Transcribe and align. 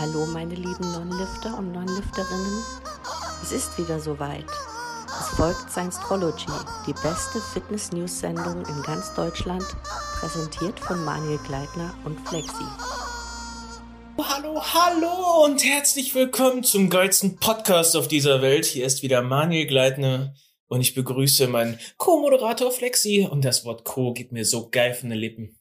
Hallo 0.00 0.24
meine 0.24 0.54
lieben 0.54 0.92
Non-Lifter 0.92 1.58
und 1.58 1.72
Non-Lifterinnen. 1.72 2.64
Es 3.42 3.52
ist 3.52 3.76
wieder 3.76 4.00
soweit. 4.00 4.46
Es 5.06 5.36
folgt 5.36 5.70
Science-Trology, 5.70 6.46
die 6.86 6.94
beste 6.94 7.38
Fitness-News-Sendung 7.52 8.64
in 8.64 8.82
ganz 8.82 9.12
Deutschland, 9.12 9.62
präsentiert 10.18 10.80
von 10.80 11.04
Manuel 11.04 11.36
Gleitner 11.46 11.94
und 12.06 12.18
Flexi. 12.26 12.64
Hallo, 14.16 14.62
hallo 14.62 15.44
und 15.44 15.62
herzlich 15.62 16.14
willkommen 16.14 16.64
zum 16.64 16.88
geilsten 16.88 17.36
Podcast 17.36 17.94
auf 17.94 18.08
dieser 18.08 18.40
Welt. 18.40 18.64
Hier 18.64 18.86
ist 18.86 19.02
wieder 19.02 19.20
Manuel 19.20 19.66
Gleitner 19.66 20.32
und 20.68 20.80
ich 20.80 20.94
begrüße 20.94 21.46
meinen 21.46 21.78
Co-Moderator 21.98 22.72
Flexi 22.72 23.28
und 23.30 23.44
das 23.44 23.66
Wort 23.66 23.84
Co 23.84 24.14
geht 24.14 24.32
mir 24.32 24.46
so 24.46 24.70
geil 24.70 24.94
von 24.94 25.10
den 25.10 25.18
Lippen. 25.18 25.58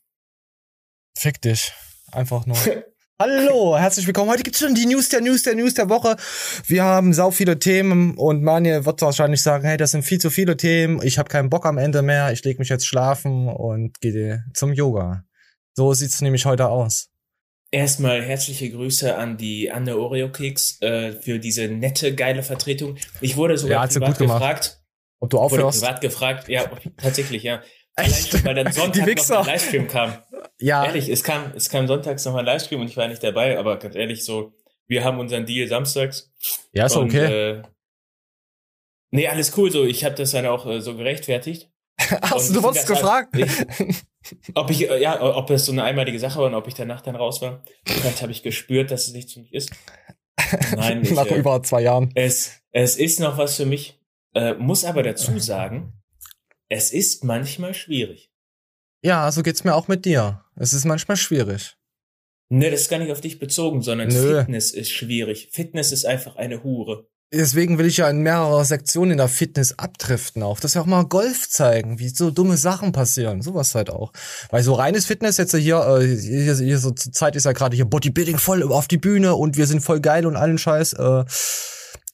Fick 1.17 1.41
dich. 1.41 1.73
Einfach 2.13 2.45
nur. 2.45 2.55
Hallo, 3.21 3.77
herzlich 3.77 4.07
willkommen. 4.07 4.31
Heute 4.31 4.43
gibt's 4.43 4.59
schon 4.59 4.75
die 4.75 4.85
News 4.85 5.09
der 5.09 5.19
News 5.19 5.43
der 5.43 5.53
News 5.53 5.73
der 5.73 5.89
Woche. 5.89 6.15
Wir 6.65 6.85
haben 6.85 7.13
sau 7.13 7.31
viele 7.31 7.59
Themen 7.59 8.17
und 8.17 8.43
Manje 8.43 8.85
wird 8.85 9.01
wahrscheinlich 9.01 9.41
sagen, 9.41 9.65
hey, 9.65 9.75
das 9.75 9.91
sind 9.91 10.03
viel 10.03 10.21
zu 10.21 10.29
viele 10.29 10.55
Themen. 10.55 11.01
Ich 11.03 11.17
habe 11.19 11.27
keinen 11.27 11.49
Bock 11.49 11.65
am 11.65 11.77
Ende 11.77 12.01
mehr. 12.01 12.31
Ich 12.31 12.45
lege 12.45 12.59
mich 12.59 12.69
jetzt 12.69 12.85
schlafen 12.87 13.49
und 13.49 13.99
gehe 13.99 14.45
zum 14.53 14.71
Yoga. 14.71 15.25
So 15.73 15.93
sieht's 15.93 16.21
nämlich 16.21 16.45
heute 16.45 16.69
aus. 16.69 17.09
Erstmal 17.71 18.21
herzliche 18.23 18.71
Grüße 18.71 19.13
an 19.17 19.35
die 19.35 19.69
Anne 19.69 19.97
Oreo 19.97 20.31
Keks 20.31 20.81
äh, 20.81 21.11
für 21.11 21.39
diese 21.39 21.67
nette, 21.67 22.15
geile 22.15 22.41
Vertretung. 22.41 22.95
Ich 23.19 23.35
wurde 23.35 23.57
sogar 23.57 23.83
Ja, 23.83 23.87
privat 23.87 24.17
gefragt. 24.17 24.81
Ob 25.19 25.29
du 25.29 25.35
Wurde 25.37 25.43
aufhörst? 25.45 25.81
privat 25.81 25.99
gefragt, 25.99 26.47
ja, 26.47 26.71
tatsächlich, 26.95 27.43
ja. 27.43 27.61
Echt? 27.99 28.45
weil 28.45 28.55
dann 28.55 28.65
Die 28.67 28.71
Sonntag 28.73 29.01
noch 29.01 29.07
Wichser. 29.07 29.39
ein 29.39 29.45
Livestream 29.45 29.87
kam. 29.87 30.17
Ja, 30.59 30.85
Ehrlich, 30.85 31.09
es 31.09 31.23
kam, 31.23 31.51
es 31.55 31.69
kam 31.69 31.87
sonntags 31.87 32.25
noch 32.25 32.35
ein 32.35 32.45
Livestream 32.45 32.81
und 32.81 32.87
ich 32.87 32.97
war 32.97 33.07
nicht 33.07 33.23
dabei, 33.23 33.57
aber 33.57 33.77
ganz 33.77 33.95
ehrlich, 33.95 34.25
so, 34.25 34.53
wir 34.87 35.03
haben 35.03 35.19
unseren 35.19 35.45
Deal 35.45 35.67
samstags. 35.67 36.31
ja, 36.73 36.85
ist 36.85 36.95
und, 36.95 37.07
okay. 37.09 37.51
Äh, 37.59 37.61
nee, 39.11 39.27
alles 39.27 39.55
cool, 39.57 39.71
so, 39.71 39.85
ich 39.85 40.03
habe 40.03 40.15
das 40.15 40.31
dann 40.31 40.45
auch 40.45 40.65
äh, 40.65 40.81
so 40.81 40.95
gerechtfertigt. 40.95 41.69
Hast 42.21 42.49
und 42.49 42.55
du 42.55 42.59
ich 42.59 42.65
wurdest 42.65 42.87
gefragt? 42.87 43.35
Ob 44.53 44.69
ich, 44.69 44.89
äh, 44.89 45.01
ja, 45.01 45.21
ob 45.21 45.49
es 45.49 45.65
so 45.65 45.71
eine 45.71 45.83
einmalige 45.83 46.19
Sache 46.19 46.39
war 46.39 46.47
und 46.47 46.55
ob 46.55 46.67
ich 46.67 46.73
danach 46.73 47.01
dann 47.01 47.15
raus 47.15 47.41
war. 47.41 47.63
Vielleicht 47.85 48.21
habe 48.21 48.31
ich 48.31 48.43
gespürt, 48.43 48.91
dass 48.91 49.07
es 49.07 49.13
nichts 49.13 49.33
für 49.33 49.41
mich 49.41 49.53
ist. 49.53 49.71
Nein, 50.75 51.01
ich, 51.03 51.11
Nach 51.11 51.25
äh, 51.25 51.35
über 51.35 51.61
zwei 51.63 51.81
Jahren. 51.81 52.11
es, 52.15 52.61
es 52.71 52.95
ist 52.97 53.19
noch 53.19 53.37
was 53.37 53.55
für 53.57 53.65
mich, 53.65 53.99
äh, 54.33 54.53
muss 54.55 54.85
aber 54.85 55.03
dazu 55.03 55.39
sagen, 55.39 55.98
es 56.69 56.91
ist 56.91 57.23
manchmal 57.23 57.73
schwierig. 57.73 58.31
Ja, 59.03 59.31
so 59.31 59.43
geht's 59.43 59.63
mir 59.63 59.75
auch 59.75 59.87
mit 59.87 60.05
dir. 60.05 60.43
Es 60.55 60.73
ist 60.73 60.85
manchmal 60.85 61.17
schwierig. 61.17 61.75
Ne, 62.49 62.71
das 62.71 62.81
ist 62.81 62.89
gar 62.89 62.99
nicht 62.99 63.11
auf 63.11 63.21
dich 63.21 63.39
bezogen, 63.39 63.81
sondern 63.81 64.09
Nö. 64.09 64.39
Fitness 64.39 64.71
ist 64.71 64.91
schwierig. 64.91 65.49
Fitness 65.51 65.91
ist 65.91 66.05
einfach 66.05 66.35
eine 66.35 66.63
Hure. 66.63 67.07
Deswegen 67.31 67.77
will 67.77 67.85
ich 67.85 67.97
ja 67.97 68.09
in 68.09 68.21
mehrere 68.21 68.65
Sektionen 68.65 69.11
in 69.11 69.17
der 69.17 69.27
Fitness 69.27 69.77
abdriften 69.77 70.41
auch. 70.41 70.59
Dass 70.59 70.73
wir 70.73 70.81
auch 70.81 70.87
mal 70.87 71.03
Golf 71.05 71.47
zeigen, 71.47 71.99
wie 71.99 72.09
so 72.09 72.31
dumme 72.31 72.57
Sachen 72.57 72.91
passieren. 72.91 73.43
Sowas 73.43 73.75
halt 73.75 73.91
auch. 73.91 74.11
Weil 74.49 74.63
so 74.63 74.73
reines 74.73 75.05
Fitness 75.05 75.37
jetzt 75.37 75.55
hier, 75.55 75.77
äh, 75.77 76.07
hier, 76.07 76.55
hier 76.55 76.79
so 76.79 76.89
zur 76.89 77.11
Zeit 77.13 77.35
ist 77.35 77.45
ja 77.45 77.51
gerade 77.51 77.75
hier 77.75 77.85
Bodybuilding 77.85 78.39
voll 78.39 78.63
auf 78.63 78.87
die 78.87 78.97
Bühne 78.97 79.35
und 79.35 79.57
wir 79.57 79.67
sind 79.67 79.81
voll 79.81 79.99
geil 79.99 80.25
und 80.25 80.35
allen 80.35 80.57
Scheiß. 80.57 80.93
Äh, 80.93 81.25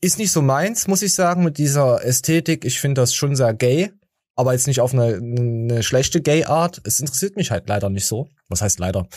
ist 0.01 0.19
nicht 0.19 0.33
so 0.33 0.41
meins, 0.41 0.87
muss 0.87 1.01
ich 1.01 1.13
sagen, 1.13 1.45
mit 1.45 1.57
dieser 1.57 2.03
Ästhetik. 2.03 2.65
Ich 2.65 2.81
finde 2.81 2.99
das 3.01 3.13
schon 3.13 3.37
sehr 3.37 3.53
gay. 3.53 3.91
Aber 4.35 4.53
jetzt 4.53 4.67
nicht 4.67 4.81
auf 4.81 4.93
eine, 4.93 5.15
eine 5.15 5.83
schlechte 5.83 6.21
Gay-Art. 6.21 6.81
Es 6.83 6.99
interessiert 6.99 7.35
mich 7.37 7.51
halt 7.51 7.67
leider 7.69 7.89
nicht 7.89 8.05
so. 8.05 8.27
Was 8.49 8.61
heißt 8.61 8.79
leider? 8.79 9.07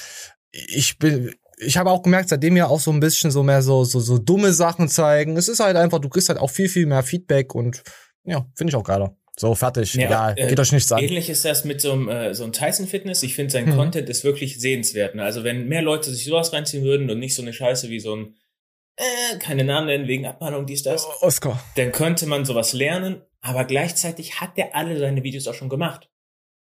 Ich 0.53 0.99
bin, 0.99 1.35
ich 1.59 1.77
habe 1.77 1.91
auch 1.91 2.03
gemerkt, 2.03 2.29
seitdem 2.29 2.55
wir 2.55 2.69
auch 2.71 2.81
so 2.81 2.93
ein 2.93 3.01
bisschen 3.01 3.31
so 3.31 3.43
mehr 3.43 3.63
so, 3.63 3.85
so, 3.85 4.01
so 4.01 4.19
dumme 4.19 4.53
Sachen 4.53 4.89
zeigen. 4.89 5.37
Es 5.37 5.49
ist 5.49 5.61
halt 5.61 5.77
einfach, 5.77 5.99
du 5.99 6.09
kriegst 6.09 6.29
halt 6.29 6.39
auch 6.39 6.51
viel, 6.51 6.69
viel 6.69 6.87
mehr 6.87 7.03
Feedback 7.03 7.55
und 7.55 7.83
ja, 8.25 8.47
finde 8.55 8.71
ich 8.71 8.77
auch 8.77 8.85
geiler. 8.85 9.17
So, 9.37 9.55
fertig. 9.55 9.95
Ja, 9.95 10.11
Ja, 10.11 10.31
äh, 10.37 10.49
geht 10.49 10.59
euch 10.59 10.73
nichts 10.73 10.91
an. 10.91 10.99
Ähnlich 10.99 11.31
ist 11.31 11.45
das 11.45 11.65
mit 11.65 11.81
so 11.81 11.93
einem, 11.93 12.09
äh, 12.09 12.35
so 12.35 12.43
einem 12.43 12.53
Tyson 12.53 12.87
Fitness. 12.89 13.23
Ich 13.23 13.35
finde, 13.37 13.53
sein 13.53 13.67
Hm. 13.67 13.77
Content 13.77 14.09
ist 14.09 14.25
wirklich 14.25 14.61
sehenswert. 14.61 15.15
Ne? 15.15 15.23
Also 15.23 15.45
wenn 15.45 15.69
mehr 15.69 15.83
Leute 15.83 16.11
sich 16.11 16.25
sowas 16.25 16.53
reinziehen 16.53 16.83
würden 16.85 17.09
und 17.09 17.19
nicht 17.21 17.35
so 17.37 17.43
eine 17.43 17.53
Scheiße 17.53 17.89
wie 17.89 18.01
so 18.01 18.17
ein, 18.17 18.35
äh, 18.97 19.39
keine 19.39 19.63
Namen 19.63 19.87
nennen 19.87 20.09
wegen 20.09 20.27
Abmahnung, 20.27 20.67
dies, 20.67 20.83
das, 20.83 21.07
Oscar. 21.21 21.63
dann 21.77 21.93
könnte 21.93 22.27
man 22.27 22.45
sowas 22.45 22.73
lernen. 22.73 23.23
Aber 23.41 23.65
gleichzeitig 23.65 24.41
hat 24.41 24.57
der 24.57 24.75
alle 24.75 24.99
seine 24.99 25.23
Videos 25.23 25.47
auch 25.47 25.55
schon 25.55 25.69
gemacht. 25.69 26.11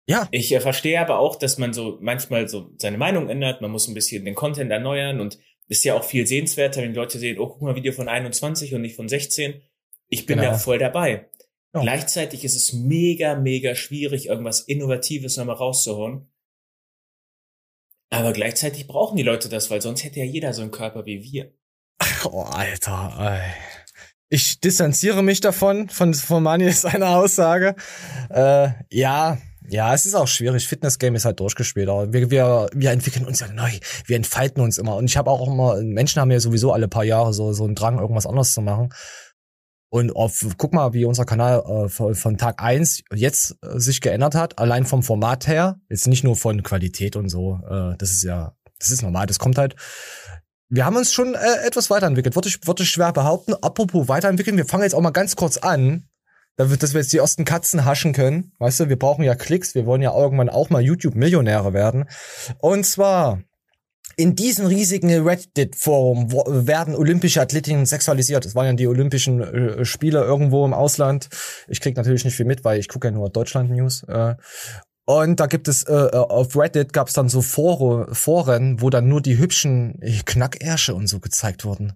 Ja, 0.09 0.29
Ich 0.31 0.53
äh, 0.53 0.61
verstehe 0.61 1.01
aber 1.01 1.19
auch, 1.19 1.37
dass 1.37 1.59
man 1.59 1.73
so 1.73 1.99
manchmal 2.01 2.49
so 2.49 2.71
seine 2.79 2.99
Meinung 2.99 3.29
ändert. 3.29 3.61
Man 3.61 3.71
muss 3.73 3.89
ein 3.89 3.95
bisschen 3.95 4.25
den 4.25 4.35
Content 4.37 4.71
erneuern 4.71 5.21
und 5.21 5.39
ist 5.69 5.85
ja 5.85 5.95
auch 5.95 6.05
viel 6.05 6.27
sehenswerter, 6.29 6.81
wenn 6.83 6.93
die 6.93 6.99
Leute 6.99 7.19
sehen, 7.19 7.41
oh, 7.41 7.49
guck 7.49 7.63
mal, 7.63 7.75
Video 7.75 7.93
von 7.93 8.09
21 8.09 8.73
und 8.75 8.83
nicht 8.83 8.95
von 8.95 9.09
16. 9.09 9.63
Ich 10.09 10.27
bin 10.27 10.39
Genau. 10.39 10.53
da 10.53 10.59
voll 10.59 10.79
dabei. 10.79 11.29
Ja. 11.75 11.81
Gleichzeitig 11.81 12.45
ist 12.45 12.55
es 12.55 12.73
mega, 12.73 13.35
mega 13.35 13.75
schwierig, 13.75 14.27
irgendwas 14.27 14.61
Innovatives 14.61 15.37
nochmal 15.37 15.57
rauszuhauen. 15.57 16.31
Aber 18.11 18.33
gleichzeitig 18.33 18.87
brauchen 18.87 19.17
die 19.17 19.25
Leute 19.25 19.49
das, 19.49 19.71
weil 19.71 19.83
sonst 19.83 20.05
hätte 20.05 20.21
ja 20.21 20.25
jeder 20.25 20.53
so 20.53 20.63
einen 20.63 20.71
Körper 20.71 21.05
wie 21.07 21.23
wir. 21.25 21.53
Oh, 22.25 22.43
Alter. 22.43 23.15
Ey. 23.19 23.53
Ich 24.29 24.61
distanziere 24.61 25.23
mich 25.23 25.41
davon, 25.41 25.89
von, 25.89 26.13
von 26.15 26.43
Mani 26.43 26.71
seiner 26.73 27.11
Aussage. 27.11 27.77
Äh, 28.29 28.71
ja, 28.91 29.39
ja, 29.69 29.95
es 29.95 30.07
ist 30.07 30.15
auch 30.15 30.29
schwierig. 30.29 30.67
Fitness-Game 30.67 31.15
ist 31.15 31.25
halt 31.25 31.41
durchgespielt. 31.41 31.89
Aber 31.89 32.13
wir, 32.13 32.31
wir, 32.31 32.69
wir 32.73 32.91
entwickeln 32.91 33.27
uns 33.27 33.41
ja 33.41 33.49
neu. 33.49 33.71
Wir 34.07 34.17
entfalten 34.17 34.63
uns 34.63 34.79
immer. 34.79 34.97
Und 34.97 35.07
ich 35.07 35.17
habe 35.17 35.31
auch 35.31 35.47
immer, 35.47 35.81
Menschen 35.83 36.21
haben 36.21 36.31
ja 36.31 36.41
sowieso 36.41 36.73
alle 36.73 36.89
paar 36.89 37.05
Jahre 37.05 37.33
so, 37.33 37.53
so 37.53 37.65
einen 37.65 37.75
Drang, 37.75 37.99
irgendwas 37.99 38.27
anderes 38.27 38.53
zu 38.53 38.63
machen. 38.63 38.91
Und 39.89 40.15
auf, 40.15 40.45
guck 40.57 40.73
mal, 40.73 40.93
wie 40.93 41.05
unser 41.05 41.25
Kanal 41.25 41.63
äh, 41.67 41.89
von, 41.89 42.15
von 42.15 42.37
Tag 42.37 42.63
eins 42.63 43.03
jetzt 43.15 43.57
äh, 43.63 43.79
sich 43.79 44.01
geändert 44.01 44.35
hat. 44.35 44.59
Allein 44.59 44.85
vom 44.85 45.03
Format 45.03 45.47
her. 45.47 45.81
Jetzt 45.89 46.07
nicht 46.07 46.25
nur 46.25 46.37
von 46.37 46.63
Qualität 46.63 47.17
und 47.17 47.29
so. 47.29 47.61
Äh, 47.69 47.97
das 47.99 48.11
ist 48.11 48.25
ja, 48.25 48.55
das 48.79 48.91
ist 48.91 49.03
normal. 49.03 49.27
Das 49.27 49.39
kommt 49.39 49.59
halt 49.59 49.77
wir 50.69 50.85
haben 50.85 50.97
uns 50.97 51.13
schon 51.13 51.35
äh, 51.35 51.67
etwas 51.67 51.91
weiterentwickelt, 51.91 52.35
würde 52.35 52.49
ich, 52.49 52.67
würde 52.67 52.83
ich 52.83 52.91
schwer 52.91 53.13
behaupten. 53.13 53.55
Apropos 53.55 54.09
weiterentwickeln, 54.09 54.57
wir 54.57 54.67
fangen 54.67 54.83
jetzt 54.83 54.95
auch 54.95 55.01
mal 55.01 55.11
ganz 55.11 55.37
kurz 55.37 55.57
an, 55.59 56.09
dass 56.57 56.95
wir 56.95 57.01
jetzt 57.01 57.13
die 57.13 57.19
ersten 57.19 57.45
Katzen 57.45 57.85
haschen 57.85 58.13
können. 58.13 58.53
Weißt 58.59 58.81
du, 58.81 58.89
wir 58.89 58.99
brauchen 58.99 59.25
ja 59.25 59.35
Klicks, 59.35 59.75
wir 59.75 59.87
wollen 59.87 60.03
ja 60.03 60.17
irgendwann 60.17 60.49
auch 60.49 60.71
mal 60.71 60.83
YouTube-Millionäre 60.83 61.75
werden. 61.75 62.07
Und 62.59 62.87
zwar, 62.87 63.43
in 64.17 64.35
diesem 64.35 64.67
riesigen 64.67 65.11
Reddit-Forum 65.11 66.33
werden 66.33 66.95
olympische 66.95 67.43
Athletinnen 67.43 67.85
sexualisiert. 67.85 68.47
Es 68.47 68.55
waren 68.55 68.67
ja 68.67 68.73
die 68.73 68.87
Olympischen 68.87 69.43
äh, 69.43 69.85
Spiele 69.85 70.25
irgendwo 70.25 70.65
im 70.65 70.73
Ausland. 70.73 71.29
Ich 71.69 71.83
krieg 71.83 71.97
natürlich 71.97 72.25
nicht 72.25 72.37
viel 72.37 72.47
mit, 72.47 72.65
weil 72.65 72.81
ich 72.81 72.89
gucke 72.89 73.09
ja 73.09 73.13
nur 73.13 73.29
Deutschland-News. 73.29 74.05
Äh, 74.05 74.37
und 75.07 75.39
da 75.39 75.47
gibt 75.47 75.69
es, 75.69 75.85
äh, 75.85 75.95
äh, 75.95 76.17
auf 76.17 76.57
Reddit 76.57 76.93
gab 76.93 77.07
es 77.07 77.15
dann 77.15 77.29
so 77.29 77.41
Fore, 77.41 78.13
Foren, 78.13 78.83
wo 78.83 78.91
dann 78.91 79.09
nur 79.09 79.23
die 79.23 79.39
hübschen 79.39 80.01
Knackärsche 80.25 80.95
und 80.95 81.07
so 81.07 81.21
gezeigt 81.21 81.65
wurden. 81.65 81.95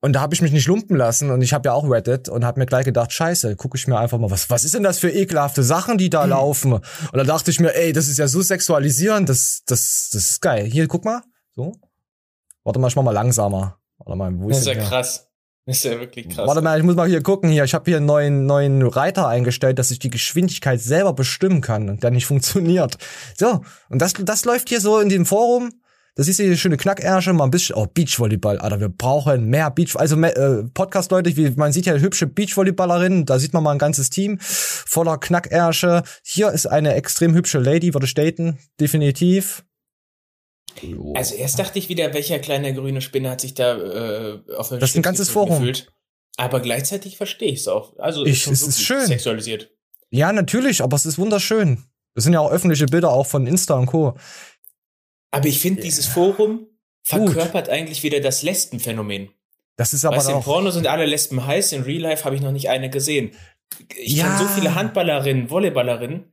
Und 0.00 0.12
da 0.12 0.20
habe 0.20 0.34
ich 0.34 0.42
mich 0.42 0.52
nicht 0.52 0.66
lumpen 0.66 0.96
lassen 0.96 1.30
und 1.30 1.40
ich 1.40 1.54
habe 1.54 1.68
ja 1.68 1.72
auch 1.72 1.88
Reddit 1.88 2.28
und 2.28 2.44
habe 2.44 2.58
mir 2.58 2.66
gleich 2.66 2.84
gedacht, 2.84 3.12
scheiße, 3.12 3.54
gucke 3.56 3.78
ich 3.78 3.86
mir 3.86 3.96
einfach 3.96 4.18
mal, 4.18 4.30
was, 4.30 4.50
was 4.50 4.64
ist 4.64 4.74
denn 4.74 4.82
das 4.82 4.98
für 4.98 5.08
ekelhafte 5.08 5.62
Sachen, 5.62 5.96
die 5.96 6.10
da 6.10 6.24
laufen? 6.24 6.74
Und 6.74 6.84
da 7.14 7.22
dachte 7.22 7.50
ich 7.52 7.60
mir, 7.60 7.74
ey, 7.74 7.92
das 7.92 8.08
ist 8.08 8.18
ja 8.18 8.26
so 8.26 8.42
sexualisierend, 8.42 9.28
das, 9.28 9.62
das, 9.64 10.10
das 10.12 10.30
ist 10.32 10.40
geil. 10.42 10.66
Hier, 10.66 10.88
guck 10.88 11.04
mal, 11.04 11.22
so. 11.54 11.72
Warte 12.64 12.80
mal, 12.80 12.88
ich 12.88 12.96
mach 12.96 13.04
mal 13.04 13.12
langsamer. 13.12 13.78
Warte 13.98 14.18
mal, 14.18 14.32
wo 14.36 14.48
Das 14.48 14.58
ist 14.58 14.66
ist 14.66 14.74
ja 14.74 14.82
krass. 14.82 15.28
Ist 15.66 15.84
ja 15.84 15.98
wirklich 15.98 16.28
krass. 16.28 16.46
Warte 16.46 16.60
mal, 16.60 16.78
ich 16.78 16.84
muss 16.84 16.94
mal 16.94 17.08
hier 17.08 17.22
gucken. 17.22 17.50
Hier, 17.50 17.64
ich 17.64 17.72
habe 17.72 17.84
hier 17.86 17.96
einen 17.96 18.06
neuen, 18.06 18.44
neuen 18.44 18.82
Reiter 18.82 19.28
eingestellt, 19.28 19.78
dass 19.78 19.90
ich 19.90 19.98
die 19.98 20.10
Geschwindigkeit 20.10 20.80
selber 20.80 21.14
bestimmen 21.14 21.62
kann 21.62 21.88
und 21.88 22.02
der 22.02 22.10
nicht 22.10 22.26
funktioniert. 22.26 22.98
So, 23.36 23.62
und 23.88 24.02
das, 24.02 24.12
das 24.12 24.44
läuft 24.44 24.68
hier 24.68 24.80
so 24.80 25.00
in 25.00 25.08
dem 25.08 25.24
Forum. 25.24 25.70
Das 26.16 26.28
ist 26.28 26.36
hier 26.36 26.56
schöne 26.56 26.76
Knackärsche, 26.76 27.32
mal 27.32 27.42
ein 27.44 27.50
bisschen, 27.50 27.74
oh, 27.74 27.88
Beachvolleyball, 27.92 28.58
Alter, 28.58 28.78
wir 28.78 28.88
brauchen 28.88 29.46
mehr 29.46 29.68
Beach, 29.72 29.96
also 29.96 30.16
mehr, 30.16 30.36
äh, 30.36 30.62
Podcast-Leute, 30.62 31.36
wie, 31.36 31.50
man 31.56 31.72
sieht 31.72 31.86
ja 31.86 31.94
hübsche 31.94 32.28
Beachvolleyballerinnen, 32.28 33.26
da 33.26 33.40
sieht 33.40 33.52
man 33.52 33.64
mal 33.64 33.72
ein 33.72 33.78
ganzes 33.78 34.10
Team 34.10 34.38
voller 34.40 35.18
Knackärsche. 35.18 36.04
Hier 36.22 36.52
ist 36.52 36.66
eine 36.66 36.94
extrem 36.94 37.34
hübsche 37.34 37.58
Lady, 37.58 37.94
würde 37.94 38.06
ich 38.06 38.14
daten, 38.14 38.58
definitiv. 38.78 39.64
Also 41.14 41.34
erst 41.34 41.58
dachte 41.58 41.78
ich 41.78 41.88
wieder, 41.88 42.12
welcher 42.14 42.38
kleine 42.38 42.74
grüne 42.74 43.00
Spinne 43.00 43.30
hat 43.30 43.40
sich 43.40 43.54
da 43.54 43.76
äh, 43.76 44.38
auf 44.56 44.68
der 44.68 44.78
Das 44.78 44.90
ist 44.90 44.96
ein 44.96 45.02
ganzes 45.02 45.28
Forum. 45.30 45.58
gefühlt. 45.58 45.92
Aber 46.36 46.60
gleichzeitig 46.60 47.16
verstehe 47.16 47.52
ich 47.52 47.60
es 47.60 47.68
auch. 47.68 47.96
Also 47.98 48.24
Ich- 48.26 48.46
es 48.46 48.62
ist 48.62 48.82
schön. 48.82 49.06
Sexualisiert. 49.06 49.70
Ja, 50.10 50.32
natürlich, 50.32 50.82
aber 50.82 50.96
es 50.96 51.06
ist 51.06 51.18
wunderschön. 51.18 51.84
Das 52.14 52.24
sind 52.24 52.32
ja 52.32 52.40
auch 52.40 52.50
öffentliche 52.50 52.86
Bilder 52.86 53.10
auch 53.10 53.26
von 53.26 53.46
Insta 53.46 53.74
und 53.74 53.86
Co. 53.86 54.14
Aber 55.30 55.46
ich 55.46 55.58
finde, 55.60 55.82
dieses 55.82 56.06
Forum 56.06 56.66
verkörpert 57.02 57.68
eigentlich 57.68 58.02
wieder 58.02 58.20
das 58.20 58.42
Lesbenphänomen. 58.42 59.30
Das 59.76 59.92
ist 59.92 60.04
aber 60.04 60.16
weißt 60.18 60.30
auch, 60.30 60.44
Porno 60.44 60.70
sind 60.70 60.86
alle 60.86 61.06
Lesben 61.06 61.44
heiß, 61.44 61.72
in 61.72 61.82
Real 61.82 62.02
Life 62.02 62.24
habe 62.24 62.36
ich 62.36 62.42
noch 62.42 62.52
nicht 62.52 62.68
eine 62.68 62.90
gesehen. 62.90 63.32
Ich 63.96 64.14
Ja. 64.16 64.26
kenne 64.26 64.38
so 64.38 64.54
viele 64.54 64.74
Handballerinnen, 64.76 65.50
Volleyballerinnen. 65.50 66.32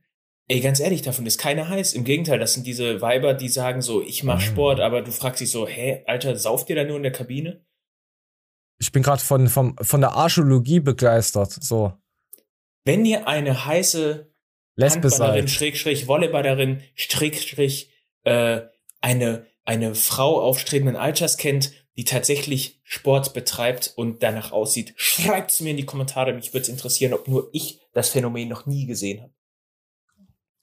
Ey, 0.52 0.60
ganz 0.60 0.80
ehrlich, 0.80 1.00
davon 1.00 1.24
ist 1.24 1.38
keiner 1.38 1.70
heiß. 1.70 1.94
Im 1.94 2.04
Gegenteil, 2.04 2.38
das 2.38 2.52
sind 2.52 2.66
diese 2.66 3.00
Weiber, 3.00 3.32
die 3.32 3.48
sagen 3.48 3.80
so, 3.80 4.02
ich 4.02 4.22
mach 4.22 4.42
Sport, 4.42 4.80
aber 4.80 5.00
du 5.00 5.10
fragst 5.10 5.40
dich 5.40 5.50
so, 5.50 5.66
hä, 5.66 6.02
Alter, 6.06 6.36
sauft 6.36 6.68
ihr 6.68 6.76
da 6.76 6.84
nur 6.84 6.98
in 6.98 7.04
der 7.04 7.12
Kabine? 7.12 7.64
Ich 8.78 8.92
bin 8.92 9.02
gerade 9.02 9.22
von, 9.22 9.48
von, 9.48 9.74
von 9.80 10.02
der 10.02 10.12
Archäologie 10.12 10.80
begeistert. 10.80 11.52
So. 11.52 11.94
Wenn 12.84 13.06
ihr 13.06 13.26
eine 13.26 13.64
heiße 13.64 14.30
Lesbe 14.76 15.08
Handballerin, 15.08 15.48
seid. 15.48 15.56
Schrägstrich, 15.56 16.06
Volleyballerin, 16.06 16.82
Schrägstrich, 16.96 17.90
äh, 18.24 18.60
eine, 19.00 19.46
eine 19.64 19.94
Frau 19.94 20.38
aufstrebenden 20.38 20.96
Alters 20.96 21.38
kennt, 21.38 21.72
die 21.96 22.04
tatsächlich 22.04 22.78
Sport 22.84 23.32
betreibt 23.32 23.94
und 23.96 24.22
danach 24.22 24.52
aussieht, 24.52 24.92
schreibt's 24.96 25.62
mir 25.62 25.70
in 25.70 25.78
die 25.78 25.86
Kommentare. 25.86 26.34
Mich 26.34 26.52
würde 26.52 26.64
es 26.64 26.68
interessieren, 26.68 27.14
ob 27.14 27.26
nur 27.26 27.48
ich 27.54 27.80
das 27.94 28.10
Phänomen 28.10 28.50
noch 28.50 28.66
nie 28.66 28.84
gesehen 28.84 29.22
habe. 29.22 29.31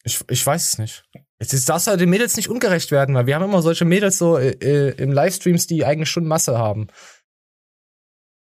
Ich, 0.04 0.20
ich 0.30 0.46
weiß 0.46 0.74
es 0.74 0.78
nicht. 0.78 1.04
Jetzt 1.40 1.54
ist 1.54 1.70
das 1.70 1.88
halt 1.88 2.02
den 2.02 2.10
Mädels 2.10 2.36
nicht 2.36 2.50
ungerecht 2.50 2.92
werden, 2.92 3.16
weil 3.16 3.26
wir 3.26 3.36
haben 3.36 3.44
immer 3.44 3.62
solche 3.62 3.86
Mädels 3.86 4.18
so 4.18 4.38
äh, 4.38 4.52
äh, 4.52 4.96
im 5.02 5.12
Livestreams, 5.12 5.68
die 5.68 5.86
eigentlich 5.86 6.10
schon 6.10 6.26
Masse 6.26 6.58
haben. 6.58 6.88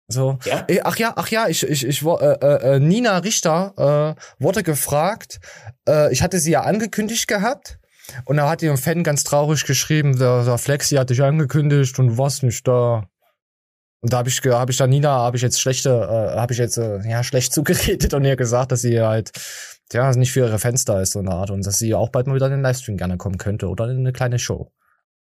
So. 0.09 0.39
Ja? 0.45 0.65
Äh, 0.69 0.81
Ach 0.85 0.97
ja, 0.97 1.13
ach 1.17 1.29
ja, 1.29 1.49
ich, 1.49 1.63
ich, 1.63 1.85
ich 1.85 2.03
äh, 2.03 2.09
äh, 2.09 2.77
äh, 2.77 2.81
Nina 2.81 3.19
Richter 3.19 4.17
äh, 4.17 4.43
wurde 4.43 4.63
gefragt. 4.63 5.41
Äh, 5.89 6.13
ich 6.13 6.23
hatte 6.23 6.39
sie 6.39 6.53
ja 6.53 6.63
angekündigt 6.63 7.27
gehabt. 7.27 7.79
Und 8.25 8.37
da 8.37 8.49
hat 8.49 8.63
ihr 8.63 8.71
ein 8.71 8.77
Fan 8.77 9.03
ganz 9.03 9.25
traurig 9.25 9.65
geschrieben, 9.65 10.17
der, 10.17 10.45
der 10.45 10.59
Flexi 10.59 10.95
hat 10.95 11.11
dich 11.11 11.23
angekündigt 11.23 11.99
und 11.99 12.07
du 12.07 12.19
warst 12.19 12.45
nicht 12.45 12.67
da. 12.67 13.09
Und 14.01 14.13
da 14.13 14.19
habe 14.19 14.29
ich, 14.29 14.41
hab 14.45 14.71
ich 14.71 14.77
dann 14.77 14.91
Nina, 14.91 15.11
habe 15.11 15.37
ich 15.37 15.43
jetzt 15.43 15.61
schlechte, 15.61 15.91
äh, 15.91 16.39
habe 16.39 16.53
ich 16.53 16.59
jetzt 16.61 16.77
äh, 16.79 17.01
ja 17.09 17.25
schlecht 17.25 17.53
zugeredet 17.53 18.15
und 18.15 18.25
ihr 18.25 18.37
gesagt, 18.37 18.71
dass 18.71 18.83
sie 18.83 19.01
halt 19.01 19.33
ja 19.93 20.11
nicht 20.17 20.33
für 20.33 20.41
ihre 20.41 20.59
Fans 20.59 20.85
da 20.85 21.01
ist 21.01 21.13
so 21.13 21.19
eine 21.21 21.31
Art 21.33 21.51
und 21.51 21.65
dass 21.67 21.79
sie 21.79 21.95
auch 21.95 22.09
bald 22.11 22.27
mal 22.27 22.35
wieder 22.35 22.47
in 22.47 22.53
den 22.53 22.63
Livestream 22.63 22.97
gerne 22.97 23.17
kommen 23.17 23.39
könnte 23.39 23.69
oder 23.69 23.89
in 23.91 23.99
eine 23.99 24.13
kleine 24.13 24.39
Show. 24.39 24.73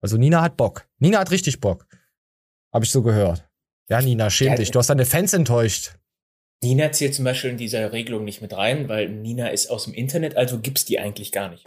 Also 0.00 0.16
Nina 0.16 0.42
hat 0.42 0.56
Bock. 0.56 0.86
Nina 0.98 1.18
hat 1.18 1.30
richtig 1.30 1.60
Bock. 1.60 1.86
Habe 2.72 2.84
ich 2.84 2.90
so 2.90 3.02
gehört. 3.02 3.48
Ja, 3.88 4.00
Nina, 4.00 4.30
schäm 4.30 4.48
Ja, 4.48 4.54
dich. 4.56 4.70
Du 4.70 4.78
hast 4.78 4.88
deine 4.88 5.06
Fans 5.06 5.32
enttäuscht. 5.32 5.92
Nina 6.62 6.90
zählt 6.92 7.14
zum 7.14 7.24
Beispiel 7.26 7.50
in 7.50 7.56
dieser 7.58 7.92
Regelung 7.92 8.24
nicht 8.24 8.40
mit 8.40 8.54
rein, 8.56 8.88
weil 8.88 9.08
Nina 9.10 9.48
ist 9.48 9.68
aus 9.70 9.84
dem 9.84 9.92
Internet, 9.94 10.36
also 10.36 10.58
gibt's 10.58 10.84
die 10.86 10.98
eigentlich 10.98 11.30
gar 11.32 11.50
nicht. 11.50 11.66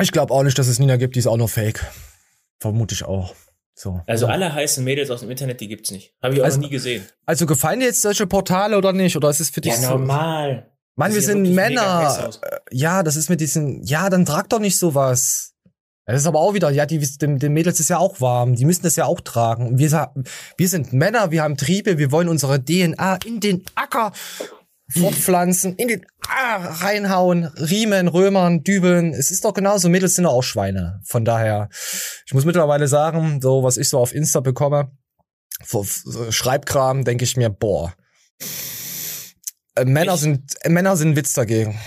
Ich 0.00 0.10
glaube 0.10 0.32
auch 0.34 0.42
nicht, 0.42 0.58
dass 0.58 0.66
es 0.68 0.78
Nina 0.78 0.96
gibt, 0.96 1.14
die 1.14 1.20
ist 1.20 1.26
auch 1.28 1.36
nur 1.36 1.48
fake. 1.48 1.84
Vermute 2.58 2.94
ich 2.94 3.04
auch. 3.04 3.34
So. 3.74 4.00
Also 4.06 4.26
alle 4.26 4.52
heißen 4.52 4.82
Mädels 4.84 5.10
aus 5.10 5.20
dem 5.20 5.30
Internet, 5.30 5.60
die 5.60 5.68
gibt's 5.68 5.90
nicht. 5.90 6.14
Habe 6.22 6.34
ich 6.34 6.40
auch 6.40 6.44
Also- 6.46 6.58
noch 6.58 6.66
nie 6.66 6.70
gesehen. 6.72 7.06
Also 7.26 7.46
gefallen 7.46 7.80
dir 7.80 7.86
jetzt 7.86 8.02
solche 8.02 8.26
Portale 8.26 8.76
oder 8.76 8.92
nicht? 8.92 9.16
Oder 9.16 9.30
ist 9.30 9.40
es 9.40 9.50
für 9.50 9.60
dich 9.60 9.72
Ja, 9.72 9.78
so? 9.78 9.90
normal. 9.98 10.71
Mann, 10.96 11.14
wir 11.14 11.22
sind 11.22 11.54
Männer. 11.54 12.26
aus. 12.28 12.40
Ja, 12.70 13.02
das 13.02 13.16
ist 13.16 13.30
mit 13.30 13.40
diesen, 13.40 13.82
ja, 13.82 14.10
dann 14.10 14.26
trag 14.26 14.48
doch 14.48 14.60
nicht 14.60 14.78
sowas. 14.78 15.52
Das 16.04 16.20
ist 16.20 16.26
aber 16.26 16.40
auch 16.40 16.54
wieder, 16.54 16.70
ja, 16.70 16.84
die, 16.84 16.98
den, 17.18 17.38
den 17.38 17.52
Mädels 17.52 17.78
ist 17.78 17.88
ja 17.88 17.98
auch 17.98 18.20
warm. 18.20 18.56
Die 18.56 18.64
müssen 18.64 18.82
das 18.82 18.96
ja 18.96 19.04
auch 19.04 19.20
tragen. 19.20 19.68
Und 19.68 19.78
wir, 19.78 20.12
wir 20.56 20.68
sind 20.68 20.92
Männer, 20.92 21.30
wir 21.30 21.42
haben 21.42 21.56
Triebe, 21.56 21.96
wir 21.96 22.10
wollen 22.10 22.28
unsere 22.28 22.62
DNA 22.62 23.18
in 23.24 23.40
den 23.40 23.64
Acker 23.76 24.12
fortpflanzen, 24.90 25.76
in 25.76 25.88
den 25.88 26.06
ah, 26.28 26.56
reinhauen, 26.56 27.44
Riemen, 27.44 28.08
Römern, 28.08 28.62
Dübeln. 28.62 29.14
Es 29.14 29.30
ist 29.30 29.44
doch 29.44 29.54
genauso, 29.54 29.88
Mädels 29.88 30.14
sind 30.16 30.24
doch 30.24 30.32
auch 30.32 30.42
Schweine. 30.42 31.00
Von 31.04 31.24
daher, 31.24 31.68
ich 32.26 32.34
muss 32.34 32.44
mittlerweile 32.44 32.88
sagen, 32.88 33.40
so 33.40 33.62
was 33.62 33.76
ich 33.76 33.88
so 33.88 33.98
auf 33.98 34.14
Insta 34.14 34.40
bekomme, 34.40 34.90
vor 35.64 35.86
Schreibkram, 36.30 37.04
denke 37.04 37.24
ich 37.24 37.36
mir, 37.36 37.48
boah. 37.48 37.94
Äh, 39.74 39.84
Männer 39.84 40.12
Echt? 40.12 40.22
sind, 40.22 40.54
äh, 40.60 40.68
Männer 40.68 40.96
sind 40.96 41.10
ein 41.10 41.16
Witz 41.16 41.34
dagegen. 41.34 41.78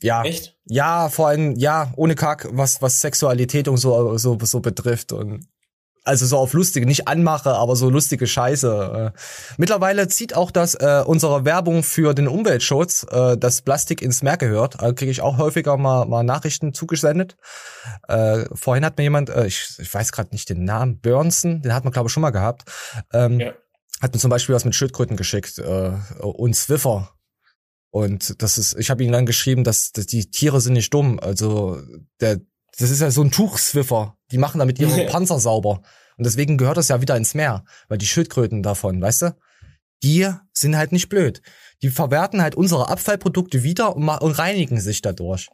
Ja. 0.00 0.22
Echt? 0.24 0.56
Ja, 0.66 1.08
vor 1.08 1.28
allem, 1.28 1.56
ja, 1.56 1.92
ohne 1.96 2.14
Kack, 2.14 2.48
was, 2.50 2.82
was 2.82 3.00
Sexualität 3.00 3.68
und 3.68 3.78
so, 3.78 4.16
so, 4.18 4.38
so 4.40 4.60
betrifft 4.60 5.12
und 5.12 5.46
also 6.06 6.24
so 6.24 6.38
auf 6.38 6.52
lustige, 6.52 6.86
nicht 6.86 7.08
anmache, 7.08 7.50
aber 7.50 7.74
so 7.74 7.90
lustige 7.90 8.28
Scheiße. 8.28 9.12
Äh. 9.12 9.18
Mittlerweile 9.56 10.06
zieht 10.06 10.36
auch 10.36 10.52
das 10.52 10.76
äh, 10.76 11.02
unsere 11.04 11.44
Werbung 11.44 11.82
für 11.82 12.14
den 12.14 12.28
Umweltschutz, 12.28 13.04
äh, 13.10 13.36
dass 13.36 13.62
Plastik 13.62 14.02
ins 14.02 14.22
Meer 14.22 14.36
gehört. 14.36 14.80
Äh, 14.80 14.92
Kriege 14.92 15.10
ich 15.10 15.20
auch 15.20 15.36
häufiger 15.38 15.76
mal, 15.76 16.06
mal 16.06 16.22
Nachrichten 16.22 16.72
zugesendet. 16.72 17.36
Äh, 18.06 18.44
vorhin 18.54 18.84
hat 18.84 18.98
mir 18.98 19.02
jemand, 19.02 19.30
äh, 19.30 19.46
ich, 19.46 19.68
ich 19.80 19.92
weiß 19.92 20.12
gerade 20.12 20.30
nicht 20.30 20.48
den 20.48 20.62
Namen, 20.62 21.00
Burnson, 21.00 21.62
den 21.62 21.74
hat 21.74 21.82
man 21.82 21.92
glaube 21.92 22.06
ich 22.06 22.12
schon 22.12 22.20
mal 22.20 22.30
gehabt. 22.30 22.70
Ähm, 23.12 23.40
Ja. 23.40 23.52
Hat 24.00 24.12
mir 24.12 24.20
zum 24.20 24.30
Beispiel 24.30 24.54
was 24.54 24.64
mit 24.64 24.74
Schildkröten 24.74 25.16
geschickt 25.16 25.58
äh, 25.58 25.92
und 26.20 26.54
Swiffer. 26.54 27.16
Und 27.90 28.42
das 28.42 28.58
ist, 28.58 28.76
ich 28.78 28.90
habe 28.90 29.02
ihm 29.02 29.12
dann 29.12 29.24
geschrieben, 29.24 29.64
dass, 29.64 29.92
dass 29.92 30.06
die 30.06 30.30
Tiere 30.30 30.60
sind 30.60 30.74
nicht 30.74 30.92
dumm. 30.92 31.18
Also 31.18 31.80
der, 32.20 32.40
das 32.78 32.90
ist 32.90 33.00
ja 33.00 33.10
so 33.10 33.22
ein 33.22 33.30
Tuchswiffer. 33.30 34.18
Die 34.30 34.38
machen 34.38 34.58
damit 34.58 34.78
ihre 34.78 35.06
Panzer 35.06 35.40
sauber. 35.40 35.80
Und 36.18 36.24
deswegen 36.24 36.58
gehört 36.58 36.76
das 36.76 36.88
ja 36.88 37.00
wieder 37.00 37.16
ins 37.16 37.34
Meer, 37.34 37.64
weil 37.88 37.98
die 37.98 38.06
Schildkröten 38.06 38.62
davon, 38.62 39.00
weißt 39.00 39.22
du? 39.22 39.36
Die 40.02 40.30
sind 40.52 40.76
halt 40.76 40.92
nicht 40.92 41.08
blöd. 41.08 41.40
Die 41.82 41.88
verwerten 41.88 42.42
halt 42.42 42.54
unsere 42.54 42.88
Abfallprodukte 42.88 43.62
wieder 43.62 43.96
und, 43.96 44.08
und 44.08 44.38
reinigen 44.38 44.80
sich 44.80 45.00
dadurch. 45.00 45.48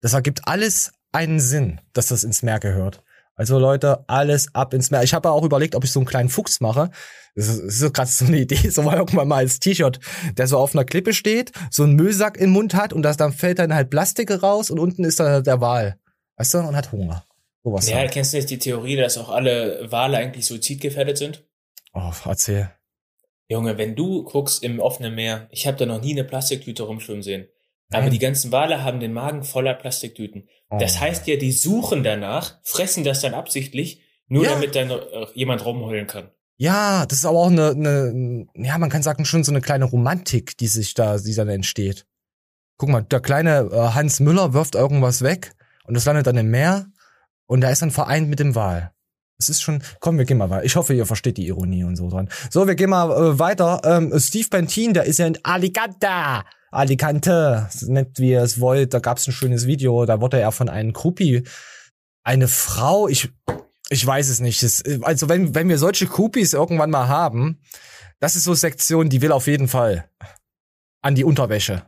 Das 0.00 0.12
ergibt 0.12 0.46
alles 0.46 0.92
einen 1.12 1.40
Sinn, 1.40 1.80
dass 1.92 2.08
das 2.08 2.24
ins 2.24 2.42
Meer 2.42 2.60
gehört. 2.60 3.02
Also 3.38 3.58
Leute, 3.60 4.04
alles 4.08 4.52
ab 4.52 4.74
ins 4.74 4.90
Meer. 4.90 5.04
Ich 5.04 5.14
habe 5.14 5.30
auch 5.30 5.44
überlegt, 5.44 5.76
ob 5.76 5.84
ich 5.84 5.92
so 5.92 6.00
einen 6.00 6.06
kleinen 6.06 6.28
Fuchs 6.28 6.60
mache. 6.60 6.90
Das 7.36 7.46
ist, 7.46 7.64
das 7.64 7.80
ist 7.80 7.94
gerade 7.94 8.10
so 8.10 8.24
eine 8.24 8.38
Idee, 8.38 8.56
so 8.70 8.82
mal 8.82 8.96
irgendwann 8.96 9.28
mal 9.28 9.36
als 9.36 9.60
T-Shirt, 9.60 10.00
der 10.36 10.48
so 10.48 10.58
auf 10.58 10.74
einer 10.74 10.84
Klippe 10.84 11.14
steht, 11.14 11.52
so 11.70 11.84
einen 11.84 11.94
Müllsack 11.94 12.36
im 12.36 12.50
Mund 12.50 12.74
hat 12.74 12.92
und 12.92 13.02
das 13.02 13.16
dann 13.16 13.32
fällt 13.32 13.60
dann 13.60 13.72
halt 13.72 13.90
Plastik 13.90 14.42
raus 14.42 14.70
und 14.70 14.80
unten 14.80 15.04
ist 15.04 15.20
da 15.20 15.40
der 15.40 15.60
Wal. 15.60 15.98
Weißt 16.36 16.54
du? 16.54 16.58
Und 16.58 16.74
hat 16.74 16.90
Hunger. 16.90 17.24
Sowas. 17.62 17.88
Ja, 17.88 17.98
halt. 17.98 18.10
kennst 18.10 18.32
du 18.32 18.38
nicht 18.38 18.50
die 18.50 18.58
Theorie, 18.58 18.96
dass 18.96 19.16
auch 19.16 19.28
alle 19.28 19.86
Wale 19.88 20.18
eigentlich 20.18 20.44
suizidgefährdet 20.46 21.16
sind? 21.16 21.44
Oh, 21.94 22.10
erzähl. 22.24 22.72
Junge, 23.48 23.78
wenn 23.78 23.94
du 23.94 24.24
guckst 24.24 24.64
im 24.64 24.80
offenen 24.80 25.14
Meer, 25.14 25.46
ich 25.52 25.66
habe 25.68 25.76
da 25.76 25.86
noch 25.86 26.00
nie 26.00 26.12
eine 26.12 26.24
Plastiktüte 26.24 26.82
rumschwimmen 26.82 27.22
sehen. 27.22 27.46
Aber 27.90 28.10
die 28.10 28.18
ganzen 28.18 28.52
Wale 28.52 28.84
haben 28.84 29.00
den 29.00 29.12
Magen 29.14 29.44
voller 29.44 29.74
Plastiktüten. 29.74 30.46
Oh. 30.70 30.76
Das 30.78 31.00
heißt 31.00 31.26
ja, 31.26 31.36
die 31.36 31.52
suchen 31.52 32.02
danach, 32.02 32.58
fressen 32.62 33.02
das 33.04 33.20
dann 33.22 33.32
absichtlich, 33.34 34.02
nur 34.26 34.44
Ja. 34.44 34.50
damit 34.52 34.74
dann 34.74 34.90
äh, 34.90 34.98
jemand 35.34 35.64
rumheulen 35.64 36.06
kann. 36.06 36.30
Ja, 36.58 37.06
das 37.06 37.18
ist 37.20 37.24
aber 37.24 37.38
auch 37.38 37.50
eine, 37.50 37.70
eine, 37.70 38.46
ja, 38.54 38.76
man 38.78 38.90
kann 38.90 39.02
sagen, 39.02 39.24
schon 39.24 39.44
so 39.44 39.52
eine 39.52 39.60
kleine 39.60 39.84
Romantik, 39.86 40.56
die 40.58 40.66
sich 40.66 40.92
da, 40.94 41.16
die 41.16 41.34
dann 41.34 41.48
entsteht. 41.48 42.04
Guck 42.76 42.90
mal, 42.90 43.02
der 43.02 43.20
kleine 43.20 43.70
äh, 43.72 43.76
Hans 43.94 44.20
Müller 44.20 44.52
wirft 44.52 44.74
irgendwas 44.74 45.22
weg 45.22 45.52
und 45.84 45.94
das 45.94 46.04
landet 46.04 46.26
dann 46.26 46.36
im 46.36 46.50
Meer 46.50 46.86
und 47.46 47.60
da 47.62 47.70
ist 47.70 47.80
dann 47.80 47.90
vereint 47.90 48.28
mit 48.28 48.38
dem 48.40 48.54
Wal. 48.54 48.92
Es 49.38 49.48
ist 49.48 49.62
schon, 49.62 49.82
komm, 50.00 50.18
wir 50.18 50.24
gehen 50.24 50.36
mal 50.36 50.50
weiter. 50.50 50.64
Ich 50.64 50.74
hoffe, 50.76 50.94
ihr 50.94 51.06
versteht 51.06 51.36
die 51.38 51.46
Ironie 51.46 51.84
und 51.84 51.94
so 51.96 52.10
dran. 52.10 52.28
So, 52.50 52.66
wir 52.66 52.74
gehen 52.74 52.90
mal 52.90 53.10
äh, 53.10 53.38
weiter. 53.38 53.80
Ähm, 53.84 54.12
Steve 54.18 54.48
Bentin, 54.50 54.94
der 54.94 55.04
ist 55.04 55.20
ja 55.20 55.28
in 55.28 55.38
Alicante. 55.44 56.42
Alicante, 56.70 57.68
nennt 57.82 58.18
wie 58.18 58.30
ihr 58.30 58.42
es 58.42 58.60
wollt. 58.60 58.94
Da 58.94 58.98
gab's 58.98 59.26
ein 59.26 59.32
schönes 59.32 59.66
Video. 59.66 60.04
Da 60.06 60.20
wurde 60.20 60.40
er 60.40 60.52
von 60.52 60.68
einem 60.68 60.92
Groupie, 60.92 61.44
eine 62.22 62.48
Frau, 62.48 63.08
ich, 63.08 63.30
ich 63.88 64.06
weiß 64.06 64.28
es 64.28 64.40
nicht. 64.40 64.62
Das, 64.62 64.82
also 65.02 65.28
wenn, 65.28 65.54
wenn 65.54 65.68
wir 65.68 65.78
solche 65.78 66.06
Groupies 66.06 66.52
irgendwann 66.52 66.90
mal 66.90 67.08
haben, 67.08 67.60
das 68.20 68.36
ist 68.36 68.44
so 68.44 68.54
Sektion, 68.54 69.08
die 69.08 69.22
will 69.22 69.32
auf 69.32 69.46
jeden 69.46 69.68
Fall 69.68 70.08
an 71.02 71.14
die 71.14 71.24
Unterwäsche. 71.24 71.82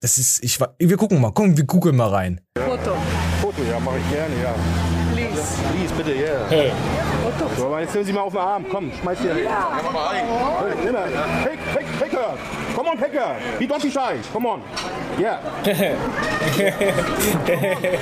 Das 0.00 0.18
ist, 0.18 0.42
ich, 0.42 0.58
wir 0.60 0.96
gucken 0.96 1.20
mal, 1.20 1.32
komm, 1.32 1.56
wir 1.56 1.64
googeln 1.64 1.96
mal 1.96 2.08
rein. 2.08 2.40
Foto, 2.58 2.96
Foto, 3.40 3.62
ja, 3.70 3.78
mache 3.78 3.98
ich 3.98 4.10
gerne, 4.10 4.34
ja. 4.42 4.54
please. 5.12 5.42
Please, 5.70 5.94
bitte, 5.94 6.14
ja. 6.14 6.46
Hey. 6.48 6.72
So, 7.56 7.66
aber 7.66 7.80
jetzt 7.80 7.94
nehmen 7.94 8.06
Sie 8.06 8.12
mal 8.12 8.20
auf 8.22 8.32
den 8.32 8.40
Arm. 8.40 8.64
Komm, 8.70 8.92
schmeiß 9.00 9.18
hier. 9.20 9.42
Ja, 9.42 9.70
nimm 10.84 10.92
mal. 10.92 11.08
Pick, 11.44 11.58
pick, 11.76 12.00
picker. 12.00 12.34
Come 12.74 12.90
on, 12.90 12.98
picker. 12.98 13.36
Be 13.58 13.66
don't 13.66 13.82
be 13.82 13.90
shy. 13.90 14.20
Come 14.32 14.48
on. 14.48 14.62
Yeah. 15.18 15.40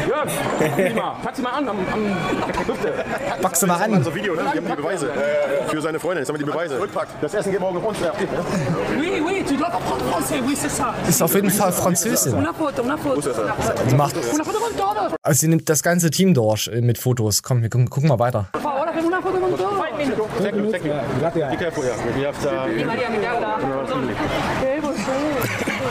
Jörg, 0.08 0.94
mal. 0.94 1.16
Pack 1.22 1.37
sie 1.37 1.42
mal 1.42 1.50
an 1.50 1.68
am, 1.68 1.78
am 1.92 2.66
Hüfte. 2.66 2.92
Packst 3.42 3.62
du 3.62 3.66
mal 3.66 3.82
an. 3.82 4.04
So 4.04 4.14
Video, 4.14 4.34
ne? 4.34 4.42
Wir 4.42 4.49
haben 4.49 4.66
die 4.66 4.76
Beweise. 4.76 5.10
Für 5.68 5.80
seine 5.80 5.99
Freundin. 5.99 6.18
Jetzt 6.22 6.28
haben 6.28 6.38
wir 6.38 6.44
die 6.46 6.50
Beweise. 6.50 6.80
Das 7.20 7.34
Essen 7.34 7.52
geht 7.52 7.60
morgen 7.60 7.78
auf 7.78 7.87
uns. 7.87 7.99
Oui, 8.99 9.22
oui, 9.25 9.44
tu 9.46 9.56
dois 9.56 9.70
comprendre 9.70 10.04
français, 10.10 10.40
oui, 10.46 10.54
c'est 10.56 10.70
ça. 10.70 10.94
Ist 11.08 11.22
auf 11.22 11.34
jeden 11.34 11.50
Fall 11.50 11.72
Französin. 11.72 12.37
Die 13.90 13.94
macht, 13.94 14.14
also 15.22 15.38
sie 15.38 15.49
nimmt 15.49 15.68
das 15.68 15.82
ganze 15.82 16.10
Team 16.10 16.34
durch 16.34 16.68
äh, 16.68 16.80
mit 16.80 16.99
Fotos. 16.99 17.42
Komm, 17.42 17.62
wir 17.62 17.70
gucken 17.70 18.08
mal 18.08 18.18
weiter. 18.18 18.46
Hacemos 18.90 19.06
una 19.06 19.23
foto 19.23 19.40
con 19.40 19.56
todos. 19.56 19.78
Thank 20.42 20.56
you, 20.56 20.70
thank 20.73 20.85
you. 20.85 20.92
Be 21.50 21.56
careful, 21.56 21.85
ja. 21.85 21.94
We 22.16 22.26
have 22.26 22.37
the... 22.42 22.85
María, 22.85 23.09
me 23.09 23.18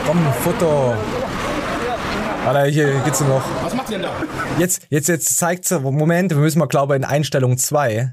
Komm, 0.06 0.32
Foto. 0.44 0.94
Alter, 2.46 2.64
hier 2.66 2.92
geht's 3.04 3.20
noch. 3.20 3.42
Was 3.62 3.74
macht 3.74 3.90
ihr 3.90 3.98
denn 3.98 4.06
da? 4.06 4.12
Jetzt, 4.58 4.82
jetzt, 4.90 5.08
jetzt 5.08 5.38
zeigt 5.38 5.64
sie, 5.66 5.80
Moment, 5.80 6.30
wir 6.32 6.38
müssen 6.38 6.58
mal, 6.58 6.66
glaube 6.66 6.94
ich, 6.94 6.98
in 7.02 7.04
Einstellung 7.06 7.56
2. 7.56 8.12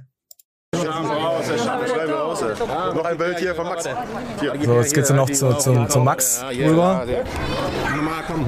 Schreiben 0.74 1.10
wir 1.10 1.16
raus, 1.16 1.46
ey, 1.50 1.60
schreiben 1.60 1.86
wir 2.08 2.16
raus. 2.16 2.42
ey. 2.42 2.96
Noch 2.96 3.06
ein 3.06 3.18
Bild 3.18 3.40
hier 3.40 3.56
von 3.56 3.66
Max. 3.68 3.86
Hier. 4.40 4.54
So, 4.64 4.80
jetzt 4.80 4.94
geht's 4.94 5.10
noch 5.10 5.30
zu, 5.30 5.54
zu, 5.58 5.86
zu 5.88 6.00
Max 6.00 6.44
rüber. 6.50 7.06
Nochmal, 7.96 8.24
komm. 8.26 8.46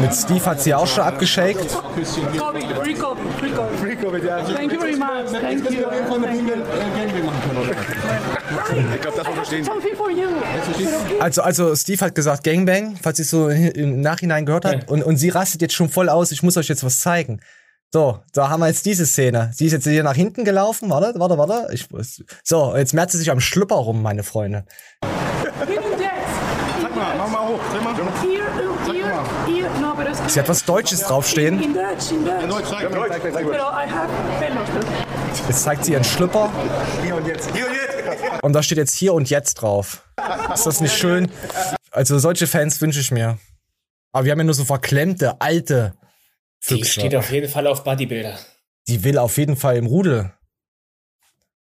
Mit 0.00 0.14
Steve 0.14 0.44
hat 0.46 0.60
sie 0.60 0.74
auch 0.74 0.86
schon 0.86 1.04
abgeschakt. 1.04 1.58
Thank 1.58 2.02
you 4.72 4.80
very 4.80 4.96
much. 4.96 5.30
Thank 5.30 5.70
you. 5.70 5.88
Ich 8.94 9.00
glaube, 9.00 9.16
das 9.16 9.26
verstehen. 9.26 9.64
You. 9.64 10.28
Also, 11.20 11.42
also 11.42 11.76
Steve 11.76 12.04
hat 12.04 12.14
gesagt 12.14 12.44
Gangbang, 12.44 12.96
falls 13.00 13.18
ich 13.18 13.28
so 13.28 13.48
im 13.48 14.00
Nachhinein 14.00 14.46
gehört 14.46 14.64
hat. 14.64 14.82
Ja. 14.82 14.88
Und, 14.88 15.02
und 15.02 15.16
sie 15.16 15.28
rastet 15.28 15.62
jetzt 15.62 15.74
schon 15.74 15.88
voll 15.88 16.08
aus, 16.08 16.32
ich 16.32 16.42
muss 16.42 16.56
euch 16.56 16.68
jetzt 16.68 16.84
was 16.84 17.00
zeigen. 17.00 17.40
So, 17.92 18.20
da 18.34 18.50
haben 18.50 18.60
wir 18.60 18.68
jetzt 18.68 18.84
diese 18.84 19.06
Szene. 19.06 19.50
Sie 19.54 19.66
ist 19.66 19.72
jetzt 19.72 19.84
hier 19.84 20.02
nach 20.02 20.14
hinten 20.14 20.44
gelaufen. 20.44 20.90
Warte, 20.90 21.18
warte, 21.18 21.38
warte. 21.38 21.68
Ich, 21.72 21.88
so, 22.44 22.76
jetzt 22.76 22.92
merkt 22.92 23.12
sie 23.12 23.18
sich 23.18 23.30
am 23.30 23.40
Schlüpper 23.40 23.76
rum, 23.76 24.02
meine 24.02 24.22
Freunde. 24.22 24.66
Sag 25.00 26.94
mal, 26.94 27.16
mach 27.16 27.28
mal 27.28 27.48
hoch. 27.48 27.60
Sag 27.72 27.82
mal. 27.82 27.94
Sie 30.28 30.38
hat 30.38 30.48
was 30.48 30.64
Deutsches 30.64 31.00
draufstehen. 31.00 31.62
in 31.62 31.72
Dutch, 31.72 32.10
in. 32.12 32.24
Deutsch, 32.48 32.66
zeig, 32.68 32.90
Deutsch. 32.92 33.12
Zeig, 33.22 33.32
zeig. 33.32 33.46
Jetzt 35.48 35.62
zeigt 35.62 35.84
sie 35.84 35.92
ihren 35.92 36.04
Schlüpper. 36.04 36.50
Hier 37.02 37.16
und 37.16 37.26
jetzt. 37.26 37.50
Hier 37.54 37.66
und 37.66 37.72
jetzt. 37.72 38.42
Und 38.42 38.52
da 38.52 38.62
steht 38.62 38.78
jetzt 38.78 38.94
hier 38.94 39.14
und 39.14 39.30
jetzt 39.30 39.54
drauf. 39.54 40.06
Ist 40.52 40.66
das 40.66 40.80
nicht 40.80 40.96
schön? 40.96 41.30
Also 41.90 42.18
solche 42.18 42.46
Fans 42.46 42.80
wünsche 42.80 43.00
ich 43.00 43.10
mir. 43.10 43.38
Aber 44.12 44.24
wir 44.24 44.32
haben 44.32 44.38
ja 44.38 44.44
nur 44.44 44.54
so 44.54 44.64
verklemmte, 44.64 45.40
alte 45.40 45.94
Die 46.68 46.74
Füchse. 46.74 46.92
steht 46.92 47.16
auf 47.16 47.30
jeden 47.30 47.48
Fall 47.48 47.66
auf 47.66 47.84
Bodybuilder. 47.84 48.38
Die 48.86 49.04
will 49.04 49.18
auf 49.18 49.36
jeden 49.38 49.56
Fall 49.56 49.76
im 49.76 49.86
Rudel. 49.86 50.32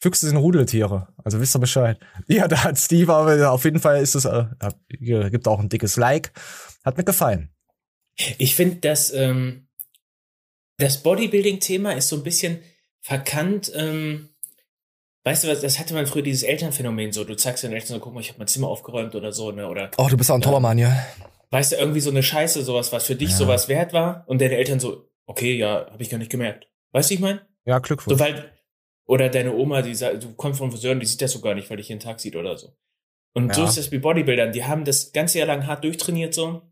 Füchse 0.01 0.27
sind 0.27 0.37
Rudeltiere. 0.37 1.09
Also 1.23 1.41
wisst 1.41 1.55
ihr 1.57 1.61
Bescheid. 1.61 1.99
Ja, 2.27 2.49
da 2.49 2.65
hat 2.65 2.79
Steve, 2.79 3.13
aber 3.13 3.51
auf 3.51 3.65
jeden 3.65 3.81
Fall 3.81 4.03
ist 4.03 4.15
es, 4.15 4.25
äh, 4.25 4.47
gibt 4.99 5.49
auch 5.49 5.61
ein 5.61 5.69
dickes 5.69 5.97
Like. 5.97 6.33
Hat 6.85 6.97
mir 6.99 7.05
gefallen. 7.05 7.51
Ich 8.39 8.55
finde, 8.55 8.77
dass 8.77 9.13
ähm, 9.13 9.69
das 10.79 11.03
Bodybuilding-Thema 11.03 11.93
ist 11.93 12.09
so 12.09 12.17
ein 12.17 12.23
bisschen 12.23 12.61
verkannt. 13.01 13.73
Ähm, 13.75 14.29
weißt 15.25 15.45
du 15.45 15.49
was, 15.49 15.61
das 15.61 15.79
hatte 15.79 15.95
man 15.95 16.07
früher 16.07 16.23
dieses 16.23 16.43
Elternphänomen 16.43 17.13
so. 17.13 17.25
Du 17.25 17.35
zeigst 17.37 17.65
deinen 17.65 17.73
Eltern 17.75 17.89
so, 17.89 18.01
guck 18.01 18.15
mal, 18.15 18.21
ich 18.21 18.29
habe 18.29 18.39
mein 18.39 18.49
Zimmer 18.49 18.69
aufgeräumt 18.69 19.15
oder 19.15 19.33
so, 19.33 19.51
ne? 19.53 19.69
Oder 19.69 19.91
Oh, 19.97 20.09
du 20.09 20.17
bist 20.17 20.31
auch 20.31 20.37
ein 20.37 20.43
toller 20.43 20.61
Mann 20.61 20.79
hier. 20.79 20.97
weißt 21.51 21.73
du, 21.73 21.77
irgendwie 21.77 22.01
so 22.01 22.11
eine 22.11 22.23
Scheiße, 22.23 22.63
sowas, 22.63 22.93
was 22.93 23.07
für 23.07 23.15
dich 23.17 23.31
Ja. 23.31 23.37
sowas 23.37 23.69
wert 23.69 23.93
war 23.93 24.25
und 24.27 24.41
deine 24.41 24.57
Eltern 24.57 24.81
so, 24.81 25.09
okay, 25.27 25.55
ja, 25.57 25.87
habe 25.91 26.03
ich 26.03 26.11
gar 26.11 26.19
nicht 26.19 26.31
gemerkt. 26.31 26.69
Weißt 26.93 27.11
du, 27.11 27.15
ich 27.15 27.21
mein? 27.21 27.41
Ja, 27.65 27.77
So, 27.77 27.83
Glückwunsch. 27.83 28.21
weil, 28.21 28.53
oder 29.07 29.29
deine 29.29 29.55
Oma, 29.55 29.83
die 29.83 29.95
sagt, 29.95 30.23
du 30.25 30.35
kommst 30.35 30.59
vom 30.59 30.71
Friseur 30.71 30.93
und 30.93 31.01
die 31.01 31.07
sieht 31.07 31.21
das 31.23 31.33
so 31.33 31.41
gar 31.41 31.55
nicht, 31.55 31.69
weil 31.71 31.77
dich 31.77 31.89
jeden 31.89 32.01
Tag 32.01 32.21
sieht 32.21 32.37
oder 32.37 32.57
so. 32.57 32.77
Und 33.35 33.55
so 33.55 33.63
Ja. 33.63 33.69
ist 33.69 33.77
das 33.79 33.91
mit 33.91 34.03
Bodybuildern. 34.03 34.53
Die 34.53 34.65
haben 34.65 34.85
das 34.85 35.13
ganze 35.13 35.39
Jahr 35.39 35.47
lang 35.49 35.67
hart 35.67 35.83
durchtrainiert 35.85 36.35
so, 36.35 36.63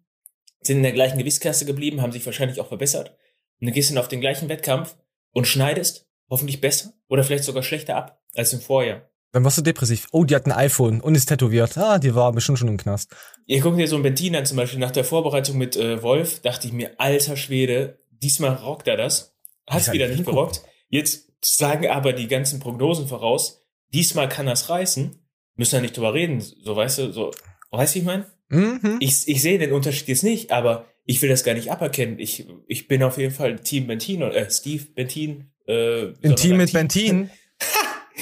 sind 0.62 0.78
in 0.78 0.83
der 0.83 0.92
gleichen 0.92 1.19
Gewichtsklasse 1.19 1.64
geblieben, 1.64 2.02
haben 2.02 2.12
sich 2.12 2.25
wahrscheinlich 2.25 2.61
auch 2.61 2.69
verbessert. 2.69 3.16
Und 3.61 3.66
dann 3.66 3.75
gehst 3.75 3.90
du 3.90 3.99
auf 3.99 4.09
den 4.09 4.21
gleichen 4.21 4.49
Wettkampf 4.49 4.97
und 5.33 5.47
schneidest 5.47 6.07
hoffentlich 6.28 6.61
besser 6.61 6.92
oder 7.09 7.25
vielleicht 7.25 7.45
sogar 7.45 7.62
schlechter 7.62 7.97
ab 7.97 8.23
als 8.35 8.52
im 8.52 8.61
Vorjahr. 8.61 9.09
Dann 9.33 9.45
warst 9.45 9.59
du 9.59 9.62
depressiv. 9.62 10.09
Oh, 10.12 10.25
die 10.25 10.35
hat 10.35 10.47
ein 10.47 10.52
iPhone 10.52 11.00
und 11.00 11.14
ist 11.14 11.26
tätowiert. 11.26 11.78
Ah, 11.78 11.99
die 11.99 12.14
war 12.14 12.33
bestimmt 12.33 12.59
schon 12.59 12.69
im 12.69 12.76
Knast. 12.76 13.14
Ihr 13.47 13.61
guckt 13.61 13.78
dir 13.78 13.88
so 13.88 13.97
ein 13.97 14.02
Bentin 14.02 14.37
an, 14.37 14.45
zum 14.45 14.59
Beispiel 14.59 14.78
nach 14.78 14.90
der 14.90 15.04
Vorbereitung 15.04 15.57
mit 15.57 15.75
äh, 15.76 16.02
Wolf, 16.02 16.40
dachte 16.40 16.66
ich 16.66 16.73
mir, 16.73 16.92
alter 16.99 17.37
Schwede, 17.37 17.99
diesmal 18.11 18.54
rockt 18.54 18.88
er 18.88 18.99
das. 18.99 19.35
Hat's 19.69 19.90
wieder 19.90 20.07
nicht 20.07 20.16
hingucken. 20.16 20.38
gerockt. 20.38 20.62
Jetzt 20.88 21.31
sagen 21.42 21.88
aber 21.88 22.12
die 22.12 22.28
ganzen 22.28 22.61
Prognosen 22.61 23.09
voraus, 23.09 23.62
diesmal 23.95 24.28
kann 24.28 24.47
das 24.47 24.69
reißen. 24.69 25.19
Müssen 25.54 25.73
wir 25.73 25.81
nicht 25.81 25.97
drüber 25.97 26.12
reden. 26.12 26.40
So, 26.40 26.76
weißt 26.76 26.99
du, 26.99 27.12
so, 27.12 27.31
weißt 27.71 27.95
du, 27.95 27.99
ich 28.00 28.04
mein? 28.04 28.26
Mhm. 28.53 28.99
Ich, 29.01 29.27
ich 29.27 29.43
sehe 29.43 29.59
den 29.59 29.73
Unterschied 29.73 30.09
jetzt 30.09 30.23
nicht, 30.23 30.53
aber 30.53 30.87
ich 31.05 31.21
will 31.23 31.29
das 31.29 31.43
gar 31.43 31.55
nicht 31.55 31.73
aberkennen. 31.73 32.19
Ich, 32.19 32.47
ich 32.67 32.87
bin 32.87 33.03
auf 33.03 33.19
jeden 33.19 33.33
Fall 33.33 33.59
Team 33.59 33.87
Bentin 33.87 34.23
oder 34.23 34.37
äh, 34.37 34.51
Steve 34.51 34.85
Bentin. 34.95 35.51
Äh, 35.67 36.11
Intim 36.21 36.59
mit 36.59 36.73
Bentin. 36.73 37.31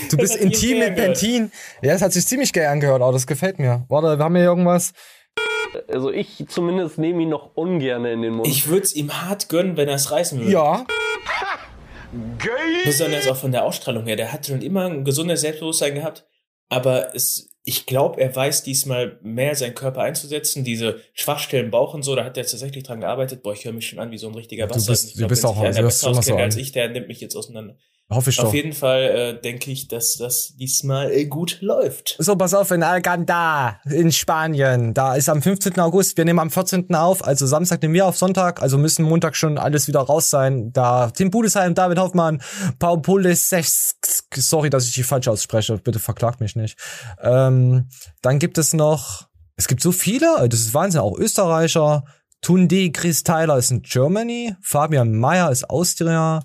Du 0.09 0.17
bist 0.17 0.37
intim 0.37 0.79
mit. 0.79 0.95
Bentin. 0.95 1.51
Ja, 1.83 1.93
das 1.93 2.01
hat 2.01 2.13
sich 2.13 2.25
ziemlich 2.25 2.53
geil 2.53 2.69
angehört, 2.69 3.03
aber 3.03 3.13
das 3.13 3.27
gefällt 3.27 3.59
mir. 3.59 3.85
Warte, 3.89 4.17
wir 4.17 4.25
haben 4.25 4.37
hier 4.37 4.45
irgendwas. 4.45 4.93
Also 5.89 6.11
ich 6.11 6.47
zumindest 6.49 6.97
nehme 6.97 7.23
ihn 7.23 7.29
noch 7.29 7.57
ungern 7.57 8.05
in 8.05 8.23
den 8.23 8.35
Mund. 8.35 8.49
Ich 8.49 8.69
würde 8.69 8.83
es 8.83 8.95
ihm 8.95 9.13
hart 9.13 9.49
gönnen, 9.49 9.77
wenn 9.77 9.89
er 9.89 9.97
es 9.97 10.11
reißen 10.11 10.39
würde. 10.39 10.53
Ja. 10.53 10.87
Besonders 12.85 13.27
auch 13.27 13.37
von 13.37 13.53
der 13.53 13.65
Ausstrahlung 13.65 14.07
her. 14.07 14.17
Der 14.17 14.33
hat 14.33 14.47
schon 14.47 14.63
immer 14.63 14.87
ein 14.87 15.05
gesundes 15.05 15.43
Selbstbewusstsein 15.43 15.95
gehabt, 15.95 16.25
aber 16.69 17.15
es, 17.15 17.50
ich 17.65 17.87
glaube, 17.87 18.21
er 18.21 18.35
weiß 18.35 18.63
diesmal 18.63 19.19
mehr 19.23 19.55
seinen 19.55 19.75
Körper 19.75 20.01
einzusetzen. 20.01 20.65
Diese 20.65 21.01
Schwachstellen 21.13 21.71
Bauch 21.71 21.93
und 21.95 22.03
so, 22.03 22.17
da 22.17 22.25
hat 22.25 22.37
er 22.37 22.47
tatsächlich 22.47 22.85
dran 22.85 23.01
gearbeitet. 23.01 23.43
Boah, 23.43 23.53
ich 23.53 23.65
höre 23.65 23.73
mich 23.73 23.87
schon 23.89 23.99
an 23.99 24.11
wie 24.11 24.19
so 24.19 24.29
ein 24.29 24.35
richtiger 24.35 24.67
Du 24.67 24.75
Bastard. 24.75 24.93
bist- 24.93 25.09
Ich 25.11 25.15
du 25.17 25.27
bist 25.29 25.45
auch- 25.45 25.55
du 25.57 25.61
besser 25.83 26.11
immer 26.11 26.23
so 26.23 26.37
als 26.37 26.57
ich, 26.57 26.73
der 26.73 26.89
nimmt 26.89 27.09
mich 27.09 27.21
jetzt 27.21 27.37
auseinander. 27.37 27.77
Hoffe 28.13 28.31
ich 28.31 28.41
Auf 28.41 28.47
doch. 28.47 28.55
jeden 28.55 28.73
Fall 28.73 29.03
äh, 29.03 29.41
denke 29.41 29.71
ich, 29.71 29.87
dass 29.87 30.17
das 30.17 30.57
diesmal 30.57 31.13
äh, 31.13 31.27
gut 31.27 31.59
läuft. 31.61 32.17
So, 32.19 32.35
pass 32.35 32.55
auf, 32.55 32.73
in 32.73 32.83
Alganda 32.83 33.79
in 33.89 34.11
Spanien. 34.11 34.95
Da 34.95 35.15
ist 35.15 35.29
am 35.29 35.41
15. 35.41 35.79
August. 35.79 36.17
Wir 36.17 36.25
nehmen 36.25 36.41
am 36.41 36.51
14. 36.51 36.93
auf. 36.97 37.25
Also 37.25 37.47
Samstag 37.47 37.83
nehmen 37.83 37.95
wir 37.95 38.07
auf 38.07 38.17
Sonntag. 38.17 38.63
Also 38.63 38.79
müssen 38.79 39.05
Montag 39.05 39.37
schon 39.37 39.59
alles 39.59 39.87
wieder 39.87 40.01
raus 40.01 40.29
sein. 40.29 40.73
Da 40.73 41.11
Tim 41.11 41.31
Budesheim, 41.31 41.77
David 41.77 41.99
Hoffmann, 41.99 42.43
Paul 42.81 43.01
Pulis, 43.01 43.55
sorry, 44.35 44.71
dass 44.71 44.87
ich 44.87 44.95
die 44.95 45.05
falsch 45.05 45.29
ausspreche. 45.29 45.79
Bitte 45.79 46.01
verklagt 46.01 46.41
mich 46.41 46.57
nicht. 46.57 46.77
Ähm, 47.23 47.89
dann 48.23 48.41
gibt 48.41 48.59
es 48.59 48.73
noch, 48.73 49.29
es 49.55 49.69
gibt 49.69 49.83
so 49.83 49.93
viele. 49.93 50.49
Das 50.49 50.59
ist 50.59 50.75
Wahnsinn. 50.75 51.01
Auch 51.01 51.17
Österreicher. 51.17 52.05
Tunde 52.43 52.91
Chris 52.91 53.23
Tyler 53.23 53.59
ist 53.59 53.71
in 53.71 53.83
Germany. 53.83 54.57
Fabian 54.63 55.13
Meyer 55.15 55.53
ist 55.53 55.71
Austria. 55.71 56.41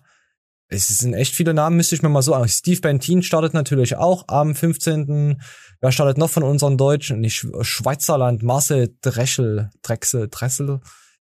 Es 0.76 1.00
sind 1.00 1.14
echt 1.14 1.34
viele 1.34 1.54
Namen, 1.54 1.78
müsste 1.78 1.96
ich 1.96 2.02
mir 2.02 2.10
mal 2.10 2.22
so 2.22 2.34
an. 2.34 2.48
Steve 2.48 2.82
Bentin 2.82 3.24
startet 3.24 3.54
natürlich 3.54 3.96
auch 3.96 4.26
am 4.28 4.56
15. 4.56 5.42
Wer 5.82 5.92
startet 5.92 6.18
noch 6.18 6.30
von 6.30 6.44
unseren 6.44 6.78
Deutschen? 6.78 7.20
Nicht 7.20 7.38
Sch- 7.40 7.64
Schweizerland, 7.64 8.44
Marcel 8.44 8.96
Dreschel, 9.02 9.70
Drechsel, 9.82 10.28
Dressel. 10.30 10.80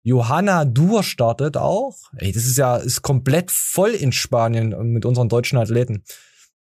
Johanna 0.02 0.64
Dur 0.66 1.02
startet 1.02 1.56
auch. 1.56 1.96
Ey, 2.16 2.32
das 2.32 2.44
ist 2.44 2.58
ja, 2.58 2.76
ist 2.76 3.02
komplett 3.02 3.50
voll 3.50 3.90
in 3.90 4.12
Spanien 4.12 4.74
mit 4.92 5.06
unseren 5.06 5.28
deutschen 5.28 5.58
Athleten. 5.58 6.04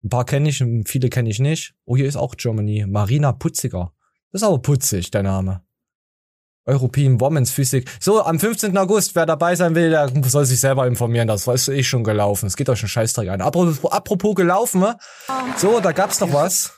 Ein 0.04 0.10
paar 0.10 0.26
kenne 0.26 0.48
ich, 0.50 0.64
viele 0.86 1.10
kenne 1.10 1.30
ich 1.30 1.40
nicht. 1.40 1.74
Oh, 1.86 1.98
hier 1.98 2.06
ist 2.08 2.16
auch 2.16 2.36
Germany. 2.38 2.86
Marina 2.88 3.34
Putziger. 3.34 3.92
Das 4.32 4.42
ist 4.42 4.48
aber 4.48 4.60
putzig, 4.62 5.12
der 5.12 5.24
Name. 5.24 5.65
European 6.68 7.20
Women's 7.20 7.52
Physik. 7.52 7.88
So, 8.00 8.24
am 8.24 8.40
15. 8.40 8.76
August, 8.78 9.16
wer 9.16 9.26
dabei 9.26 9.56
sein 9.56 9.76
will, 9.76 9.92
der 9.92 10.10
soll 10.26 10.46
sich 10.46 10.60
selber 10.60 10.88
informieren. 10.88 11.28
Das 11.28 11.48
ist 11.48 11.68
eh 11.68 11.84
schon 11.84 12.04
gelaufen. 12.04 12.48
Es 12.48 12.56
geht 12.56 12.70
euch 12.70 12.80
schon 12.80 12.90
Scheißdreck 12.90 13.30
an. 13.30 13.42
Apropos, 13.42 13.92
apropos 13.92 14.36
gelaufen, 14.36 14.82
ne? 14.82 14.98
So, 15.58 15.80
da 15.80 15.92
gab's 15.92 16.20
noch 16.20 16.34
was. 16.34 16.74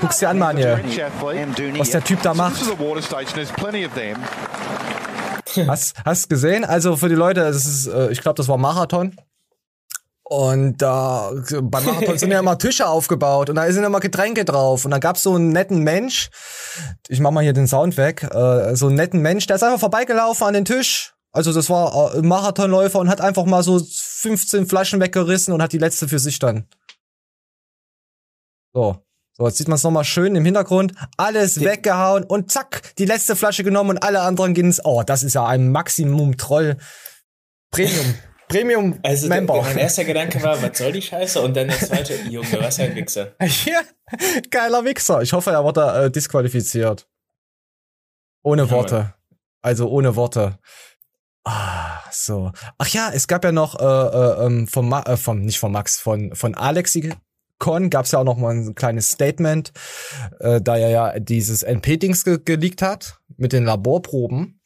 Guck's 0.00 0.18
dir 0.18 0.28
an, 0.28 0.38
Manje. 0.38 0.80
Was 1.78 1.90
der 1.90 2.02
Typ 2.04 2.22
da 2.22 2.34
macht. 2.34 2.56
Hast, 5.66 5.96
hast 6.04 6.28
gesehen? 6.30 6.64
Also 6.64 6.96
für 6.96 7.08
die 7.08 7.14
Leute, 7.14 7.42
es 7.42 7.66
ist, 7.66 7.86
äh, 7.86 8.10
ich 8.10 8.20
glaube, 8.22 8.36
das 8.36 8.48
war 8.48 8.56
Marathon. 8.56 9.14
Und 10.32 10.78
da 10.78 11.30
beim 11.60 11.84
Marathon 11.84 12.16
sind 12.16 12.30
ja 12.30 12.38
immer 12.38 12.56
Tische 12.56 12.86
aufgebaut 12.86 13.50
und 13.50 13.56
da 13.56 13.70
sind 13.70 13.84
immer 13.84 14.00
Getränke 14.00 14.46
drauf. 14.46 14.86
Und 14.86 14.90
da 14.90 14.98
gab's 14.98 15.24
so 15.24 15.34
einen 15.34 15.50
netten 15.50 15.80
Mensch, 15.80 16.30
ich 17.08 17.20
mach 17.20 17.30
mal 17.32 17.42
hier 17.42 17.52
den 17.52 17.66
Sound 17.66 17.98
weg, 17.98 18.22
äh, 18.32 18.74
so 18.74 18.86
einen 18.86 18.94
netten 18.94 19.20
Mensch, 19.20 19.46
der 19.46 19.56
ist 19.56 19.62
einfach 19.62 19.80
vorbeigelaufen 19.80 20.46
an 20.46 20.54
den 20.54 20.64
Tisch. 20.64 21.12
Also 21.32 21.52
das 21.52 21.68
war 21.68 22.14
äh, 22.14 22.20
ein 22.20 22.26
Marathonläufer 22.26 22.98
und 22.98 23.10
hat 23.10 23.20
einfach 23.20 23.44
mal 23.44 23.62
so 23.62 23.78
15 23.78 24.66
Flaschen 24.66 25.00
weggerissen 25.00 25.52
und 25.52 25.60
hat 25.60 25.74
die 25.74 25.78
letzte 25.78 26.08
für 26.08 26.18
sich 26.18 26.38
dann. 26.38 26.66
So. 28.72 29.04
So, 29.36 29.46
jetzt 29.46 29.58
sieht 29.58 29.68
man 29.68 29.76
es 29.76 29.82
nochmal 29.82 30.04
schön 30.04 30.34
im 30.34 30.46
Hintergrund. 30.46 30.94
Alles 31.18 31.60
weggehauen 31.60 32.24
und 32.24 32.50
zack, 32.50 32.94
die 32.96 33.04
letzte 33.04 33.36
Flasche 33.36 33.64
genommen 33.64 33.90
und 33.90 33.98
alle 33.98 34.22
anderen 34.22 34.54
gehen 34.54 34.66
ins. 34.66 34.82
Oh, 34.82 35.02
das 35.02 35.24
ist 35.24 35.34
ja 35.34 35.44
ein 35.44 35.72
Maximum 35.72 36.38
Troll. 36.38 36.78
Premium. 37.70 38.14
Premium 38.52 38.98
Also 39.02 39.28
der, 39.28 39.36
Member. 39.36 39.62
mein 39.62 39.78
erster 39.78 40.04
Gedanke 40.04 40.42
war, 40.42 40.62
was 40.62 40.78
soll 40.78 40.92
die 40.92 41.02
Scheiße? 41.02 41.40
Und 41.40 41.56
dann 41.56 41.68
der 41.68 41.78
zweite, 41.78 42.14
Junge, 42.28 42.60
was 42.60 42.78
ein 42.80 42.94
Wichser. 42.94 43.34
Ja, 43.64 43.80
geiler 44.50 44.84
Wichser. 44.84 45.22
Ich 45.22 45.32
hoffe, 45.32 45.50
er 45.50 45.64
wird 45.64 45.76
da 45.76 46.04
äh, 46.04 46.10
disqualifiziert. 46.10 47.08
Ohne 48.42 48.64
Ja, 48.64 48.70
Worte. 48.70 49.14
Also 49.62 49.88
ohne 49.88 50.16
Worte. 50.16 50.58
Ah, 51.44 52.00
so. 52.10 52.52
Ach 52.78 52.88
ja, 52.88 53.10
es 53.12 53.26
gab 53.26 53.44
ja 53.44 53.52
noch 53.52 53.78
äh, 53.80 53.84
äh, 53.84 54.46
ähm, 54.46 54.68
vom, 54.68 54.88
Ma 54.88 55.02
äh, 55.02 55.16
vom 55.16 55.40
nicht 55.40 55.58
von 55.58 55.72
Max, 55.72 55.98
von 55.98 56.34
von 56.34 56.54
Alexi 56.54 57.12
Con 57.58 57.90
gab's 57.90 58.10
ja 58.10 58.18
auch 58.18 58.24
noch 58.24 58.38
mal 58.38 58.54
ein 58.54 58.74
kleines 58.74 59.10
Statement, 59.10 59.72
äh, 60.40 60.60
da 60.60 60.76
er 60.76 60.90
ja 60.90 61.18
dieses 61.20 61.62
NP-Dings 61.62 62.24
ge 62.24 62.40
geleakt 62.44 62.82
hat 62.82 63.20
mit 63.36 63.52
den 63.52 63.64
Laborproben. 63.64 64.60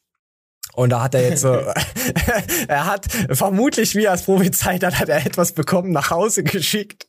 Und 0.76 0.90
da 0.90 1.02
hat 1.02 1.14
er 1.14 1.30
jetzt 1.30 1.40
so, 1.40 1.54
er 2.68 2.84
hat 2.84 3.06
vermutlich, 3.30 3.94
wie 3.94 4.04
er 4.04 4.12
es 4.12 4.24
prophezeit 4.24 4.84
hat, 4.84 4.98
hat 4.98 5.08
er 5.08 5.24
etwas 5.24 5.52
bekommen, 5.52 5.90
nach 5.90 6.10
Hause 6.10 6.44
geschickt. 6.44 7.06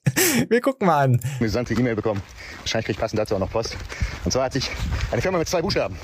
Wir 0.48 0.62
gucken 0.62 0.88
mal 0.88 1.04
an. 1.04 1.20
eine 1.22 1.40
gesamte 1.40 1.74
E-Mail 1.74 1.96
bekommen. 1.96 2.22
Wahrscheinlich 2.62 2.86
kriege 2.86 2.96
ich 2.96 3.02
passend 3.02 3.20
dazu 3.20 3.36
auch 3.36 3.40
noch 3.40 3.52
Post. 3.52 3.76
Und 4.24 4.32
zwar 4.32 4.46
hat 4.46 4.54
sich 4.54 4.70
eine 5.12 5.22
Firma 5.22 5.38
mit 5.38 5.50
zwei 5.50 5.62
Buchstaben 5.62 5.98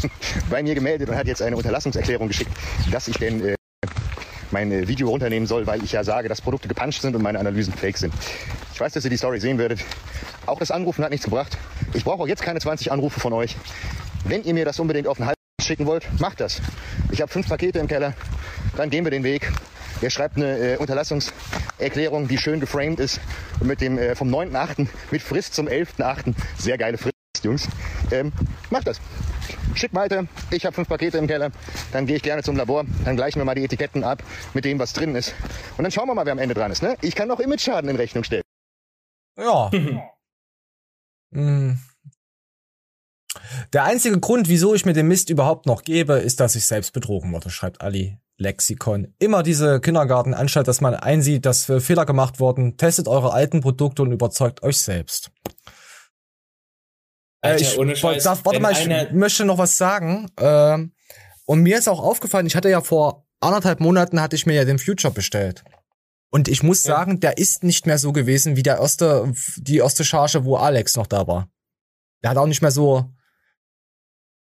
bei 0.50 0.62
mir 0.62 0.76
gemeldet 0.76 1.08
und 1.08 1.16
hat 1.16 1.26
jetzt 1.26 1.42
eine 1.42 1.56
Unterlassungserklärung 1.56 2.28
geschickt, 2.28 2.52
dass 2.92 3.08
ich 3.08 3.16
denn 3.16 3.44
äh, 3.44 3.56
mein 4.52 4.70
äh, 4.70 4.86
Video 4.86 5.08
runternehmen 5.08 5.48
soll, 5.48 5.66
weil 5.66 5.82
ich 5.82 5.90
ja 5.90 6.04
sage, 6.04 6.28
dass 6.28 6.40
Produkte 6.40 6.68
gepuncht 6.68 7.02
sind 7.02 7.16
und 7.16 7.22
meine 7.22 7.40
Analysen 7.40 7.74
fake 7.74 7.98
sind. 7.98 8.14
Ich 8.72 8.80
weiß, 8.80 8.92
dass 8.92 9.02
ihr 9.02 9.10
die 9.10 9.16
Story 9.16 9.40
sehen 9.40 9.58
werdet. 9.58 9.80
Auch 10.46 10.60
das 10.60 10.70
Anrufen 10.70 11.02
hat 11.02 11.10
nichts 11.10 11.24
gebracht. 11.24 11.58
Ich 11.92 12.04
brauche 12.04 12.22
auch 12.22 12.28
jetzt 12.28 12.42
keine 12.42 12.60
20 12.60 12.92
Anrufe 12.92 13.18
von 13.18 13.32
euch. 13.32 13.56
Wenn 14.24 14.44
ihr 14.44 14.54
mir 14.54 14.64
das 14.64 14.78
unbedingt 14.78 15.08
auf 15.08 15.16
den 15.16 15.26
Hals 15.26 15.39
schicken 15.64 15.86
wollt, 15.86 16.06
macht 16.20 16.40
das. 16.40 16.60
Ich 17.10 17.20
habe 17.20 17.30
fünf 17.30 17.48
Pakete 17.48 17.78
im 17.78 17.88
Keller. 17.88 18.14
Dann 18.76 18.90
gehen 18.90 19.04
wir 19.04 19.10
den 19.10 19.24
Weg. 19.24 19.50
Ihr 20.02 20.10
schreibt 20.10 20.36
eine 20.36 20.74
äh, 20.74 20.76
Unterlassungserklärung, 20.78 22.26
die 22.28 22.38
schön 22.38 22.60
geframed 22.60 23.00
ist 23.00 23.20
und 23.60 23.66
mit 23.66 23.80
dem 23.80 23.98
äh, 23.98 24.14
vom 24.14 24.28
9.8. 24.34 24.86
mit 25.10 25.22
Frist 25.22 25.54
zum 25.54 25.68
11.8. 25.68 26.34
Sehr 26.58 26.78
geile 26.78 26.96
Frist, 26.96 27.14
Jungs. 27.42 27.68
Ähm, 28.10 28.32
macht 28.70 28.86
das. 28.86 29.00
Schick 29.74 29.94
weiter. 29.94 30.26
Ich 30.50 30.64
habe 30.64 30.74
fünf 30.74 30.88
Pakete 30.88 31.18
im 31.18 31.26
Keller. 31.26 31.50
Dann 31.92 32.06
gehe 32.06 32.16
ich 32.16 32.22
gerne 32.22 32.42
zum 32.42 32.56
Labor. 32.56 32.84
Dann 33.04 33.16
gleichen 33.16 33.38
wir 33.40 33.44
mal 33.44 33.54
die 33.54 33.64
Etiketten 33.64 34.04
ab 34.04 34.22
mit 34.54 34.64
dem, 34.64 34.78
was 34.78 34.92
drin 34.92 35.14
ist. 35.14 35.34
Und 35.76 35.84
dann 35.84 35.92
schauen 35.92 36.08
wir 36.08 36.14
mal, 36.14 36.24
wer 36.24 36.32
am 36.32 36.38
Ende 36.38 36.54
dran 36.54 36.70
ist. 36.70 36.82
Ne? 36.82 36.96
Ich 37.02 37.14
kann 37.14 37.28
noch 37.28 37.40
Image-Schaden 37.40 37.90
in 37.90 37.96
Rechnung 37.96 38.24
stellen. 38.24 38.42
Ja. 39.38 39.70
Hm. 41.32 41.78
Der 43.72 43.84
einzige 43.84 44.18
Grund, 44.18 44.48
wieso 44.48 44.74
ich 44.74 44.84
mir 44.84 44.92
den 44.92 45.06
Mist 45.08 45.30
überhaupt 45.30 45.66
noch 45.66 45.82
gebe, 45.82 46.14
ist, 46.14 46.40
dass 46.40 46.56
ich 46.56 46.66
selbst 46.66 46.92
betrogen 46.92 47.32
wurde, 47.32 47.50
schreibt 47.50 47.80
Ali 47.80 48.18
Lexikon. 48.38 49.14
Immer 49.18 49.42
diese 49.42 49.80
Kindergartenanstalt, 49.80 50.66
dass 50.66 50.80
man 50.80 50.94
einsieht, 50.94 51.46
dass 51.46 51.64
Fehler 51.64 52.06
gemacht 52.06 52.40
wurden. 52.40 52.76
Testet 52.76 53.06
eure 53.06 53.32
alten 53.32 53.60
Produkte 53.60 54.02
und 54.02 54.12
überzeugt 54.12 54.62
euch 54.62 54.78
selbst. 54.78 55.30
Äh, 57.42 57.50
Alter, 57.50 57.60
ich, 57.62 57.78
ohne 57.78 57.96
Scheiß, 57.96 58.24
darf, 58.24 58.44
warte 58.44 58.60
mal, 58.60 58.72
ich 58.72 59.12
möchte 59.12 59.44
noch 59.44 59.58
was 59.58 59.76
sagen. 59.76 60.30
Ähm, 60.38 60.92
und 61.46 61.60
mir 61.60 61.78
ist 61.78 61.88
auch 61.88 62.00
aufgefallen, 62.00 62.46
ich 62.46 62.56
hatte 62.56 62.70
ja 62.70 62.80
vor 62.80 63.26
anderthalb 63.40 63.80
Monaten 63.80 64.20
hatte 64.20 64.36
ich 64.36 64.46
mir 64.46 64.54
ja 64.54 64.64
den 64.64 64.78
Future 64.78 65.12
bestellt. 65.12 65.64
Und 66.30 66.48
ich 66.48 66.62
muss 66.62 66.84
Ja. 66.84 66.96
sagen, 66.96 67.20
der 67.20 67.38
ist 67.38 67.64
nicht 67.64 67.86
mehr 67.86 67.98
so 67.98 68.12
gewesen 68.12 68.56
wie 68.56 68.62
der 68.62 68.78
erste, 68.78 69.32
die 69.56 69.78
erste 69.78 70.04
Charge, 70.04 70.44
wo 70.44 70.56
Alex 70.56 70.96
noch 70.96 71.06
da 71.06 71.26
war. 71.26 71.48
Der 72.22 72.30
hat 72.30 72.36
auch 72.36 72.46
nicht 72.46 72.62
mehr 72.62 72.70
so. 72.70 73.10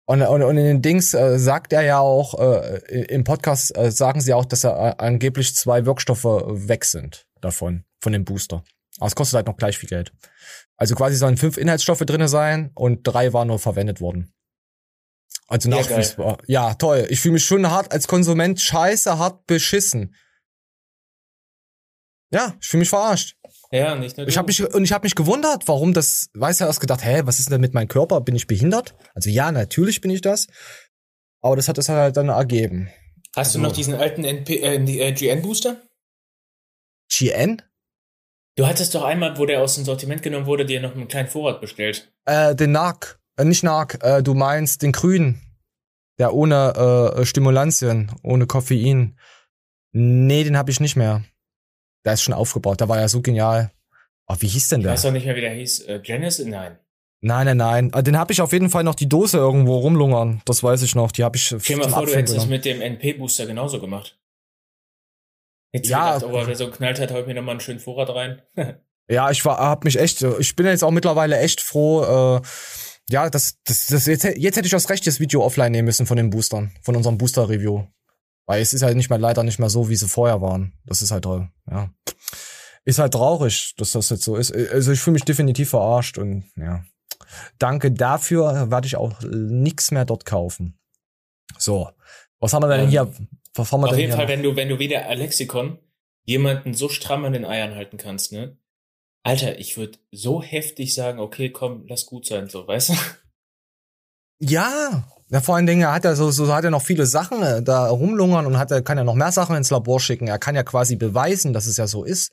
Und, 0.10 0.24
und, 0.24 0.42
und 0.42 0.58
in 0.58 0.66
den 0.66 0.82
Dings 0.82 1.14
äh, 1.14 1.38
sagt 1.38 1.72
er 1.72 1.84
ja 1.84 2.00
auch, 2.00 2.34
äh, 2.40 2.80
im 3.10 3.24
Podcast 3.24 3.78
äh, 3.78 3.92
sagen 3.92 4.22
sie 4.22 4.34
auch, 4.34 4.46
dass 4.46 4.64
er 4.64 4.72
äh, 4.72 4.96
angeblich 4.98 5.54
zwei 5.54 5.86
Wirkstoffe 5.86 6.24
weg 6.24 6.84
sind 6.86 7.28
davon, 7.42 7.86
von 8.02 8.14
dem 8.14 8.26
Booster. 8.26 8.64
Aber 8.98 9.06
es 9.06 9.14
kostet 9.14 9.36
halt 9.36 9.46
noch 9.46 9.56
gleich 9.56 9.78
viel 9.78 9.88
Geld. 9.88 10.12
Also 10.78 10.96
quasi 10.96 11.16
sollen 11.16 11.38
fünf 11.38 11.58
Inhaltsstoffe 11.58 12.00
drinne 12.00 12.28
sein 12.28 12.72
und 12.74 13.04
drei 13.04 13.34
waren 13.34 13.50
nur 13.50 13.60
verwendet 13.60 14.02
worden. 14.02 14.34
Also 15.48 15.70
Ja, 15.70 15.76
nachweisbar. 15.76 16.40
Ja, 16.48 16.74
toll. 16.74 17.06
Ich 17.12 17.22
fühle 17.22 17.34
mich 17.34 17.46
schon 17.46 17.70
hart 17.70 17.92
als 17.92 18.08
Konsument 18.08 18.60
scheiße 18.60 19.20
hart 19.20 19.46
beschissen. 19.46 20.16
Ja, 22.32 22.56
ich 22.60 22.68
fühle 22.68 22.80
mich 22.80 22.90
verarscht. 22.90 23.38
Ja, 23.72 23.96
nicht 23.96 24.18
nur 24.18 24.28
Ich 24.28 24.34
du. 24.34 24.38
habe 24.40 24.48
mich 24.48 24.64
und 24.74 24.84
ich 24.84 24.92
habe 24.92 25.06
mich 25.06 25.16
gewundert, 25.16 25.68
warum 25.68 25.94
das. 25.94 26.30
Weiß 26.34 26.60
ja 26.60 26.68
erst 26.68 26.80
gedacht, 26.82 27.04
hä, 27.06 27.22
was 27.26 27.40
ist 27.40 27.52
denn 27.52 27.62
mit 27.62 27.74
meinem 27.74 27.88
Körper? 27.88 28.22
Bin 28.22 28.36
ich 28.36 28.48
behindert? 28.48 28.96
Also 29.14 29.30
ja, 29.30 29.52
natürlich 29.52 30.02
bin 30.02 30.10
ich 30.12 30.22
das. 30.22 30.48
Aber 31.42 31.56
das 31.56 31.68
hat 31.68 31.78
es 31.78 31.88
halt 31.90 32.18
dann 32.18 32.30
ergeben. 32.30 32.90
Hast 33.36 33.54
du 33.54 33.60
also- 33.60 33.68
noch 33.70 33.72
diesen 33.76 33.94
alten 33.94 34.24
NP, 34.24 34.58
äh, 34.58 34.76
äh, 34.76 35.12
GN-Booster? 35.14 35.78
GN? 37.12 37.62
Du 38.56 38.68
hattest 38.68 38.94
doch 38.96 39.04
einmal, 39.04 39.38
wo 39.38 39.46
der 39.46 39.62
aus 39.62 39.76
dem 39.76 39.86
Sortiment 39.86 40.22
genommen 40.22 40.46
wurde, 40.48 40.66
dir 40.66 40.82
noch 40.82 40.94
einen 40.96 41.08
kleinen 41.08 41.30
Vorrat 41.30 41.62
bestellt. 41.62 42.12
Äh, 42.26 42.56
den 42.56 42.72
Narc. 42.72 43.20
Äh, 43.38 43.46
nicht 43.46 43.64
Narc. 43.64 44.04
Äh, 44.04 44.22
du 44.22 44.34
meinst 44.34 44.82
den 44.82 44.92
Grünen. 44.92 45.42
Der 46.18 46.34
ohne 46.34 47.14
äh, 47.16 47.26
Stimulantien, 47.26 48.12
ohne 48.24 48.48
Koffein. 48.48 49.18
Nee, 49.94 50.44
den 50.44 50.58
habe 50.58 50.72
ich 50.72 50.82
nicht 50.82 50.98
mehr. 50.98 51.24
Der 52.06 52.14
ist 52.14 52.22
schon 52.22 52.34
aufgebaut. 52.34 52.80
Der 52.80 52.90
war 52.90 53.00
ja 53.00 53.08
so 53.08 53.22
genial. 53.22 53.72
Oh, 54.28 54.36
wie 54.40 54.48
hieß 54.48 54.68
denn 54.70 54.82
Ich 54.82 54.84
der? 54.86 54.94
weiß 54.94 55.06
auch 55.06 55.12
nicht 55.12 55.26
mehr, 55.26 55.36
wie 55.36 55.42
der 55.42 55.54
hieß. 55.54 55.82
Äh, 55.82 56.02
Janice? 56.04 56.40
Nein. 56.46 56.78
Nein, 57.22 57.46
nein, 57.48 57.58
nein. 57.58 57.92
Äh, 57.94 58.04
Den 58.04 58.18
habe 58.18 58.32
ich 58.32 58.42
auf 58.42 58.54
jeden 58.54 58.70
Fall 58.70 58.84
noch 58.84 58.96
die 58.96 59.10
Dose 59.10 59.38
irgendwo 59.38 59.78
rumlungern. 59.80 60.42
Das 60.46 60.64
weiß 60.64 60.82
ich 60.84 60.96
noch. 60.96 61.12
Die 61.12 61.24
habe 61.24 61.36
ich 61.36 61.44
Stell 61.48 61.76
mal 61.78 61.84
vor, 61.84 61.90
du 61.92 61.96
Abfüllen 61.98 62.16
hättest 62.20 62.34
genommen. 62.36 62.50
mit 62.52 62.66
dem 62.66 62.82
NP-Booster 62.82 63.46
genauso 63.46 63.80
gemacht. 63.82 64.18
Jetzt 65.74 65.90
Ja. 65.90 66.18
gedacht, 66.18 66.32
oh, 66.34 66.48
wer 66.48 66.56
so 66.56 66.70
knallt 66.72 67.00
hat, 67.00 67.12
haut 67.12 67.28
mir 67.28 67.34
nochmal 67.36 67.54
einen 67.54 67.60
schönen 67.60 67.80
Vorrat 67.80 68.10
rein. 68.10 68.42
Ja, 69.12 69.32
ich 69.32 69.44
war, 69.44 69.58
hab 69.58 69.86
mich 69.86 69.98
echt, 70.00 70.22
ich 70.22 70.56
bin 70.56 70.68
jetzt 70.68 70.84
auch 70.84 70.92
mittlerweile 70.92 71.40
echt 71.40 71.62
froh, 71.62 72.04
äh, 72.38 72.42
ja, 73.10 73.28
das, 73.32 73.56
das, 73.66 73.88
das 73.88 74.06
jetzt, 74.06 74.24
jetzt 74.24 74.56
hätte 74.56 74.68
ich 74.68 74.72
das 74.72 74.88
Recht, 74.92 75.08
das 75.08 75.20
Video 75.20 75.44
offline 75.44 75.72
nehmen 75.72 75.88
müssen 75.88 76.06
von 76.06 76.16
den 76.16 76.30
Boostern, 76.30 76.72
von 76.84 76.96
unserem 76.96 77.18
Booster-Review. 77.18 77.86
Weil 78.50 78.64
es 78.64 78.74
ist 78.74 78.82
halt 78.82 78.98
nicht 78.98 79.12
mehr, 79.12 79.20
leider 79.20 79.44
nicht 79.44 79.60
mehr 79.60 79.70
so, 79.70 79.90
wie 79.90 79.96
sie 79.96 80.08
vorher 80.08 80.42
waren. 80.42 80.74
Das 80.84 81.04
ist 81.04 81.12
halt 81.12 81.24
toll, 81.24 81.52
ja. 81.70 81.94
Ist 82.84 82.98
halt 82.98 83.14
traurig, 83.14 83.76
dass 83.78 83.92
das 83.92 84.10
jetzt 84.10 84.24
so 84.24 84.38
ist. 84.38 84.52
Also 84.52 84.92
ich 84.92 85.00
fühle 85.00 85.14
mich 85.14 85.24
definitiv 85.24 85.70
verarscht 85.70 86.18
und 86.18 86.46
ja. 86.56 86.84
Danke 87.60 87.92
dafür, 87.92 88.72
werde 88.72 88.88
ich 88.88 88.96
auch 88.96 89.14
nix 89.22 89.92
mehr 89.92 90.04
dort 90.04 90.26
kaufen. 90.26 90.80
So. 91.60 91.92
Was 92.40 92.54
haben 92.54 92.64
wir 92.64 92.70
denn 92.70 92.86
Ähm, 92.86 92.90
hier? 92.90 93.14
Was 93.54 93.72
haben 93.72 93.82
wir 93.82 93.86
Auf 93.86 93.92
denn 93.92 94.00
jeden 94.00 94.10
hier? 94.14 94.16
Fall, 94.18 94.26
noch? 94.26 94.32
wenn 94.32 94.42
du, 94.42 94.56
wenn 94.56 94.70
du 94.70 94.80
wie 94.80 94.88
der 94.88 95.08
Alexikon 95.08 95.78
jemanden 96.24 96.74
so 96.74 96.90
stramm 96.90 97.26
an 97.26 97.34
den 97.34 97.46
Eiern 97.46 97.76
halten 97.76 97.98
kannst, 97.98 98.32
ne? 98.32 98.58
Alter, 99.22 99.60
ich 99.60 99.78
würde 99.78 100.00
so 100.12 100.42
heftig 100.42 100.96
sagen, 100.96 101.20
okay, 101.20 101.52
komm, 101.52 101.86
lass 101.88 102.08
gut 102.08 102.26
sein, 102.26 102.50
so, 102.50 102.68
weißt 102.68 102.90
du? 102.90 102.94
Ja, 104.40 105.08
ja, 105.32 105.42
vor 105.42 105.56
allen 105.56 105.68
Dingen, 105.68 105.82
er 105.82 105.94
hat 105.94 106.06
ja 106.06 106.16
so, 106.16 106.32
so 106.32 106.54
hat 106.54 106.64
er 106.64 106.72
noch 106.72 106.82
viele 106.82 107.06
Sachen 107.06 107.44
äh, 107.44 107.62
da 107.62 107.88
rumlungern 107.88 108.48
und 108.48 108.58
hat, 108.58 108.72
er 108.72 108.82
kann 108.82 108.98
ja 108.98 109.04
noch 109.04 109.14
mehr 109.14 109.32
Sachen 109.32 109.56
ins 109.56 109.70
Labor 109.70 110.00
schicken. 110.00 110.28
Er 110.28 110.40
kann 110.40 110.56
ja 110.56 110.64
quasi 110.64 110.96
beweisen, 110.96 111.54
dass 111.54 111.68
es 111.68 111.78
ja 111.78 111.86
so 111.86 112.04
ist. 112.04 112.32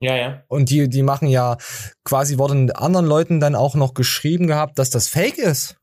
Ja, 0.00 0.14
ja. 0.14 0.42
Und 0.48 0.68
die, 0.68 0.88
die 0.88 1.02
machen 1.02 1.28
ja 1.28 1.56
quasi 2.04 2.36
wurden 2.36 2.70
anderen 2.72 3.06
Leuten 3.06 3.40
dann 3.40 3.54
auch 3.54 3.74
noch 3.74 3.94
geschrieben 3.94 4.46
gehabt, 4.46 4.78
dass 4.78 4.90
das 4.90 5.08
Fake 5.08 5.38
ist, 5.38 5.76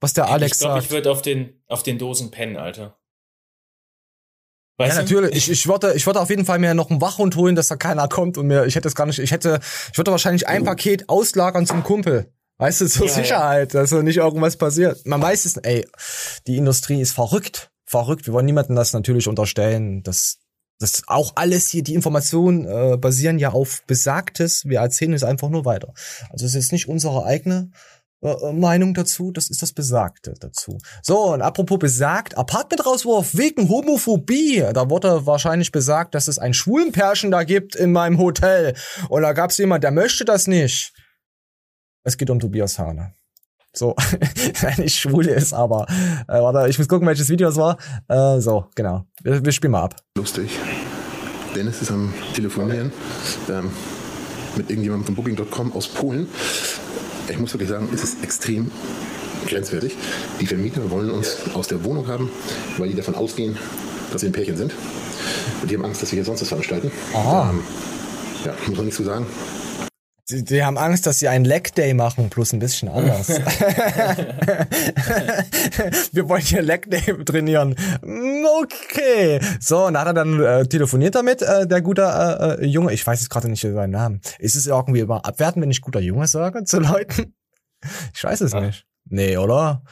was 0.00 0.12
der 0.12 0.26
Alex 0.26 0.56
ich 0.56 0.58
glaube, 0.58 0.74
sagt. 0.74 0.86
ich 0.86 0.90
würde 0.90 1.10
auf 1.12 1.22
den, 1.22 1.62
auf 1.68 1.84
den 1.84 1.98
Dosen 1.98 2.32
pennen, 2.32 2.56
Alter. 2.56 2.82
ja, 2.82 2.96
Weißt 4.86 4.96
du? 4.96 5.02
natürlich. 5.02 5.36
Ich, 5.36 5.48
ich 5.48 5.68
würde, 5.68 5.94
ich 5.94 6.04
würde 6.06 6.20
auf 6.20 6.30
jeden 6.30 6.44
Fall 6.44 6.58
mir 6.58 6.74
noch 6.74 6.90
einen 6.90 7.00
Wachhund 7.00 7.36
holen, 7.36 7.54
dass 7.54 7.68
da 7.68 7.76
keiner 7.76 8.08
kommt 8.08 8.36
und 8.36 8.48
mir, 8.48 8.66
ich 8.66 8.74
hätte 8.74 8.88
es 8.88 8.96
gar 8.96 9.06
nicht, 9.06 9.20
ich 9.20 9.30
hätte, 9.30 9.60
ich 9.92 9.96
würde 9.96 10.10
wahrscheinlich 10.10 10.48
ein 10.48 10.64
Paket 10.64 11.08
auslagern 11.08 11.64
zum 11.64 11.84
Kumpel. 11.84 12.32
Weißt 12.60 12.82
du, 12.82 12.86
zur 12.88 13.06
Ja, 13.06 13.12
ja. 13.12 13.22
Sicherheit, 13.22 13.74
dass 13.74 13.90
so 13.90 14.02
nicht 14.02 14.18
irgendwas 14.18 14.56
passiert. 14.56 15.06
Man 15.06 15.22
weiß 15.22 15.46
es, 15.46 15.56
ey, 15.56 15.86
die 16.46 16.58
Industrie 16.58 17.00
ist 17.00 17.12
verrückt. 17.12 17.70
Verrückt. 17.86 18.26
Wir 18.26 18.34
wollen 18.34 18.44
niemandem 18.44 18.76
das 18.76 18.92
natürlich 18.92 19.28
unterstellen. 19.28 20.02
Das, 20.02 20.36
das 20.78 21.02
auch 21.06 21.32
alles 21.36 21.70
hier, 21.70 21.82
die 21.82 21.94
Informationen 21.94 22.66
äh, 22.66 22.98
basieren 22.98 23.38
ja 23.38 23.50
auf 23.52 23.82
Besagtes. 23.86 24.66
Wir 24.66 24.80
erzählen 24.80 25.14
es 25.14 25.24
einfach 25.24 25.48
nur 25.48 25.64
weiter. 25.64 25.94
Also 26.28 26.44
es 26.44 26.54
ist 26.54 26.70
nicht 26.70 26.86
unsere 26.86 27.24
eigene 27.24 27.70
äh, 28.22 28.52
Meinung 28.52 28.92
dazu, 28.92 29.32
das 29.32 29.48
ist 29.48 29.62
das 29.62 29.72
Besagte 29.72 30.34
dazu. 30.38 30.76
So, 31.02 31.32
und 31.32 31.40
apropos 31.40 31.78
besagt, 31.78 32.36
Apartment-Rauswurf 32.36 33.34
wegen 33.38 33.70
Homophobie. 33.70 34.66
Da 34.74 34.90
wurde 34.90 35.24
wahrscheinlich 35.24 35.72
besagt, 35.72 36.14
dass 36.14 36.28
es 36.28 36.38
ein 36.38 36.52
Schwulenpärchen 36.52 37.30
da 37.30 37.42
gibt 37.44 37.74
in 37.74 37.92
meinem 37.92 38.18
Hotel. 38.18 38.74
Und 39.08 39.22
da 39.22 39.32
gab 39.32 39.50
es 39.50 39.56
jemand, 39.56 39.82
der 39.82 39.92
möchte 39.92 40.26
das 40.26 40.46
nicht. 40.46 40.92
Es 42.02 42.16
geht 42.16 42.30
um 42.30 42.40
Tobias 42.40 42.78
Hane. 42.78 43.14
So, 43.72 43.94
nicht 44.78 44.96
schwul 44.96 45.26
ist, 45.26 45.52
aber 45.52 45.86
äh, 46.26 46.40
warte, 46.40 46.68
ich 46.68 46.78
muss 46.78 46.88
gucken, 46.88 47.06
welches 47.06 47.28
Video 47.28 47.48
es 47.48 47.56
war. 47.56 47.76
Äh, 48.08 48.40
so, 48.40 48.66
genau. 48.74 49.04
Wir, 49.22 49.44
wir 49.44 49.52
spielen 49.52 49.72
mal 49.72 49.82
ab. 49.82 49.96
Lustig. 50.16 50.58
Dennis 51.54 51.82
ist 51.82 51.90
am 51.90 52.12
Telefonieren 52.34 52.92
ähm, 53.48 53.70
mit 54.56 54.70
irgendjemandem 54.70 55.06
von 55.06 55.14
Booking.com 55.14 55.72
aus 55.72 55.88
Polen. 55.88 56.26
Ich 57.28 57.38
muss 57.38 57.52
wirklich 57.54 57.68
sagen, 57.68 57.88
es 57.94 58.02
ist 58.02 58.24
extrem 58.24 58.70
grenzwertig. 59.46 59.96
Die 60.40 60.46
Vermieter 60.46 60.90
wollen 60.90 61.10
uns 61.10 61.36
aus 61.54 61.68
der 61.68 61.84
Wohnung 61.84 62.08
haben, 62.08 62.28
weil 62.78 62.88
die 62.88 62.96
davon 62.96 63.14
ausgehen, 63.14 63.56
dass 64.12 64.22
wir 64.22 64.30
ein 64.30 64.32
Pärchen 64.32 64.56
sind. 64.56 64.74
Und 65.62 65.70
die 65.70 65.76
haben 65.76 65.84
Angst, 65.84 66.02
dass 66.02 66.10
wir 66.10 66.16
hier 66.16 66.24
sonst 66.24 66.40
was 66.40 66.48
veranstalten. 66.48 66.90
Aha. 67.14 67.50
Ähm, 67.50 67.62
ja, 68.44 68.54
muss 68.66 68.76
man 68.76 68.86
nichts 68.86 68.96
zu 68.96 69.04
sagen. 69.04 69.26
Die, 70.30 70.44
die 70.44 70.62
haben 70.64 70.78
Angst, 70.78 71.06
dass 71.06 71.18
sie 71.18 71.28
einen 71.28 71.44
Leg 71.44 71.74
Day 71.74 71.92
machen, 71.94 72.30
plus 72.30 72.52
ein 72.52 72.58
bisschen 72.58 72.88
anders. 72.88 73.28
Wir 76.12 76.28
wollen 76.28 76.42
hier 76.42 76.62
Leg 76.62 76.90
Day 76.90 77.24
trainieren. 77.24 77.74
Mm, 78.02 78.44
Okay. 78.62 79.40
So, 79.60 79.86
und 79.86 79.94
da 79.94 80.00
hat 80.00 80.08
er 80.08 80.14
dann 80.14 80.40
äh, 80.42 80.66
telefoniert 80.66 81.14
damit, 81.14 81.40
äh, 81.42 81.66
der 81.66 81.80
gute 81.82 82.02
äh, 82.02 82.62
äh, 82.62 82.66
Junge. 82.66 82.92
Ich 82.92 83.06
weiß 83.06 83.20
jetzt 83.20 83.30
gerade 83.30 83.48
nicht 83.48 83.60
seinen 83.62 83.90
Namen. 83.90 84.20
Ist 84.38 84.56
es 84.56 84.66
irgendwie 84.66 85.00
immer 85.00 85.24
abwertend, 85.24 85.62
wenn 85.62 85.70
ich 85.70 85.80
guter 85.80 86.00
Junge 86.00 86.26
sage 86.26 86.64
zu 86.64 86.78
Leuten? 86.80 87.34
Ich 88.14 88.22
weiß 88.24 88.40
es 88.42 88.52
Ja. 88.52 88.60
nicht. 88.60 88.86
Nee, 89.08 89.36
oder? 89.38 89.82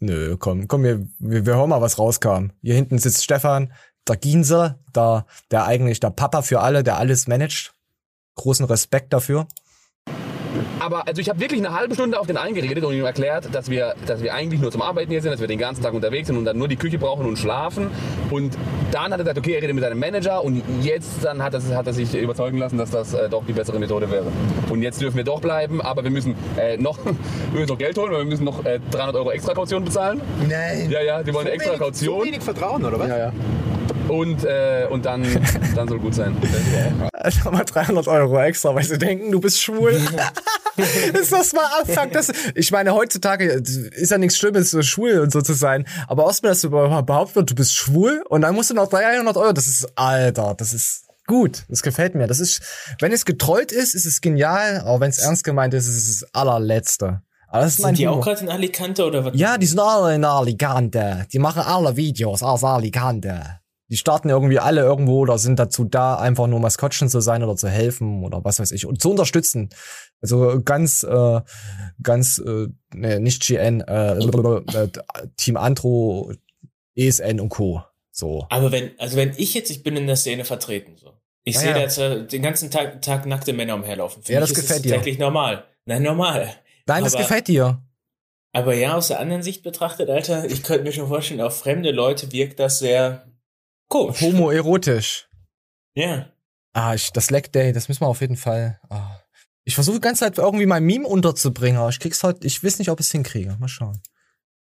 Nö, 0.00 0.36
komm, 0.38 0.68
komm, 0.68 0.84
wir, 0.84 1.06
wir, 1.18 1.46
wir 1.46 1.54
hören 1.56 1.70
mal, 1.70 1.80
was 1.80 1.98
rauskam. 1.98 2.50
Hier 2.62 2.74
hinten 2.74 2.98
sitzt 2.98 3.24
Stefan, 3.24 3.72
der 4.06 4.16
Ginse, 4.16 4.78
der, 4.94 5.26
der 5.50 5.64
eigentlich 5.66 6.00
der 6.00 6.10
Papa 6.10 6.42
für 6.42 6.60
alle, 6.60 6.82
der 6.82 6.96
alles 6.98 7.26
managt. 7.26 7.74
Großen 8.38 8.64
Respekt 8.64 9.12
dafür. 9.12 9.46
Aber 10.80 11.06
also 11.06 11.20
ich 11.20 11.28
habe 11.28 11.40
wirklich 11.40 11.60
eine 11.60 11.74
halbe 11.74 11.94
Stunde 11.94 12.18
auf 12.18 12.26
den 12.26 12.36
eingeredet 12.36 12.84
und 12.84 12.94
ihm 12.94 13.04
erklärt, 13.04 13.52
dass 13.52 13.68
wir, 13.68 13.94
dass 14.06 14.22
wir 14.22 14.34
eigentlich 14.34 14.60
nur 14.60 14.70
zum 14.70 14.82
Arbeiten 14.82 15.10
hier 15.10 15.20
sind, 15.20 15.32
dass 15.32 15.40
wir 15.40 15.48
den 15.48 15.58
ganzen 15.58 15.82
Tag 15.82 15.92
unterwegs 15.92 16.28
sind 16.28 16.36
und 16.36 16.44
dann 16.44 16.56
nur 16.56 16.68
die 16.68 16.76
Küche 16.76 16.98
brauchen 16.98 17.26
und 17.26 17.36
schlafen. 17.36 17.90
Und 18.30 18.56
dann 18.92 19.12
hat 19.12 19.12
er 19.12 19.18
gesagt, 19.18 19.38
okay, 19.38 19.54
er 19.54 19.62
redet 19.62 19.74
mit 19.74 19.84
seinem 19.84 19.98
Manager 19.98 20.42
und 20.42 20.62
jetzt 20.82 21.24
dann 21.24 21.42
hat 21.42 21.54
er, 21.54 21.62
hat 21.76 21.86
er 21.86 21.92
sich 21.92 22.14
überzeugen 22.14 22.58
lassen, 22.58 22.78
dass 22.78 22.90
das 22.90 23.12
äh, 23.12 23.28
doch 23.28 23.44
die 23.44 23.52
bessere 23.52 23.78
Methode 23.78 24.10
wäre. 24.10 24.26
Und 24.70 24.82
jetzt 24.82 25.00
dürfen 25.00 25.16
wir 25.16 25.24
doch 25.24 25.40
bleiben, 25.40 25.80
aber 25.80 26.04
wir 26.04 26.10
müssen 26.10 26.34
äh, 26.56 26.76
noch, 26.76 26.98
wir 27.04 27.60
müssen 27.60 27.68
noch 27.68 27.78
Geld 27.78 27.98
holen, 27.98 28.12
weil 28.12 28.20
wir 28.20 28.26
müssen 28.26 28.44
noch 28.44 28.64
äh, 28.64 28.80
300 28.90 29.16
Euro 29.16 29.30
extra 29.32 29.54
Kaution 29.54 29.84
bezahlen. 29.84 30.20
Nein. 30.48 30.90
Ja, 30.90 31.02
ja, 31.02 31.22
die 31.22 31.34
wollen 31.34 31.46
eine 31.46 31.56
extra 31.56 31.76
Kaution. 31.76 32.20
So 32.20 32.24
wenig 32.24 32.42
Vertrauen, 32.42 32.84
oder 32.84 32.98
was? 32.98 33.08
Ja, 33.08 33.18
ja. 33.18 33.32
Und, 34.08 34.44
äh, 34.44 34.86
und 34.88 35.04
dann, 35.04 35.26
dann 35.74 35.88
soll 35.88 35.98
gut 35.98 36.14
sein. 36.14 36.36
Also 37.20 37.50
mal 37.50 37.64
300 37.64 38.06
Euro 38.06 38.40
extra, 38.40 38.74
weil 38.74 38.84
sie 38.84 38.96
denken, 38.96 39.32
du 39.32 39.40
bist 39.40 39.60
schwul. 39.60 39.90
ist 40.76 41.32
das 41.32 41.52
mal 41.52 41.66
Abfuck? 41.80 42.12
Das, 42.12 42.32
ich 42.54 42.70
meine, 42.70 42.94
heutzutage 42.94 43.44
ist 43.46 44.10
ja 44.10 44.18
nichts 44.18 44.38
Schlimmes, 44.38 44.70
so 44.70 44.82
schwul 44.82 45.18
und 45.18 45.32
so 45.32 45.42
zu 45.42 45.54
sein. 45.54 45.84
Aber 46.06 46.26
erstmal, 46.26 46.52
dass 46.52 46.60
du 46.60 46.68
überhaupt 46.68 47.06
behauptet 47.06 47.36
wird, 47.36 47.50
du 47.50 47.54
bist 47.56 47.74
schwul 47.74 48.22
und 48.28 48.42
dann 48.42 48.54
musst 48.54 48.70
du 48.70 48.74
noch 48.74 48.88
300 48.88 49.36
Euro. 49.36 49.52
Das 49.52 49.66
ist, 49.66 49.88
Alter, 49.96 50.54
das 50.56 50.72
ist 50.72 51.06
gut. 51.26 51.64
Das 51.68 51.82
gefällt 51.82 52.14
mir. 52.14 52.28
Das 52.28 52.38
ist, 52.38 52.62
wenn 53.00 53.10
es 53.10 53.24
getrollt 53.24 53.72
ist, 53.72 53.94
ist 53.94 54.06
es 54.06 54.20
genial. 54.20 54.82
Aber 54.84 55.00
wenn 55.00 55.10
es 55.10 55.18
ernst 55.18 55.42
gemeint 55.42 55.74
ist, 55.74 55.88
ist 55.88 55.96
es 56.08 56.20
das 56.20 56.34
allerletzte. 56.34 57.22
Aber 57.48 57.62
das 57.62 57.76
Sind 57.76 57.98
die 57.98 58.06
Humor. 58.06 58.20
auch 58.20 58.24
gerade 58.24 58.42
in 58.42 58.48
Alicante 58.48 59.04
oder 59.04 59.24
was? 59.24 59.32
Ja, 59.34 59.56
die 59.58 59.66
sind 59.66 59.80
alle 59.80 60.14
in 60.14 60.24
Alicante. 60.24 61.26
Die 61.32 61.38
machen 61.38 61.62
alle 61.62 61.96
Videos 61.96 62.42
aus 62.42 62.62
Alicante. 62.62 63.58
Die 63.90 63.96
starten 63.96 64.28
irgendwie 64.28 64.58
alle 64.58 64.82
irgendwo 64.82 65.20
oder 65.20 65.38
sind 65.38 65.58
dazu 65.58 65.84
da, 65.84 66.16
einfach 66.16 66.46
nur 66.46 66.60
Maskottchen 66.60 67.08
zu 67.08 67.20
sein 67.20 67.42
oder 67.42 67.56
zu 67.56 67.68
helfen 67.68 68.22
oder 68.22 68.44
was 68.44 68.60
weiß 68.60 68.72
ich 68.72 68.84
und 68.84 69.00
zu 69.00 69.10
unterstützen. 69.10 69.70
Also 70.20 70.60
ganz, 70.62 71.04
äh, 71.04 71.40
ganz, 72.02 72.38
äh, 72.38 72.66
nee, 72.92 73.18
nicht 73.18 73.42
GN, 73.46 73.80
äh, 73.80 74.14
äh, 74.18 74.88
Team 75.36 75.56
Antro, 75.56 76.32
ESN 76.96 77.40
und 77.40 77.48
Co. 77.48 77.82
So. 78.10 78.46
Aber 78.50 78.72
wenn, 78.72 78.90
also 78.98 79.16
wenn 79.16 79.32
ich 79.36 79.54
jetzt, 79.54 79.70
ich 79.70 79.82
bin 79.82 79.96
in 79.96 80.06
der 80.06 80.16
Szene 80.16 80.44
vertreten, 80.44 80.96
so. 80.96 81.12
Ich 81.44 81.54
Ja, 81.54 81.60
sehe 81.60 81.68
ja. 81.70 81.74
da 81.76 81.80
jetzt 81.80 81.98
äh, 81.98 82.26
den 82.26 82.42
ganzen 82.42 82.70
Tag, 82.70 83.00
Tag 83.00 83.24
nackte 83.24 83.52
Männer 83.54 83.74
umherlaufen. 83.76 84.22
Für 84.22 84.32
Ja, 84.34 84.40
das 84.40 84.52
gefällt 84.52 84.84
dir. 84.84 84.96
täglich 84.96 85.18
normal. 85.18 85.64
Nein, 85.86 86.02
normal. 86.02 86.52
Nein, 86.86 87.04
das 87.04 87.14
Aber- 87.14 87.22
gefällt 87.22 87.48
dir. 87.48 87.80
Aber 88.52 88.74
ja, 88.74 88.96
aus 88.96 89.08
der 89.08 89.20
anderen 89.20 89.42
Sicht 89.42 89.62
betrachtet, 89.62 90.10
Alter, 90.10 90.44
ich 90.46 90.62
könnte 90.62 90.82
mir 90.84 90.92
schon 90.92 91.08
vorstellen, 91.08 91.40
auf 91.40 91.58
fremde 91.58 91.90
Leute 91.90 92.32
wirkt 92.32 92.58
das 92.58 92.78
sehr 92.80 93.27
komisch. 93.88 94.20
Homoerotisch. 94.20 95.28
Ja. 95.94 96.32
Ah, 96.72 96.94
ich, 96.94 97.12
das 97.12 97.30
Leg 97.30 97.52
Day, 97.52 97.72
das 97.72 97.88
müssen 97.88 98.02
wir 98.02 98.08
auf 98.08 98.20
jeden 98.20 98.36
Fall. 98.36 98.80
Ah. 98.88 99.20
Ich 99.64 99.74
versuche 99.74 99.96
die 99.96 100.02
ganze 100.02 100.20
Zeit 100.20 100.38
irgendwie 100.38 100.66
mein 100.66 100.84
Meme 100.84 101.06
unterzubringen, 101.06 101.78
aber 101.78 101.90
ich 101.90 102.00
krieg's 102.00 102.22
heute, 102.22 102.46
ich 102.46 102.62
weiß 102.62 102.78
nicht, 102.78 102.90
ob 102.90 103.00
ich 103.00 103.06
es 103.06 103.12
hinkriege. 103.12 103.56
Mal 103.58 103.68
schauen. 103.68 104.00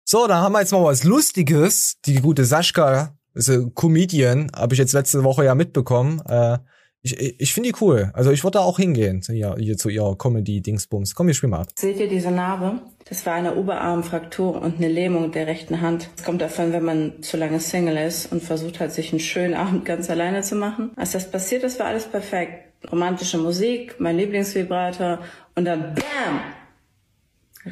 So, 0.04 0.26
dann 0.26 0.42
haben 0.42 0.52
wir 0.52 0.60
jetzt 0.60 0.72
mal 0.72 0.82
was 0.82 1.04
Lustiges. 1.04 1.98
Die 2.06 2.16
gute 2.16 2.44
Sascha, 2.44 3.16
ist 3.34 3.48
eine 3.48 3.70
Comedian, 3.70 4.50
habe 4.54 4.74
ich 4.74 4.78
jetzt 4.78 4.92
letzte 4.92 5.22
Woche 5.22 5.44
ja 5.44 5.54
mitbekommen. 5.54 6.20
Äh, 6.26 6.58
ich 7.02 7.40
ich, 7.40 7.54
finde 7.54 7.70
die 7.70 7.76
cool. 7.80 8.10
Also 8.12 8.30
ich 8.30 8.44
würde 8.44 8.58
da 8.58 8.60
auch 8.60 8.78
hingehen, 8.78 9.22
zu 9.22 9.32
ihr, 9.32 9.56
hier 9.58 9.78
zu 9.78 9.88
ihrer 9.88 10.16
Comedy-Dingsbums. 10.18 11.14
Komm, 11.14 11.28
wir 11.28 11.34
spielen 11.34 11.50
mal 11.50 11.62
ab. 11.62 11.68
Seht 11.74 11.98
ihr 11.98 12.08
diese 12.08 12.30
Narbe? 12.30 12.82
Das 13.08 13.24
war 13.24 13.32
eine 13.34 13.56
Oberarmfraktur 13.56 14.60
und 14.60 14.76
eine 14.76 14.88
Lähmung 14.88 15.32
der 15.32 15.46
rechten 15.46 15.80
Hand. 15.80 16.10
Das 16.16 16.24
kommt 16.24 16.42
davon, 16.42 16.72
wenn 16.72 16.84
man 16.84 17.22
zu 17.22 17.38
lange 17.38 17.58
Single 17.58 17.96
ist 17.96 18.30
und 18.30 18.42
versucht 18.42 18.80
hat, 18.80 18.92
sich 18.92 19.12
einen 19.12 19.20
schönen 19.20 19.54
Abend 19.54 19.86
ganz 19.86 20.10
alleine 20.10 20.42
zu 20.42 20.56
machen. 20.56 20.90
Als 20.96 21.12
das 21.12 21.30
passiert 21.30 21.64
ist, 21.64 21.78
war 21.78 21.86
alles 21.86 22.04
perfekt. 22.04 22.66
Romantische 22.90 23.38
Musik, 23.38 23.96
mein 23.98 24.16
Lieblingsvibrator 24.16 25.20
und 25.54 25.64
dann 25.64 25.94
BAM! 25.94 26.40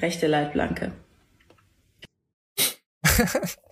Rechte 0.00 0.26
Leitplanke. 0.26 0.92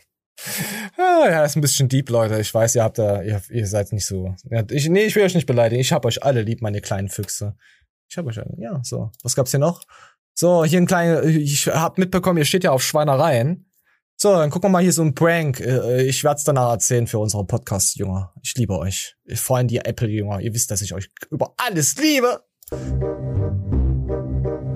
Ah, 0.99 1.27
ja, 1.29 1.45
ist 1.45 1.57
ein 1.57 1.61
bisschen 1.61 1.89
deep, 1.89 2.09
Leute. 2.09 2.41
Ich 2.41 2.53
weiß, 2.55 2.75
ihr 2.75 2.83
habt 2.83 2.99
da, 2.99 3.23
ihr, 3.23 3.43
ihr 3.51 3.67
seid 3.67 3.93
nicht 3.93 4.07
so. 4.07 4.35
Ja, 4.51 4.63
ich, 4.71 4.89
nee, 4.89 5.05
ich 5.05 5.15
will 5.15 5.25
euch 5.25 5.35
nicht 5.35 5.47
beleidigen. 5.47 5.81
Ich 5.81 5.93
hab 5.93 6.05
euch 6.07 6.23
alle 6.25 6.41
lieb, 6.43 6.63
meine 6.63 6.81
kleinen 6.81 7.09
Füchse. 7.09 7.55
Ich 8.09 8.17
hab 8.17 8.27
euch 8.27 8.39
alle. 8.39 8.55
Ja, 8.59 8.81
so. 8.83 9.11
Was 9.23 9.35
gab's 9.37 9.51
hier 9.51 9.61
noch? 9.61 9.83
So, 10.33 10.65
hier 10.65 10.81
ein 10.81 10.87
kleiner, 10.87 11.23
ich 11.25 11.67
hab 11.67 11.99
mitbekommen, 11.99 12.39
ihr 12.39 12.45
steht 12.45 12.65
ja 12.65 12.71
auf 12.71 12.83
Schweinereien. 12.83 13.71
So, 14.17 14.33
dann 14.35 14.49
gucken 14.51 14.69
wir 14.69 14.73
mal 14.73 14.83
hier 14.83 14.93
so 14.95 15.03
ein 15.03 15.15
Prank. 15.15 15.61
Äh, 15.61 16.05
Ich 16.05 16.25
werde 16.25 16.39
es 16.39 16.45
danach 16.45 16.71
erzählen 16.73 17.07
für 17.07 17.19
unsere 17.19 17.45
Podcast-Jünger. 17.47 18.33
Ich 18.43 18.55
liebe 18.57 18.79
euch. 18.79 19.17
Vor 19.35 19.59
allem 19.59 19.69
die 19.69 19.79
Apple-Jünger. 19.79 20.41
Ihr 20.41 20.55
wisst, 20.55 20.71
dass 20.71 20.81
ich 20.81 20.95
euch 20.95 21.11
über 21.31 21.53
alles 21.59 21.97
liebe. 21.97 22.41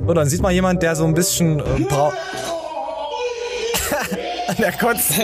So, 0.06 0.14
dann 0.14 0.28
sieht 0.28 0.42
man 0.42 0.52
jemand, 0.52 0.82
der 0.82 0.94
so 0.96 1.06
ein 1.06 1.14
bisschen 1.14 1.60
äh, 1.60 1.84
braucht. 1.88 2.16
der 4.58 4.72
kotzt. 4.72 5.12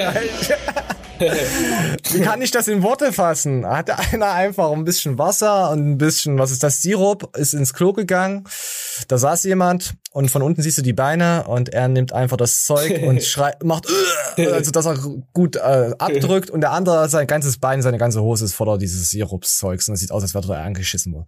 Wie 1.18 2.20
kann 2.20 2.42
ich 2.42 2.50
das 2.50 2.68
in 2.68 2.82
Worte 2.82 3.12
fassen? 3.12 3.66
Hat 3.66 3.90
einer 4.12 4.32
einfach 4.32 4.70
ein 4.72 4.84
bisschen 4.84 5.18
Wasser 5.18 5.70
und 5.70 5.92
ein 5.92 5.98
bisschen, 5.98 6.38
was 6.38 6.50
ist 6.50 6.62
das, 6.62 6.82
Sirup, 6.82 7.36
ist 7.36 7.54
ins 7.54 7.72
Klo 7.72 7.92
gegangen. 7.92 8.44
Da 9.08 9.18
saß 9.18 9.44
jemand 9.44 9.94
und 10.12 10.30
von 10.30 10.42
unten 10.42 10.62
siehst 10.62 10.78
du 10.78 10.82
die 10.82 10.92
Beine 10.92 11.44
und 11.46 11.70
er 11.70 11.88
nimmt 11.88 12.12
einfach 12.12 12.36
das 12.36 12.64
Zeug 12.64 13.02
und 13.02 13.22
schreit, 13.24 13.62
macht, 13.62 13.86
also 14.36 14.70
dass 14.70 14.86
er 14.86 14.98
gut 15.32 15.56
äh, 15.56 15.92
abdrückt 15.98 16.50
und 16.50 16.60
der 16.60 16.72
andere, 16.72 17.08
sein 17.08 17.26
ganzes 17.26 17.58
Bein, 17.58 17.82
seine 17.82 17.98
ganze 17.98 18.22
Hose 18.22 18.44
ist 18.44 18.54
voller 18.54 18.78
dieses 18.78 19.10
Sirupszeugs 19.10 19.88
und 19.88 19.94
es 19.94 20.00
sieht 20.00 20.12
aus, 20.12 20.22
als 20.22 20.34
wäre 20.34 20.54
er 20.54 20.64
angeschissen 20.64 21.12
worden. 21.12 21.26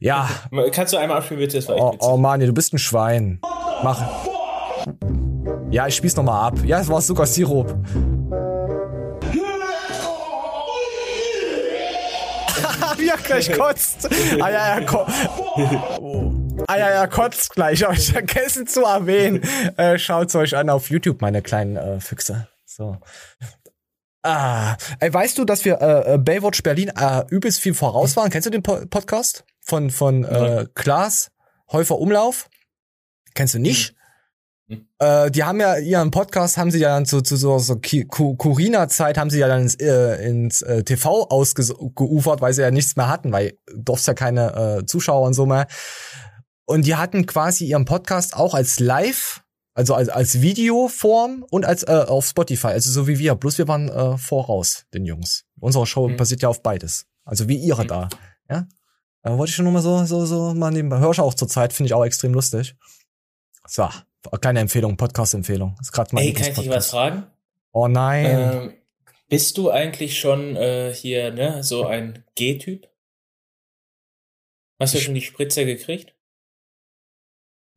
Ja, 0.00 0.28
Kannst 0.72 0.92
du 0.92 0.96
einmal 0.96 1.18
abspielen, 1.18 1.40
bitte? 1.40 1.56
Das 1.58 1.68
war 1.68 1.76
echt 1.76 1.84
oh, 2.00 2.14
oh 2.14 2.16
Mani, 2.16 2.46
du 2.46 2.52
bist 2.52 2.72
ein 2.72 2.78
Schwein. 2.78 3.40
Mach. 3.82 4.02
Ja, 5.70 5.86
ich 5.86 5.96
spiel's 5.96 6.16
nochmal 6.16 6.48
ab. 6.48 6.58
Ja, 6.64 6.80
es 6.80 6.88
war 6.88 7.00
sogar 7.00 7.26
Sirup. 7.26 7.72
Wie 12.96 13.08
er 13.08 13.16
gleich 13.16 13.52
kotzt. 13.52 14.08
Ah 14.40 14.50
ja, 14.50 14.76
er 14.76 14.84
ko 14.84 15.06
Ah 16.66 16.76
ja, 16.76 16.86
er 16.88 17.08
kotzt 17.08 17.54
gleich. 17.54 17.82
Hab 17.82 17.94
ich 17.94 18.12
vergessen 18.12 18.66
zu 18.66 18.82
erwähnen. 18.82 19.42
Äh, 19.76 19.98
schaut's 19.98 20.34
euch 20.34 20.56
an 20.56 20.68
auf 20.70 20.90
YouTube, 20.90 21.20
meine 21.22 21.42
kleinen 21.42 21.76
äh, 21.76 22.00
Füchse. 22.00 22.48
So. 22.66 22.98
Ah, 24.22 24.76
ey, 25.00 25.12
weißt 25.12 25.38
du, 25.38 25.44
dass 25.44 25.64
wir 25.64 25.80
äh, 25.80 26.14
äh, 26.14 26.18
Baywatch 26.18 26.62
Berlin 26.62 26.92
äh, 26.96 27.24
übelst 27.28 27.60
viel 27.60 27.74
voraus 27.74 28.16
waren? 28.16 28.30
Kennst 28.30 28.46
du 28.46 28.50
den 28.50 28.62
po 28.62 28.78
Podcast 28.88 29.44
von 29.60 29.90
von 29.90 30.24
äh, 30.24 30.66
Klaas 30.74 31.30
Häufer 31.72 31.98
Umlauf? 31.98 32.48
Kennst 33.34 33.54
du 33.54 33.58
nicht? 33.58 33.94
Äh, 34.98 35.30
die 35.30 35.44
haben 35.44 35.60
ja 35.60 35.76
ihren 35.76 36.10
Podcast, 36.10 36.56
haben 36.56 36.70
sie 36.70 36.78
ja 36.78 36.88
dann 36.90 37.04
zu, 37.04 37.20
zu 37.20 37.36
so, 37.36 37.58
so 37.58 37.76
Corina-Zeit, 37.78 39.18
haben 39.18 39.28
sie 39.30 39.38
ja 39.38 39.48
dann 39.48 39.62
ins, 39.62 39.74
äh, 39.74 40.26
ins 40.26 40.62
äh, 40.62 40.82
TV 40.82 41.28
ausgeufert, 41.28 42.40
weil 42.40 42.54
sie 42.54 42.62
ja 42.62 42.70
nichts 42.70 42.96
mehr 42.96 43.08
hatten, 43.08 43.32
weil 43.32 43.58
durfst 43.74 44.06
ja 44.06 44.14
keine 44.14 44.78
äh, 44.80 44.86
Zuschauer 44.86 45.26
und 45.26 45.34
so 45.34 45.44
mehr. 45.46 45.66
Und 46.64 46.86
die 46.86 46.94
hatten 46.96 47.26
quasi 47.26 47.66
ihren 47.66 47.84
Podcast 47.84 48.34
auch 48.34 48.54
als 48.54 48.80
Live, 48.80 49.42
also 49.74 49.94
als, 49.94 50.08
als 50.08 50.40
Videoform 50.40 51.44
und 51.50 51.66
als 51.66 51.82
äh, 51.82 52.04
auf 52.08 52.26
Spotify, 52.26 52.68
also 52.68 52.90
so 52.90 53.06
wie 53.08 53.18
wir. 53.18 53.34
Bloß 53.34 53.58
wir 53.58 53.68
waren 53.68 53.88
äh, 53.88 54.16
voraus, 54.16 54.84
den 54.94 55.04
Jungs. 55.04 55.44
Unsere 55.60 55.86
Show 55.86 56.08
Mhm. 56.08 56.16
basiert 56.16 56.42
ja 56.42 56.48
auf 56.48 56.62
beides. 56.62 57.06
Also 57.24 57.48
wie 57.48 57.56
ihre 57.56 57.84
Mhm. 57.84 57.88
da. 57.88 58.08
Ja. 58.48 58.66
Äh, 59.22 59.36
wollte 59.36 59.50
ich 59.50 59.56
schon 59.56 59.64
nur 59.64 59.72
mal 59.74 59.82
so, 59.82 60.04
so, 60.04 60.24
so 60.24 60.54
mal 60.54 60.70
nebenbei. 60.70 60.98
Hör 60.98 61.10
ich 61.10 61.20
auch 61.20 61.34
zur 61.34 61.48
Zeit, 61.48 61.72
finde 61.72 61.88
ich 61.88 61.94
auch 61.94 62.04
extrem 62.04 62.32
lustig. 62.32 62.74
So, 63.66 63.88
kleine 64.40 64.60
Empfehlung, 64.60 64.96
Podcast-Empfehlung. 64.96 65.76
Ist 65.80 65.92
gerade 65.92 66.14
mein 66.14 66.24
Ey, 66.24 66.32
kann 66.32 66.48
ich 66.48 66.54
dich 66.54 66.68
was 66.68 66.90
fragen? 66.90 67.26
Oh 67.72 67.88
nein. 67.88 68.26
Ähm, 68.26 68.74
bist 69.28 69.56
du 69.56 69.70
eigentlich 69.70 70.18
schon 70.18 70.56
äh, 70.56 70.92
hier, 70.94 71.32
ne, 71.32 71.62
so 71.62 71.86
ein 71.86 72.24
G-Typ? 72.34 72.88
Hast 74.78 74.94
du 74.94 74.98
schon 74.98 75.14
die 75.14 75.22
Spritze 75.22 75.64
gekriegt? 75.64 76.14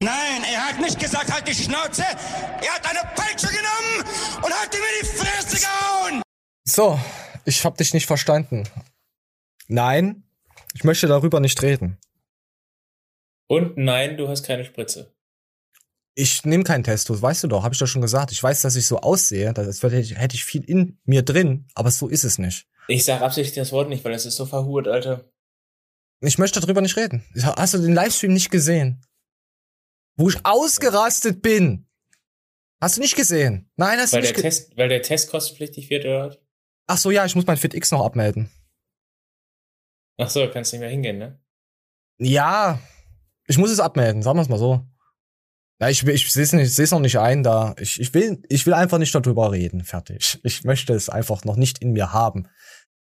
Nein, 0.01 0.43
er 0.51 0.67
hat 0.67 0.79
nicht 0.81 0.99
gesagt, 0.99 1.31
halt 1.31 1.47
die 1.47 1.53
Schnauze. 1.53 2.01
Er 2.01 2.73
hat 2.73 2.89
eine 2.89 3.09
Peitsche 3.15 3.47
genommen 3.47 4.09
und 4.43 4.53
hat 4.53 4.75
ihm 4.75 4.81
in 4.81 5.01
die 5.01 5.17
Fresse 5.17 5.57
gehauen. 5.57 6.21
So, 6.67 6.99
ich 7.45 7.63
hab 7.63 7.77
dich 7.77 7.93
nicht 7.93 8.05
verstanden. 8.05 8.67
Nein, 9.67 10.23
ich 10.73 10.83
möchte 10.83 11.07
darüber 11.07 11.39
nicht 11.39 11.61
reden. 11.61 11.97
Und 13.47 13.77
nein, 13.77 14.17
du 14.17 14.27
hast 14.27 14.43
keine 14.43 14.65
Spritze. 14.65 15.14
Ich 16.17 16.45
nehme 16.45 16.63
keinen 16.63 16.85
Testo, 16.85 17.21
weißt 17.21 17.43
du 17.43 17.47
doch, 17.47 17.63
habe 17.63 17.73
ich 17.73 17.79
doch 17.79 17.87
schon 17.87 18.01
gesagt. 18.01 18.31
Ich 18.31 18.41
weiß, 18.41 18.61
dass 18.61 18.77
ich 18.77 18.87
so 18.87 18.99
aussehe, 18.99 19.53
das 19.53 19.83
hätte 19.83 20.35
ich, 20.35 20.45
viel 20.45 20.63
in 20.63 20.97
mir 21.03 21.23
drin, 21.23 21.67
aber 21.75 21.91
so 21.91 22.07
ist 22.07 22.23
es 22.23 22.37
nicht. 22.37 22.67
Ich 22.87 23.03
sag 23.03 23.21
absichtlich 23.21 23.55
das 23.55 23.73
Wort 23.73 23.89
nicht, 23.89 24.05
weil 24.05 24.13
das 24.13 24.25
ist 24.25 24.37
so 24.37 24.45
verhurt, 24.45 24.87
Alter. 24.87 25.29
Ich 26.21 26.37
möchte 26.37 26.61
darüber 26.61 26.81
nicht 26.81 26.95
reden. 26.95 27.25
Hast 27.43 27.73
du 27.73 27.79
den 27.79 27.93
Livestream 27.93 28.31
nicht 28.31 28.49
gesehen? 28.49 29.05
Wo 30.15 30.29
ich 30.29 30.37
ausgerastet 30.45 31.41
bin. 31.41 31.85
Hast 32.81 32.95
du 32.95 33.01
nicht 33.01 33.17
gesehen? 33.17 33.69
Nein, 33.75 33.99
hast 33.99 34.13
Weil 34.13 34.21
du 34.21 34.27
nicht 34.27 34.41
gesehen. 34.41 34.73
Weil 34.77 34.87
der 34.87 35.01
Test 35.01 35.29
kostenpflichtig 35.29 35.89
wird, 35.89 36.05
oder? 36.05 36.37
Ach 36.87 36.97
so, 36.97 37.11
ja, 37.11 37.25
ich 37.25 37.35
muss 37.35 37.45
mein 37.45 37.57
Fit 37.57 37.73
X 37.73 37.91
noch 37.91 38.05
abmelden. 38.05 38.49
Ach 40.17 40.29
so, 40.29 40.49
kannst 40.49 40.71
nicht 40.71 40.79
mehr 40.79 40.89
hingehen, 40.89 41.17
ne? 41.17 41.41
Ja, 42.19 42.79
ich 43.47 43.57
muss 43.57 43.71
es 43.71 43.81
abmelden, 43.81 44.23
sagen 44.23 44.37
wir 44.37 44.43
es 44.43 44.49
mal 44.49 44.59
so. 44.59 44.85
Ja, 45.79 45.89
ich, 45.89 46.07
ich 46.07 46.31
sehe 46.31 46.43
es 46.43 46.53
nicht, 46.53 46.67
ich 46.67 46.75
seh's 46.75 46.91
noch 46.91 46.99
nicht 46.99 47.19
ein, 47.19 47.43
da 47.43 47.75
ich, 47.77 47.99
ich 47.99 48.13
will, 48.13 48.41
ich 48.47 48.65
will 48.65 48.73
einfach 48.73 48.97
nicht 48.97 49.13
darüber 49.13 49.51
reden, 49.51 49.83
fertig. 49.83 50.39
Ich 50.43 50.63
möchte 50.63 50.93
es 50.93 51.09
einfach 51.09 51.43
noch 51.43 51.57
nicht 51.57 51.79
in 51.79 51.91
mir 51.91 52.13
haben. 52.13 52.47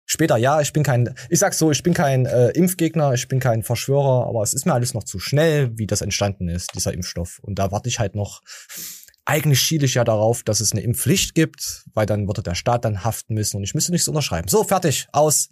Später, 0.07 0.37
ja, 0.37 0.61
ich 0.61 0.73
bin 0.73 0.83
kein, 0.83 1.15
ich 1.29 1.39
sag's 1.39 1.59
so, 1.59 1.71
ich 1.71 1.83
bin 1.83 1.95
kein 1.95 2.27
äh, 2.27 2.49
Impfgegner, 2.51 3.15
ich 3.15 3.29
bin 3.29 3.39
kein 3.39 3.63
Verschwörer, 3.63 4.27
aber 4.27 4.43
es 4.43 4.55
ist 4.55 4.67
mir 4.67 4.75
alles 4.75 4.95
noch 4.95 5.05
zu 5.05 5.21
schnell, 5.21 5.79
wie 5.79 5.87
das 5.87 6.01
entstanden 6.01 6.49
ist, 6.49 6.75
dieser 6.75 6.93
Impfstoff. 6.93 7.39
Und 7.41 7.61
da 7.61 7.71
warte 7.71 7.89
ich 7.89 7.99
halt 7.99 8.15
noch. 8.15 8.43
Eigentlich 9.25 9.61
schiele 9.61 9.85
ich 9.85 9.95
ja 9.95 10.03
darauf, 10.03 10.43
dass 10.43 10.61
es 10.61 10.73
eine 10.73 10.81
Impfpflicht 10.81 11.35
gibt, 11.37 11.85
weil 11.95 12.07
dann 12.07 12.27
würde 12.27 12.43
der 12.43 12.57
Staat 12.57 12.85
dann 12.85 13.05
haften 13.05 13.35
müssen 13.35 13.59
und 13.59 13.63
ich 13.63 13.75
müsste 13.75 13.93
nichts 13.93 14.09
unterschreiben. 14.09 14.49
So, 14.49 14.65
fertig, 14.65 15.07
aus. 15.13 15.51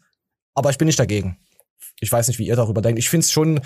Aber 0.55 0.71
ich 0.71 0.79
bin 0.79 0.87
nicht 0.87 0.99
dagegen. 0.99 1.39
Ich 2.01 2.11
weiß 2.11 2.27
nicht, 2.27 2.41
wie 2.41 2.47
ihr 2.47 2.57
darüber 2.57 2.83
denkt. 2.83 2.99
Ich 2.99 3.11
find's 3.11 3.31
schon. 3.31 3.61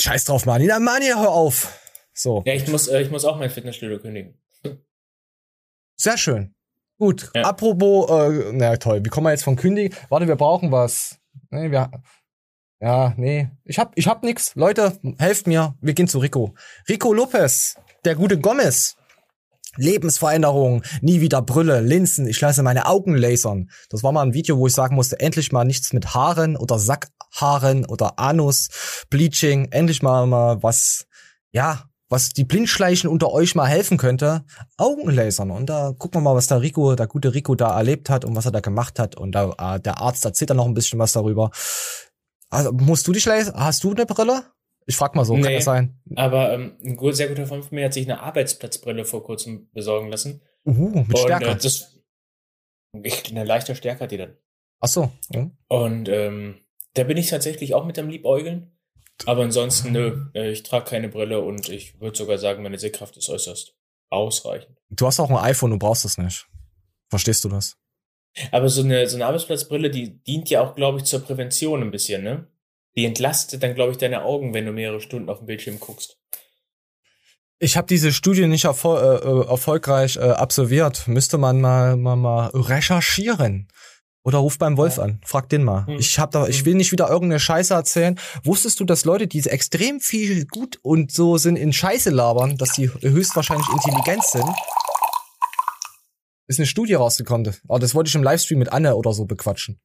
Scheiß 0.00 0.24
drauf, 0.24 0.46
Mani. 0.46 0.66
Na, 0.66 0.78
Mani, 0.78 1.06
hör 1.06 1.30
auf. 1.30 1.78
So, 2.12 2.42
Ja, 2.46 2.54
ich 2.54 2.66
muss, 2.68 2.88
äh, 2.88 3.00
ich 3.02 3.10
muss 3.10 3.24
auch 3.24 3.38
mein 3.38 3.50
Fitnessstudio 3.50 3.98
kündigen. 3.98 4.40
sehr 5.96 6.18
schön. 6.18 6.54
Gut. 6.98 7.30
Apropos, 7.34 8.10
äh, 8.10 8.52
na 8.52 8.76
toll, 8.76 9.04
wie 9.04 9.08
kommen 9.08 9.26
wir 9.26 9.30
jetzt 9.30 9.44
von 9.44 9.56
Kündigen? 9.56 9.96
Warte, 10.10 10.28
wir 10.28 10.36
brauchen 10.36 10.70
was. 10.70 11.18
Nee, 11.50 11.70
wir. 11.70 11.90
Ja, 12.80 13.14
nee. 13.16 13.48
Ich 13.64 13.78
hab, 13.78 13.96
ich 13.96 14.06
hab 14.06 14.22
nix. 14.22 14.54
Leute, 14.54 14.98
helft 15.18 15.46
mir. 15.46 15.74
Wir 15.80 15.94
gehen 15.94 16.08
zu 16.08 16.18
Rico. 16.18 16.54
Rico 16.88 17.12
Lopez, 17.12 17.76
der 18.04 18.14
gute 18.16 18.38
Gomez. 18.38 18.96
Lebensveränderung, 19.76 20.82
nie 21.00 21.20
wieder 21.20 21.42
Brille, 21.42 21.80
Linsen, 21.80 22.26
ich 22.26 22.40
lasse 22.40 22.62
meine 22.62 22.86
Augen 22.86 23.14
lasern. 23.14 23.70
Das 23.88 24.02
war 24.02 24.12
mal 24.12 24.22
ein 24.22 24.34
Video, 24.34 24.58
wo 24.58 24.66
ich 24.66 24.72
sagen 24.72 24.96
musste, 24.96 25.20
endlich 25.20 25.52
mal 25.52 25.64
nichts 25.64 25.92
mit 25.92 26.14
Haaren 26.14 26.56
oder 26.56 26.78
Sackhaaren 26.78 27.84
oder 27.86 28.18
Anus, 28.18 28.68
Bleaching, 29.10 29.66
endlich 29.70 30.02
mal 30.02 30.26
mal 30.26 30.62
was, 30.62 31.06
ja, 31.52 31.84
was 32.08 32.30
die 32.30 32.44
Blindschleichen 32.44 33.08
unter 33.08 33.32
euch 33.32 33.54
mal 33.54 33.66
helfen 33.66 33.96
könnte, 33.96 34.44
Augenlasern. 34.76 35.50
Und 35.52 35.66
da 35.70 35.92
gucken 35.96 36.20
wir 36.20 36.30
mal, 36.30 36.36
was 36.36 36.48
der 36.48 36.60
Rico, 36.60 36.96
der 36.96 37.06
gute 37.06 37.32
Rico 37.32 37.54
da 37.54 37.76
erlebt 37.76 38.10
hat 38.10 38.24
und 38.24 38.34
was 38.34 38.46
er 38.46 38.50
da 38.50 38.60
gemacht 38.60 38.98
hat. 38.98 39.14
Und 39.14 39.32
da, 39.32 39.52
äh, 39.58 39.80
der 39.80 39.98
Arzt 39.98 40.24
erzählt 40.24 40.50
dann 40.50 40.56
noch 40.56 40.66
ein 40.66 40.74
bisschen 40.74 40.98
was 40.98 41.12
darüber. 41.12 41.50
Also, 42.50 42.72
musst 42.72 43.06
du 43.06 43.12
dich 43.12 43.24
lasern? 43.26 43.54
Hast 43.54 43.84
du 43.84 43.92
eine 43.92 44.06
Brille? 44.06 44.42
Ich 44.86 44.96
frag 44.96 45.14
mal 45.14 45.24
so, 45.24 45.34
kann 45.34 45.42
Nee. 45.42 45.56
das 45.56 45.64
sein? 45.64 46.00
Aber 46.16 46.52
ähm, 46.52 46.76
ein 46.82 47.12
sehr 47.12 47.28
guter 47.28 47.46
Freund 47.46 47.64
von 47.64 47.74
mir 47.74 47.84
hat 47.84 47.94
sich 47.94 48.06
eine 48.06 48.20
Arbeitsplatzbrille 48.20 49.04
vor 49.04 49.22
kurzem 49.22 49.70
besorgen 49.72 50.08
lassen. 50.08 50.42
Uh, 50.64 51.04
mit 51.06 51.08
Und, 51.14 51.18
Stärke. 51.18 51.46
Äh, 51.50 51.56
das, 51.56 51.96
ich, 53.02 53.30
eine 53.30 53.44
leichte 53.44 53.74
Stärke 53.76 54.04
hat 54.04 54.10
die 54.10 54.16
dann. 54.16 54.36
Ach 54.80 54.88
so. 54.88 55.10
Ja. 55.32 55.50
Und 55.68 56.08
ähm, 56.08 56.60
da 56.94 57.04
bin 57.04 57.16
ich 57.16 57.28
tatsächlich 57.28 57.74
auch 57.74 57.84
mit 57.84 57.98
am 57.98 58.08
Liebäugeln. 58.08 58.72
Aber 59.26 59.42
ansonsten, 59.42 59.92
nö, 59.92 60.26
äh, 60.34 60.50
ich 60.50 60.62
trage 60.62 60.86
keine 60.86 61.08
Brille 61.08 61.40
und 61.40 61.68
ich 61.68 62.00
würde 62.00 62.16
sogar 62.16 62.38
sagen, 62.38 62.62
meine 62.62 62.78
Sehkraft 62.78 63.16
ist 63.16 63.28
äußerst 63.28 63.76
ausreichend. 64.10 64.76
Du 64.88 65.06
hast 65.06 65.20
auch 65.20 65.30
ein 65.30 65.36
iPhone, 65.36 65.70
du 65.70 65.78
brauchst 65.78 66.04
das 66.04 66.18
nicht. 66.18 66.48
Verstehst 67.10 67.44
du 67.44 67.48
das? 67.48 67.76
Aber 68.50 68.68
so 68.68 68.82
eine, 68.82 69.06
so 69.08 69.16
eine 69.16 69.26
Arbeitsplatzbrille, 69.26 69.90
die 69.90 70.22
dient 70.22 70.48
ja 70.50 70.62
auch, 70.62 70.74
glaube 70.74 70.98
ich, 70.98 71.04
zur 71.04 71.20
Prävention 71.20 71.82
ein 71.82 71.90
bisschen, 71.90 72.22
ne? 72.22 72.46
Die 72.96 73.04
entlastet 73.04 73.62
dann, 73.62 73.74
glaube 73.74 73.92
ich, 73.92 73.98
deine 73.98 74.22
Augen, 74.22 74.52
wenn 74.52 74.66
du 74.66 74.72
mehrere 74.72 75.00
Stunden 75.00 75.28
auf 75.28 75.38
dem 75.38 75.46
Bildschirm 75.46 75.78
guckst. 75.78 76.18
Ich 77.62 77.76
habe 77.76 77.86
diese 77.86 78.10
Studie 78.12 78.46
nicht 78.46 78.64
erfol 78.64 78.98
äh, 78.98 79.26
äh, 79.26 79.50
erfolgreich 79.50 80.16
äh, 80.16 80.30
absolviert. 80.30 81.06
Müsste 81.06 81.36
man 81.36 81.60
mal, 81.60 81.96
mal, 81.96 82.16
mal 82.16 82.46
recherchieren. 82.54 83.68
Oder 84.22 84.38
ruf 84.38 84.58
beim 84.58 84.76
Wolf 84.76 84.98
an. 84.98 85.20
Frag 85.24 85.48
den 85.48 85.64
mal. 85.64 85.86
Hm. 85.86 85.98
Ich 85.98 86.18
hab 86.18 86.30
da, 86.30 86.46
ich 86.46 86.64
will 86.64 86.74
nicht 86.74 86.92
wieder 86.92 87.08
irgendeine 87.08 87.40
Scheiße 87.40 87.72
erzählen. 87.72 88.18
Wusstest 88.44 88.80
du, 88.80 88.84
dass 88.84 89.04
Leute, 89.04 89.26
die 89.26 89.40
extrem 89.40 90.00
viel 90.00 90.46
gut 90.46 90.78
und 90.82 91.12
so 91.12 91.38
sind 91.38 91.56
in 91.56 91.72
Scheiße 91.72 92.10
labern, 92.10 92.56
dass 92.56 92.72
die 92.72 92.88
höchstwahrscheinlich 92.88 93.68
intelligent 93.68 94.24
sind? 94.24 94.48
Ist 96.46 96.58
eine 96.58 96.66
Studie 96.66 96.94
rausgekommen. 96.94 97.54
Aber 97.68 97.78
das 97.78 97.94
wollte 97.94 98.08
ich 98.08 98.14
im 98.14 98.22
Livestream 98.22 98.58
mit 98.58 98.72
Anne 98.72 98.96
oder 98.96 99.12
so 99.12 99.24
bequatschen. 99.24 99.80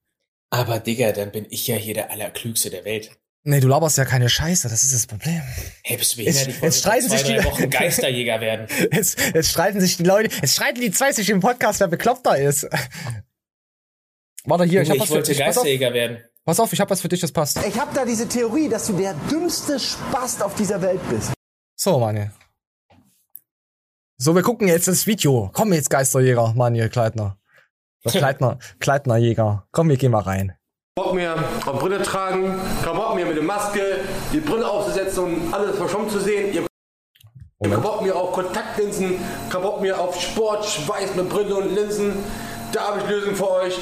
Aber 0.56 0.80
Digga, 0.80 1.12
dann 1.12 1.32
bin 1.32 1.46
ich 1.50 1.68
ja 1.68 1.76
hier 1.76 1.94
der 1.94 2.12
Allerklügste 2.12 2.70
der 2.70 2.86
Welt. 2.86 3.12
Nee, 3.44 3.60
du 3.60 3.68
laberst 3.68 3.98
ja 3.98 4.06
keine 4.06 4.28
Scheiße, 4.28 4.70
das 4.70 4.82
ist 4.84 4.94
das 4.94 5.06
Problem. 5.06 5.42
Hey, 5.84 5.98
bist 5.98 6.16
du 6.18 6.22
Jetzt- 6.22 6.46
behindert? 6.46 6.64
Jetzt 6.64 6.80
streiten 6.80 7.08
vor 7.10 7.18
sich 7.18 7.28
zwei, 7.28 7.38
die- 7.40 7.46
Wochen 7.46 7.70
Geisterjäger 7.70 8.42
werden. 8.42 8.68
Jetzt, 8.92 9.20
jetzt 9.20 9.50
streiten 9.52 9.80
sich 9.82 9.98
die 9.98 10.04
Leute, 10.04 10.34
jetzt 10.36 10.56
streiten 10.56 10.82
die 10.82 10.90
zwei 10.92 11.12
sich 11.12 11.30
im 11.30 11.42
Podcast, 11.42 11.80
wer 11.80 11.88
bekloppter 11.88 12.38
ist. 12.38 12.68
Warte 14.46 14.64
hier, 14.66 14.82
ich 14.82 14.90
hab 14.90 14.98
was 14.98 15.04
ich 15.06 15.10
für 15.10 15.16
wollte 15.16 15.32
dich. 15.32 15.40
Pass 15.40 15.58
auf, 15.58 15.64
Geisterjäger 15.64 15.94
werden. 15.94 16.18
pass 16.44 16.60
auf, 16.60 16.74
ich 16.74 16.80
hab 16.80 16.90
was 16.90 17.02
für 17.02 17.08
dich, 17.08 17.20
das 17.20 17.32
passt. 17.32 17.58
Ich 17.68 17.80
habe 17.80 17.94
da 17.94 18.06
diese 18.06 18.28
Theorie, 18.28 18.70
dass 18.70 18.88
du 18.88 18.94
der 18.94 19.14
dümmste 19.30 19.80
Spast 19.80 20.42
auf 20.42 20.56
dieser 20.56 20.82
Welt 20.82 21.02
bist. 21.10 21.32
So, 21.76 22.00
Manuel. 22.00 22.32
So, 24.18 24.34
wir 24.34 24.44
gucken 24.44 24.68
jetzt 24.68 24.88
das 24.88 25.06
Video. 25.08 25.50
Komm 25.54 25.74
jetzt, 25.74 25.90
Geisterjäger, 25.90 26.54
Manuel 26.56 26.90
Kleitner. 26.90 27.38
Der 28.06 28.22
Kleitner, 28.22 28.60
Kleitnerjäger. 28.80 29.66
Komm, 29.72 29.90
wir 29.90 29.98
gehen 29.98 30.12
mal 30.12 30.22
rein. 30.22 30.56
Bock 30.96 31.14
mehr 31.14 31.36
auf 31.66 31.80
Brille 31.80 32.02
tragen, 32.02 32.58
kein 32.84 32.96
Bock 32.96 33.16
mehr 33.16 33.26
mit 33.26 33.36
der 33.36 33.44
Maske, 33.44 33.82
die 34.32 34.40
Brille 34.40 34.66
aufzusetzen 34.70 35.24
und 35.24 35.54
alles 35.54 35.76
verschwommen 35.76 36.10
zu 36.10 36.20
sehen. 36.20 36.54
Ihr 36.54 36.66
kein 37.70 37.82
Bock 37.82 38.02
mehr 38.02 38.16
auf 38.16 38.32
Kontaktlinsen, 38.32 39.16
kein 39.50 39.62
Bock 39.62 39.82
mehr 39.82 40.00
auf 40.00 40.22
Sport, 40.22 40.66
Schweiß 40.66 41.16
mit 41.16 41.28
Brille 41.30 41.56
und 41.56 41.74
Linsen. 41.74 42.14
Da 42.72 42.90
habe 42.90 43.00
ich 43.00 43.10
Lösungen 43.10 43.36
für 43.36 43.50
euch. 43.50 43.78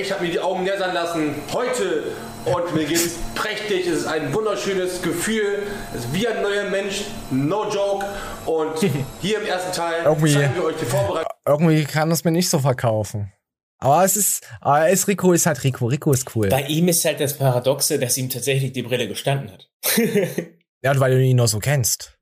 Ich 0.00 0.12
habe 0.12 0.24
mir 0.24 0.30
die 0.30 0.40
Augen 0.40 0.64
lasern 0.64 0.94
lassen 0.94 1.34
heute 1.52 2.04
und 2.44 2.74
mir 2.74 2.84
geht's 2.84 3.16
prächtig. 3.34 3.86
Es 3.86 3.98
ist 3.98 4.06
ein 4.06 4.32
wunderschönes 4.32 5.02
Gefühl. 5.02 5.64
Es 5.92 6.04
ist 6.04 6.14
wie 6.14 6.28
ein 6.28 6.40
neuer 6.40 6.64
Mensch, 6.70 7.04
no 7.30 7.68
joke. 7.68 8.06
Und 8.46 8.78
hier 9.20 9.40
im 9.40 9.46
ersten 9.46 9.72
Teil 9.72 10.04
zeigen 10.04 10.54
wir 10.54 10.64
euch 10.64 10.76
die 10.76 10.86
Vorbereitung. 10.86 11.30
Irgendwie 11.46 11.84
kann 11.84 12.08
das 12.08 12.22
mir 12.24 12.30
nicht 12.30 12.48
so 12.48 12.60
verkaufen. 12.60 13.32
Aber 13.80 14.04
es 14.04 14.16
ist, 14.16 14.46
aber 14.60 14.88
es 14.90 15.08
Rico 15.08 15.32
ist 15.32 15.46
halt 15.46 15.64
Rico. 15.64 15.86
Rico 15.86 16.12
ist 16.12 16.36
cool. 16.36 16.48
Bei 16.48 16.62
ihm 16.66 16.88
ist 16.88 17.04
halt 17.04 17.18
das 17.18 17.36
Paradoxe, 17.36 17.98
dass 17.98 18.16
ihm 18.18 18.28
tatsächlich 18.28 18.72
die 18.72 18.82
Brille 18.82 19.08
gestanden 19.08 19.50
hat. 19.50 19.70
Ja, 20.82 20.98
weil 20.98 21.12
du 21.12 21.22
ihn 21.22 21.36
nur 21.36 21.48
so 21.48 21.58
kennst. 21.58 22.18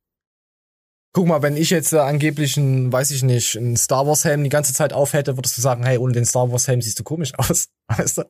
Guck 1.12 1.26
mal, 1.26 1.42
wenn 1.42 1.56
ich 1.56 1.70
jetzt 1.70 1.92
äh, 1.92 1.98
angeblich 1.98 2.56
ein, 2.56 2.92
weiß 2.92 3.10
ich 3.12 3.22
nicht, 3.22 3.54
ein 3.54 3.76
Star 3.76 4.06
Wars 4.06 4.24
Helm 4.24 4.44
die 4.44 4.50
ganze 4.50 4.74
Zeit 4.74 4.92
auf 4.92 5.12
hätte, 5.12 5.36
würdest 5.36 5.56
du 5.56 5.62
sagen, 5.62 5.84
hey, 5.84 5.96
ohne 5.96 6.12
den 6.12 6.24
Star 6.24 6.50
Wars 6.50 6.68
Helm 6.68 6.82
siehst 6.82 6.98
du 6.98 7.04
komisch 7.04 7.32
aus. 7.38 7.68
Weißt 7.86 8.18
du? 8.18 8.24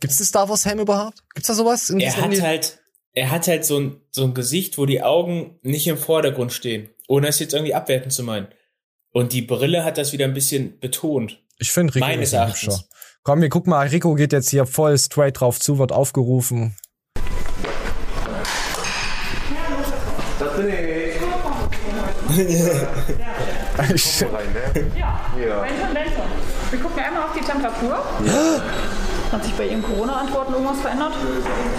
Gibt's 0.00 0.18
den 0.18 0.26
Star 0.26 0.48
Wars 0.48 0.66
Helm 0.66 0.80
überhaupt? 0.80 1.22
Gibt's 1.34 1.48
da 1.48 1.54
sowas? 1.54 1.88
in 1.88 2.00
er 2.00 2.16
hat 2.16 2.40
halt, 2.42 2.80
er 3.12 3.30
hat 3.30 3.46
halt 3.48 3.64
so 3.64 3.78
ein, 3.78 4.00
so 4.10 4.24
ein 4.24 4.34
Gesicht, 4.34 4.76
wo 4.76 4.86
die 4.86 5.02
Augen 5.02 5.58
nicht 5.62 5.86
im 5.86 5.96
Vordergrund 5.96 6.52
stehen. 6.52 6.90
Ohne 7.08 7.28
es 7.28 7.38
jetzt 7.38 7.54
irgendwie 7.54 7.74
abwertend 7.74 8.12
zu 8.12 8.22
meinen. 8.22 8.48
Und 9.12 9.32
die 9.32 9.42
Brille 9.42 9.84
hat 9.84 9.98
das 9.98 10.12
wieder 10.12 10.24
ein 10.24 10.34
bisschen 10.34 10.80
betont. 10.80 11.43
Ich 11.58 11.72
finde 11.72 11.94
Rico 11.94 12.04
Meines 12.06 12.32
ist 12.32 12.38
hübscher. 12.46 12.80
Komm, 13.22 13.40
wir 13.40 13.48
gucken 13.48 13.70
mal, 13.70 13.86
Rico 13.86 14.14
geht 14.14 14.32
jetzt 14.32 14.50
hier 14.50 14.66
voll 14.66 14.98
straight 14.98 15.40
drauf 15.40 15.58
zu, 15.60 15.78
wird 15.78 15.92
aufgerufen. 15.92 16.76
Das 20.38 20.56
bin 20.56 20.68
ich. 20.68 20.74
Ich- 23.94 24.22
rein, 24.22 24.52
ne? 24.52 24.90
Ja, 24.98 25.20
Ja. 25.38 25.62
wenn 25.62 26.06
schon. 26.12 26.24
Wir 26.70 26.78
gucken 26.80 26.98
ja 26.98 27.04
einmal 27.04 27.22
auf 27.24 27.32
die 27.38 27.44
Temperatur. 27.44 28.04
Hat 29.34 29.42
sich 29.42 29.54
bei 29.54 29.66
Ihren 29.66 29.82
Corona-Antworten 29.82 30.52
irgendwas 30.52 30.80
verändert? 30.80 31.12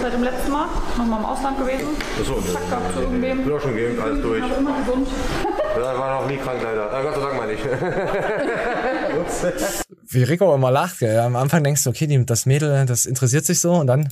Seit 0.02 0.12
dem 0.12 0.22
letzten 0.22 0.52
Mal? 0.52 0.66
Nochmal 0.98 1.20
im 1.20 1.24
Ausland 1.24 1.58
gewesen? 1.58 1.86
Achso, 2.20 2.34
ne. 2.34 2.52
Zack, 2.52 2.70
gab 2.70 2.92
zu 2.92 3.00
irgendwem? 3.00 3.44
Bin 3.44 3.52
auch 3.54 3.60
schon 3.62 3.74
geimpft, 3.74 4.02
alles 4.02 4.20
durch. 4.22 4.42
Aber 4.42 4.56
immer 4.58 4.78
gesund. 4.80 5.08
Ja, 5.76 5.98
war 5.98 6.22
noch 6.22 6.28
nie 6.28 6.38
krank 6.38 6.58
leider. 6.62 6.86
Äh, 6.90 7.02
Gott 7.02 7.14
sei 7.16 7.20
Dank 7.20 7.36
meine 7.36 7.52
ich. 7.52 7.60
Ups. 9.20 9.82
Wie 10.10 10.22
Rico 10.22 10.54
immer 10.54 10.70
lacht, 10.70 11.00
gell? 11.00 11.18
Am 11.18 11.36
Anfang 11.36 11.64
denkst 11.64 11.84
du, 11.84 11.90
okay, 11.90 12.24
das 12.26 12.46
Mädel, 12.46 12.86
das 12.86 13.04
interessiert 13.04 13.44
sich 13.44 13.60
so 13.60 13.72
und 13.72 13.86
dann, 13.86 14.08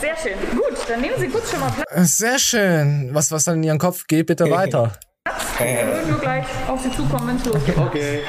Sehr 0.00 0.16
schön. 0.16 0.34
Gut, 0.56 0.76
dann 0.88 1.00
nehmen 1.00 1.14
Sie 1.18 1.28
kurz 1.28 1.50
schon 1.50 1.58
mal 1.60 1.70
Platz. 1.72 1.88
äh, 1.90 2.04
sehr 2.04 2.38
schön. 2.38 3.10
Was, 3.12 3.32
was 3.32 3.42
dann 3.44 3.56
in 3.56 3.62
ihren 3.64 3.78
Kopf 3.78 4.06
geht, 4.06 4.26
bitte 4.26 4.48
weiter. 4.50 4.92
Wir 5.58 5.86
würden 5.86 6.10
nur 6.10 6.20
gleich 6.20 6.44
auf 6.68 6.80
Sie 6.80 6.90
zukommen, 6.92 7.28
wenn 7.28 7.36
es 7.36 7.44
losgeht. 7.44 7.76
Okay. 7.78 8.20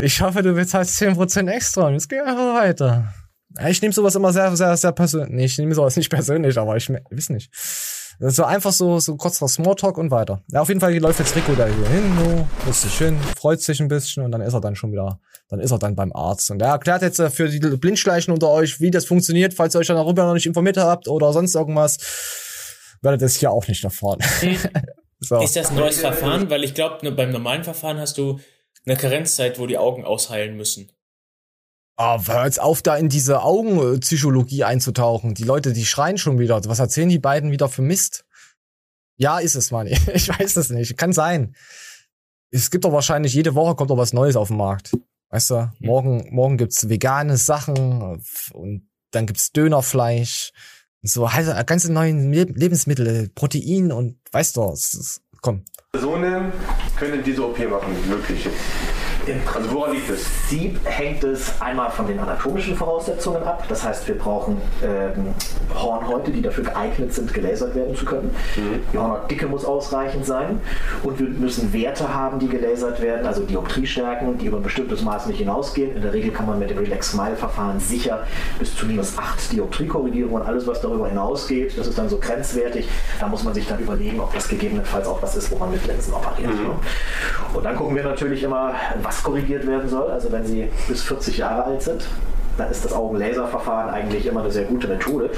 Ich 0.00 0.20
hoffe, 0.22 0.42
du 0.42 0.54
bezahlst 0.54 1.02
10% 1.02 1.50
extra 1.50 1.88
und 1.88 1.94
jetzt 1.94 2.08
geh 2.08 2.20
einfach 2.20 2.54
weiter. 2.54 3.12
Ich 3.68 3.82
nehme 3.82 3.92
sowas 3.92 4.14
immer 4.14 4.32
sehr, 4.32 4.54
sehr, 4.56 4.76
sehr 4.76 4.92
persönlich. 4.92 5.30
Nee, 5.30 5.44
ich 5.46 5.58
nehme 5.58 5.74
sowas 5.74 5.96
nicht 5.96 6.08
persönlich, 6.10 6.56
aber 6.58 6.76
ich 6.76 6.88
me- 6.88 7.02
weiß 7.10 7.30
nicht. 7.30 7.50
So 8.22 8.44
einfach 8.44 8.70
so, 8.72 8.98
so 9.00 9.16
kurz 9.16 9.40
nach 9.40 9.48
Smalltalk 9.48 9.96
und 9.96 10.10
weiter. 10.10 10.42
Ja, 10.52 10.60
auf 10.60 10.68
jeden 10.68 10.80
Fall 10.80 10.94
läuft 10.98 11.20
jetzt 11.20 11.34
Rico 11.34 11.54
da 11.54 11.66
hier 11.66 11.88
hin, 11.88 12.12
so, 12.22 12.46
lässt 12.66 12.82
sich 12.82 12.98
hin, 12.98 13.18
freut 13.38 13.62
sich 13.62 13.80
ein 13.80 13.88
bisschen 13.88 14.22
und 14.24 14.30
dann 14.30 14.42
ist 14.42 14.52
er 14.52 14.60
dann 14.60 14.76
schon 14.76 14.92
wieder, 14.92 15.18
dann 15.48 15.58
ist 15.58 15.70
er 15.70 15.78
dann 15.78 15.96
beim 15.96 16.12
Arzt. 16.12 16.50
Und 16.50 16.60
er 16.60 16.68
erklärt 16.68 17.00
jetzt 17.02 17.18
äh, 17.18 17.30
für 17.30 17.48
die 17.48 17.58
Blindschleichen 17.58 18.32
unter 18.32 18.50
euch, 18.50 18.78
wie 18.78 18.90
das 18.90 19.06
funktioniert, 19.06 19.54
falls 19.54 19.74
ihr 19.74 19.78
euch 19.78 19.86
dann 19.86 19.96
darüber 19.96 20.24
noch 20.26 20.34
nicht 20.34 20.46
informiert 20.46 20.76
habt 20.76 21.08
oder 21.08 21.32
sonst 21.32 21.54
irgendwas, 21.54 21.96
werdet 23.00 23.22
ihr 23.22 23.26
es 23.26 23.36
hier 23.36 23.50
auch 23.50 23.66
nicht 23.66 23.82
erfahren. 23.84 24.18
So. 25.22 25.38
Ist 25.42 25.54
das 25.54 25.68
ein 25.68 25.76
neues 25.76 25.98
Verfahren? 25.98 26.48
Weil 26.48 26.64
ich 26.64 26.72
glaube, 26.72 27.12
beim 27.12 27.30
normalen 27.30 27.62
Verfahren 27.62 27.98
hast 28.00 28.16
du 28.16 28.40
eine 28.86 28.96
Karenzzeit, 28.96 29.58
wo 29.58 29.66
die 29.66 29.76
Augen 29.76 30.02
ausheilen 30.06 30.56
müssen. 30.56 30.90
Ah, 32.02 32.18
hör 32.26 32.46
jetzt 32.46 32.58
auf, 32.58 32.80
da 32.80 32.96
in 32.96 33.10
diese 33.10 33.42
Augenpsychologie 33.42 34.64
einzutauchen. 34.64 35.34
Die 35.34 35.44
Leute, 35.44 35.74
die 35.74 35.84
schreien 35.84 36.16
schon 36.16 36.38
wieder. 36.38 36.58
Was 36.64 36.78
erzählen 36.78 37.10
die 37.10 37.18
beiden 37.18 37.52
wieder 37.52 37.68
für 37.68 37.82
Mist? 37.82 38.24
Ja, 39.18 39.38
ist 39.38 39.54
es, 39.54 39.70
Mann. 39.70 39.86
Ich 40.14 40.26
weiß 40.30 40.56
es 40.56 40.70
nicht. 40.70 40.96
Kann 40.96 41.12
sein. 41.12 41.54
Es 42.50 42.70
gibt 42.70 42.86
doch 42.86 42.92
wahrscheinlich, 42.94 43.34
jede 43.34 43.54
Woche 43.54 43.74
kommt 43.74 43.90
doch 43.90 43.98
was 43.98 44.14
Neues 44.14 44.36
auf 44.36 44.48
den 44.48 44.56
Markt. 44.56 44.96
Weißt 45.28 45.50
du, 45.50 45.70
morgen, 45.78 46.26
morgen 46.34 46.56
gibt's 46.56 46.88
vegane 46.88 47.36
Sachen 47.36 48.24
und 48.54 48.88
dann 49.10 49.26
gibt's 49.26 49.52
Dönerfleisch. 49.52 50.52
So 51.02 51.30
halt 51.30 51.66
ganze 51.66 51.92
neuen 51.92 52.32
Le 52.32 52.44
Lebensmittel, 52.44 53.28
Protein 53.34 53.92
und 53.92 54.16
weißt 54.32 54.56
du, 54.56 54.72
es 54.72 54.94
ist, 54.94 55.22
komm. 55.42 55.66
Personen 55.92 56.50
können 56.96 57.22
diese 57.22 57.46
OP 57.46 57.58
machen, 57.68 57.94
wirklich. 58.08 58.48
Also 59.54 59.72
woran 59.72 59.92
liegt 59.92 60.10
es? 60.10 60.24
Prinzip 60.50 60.80
hängt 60.84 61.22
es 61.22 61.60
einmal 61.60 61.92
von 61.92 62.08
den 62.08 62.18
anatomischen 62.18 62.74
Voraussetzungen 62.74 63.40
ab. 63.44 63.64
Das 63.68 63.84
heißt, 63.84 64.08
wir 64.08 64.18
brauchen 64.18 64.60
ähm, 64.82 65.32
Hornhäute, 65.72 66.32
die 66.32 66.42
dafür 66.42 66.64
geeignet 66.64 67.14
sind, 67.14 67.32
gelasert 67.32 67.76
werden 67.76 67.94
zu 67.94 68.04
können. 68.04 68.34
Mhm. 68.56 68.80
Die 68.92 68.98
Hornhautdicke 68.98 69.46
muss 69.46 69.64
ausreichend 69.64 70.26
sein. 70.26 70.60
Und 71.04 71.20
wir 71.20 71.28
müssen 71.28 71.72
Werte 71.72 72.12
haben, 72.12 72.40
die 72.40 72.48
gelasert 72.48 73.00
werden, 73.00 73.28
also 73.28 73.44
Dioptriestärken, 73.44 74.38
die 74.38 74.46
über 74.46 74.56
ein 74.56 74.64
bestimmtes 74.64 75.02
Maß 75.02 75.26
nicht 75.26 75.38
hinausgehen. 75.38 75.94
In 75.94 76.02
der 76.02 76.12
Regel 76.12 76.32
kann 76.32 76.46
man 76.46 76.58
mit 76.58 76.70
dem 76.70 76.78
Relax-Smile-Verfahren 76.78 77.78
sicher 77.78 78.26
bis 78.58 78.74
zu 78.74 78.86
minus 78.86 79.16
8 79.16 79.52
Dioptrie 79.52 79.86
korrigieren 79.86 80.30
und 80.30 80.42
alles, 80.42 80.66
was 80.66 80.80
darüber 80.80 81.08
hinausgeht, 81.08 81.78
das 81.78 81.86
ist 81.86 81.96
dann 81.96 82.08
so 82.08 82.18
grenzwertig. 82.18 82.88
Da 83.20 83.28
muss 83.28 83.44
man 83.44 83.54
sich 83.54 83.68
dann 83.68 83.78
überlegen, 83.78 84.18
ob 84.18 84.34
das 84.34 84.48
gegebenenfalls 84.48 85.06
auch 85.06 85.22
was 85.22 85.36
ist, 85.36 85.48
wo 85.52 85.58
man 85.58 85.70
mit 85.70 85.86
Linsen 85.86 86.12
operiert. 86.12 86.52
Mhm. 86.52 87.54
Und 87.54 87.64
dann 87.64 87.76
gucken 87.76 87.94
wir 87.94 88.02
natürlich 88.02 88.42
immer, 88.42 88.74
was 89.00 89.19
korrigiert 89.22 89.66
werden 89.66 89.88
soll. 89.88 90.10
Also 90.10 90.30
wenn 90.32 90.44
Sie 90.44 90.68
bis 90.88 91.02
40 91.02 91.38
Jahre 91.38 91.64
alt 91.64 91.82
sind, 91.82 92.06
dann 92.58 92.70
ist 92.70 92.84
das 92.84 92.92
Augenlaserverfahren 92.92 93.90
eigentlich 93.90 94.26
immer 94.26 94.40
eine 94.40 94.50
sehr 94.50 94.64
gute 94.64 94.88
Methode. 94.88 95.30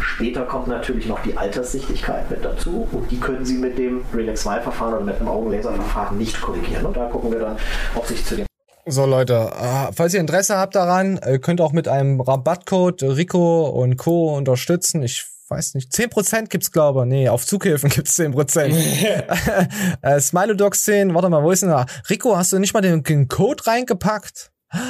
Später 0.00 0.42
kommt 0.42 0.68
natürlich 0.68 1.06
noch 1.06 1.20
die 1.22 1.36
Alterssichtigkeit 1.36 2.30
mit 2.30 2.44
dazu 2.44 2.88
und 2.92 3.10
die 3.10 3.18
können 3.18 3.44
Sie 3.44 3.58
mit 3.58 3.78
dem 3.78 4.02
Relax 4.14 4.42
Smile-Verfahren 4.42 4.94
oder 4.94 5.04
mit 5.04 5.16
einem 5.16 5.28
Augenlaserverfahren 5.28 6.16
nicht 6.18 6.40
korrigieren. 6.40 6.86
Und 6.86 6.96
da 6.96 7.06
gucken 7.06 7.32
wir 7.32 7.40
dann, 7.40 7.56
ob 7.94 8.06
sich 8.06 8.24
zu 8.24 8.36
dem 8.36 8.46
So 8.86 9.04
Leute, 9.06 9.34
äh, 9.34 9.92
falls 9.94 10.14
ihr 10.14 10.20
Interesse 10.20 10.56
habt 10.56 10.74
daran, 10.74 11.18
äh, 11.18 11.38
könnt 11.38 11.60
auch 11.60 11.72
mit 11.72 11.88
einem 11.88 12.20
Rabattcode 12.20 13.02
Rico 13.02 13.68
und 13.68 13.96
Co. 13.96 14.34
unterstützen. 14.36 15.02
Ich 15.02 15.26
weiß 15.50 15.74
nicht, 15.74 15.92
10% 15.92 16.48
gibt's 16.48 16.70
glaube 16.72 17.00
ich. 17.00 17.06
Nee, 17.06 17.28
auf 17.28 17.44
Zughilfen 17.46 17.90
gibt's 17.94 18.18
10%. 18.18 19.98
äh, 20.02 20.20
Smilodogs 20.20 20.84
10, 20.84 21.14
warte 21.14 21.28
mal, 21.28 21.42
wo 21.42 21.50
ist 21.50 21.62
denn 21.62 21.70
da? 21.70 21.86
Rico, 22.08 22.36
hast 22.36 22.52
du 22.52 22.58
nicht 22.58 22.72
mal 22.74 22.80
den, 22.80 23.02
den 23.02 23.28
Code 23.28 23.66
reingepackt? 23.66 24.52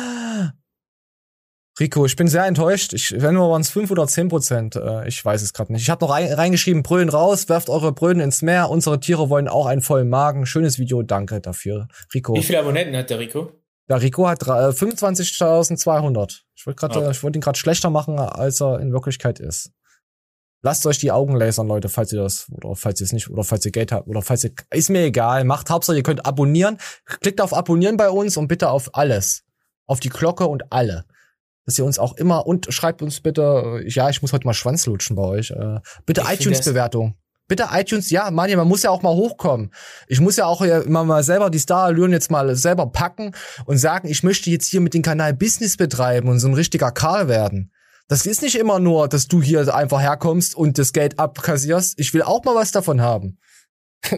Rico, 1.79 2.05
ich 2.05 2.14
bin 2.14 2.29
sehr 2.29 2.44
enttäuscht. 2.44 2.92
Ich, 2.92 3.14
wenn 3.23 3.35
nur 3.35 3.51
waren 3.51 3.62
es 3.62 3.70
5 3.70 3.90
oder 3.90 4.07
10 4.07 4.29
Prozent. 4.29 4.77
Äh, 4.77 5.09
ich 5.09 5.25
weiß 5.25 5.40
es 5.40 5.55
gerade 5.55 5.73
nicht. 5.73 5.83
Ich 5.83 5.88
habe 5.88 6.05
noch 6.05 6.12
rein, 6.12 6.31
reingeschrieben, 6.31 6.83
Brüllen 6.83 7.09
raus, 7.09 7.49
werft 7.49 7.70
eure 7.70 7.92
Brüllen 7.92 8.20
ins 8.20 8.42
Meer. 8.42 8.68
Unsere 8.68 9.01
Tiere 9.01 9.31
wollen 9.31 9.49
auch 9.49 9.64
einen 9.64 9.81
vollen 9.81 10.11
Magen. 10.11 10.44
Schönes 10.44 10.79
Video, 10.79 11.03
danke 11.03 11.40
dafür. 11.40 11.88
Rico. 12.12 12.35
Wie 12.35 12.42
viele 12.42 12.59
Abonnenten 12.59 12.94
hat 12.96 13.09
der 13.09 13.18
Rico? 13.18 13.53
Der 13.88 14.03
Rico 14.03 14.29
hat 14.29 14.42
äh, 14.42 14.73
25.200. 14.73 16.42
Ich 16.55 16.66
wollte 16.66 16.87
Okay. 16.87 17.11
ich 17.11 17.23
wollte 17.23 17.38
ihn 17.38 17.42
gerade 17.42 17.59
schlechter 17.59 17.88
machen, 17.88 18.18
als 18.18 18.61
er 18.61 18.79
in 18.81 18.92
Wirklichkeit 18.92 19.40
ist. 19.40 19.73
Lasst 20.62 20.85
euch 20.85 20.99
die 20.99 21.11
Augen 21.11 21.37
lasern, 21.37 21.68
Leute, 21.68 21.88
falls 21.88 22.12
ihr 22.12 22.20
das, 22.20 22.46
oder 22.51 22.77
falls 22.77 23.01
ihr 23.01 23.07
es 23.07 23.12
nicht, 23.12 23.31
oder 23.31 23.44
falls 23.44 23.64
ihr 23.64 23.73
Geld 23.73 23.92
habt, 23.92 24.09
oder 24.09 24.20
falls 24.20 24.44
ihr, 24.44 24.53
ist 24.70 24.90
mir 24.90 25.03
egal. 25.05 25.44
Macht 25.44 25.70
Hauptsache, 25.70 25.96
ihr 25.96 26.03
könnt 26.03 26.27
abonnieren. 26.27 26.77
Klickt 27.07 27.40
auf 27.40 27.55
Abonnieren 27.55 27.96
bei 27.96 28.11
uns 28.11 28.37
und 28.37 28.49
bitte 28.49 28.68
auf 28.68 28.94
alles. 28.94 29.44
Auf 29.87 30.01
die 30.01 30.11
Glocke 30.11 30.46
und 30.46 30.70
alle. 30.70 31.07
Dass 31.64 31.79
ihr 31.79 31.85
uns 31.85 31.99
auch 31.99 32.14
immer, 32.16 32.46
und 32.46 32.73
schreibt 32.73 33.01
uns 33.01 33.20
bitte, 33.20 33.81
äh, 33.83 33.88
ja, 33.88 34.11
ich 34.11 34.20
muss 34.20 34.33
heute 34.35 34.46
mal 34.46 34.53
Schwanz 34.53 34.85
lutschen 34.85 35.16
bei 35.16 35.23
euch, 35.23 35.51
äh, 35.51 35.79
bitte 36.05 36.25
iTunes-Bewertung. 36.27 37.14
Bitte 37.49 37.68
iTunes, 37.73 38.11
ja, 38.11 38.31
Manja, 38.31 38.57
man 38.57 38.68
muss 38.68 38.83
ja 38.83 38.90
auch 38.90 39.03
mal 39.03 39.14
hochkommen. 39.14 39.73
Ich 40.07 40.20
muss 40.20 40.37
ja 40.37 40.46
auch 40.46 40.61
immer 40.61 41.05
mal 41.05 41.25
selber 41.25 41.51
die 41.51 41.59
Star-Allüren 41.59 42.12
jetzt 42.12 42.31
mal 42.31 42.55
selber 42.55 42.87
packen 42.87 43.35
und 43.64 43.79
sagen, 43.79 44.09
ich 44.09 44.23
möchte 44.23 44.51
jetzt 44.51 44.68
hier 44.68 44.81
mit 44.81 44.94
dem 44.94 45.03
Kanal 45.03 45.35
Business 45.35 45.77
betreiben 45.77 46.29
und 46.29 46.38
so 46.38 46.46
ein 46.46 46.55
richtiger 46.55 46.92
Karl 46.92 47.27
werden. 47.29 47.73
Das 48.11 48.27
ist 48.27 48.42
nicht 48.42 48.57
immer 48.57 48.81
nur, 48.81 49.07
dass 49.09 49.29
du 49.29 49.40
hier 49.40 49.73
einfach 49.73 50.01
herkommst 50.01 50.57
und 50.57 50.79
das 50.79 50.92
Geld 50.92 51.20
abkassierst. 51.20 51.96
Ich 52.01 52.12
will 52.12 52.23
auch 52.23 52.42
mal 52.44 52.57
was 52.57 52.73
davon 52.73 53.01
haben. 53.01 53.38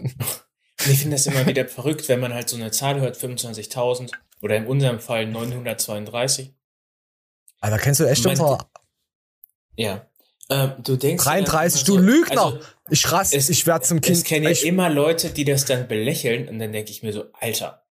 Ich 0.84 0.98
finde 0.98 1.14
das 1.14 1.26
immer 1.26 1.46
wieder 1.46 1.68
verrückt, 1.68 2.08
wenn 2.08 2.18
man 2.18 2.34
halt 2.34 2.48
so 2.48 2.56
eine 2.56 2.72
Zahl 2.72 3.00
hört, 3.00 3.16
25.000 3.16 4.10
oder 4.40 4.56
in 4.56 4.66
unserem 4.66 4.98
Fall 4.98 5.26
932. 5.26 6.52
Aber 7.60 7.78
kennst 7.78 8.00
du 8.00 8.04
echt 8.04 8.26
unser 8.26 8.66
Ja. 9.76 10.08
Ähm, 10.50 10.72
du 10.82 10.96
denkst 10.96 11.22
dir 11.22 11.30
dann 11.30 11.44
33, 11.44 11.82
immer 11.82 11.86
du 11.86 11.92
so- 11.94 11.98
Lügner! 12.12 12.44
also, 12.46 12.58
ich 12.90 13.12
raste, 13.12 13.36
es- 13.36 13.48
ich 13.48 13.64
werde 13.64 13.84
zum 13.84 14.00
Kind. 14.00 14.28
Ja 14.28 14.50
ich, 14.50 14.66
immer 14.66 14.90
Leute, 14.90 15.30
die 15.30 15.44
das 15.44 15.66
dann 15.66 15.86
belächeln 15.86 16.48
und 16.48 16.58
dann 16.58 16.72
denke 16.72 16.90
ich 16.90 17.04
mir 17.04 17.12
so, 17.12 17.26
Alter, 17.34 17.86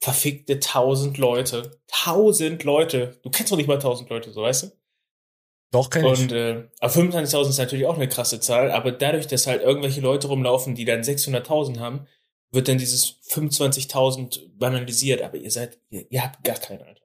verfickte 0.00 0.60
tausend 0.60 1.18
Leute, 1.18 1.80
tausend 1.88 2.62
Leute. 2.62 3.18
Du 3.24 3.30
kennst 3.30 3.50
doch 3.50 3.56
nicht 3.56 3.66
mal 3.66 3.80
tausend 3.80 4.08
Leute, 4.08 4.30
so 4.32 4.42
weißt 4.42 4.62
du? 4.64 4.79
Doch 5.70 5.90
kenn 5.90 6.04
ich. 6.04 6.20
Und 6.20 6.32
äh, 6.32 6.68
aber 6.80 6.92
25.000 6.92 7.48
ist 7.48 7.58
natürlich 7.58 7.86
auch 7.86 7.96
eine 7.96 8.08
krasse 8.08 8.40
Zahl, 8.40 8.70
aber 8.70 8.92
dadurch, 8.92 9.26
dass 9.26 9.46
halt 9.46 9.62
irgendwelche 9.62 10.00
Leute 10.00 10.28
rumlaufen, 10.28 10.74
die 10.74 10.84
dann 10.84 11.02
600.000 11.02 11.78
haben, 11.78 12.06
wird 12.50 12.68
dann 12.68 12.78
dieses 12.78 13.20
25.000 13.28 14.56
banalisiert. 14.58 15.22
Aber 15.22 15.36
ihr 15.36 15.50
seid, 15.50 15.78
ihr, 15.90 16.10
ihr 16.10 16.22
habt 16.22 16.42
gar 16.42 16.56
keine, 16.56 16.84
Alter. 16.84 17.00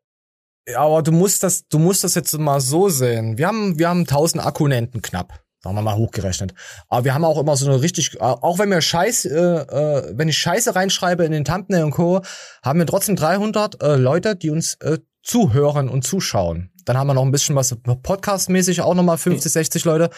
Ja, 0.67 0.79
aber 0.79 1.03
du 1.03 1.11
musst 1.11 1.43
das, 1.43 1.67
du 1.67 1.77
musst 1.77 2.03
das 2.03 2.15
jetzt 2.15 2.35
mal 2.37 2.59
so 2.59 2.89
sehen. 2.89 3.37
Wir 3.37 3.47
haben, 3.47 3.77
wir 3.77 3.87
haben 3.87 4.01
1000 4.01 4.43
Akkunenten 4.43 5.01
knapp. 5.01 5.45
Sagen 5.63 5.77
wir 5.77 5.81
mal 5.81 5.95
hochgerechnet. 5.95 6.53
Aber 6.89 7.05
wir 7.05 7.13
haben 7.15 7.23
auch 7.23 7.39
immer 7.39 7.55
so 7.55 7.65
eine 7.65 7.81
richtig, 7.81 8.21
auch 8.21 8.59
wenn 8.59 8.69
wir 8.69 8.81
Scheiß, 8.81 9.25
äh, 9.25 9.35
äh, 9.35 10.13
wenn 10.15 10.29
ich 10.29 10.37
Scheiße 10.37 10.75
reinschreibe 10.75 11.25
in 11.25 11.31
den 11.31 11.43
Thumbnail 11.43 11.83
und 11.85 11.91
Co., 11.91 12.21
haben 12.63 12.79
wir 12.79 12.85
trotzdem 12.85 13.15
300 13.15 13.81
äh, 13.81 13.95
Leute, 13.95 14.35
die 14.35 14.51
uns 14.51 14.75
äh, 14.75 14.99
zuhören 15.25 15.89
und 15.89 16.03
zuschauen. 16.03 16.71
Dann 16.85 16.97
haben 16.97 17.07
wir 17.07 17.13
noch 17.13 17.23
ein 17.25 17.31
bisschen 17.31 17.55
was 17.55 17.75
Podcast-mäßig, 17.75 18.81
auch 18.81 18.93
nochmal 18.93 19.17
50, 19.17 19.51
60 19.51 19.85
Leute. 19.85 20.09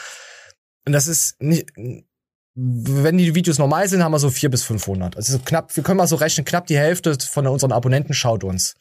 Und 0.86 0.92
das 0.94 1.08
ist 1.08 1.42
nicht, 1.42 1.72
wenn 2.56 3.18
die 3.18 3.34
Videos 3.34 3.58
normal 3.58 3.88
sind, 3.88 4.04
haben 4.04 4.12
wir 4.12 4.20
so 4.20 4.30
400 4.30 4.52
bis 4.52 4.64
500. 4.64 5.16
Also 5.16 5.34
so 5.34 5.40
knapp, 5.40 5.76
wir 5.76 5.84
können 5.84 5.98
mal 5.98 6.08
so 6.08 6.18
rechnen, 6.18 6.46
knapp 6.46 6.68
die 6.68 6.78
Hälfte 6.78 7.18
von 7.20 7.48
unseren 7.48 7.72
Abonnenten 7.72 8.14
schaut 8.14 8.44
uns. 8.44 8.76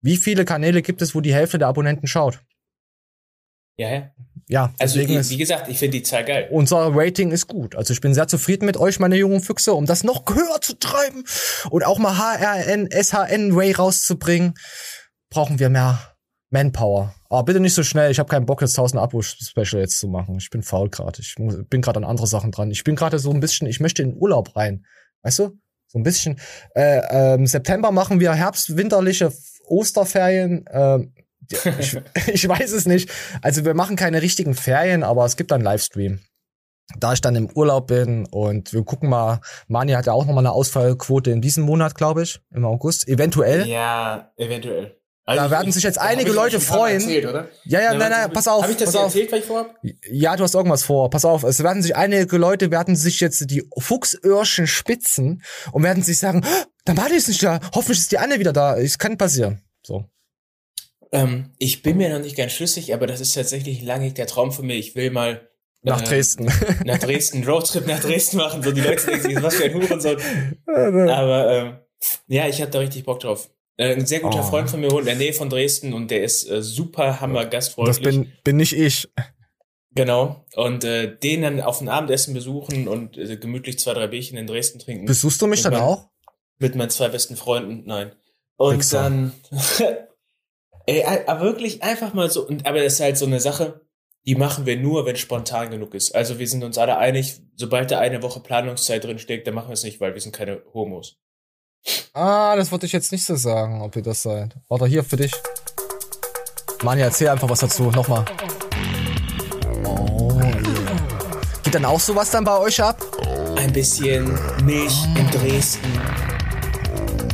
Wie 0.00 0.16
viele 0.16 0.44
Kanäle 0.44 0.82
gibt 0.82 1.00
es, 1.00 1.14
wo 1.14 1.20
die 1.20 1.32
Hälfte 1.34 1.58
der 1.58 1.68
Abonnenten 1.68 2.06
schaut? 2.08 2.40
Ja, 3.76 3.88
ja. 3.90 4.10
Ja, 4.48 4.74
Also 4.78 4.98
wie, 4.98 5.08
wie 5.08 5.36
gesagt, 5.36 5.68
ich 5.68 5.78
finde 5.78 5.98
die 5.98 6.02
Zahl 6.02 6.24
geil. 6.24 6.48
unser 6.50 6.90
Rating 6.94 7.30
ist 7.30 7.46
gut. 7.46 7.76
Also 7.76 7.94
ich 7.94 8.00
bin 8.00 8.12
sehr 8.12 8.26
zufrieden 8.28 8.66
mit 8.66 8.76
euch, 8.76 8.98
meine 8.98 9.16
jungen 9.16 9.40
Füchse, 9.40 9.72
um 9.72 9.86
das 9.86 10.02
noch 10.04 10.24
höher 10.28 10.60
zu 10.60 10.78
treiben 10.78 11.24
und 11.70 11.84
auch 11.86 11.98
mal 11.98 12.18
HRN, 12.18 12.88
SHN 12.90 13.52
Ray 13.52 13.72
rauszubringen, 13.72 14.54
brauchen 15.32 15.58
wir 15.58 15.70
mehr 15.70 15.98
Manpower. 16.50 17.14
Aber 17.30 17.44
bitte 17.44 17.60
nicht 17.60 17.74
so 17.74 17.82
schnell. 17.82 18.10
Ich 18.10 18.18
habe 18.18 18.28
keinen 18.28 18.46
Bock 18.46 18.60
jetzt 18.60 18.78
1000 18.78 19.02
Abo-Special 19.02 19.80
jetzt 19.80 19.98
zu 19.98 20.06
machen. 20.06 20.36
Ich 20.36 20.50
bin 20.50 20.62
faul 20.62 20.90
gerade. 20.90 21.20
Ich 21.20 21.34
bin 21.36 21.80
gerade 21.80 21.96
an 21.96 22.04
andere 22.04 22.26
Sachen 22.26 22.52
dran. 22.52 22.70
Ich 22.70 22.84
bin 22.84 22.94
gerade 22.94 23.18
so 23.18 23.30
ein 23.30 23.40
bisschen. 23.40 23.66
Ich 23.66 23.80
möchte 23.80 24.02
in 24.02 24.14
Urlaub 24.14 24.54
rein. 24.54 24.84
Weißt 25.22 25.38
du? 25.38 25.58
So 25.86 25.98
ein 25.98 26.02
bisschen. 26.02 26.38
Äh, 26.74 27.00
ähm, 27.10 27.46
September 27.46 27.90
machen 27.90 28.20
wir 28.20 28.34
herbstwinterliche 28.34 29.32
Osterferien. 29.66 30.66
Ähm, 30.70 31.14
ich, 31.78 31.98
ich 32.26 32.46
weiß 32.46 32.72
es 32.72 32.86
nicht. 32.86 33.10
Also 33.40 33.64
wir 33.64 33.74
machen 33.74 33.96
keine 33.96 34.20
richtigen 34.20 34.54
Ferien, 34.54 35.02
aber 35.02 35.24
es 35.24 35.36
gibt 35.36 35.52
einen 35.52 35.64
Livestream. 35.64 36.20
Da 36.98 37.14
ich 37.14 37.22
dann 37.22 37.36
im 37.36 37.48
Urlaub 37.50 37.86
bin 37.86 38.26
und 38.26 38.74
wir 38.74 38.84
gucken 38.84 39.08
mal, 39.08 39.40
Mani 39.68 39.92
hat 39.92 40.04
ja 40.04 40.12
auch 40.12 40.26
nochmal 40.26 40.44
eine 40.44 40.52
Ausfallquote 40.52 41.30
in 41.30 41.40
diesem 41.40 41.64
Monat, 41.64 41.94
glaube 41.94 42.22
ich, 42.22 42.40
im 42.50 42.66
August. 42.66 43.08
Eventuell. 43.08 43.66
Ja, 43.66 44.32
eventuell. 44.36 45.01
Da 45.24 45.44
ich- 45.46 45.50
werden 45.52 45.68
ich- 45.68 45.74
sich 45.74 45.84
jetzt 45.84 45.98
einige 46.00 46.32
Leute 46.32 46.58
freuen. 46.60 47.00
Erzählt, 47.00 47.26
oder? 47.26 47.48
Ja, 47.64 47.80
ja, 47.80 47.94
nein, 47.94 48.10
nein, 48.10 48.32
pass 48.32 48.48
auf, 48.48 48.62
Hab 48.64 48.70
ich 48.70 48.76
das 48.76 48.90
dir 48.90 48.98
erzählt, 49.00 49.30
was 49.30 49.38
ich 49.38 49.44
vorhab? 49.44 49.74
Ja, 50.10 50.34
du 50.36 50.42
hast 50.42 50.54
irgendwas 50.54 50.82
vor. 50.82 51.10
Pass 51.10 51.24
auf, 51.24 51.44
es 51.44 51.62
werden 51.62 51.82
sich 51.82 51.94
einige 51.94 52.36
Leute 52.38 52.70
werden 52.72 52.96
sich 52.96 53.20
jetzt 53.20 53.48
die 53.50 53.62
Fuchsöhrchen 53.78 54.66
spitzen 54.66 55.42
und 55.70 55.82
werden 55.84 56.02
sich 56.02 56.18
sagen, 56.18 56.42
"Ah, 56.44 56.64
dann 56.84 56.96
war 56.96 57.08
die 57.08 57.14
jetzt 57.14 57.28
nicht 57.28 57.42
da. 57.42 57.60
Hoffentlich 57.74 58.00
ist 58.00 58.10
die 58.12 58.18
Anne 58.18 58.40
wieder 58.40 58.52
da. 58.52 58.76
Es 58.76 58.98
kann 58.98 59.16
passieren. 59.16 59.62
So. 59.86 60.04
Ähm, 61.12 61.50
ich 61.58 61.82
bin 61.82 61.98
mir 61.98 62.08
noch 62.08 62.24
nicht 62.24 62.36
ganz 62.36 62.52
schlüssig, 62.52 62.92
aber 62.94 63.06
das 63.06 63.20
ist 63.20 63.34
tatsächlich 63.34 63.82
lange 63.82 64.12
der 64.12 64.26
Traum 64.26 64.50
von 64.50 64.66
mir. 64.66 64.76
Ich 64.76 64.96
will 64.96 65.10
mal 65.10 65.48
Nach 65.82 66.00
ähm, 66.00 66.04
Dresden. 66.06 66.46
nach 66.84 66.98
Dresden, 66.98 67.44
Roadtrip 67.44 67.86
nach 67.86 68.00
Dresden 68.00 68.38
machen. 68.38 68.62
So 68.62 68.72
die 68.72 68.80
Leute 68.80 69.06
denken 69.06 69.42
was 69.42 69.54
für 69.56 69.64
ein 69.64 69.74
Hurensohn. 69.74 70.16
Aber 70.66 71.52
ähm, 71.52 71.76
ja, 72.26 72.48
ich 72.48 72.60
hab 72.62 72.70
da 72.72 72.78
richtig 72.80 73.04
Bock 73.04 73.20
drauf. 73.20 73.50
Äh, 73.76 73.94
ein 73.94 74.06
sehr 74.06 74.20
guter 74.20 74.40
Oh. 74.40 74.42
Freund 74.50 74.68
von 74.70 74.80
mir 74.80 74.90
wohnt 74.90 75.00
in 75.02 75.06
der 75.06 75.16
Nähe 75.16 75.32
von 75.32 75.48
Dresden 75.48 75.92
und 75.94 76.10
der 76.10 76.22
ist 76.22 76.48
äh, 76.48 76.62
super 76.62 77.20
hammer 77.20 77.42
Das 77.44 77.50
gastfreundlich. 77.50 78.02
bin, 78.04 78.32
bin 78.44 78.56
nicht 78.56 78.74
ich. 78.74 79.08
Genau. 79.94 80.44
Und 80.56 80.84
äh, 80.84 81.16
den 81.18 81.42
dann 81.42 81.60
auf 81.60 81.80
ein 81.80 81.88
Abendessen 81.88 82.32
besuchen 82.34 82.88
und 82.88 83.16
äh, 83.18 83.36
gemütlich 83.36 83.78
zwei, 83.78 83.94
drei 83.94 84.06
Bierchen 84.06 84.38
in 84.38 84.46
Dresden 84.46 84.78
trinken. 84.78 85.06
Besuchst 85.06 85.40
du 85.42 85.46
mich 85.46 85.62
dann 85.62 85.72
mein- 85.72 85.82
auch? 85.82 86.08
Mit 86.58 86.76
meinen 86.76 86.90
zwei 86.90 87.08
besten 87.08 87.36
Freunden, 87.36 87.82
nein. 87.86 88.12
Und 88.56 88.78
Wichser. 88.78 89.02
dann, 89.02 89.32
ey, 90.86 91.04
aber 91.26 91.40
wirklich 91.42 91.82
einfach 91.82 92.14
mal 92.14 92.30
so, 92.30 92.46
und, 92.46 92.66
aber 92.66 92.82
das 92.82 92.94
ist 92.94 93.00
halt 93.00 93.16
so 93.18 93.26
eine 93.26 93.40
Sache, 93.40 93.80
die 94.26 94.36
machen 94.36 94.66
wir 94.66 94.76
nur, 94.76 95.04
wenn 95.04 95.16
spontan 95.16 95.70
genug 95.70 95.94
ist. 95.94 96.14
Also 96.14 96.38
wir 96.38 96.46
sind 96.46 96.62
uns 96.62 96.78
alle 96.78 96.96
einig, 96.98 97.40
sobald 97.56 97.90
da 97.90 97.98
eine 97.98 98.22
Woche 98.22 98.40
Planungszeit 98.40 99.02
drin 99.02 99.18
steckt, 99.18 99.46
dann 99.46 99.54
machen 99.54 99.68
wir 99.68 99.74
es 99.74 99.82
nicht, 99.82 100.00
weil 100.00 100.14
wir 100.14 100.20
sind 100.20 100.34
keine 100.34 100.62
Homos. 100.72 101.18
Ah, 102.14 102.56
das 102.56 102.70
wollte 102.70 102.86
ich 102.86 102.92
jetzt 102.92 103.12
nicht 103.12 103.24
so 103.24 103.36
sagen, 103.36 103.80
ob 103.80 103.96
ihr 103.96 104.02
das 104.02 104.22
seid. 104.22 104.54
Warte, 104.68 104.86
hier 104.86 105.02
für 105.02 105.16
dich. 105.16 105.32
Mani, 106.82 107.00
erzähl 107.00 107.28
einfach 107.28 107.48
was 107.48 107.60
dazu. 107.60 107.84
Nochmal. 107.84 108.24
Oh. 109.84 110.40
Geht 111.62 111.74
dann 111.74 111.84
auch 111.84 112.00
sowas 112.00 112.30
dann 112.30 112.44
bei 112.44 112.58
euch 112.58 112.82
ab? 112.82 113.00
Ein 113.56 113.72
bisschen 113.72 114.38
Milch 114.64 115.04
in 115.16 115.30
Dresden. 115.30 116.00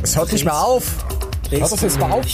Es 0.03 0.15
hört 0.15 0.31
nicht 0.31 0.45
mehr 0.45 0.57
auf. 0.57 0.83
Hört 1.49 1.71
das 1.71 1.81
jetzt 1.81 1.99
mal 1.99 2.11
auf? 2.11 2.25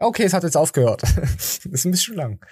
Okay, 0.00 0.24
es 0.24 0.32
hat 0.32 0.42
jetzt 0.42 0.56
aufgehört. 0.56 1.02
ist 1.36 1.64
ein 1.66 1.90
bisschen 1.90 2.16
lang. 2.16 2.44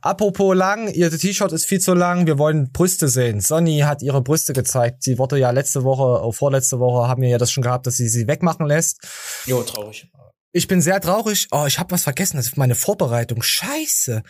Apropos 0.00 0.54
lang, 0.54 0.88
ihr 0.88 1.10
T-Shirt 1.10 1.52
ist 1.52 1.66
viel 1.66 1.80
zu 1.80 1.92
lang. 1.94 2.26
Wir 2.26 2.38
wollen 2.38 2.70
Brüste 2.72 3.08
sehen. 3.08 3.40
Sonny 3.40 3.80
hat 3.80 4.00
ihre 4.02 4.22
Brüste 4.22 4.52
gezeigt. 4.52 5.02
Sie 5.02 5.18
wurde 5.18 5.38
ja 5.38 5.50
letzte 5.50 5.82
Woche, 5.84 6.24
oh, 6.24 6.32
vorletzte 6.32 6.78
Woche 6.78 7.08
haben 7.08 7.22
wir 7.22 7.28
ja 7.28 7.38
das 7.38 7.50
schon 7.50 7.62
gehabt, 7.62 7.86
dass 7.86 7.96
sie 7.96 8.08
sie 8.08 8.28
wegmachen 8.28 8.66
lässt. 8.66 9.00
Jo, 9.46 9.62
traurig. 9.62 10.08
Ich 10.52 10.68
bin 10.68 10.80
sehr 10.80 11.00
traurig. 11.00 11.48
Oh, 11.50 11.64
ich 11.66 11.78
habe 11.80 11.90
was 11.90 12.04
vergessen. 12.04 12.36
Das 12.36 12.46
ist 12.46 12.56
meine 12.56 12.76
Vorbereitung. 12.76 13.42
Scheiße. 13.42 14.22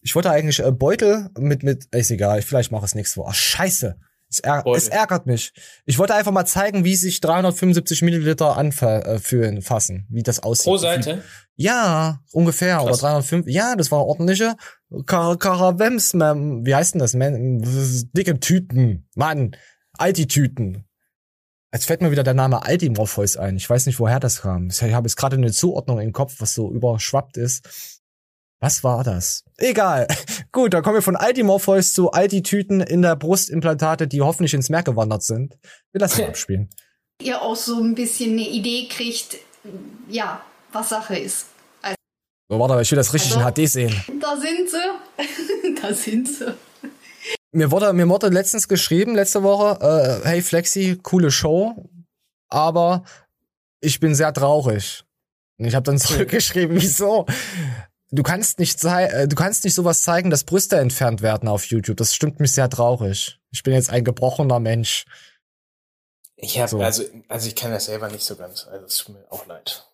Ich 0.00 0.14
wollte 0.14 0.30
eigentlich 0.30 0.58
äh, 0.58 0.72
Beutel 0.72 1.30
mit 1.38 1.62
mit 1.62 1.86
ist 1.92 2.10
egal. 2.10 2.42
Vielleicht 2.42 2.72
mache 2.72 2.84
ich 2.84 2.90
es 2.90 2.94
nächste 2.96 3.20
Woche. 3.20 3.30
Oh, 3.30 3.34
scheiße. 3.34 3.96
Es, 4.30 4.40
ärg 4.40 4.66
es 4.66 4.88
ärgert 4.88 5.26
mich. 5.26 5.52
Ich 5.86 5.98
wollte 5.98 6.14
einfach 6.14 6.32
mal 6.32 6.44
zeigen, 6.44 6.84
wie 6.84 6.96
sich 6.96 7.20
375 7.20 8.02
Milliliter 8.02 8.56
anfühlen, 8.56 9.62
fassen, 9.62 10.06
wie 10.10 10.22
das 10.22 10.42
aussieht. 10.42 10.66
Pro 10.66 10.76
Seite? 10.76 11.22
Ja, 11.56 12.20
ungefähr. 12.32 12.76
Krass. 12.76 13.02
Oder 13.02 13.12
305. 13.12 13.46
Ja, 13.48 13.74
das 13.74 13.90
war 13.90 14.04
ordentliche 14.04 14.54
Kar 15.06 15.36
Karawems, 15.36 16.14
man, 16.14 16.64
wie 16.64 16.74
heißt 16.74 16.94
denn 16.94 17.00
das? 17.00 17.14
Man, 17.14 17.60
dicke 18.12 18.38
Tüten. 18.40 19.08
Mann, 19.14 19.56
Alti-Tüten. 19.98 20.84
Jetzt 21.72 21.86
fällt 21.86 22.00
mir 22.00 22.10
wieder 22.10 22.22
der 22.22 22.34
Name 22.34 22.64
Alti-Morpheus 22.64 23.36
ein. 23.36 23.56
Ich 23.56 23.68
weiß 23.68 23.86
nicht, 23.86 24.00
woher 24.00 24.20
das 24.20 24.40
kam. 24.42 24.68
Ich 24.68 24.80
habe 24.82 25.06
jetzt 25.06 25.16
gerade 25.16 25.36
eine 25.36 25.52
Zuordnung 25.52 26.00
im 26.00 26.12
Kopf, 26.12 26.36
was 26.38 26.54
so 26.54 26.72
überschwappt 26.72 27.36
ist. 27.36 27.97
Was 28.60 28.82
war 28.82 29.04
das? 29.04 29.44
Egal. 29.56 30.08
Gut, 30.52 30.74
dann 30.74 30.82
kommen 30.82 30.96
wir 30.96 31.02
von 31.02 31.16
Alti-Morpheus 31.16 31.92
zu 31.92 32.10
Alti-Tüten 32.10 32.80
in 32.80 33.02
der 33.02 33.14
Brustimplantate, 33.16 34.08
die 34.08 34.20
hoffentlich 34.20 34.54
ins 34.54 34.68
Meer 34.68 34.82
gewandert 34.82 35.22
sind. 35.22 35.56
Wir 35.92 36.00
lassen 36.00 36.22
mal 36.22 36.28
abspielen. 36.30 36.68
ihr 37.22 37.40
auch 37.40 37.56
so 37.56 37.80
ein 37.80 37.94
bisschen 37.94 38.32
eine 38.32 38.48
Idee 38.48 38.88
kriegt, 38.88 39.36
ja, 40.08 40.42
was 40.72 40.88
Sache 40.88 41.16
ist. 41.18 41.46
Also, 41.82 41.96
So, 42.50 42.58
warte, 42.58 42.80
ich 42.82 42.90
will 42.90 42.96
das 42.96 43.14
richtig 43.14 43.36
Also- 43.36 43.46
in 43.48 43.54
HD 43.66 43.68
sehen. 43.70 44.04
da 44.20 44.36
sind 44.36 44.68
sie. 44.70 45.76
da 45.82 45.94
sind 45.94 46.26
sie. 46.28 46.54
Mir 47.52 47.70
wurde, 47.70 47.92
mir 47.92 48.08
wurde 48.08 48.28
letztens 48.28 48.68
geschrieben, 48.68 49.14
letzte 49.14 49.42
Woche, 49.42 49.78
äh, 50.24 50.28
hey 50.28 50.42
Flexi, 50.42 50.98
coole 51.02 51.30
Show, 51.30 51.88
aber 52.50 53.04
ich 53.80 54.00
bin 54.00 54.14
sehr 54.14 54.32
traurig. 54.34 55.04
Und 55.58 55.64
ich 55.66 55.74
habe 55.74 55.84
dann 55.84 55.98
zurückgeschrieben, 55.98 56.76
wieso? 56.80 57.24
Du 58.10 58.22
kannst 58.22 58.58
nicht 58.58 58.82
äh, 58.84 59.28
du 59.28 59.36
kannst 59.36 59.64
nicht 59.64 59.74
sowas 59.74 60.02
zeigen, 60.02 60.30
dass 60.30 60.44
Brüste 60.44 60.76
entfernt 60.78 61.20
werden 61.22 61.48
auf 61.48 61.64
YouTube. 61.66 61.96
Das 61.98 62.14
stimmt 62.14 62.40
mich 62.40 62.52
sehr 62.52 62.70
traurig. 62.70 63.38
Ich 63.50 63.62
bin 63.62 63.74
jetzt 63.74 63.90
ein 63.90 64.04
gebrochener 64.04 64.60
Mensch. 64.60 65.04
Ich 66.36 66.58
habe 66.58 66.68
So. 66.70 66.80
also, 66.80 67.02
also 67.28 67.48
ich 67.48 67.56
kann 67.56 67.70
das 67.72 67.86
selber 67.86 68.08
nicht 68.10 68.24
so 68.24 68.36
ganz. 68.36 68.66
Also 68.70 68.86
es 68.86 68.96
tut 68.98 69.14
mir 69.16 69.24
auch 69.30 69.46
leid. 69.46 69.86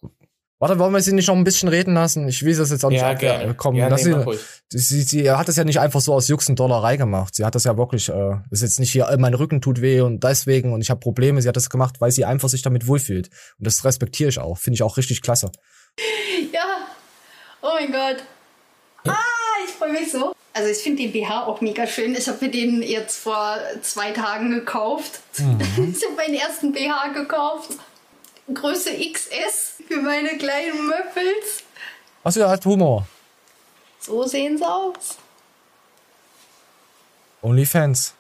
Warte, 0.61 0.79
wollen 0.79 0.93
wir 0.93 1.01
sie 1.03 1.13
nicht 1.13 1.27
noch 1.29 1.35
ein 1.35 1.43
bisschen 1.45 1.69
reden 1.69 1.95
lassen? 1.95 2.29
Ich 2.29 2.43
will 2.45 2.57
das 2.57 2.71
jetzt 2.71 2.85
auch 2.85 2.91
nicht 2.91 3.01
Ja, 3.01 3.11
ab- 3.11 3.19
gerne. 3.19 3.51
äh, 3.51 3.55
kommen. 3.55 3.77
Ja, 3.77 3.89
nee, 3.91 3.97
sie, 3.97 4.79
sie, 4.79 5.03
sie 5.03 5.31
hat 5.31 5.49
das 5.49 5.57
ja 5.57 5.65
nicht 5.65 5.81
einfach 5.81 6.01
so 6.01 6.15
aus 6.15 6.29
Jux 6.29 6.49
und 6.49 6.59
Dollerei 6.61 6.97
gemacht. 6.97 7.35
Sie 7.35 7.45
hat 7.45 7.55
das 7.55 7.65
ja 7.65 7.77
wirklich, 7.77 8.09
äh, 8.09 8.37
ist 8.51 8.63
jetzt 8.63 8.79
nicht 8.79 8.93
hier, 8.93 9.09
äh, 9.09 9.17
mein 9.17 9.35
Rücken 9.35 9.61
tut 9.61 9.81
weh 9.81 10.01
und 10.01 10.23
deswegen 10.23 10.73
und 10.73 10.81
ich 10.81 10.91
habe 10.91 11.01
Probleme. 11.01 11.43
Sie 11.43 11.49
hat 11.49 11.57
das 11.57 11.69
gemacht, 11.69 12.01
weil 12.01 12.13
sie 12.13 12.25
einfach 12.25 12.49
sich 12.49 12.63
damit 12.63 12.87
wohlfühlt. 12.87 13.29
Und 13.59 13.67
das 13.67 13.85
respektiere 13.85 14.29
ich 14.31 14.39
auch. 14.39 14.57
Finde 14.57 14.77
ich 14.77 14.83
auch 14.83 14.97
richtig 14.97 15.21
klasse. 15.23 15.51
Ja. 16.53 16.61
Oh 17.65 17.71
mein 17.73 17.91
Gott. 17.91 18.23
Ah, 19.07 19.15
ich 19.65 19.71
freue 19.71 19.93
mich 19.93 20.13
so. 20.13 20.35
Also 20.53 20.69
ich 20.69 20.77
finde 20.77 21.03
den 21.03 21.13
BH 21.13 21.47
auch 21.47 21.63
mega 21.63 21.87
schön. 21.87 22.15
Ich 22.15 22.29
habe 22.29 22.45
mir 22.45 22.51
den 22.51 22.83
jetzt 22.83 23.17
vor 23.19 23.57
zwei 23.81 24.11
Tagen 24.11 24.51
gekauft. 24.51 25.21
Mhm. 25.39 25.95
Ich 25.97 26.05
habe 26.05 26.15
meinen 26.15 26.35
ersten 26.35 26.73
BH 26.73 27.09
gekauft. 27.15 27.71
Größe 28.53 28.91
XS 28.91 29.77
für 29.89 29.97
meine 29.97 30.37
kleinen 30.37 30.87
Möppels. 30.87 31.65
Also 32.23 32.41
er 32.41 32.51
hat 32.51 32.67
Humor. 32.67 33.07
So 33.99 34.25
sehen 34.25 34.59
sie 34.59 34.69
aus. 34.69 35.17
Onlyfans. 37.41 38.13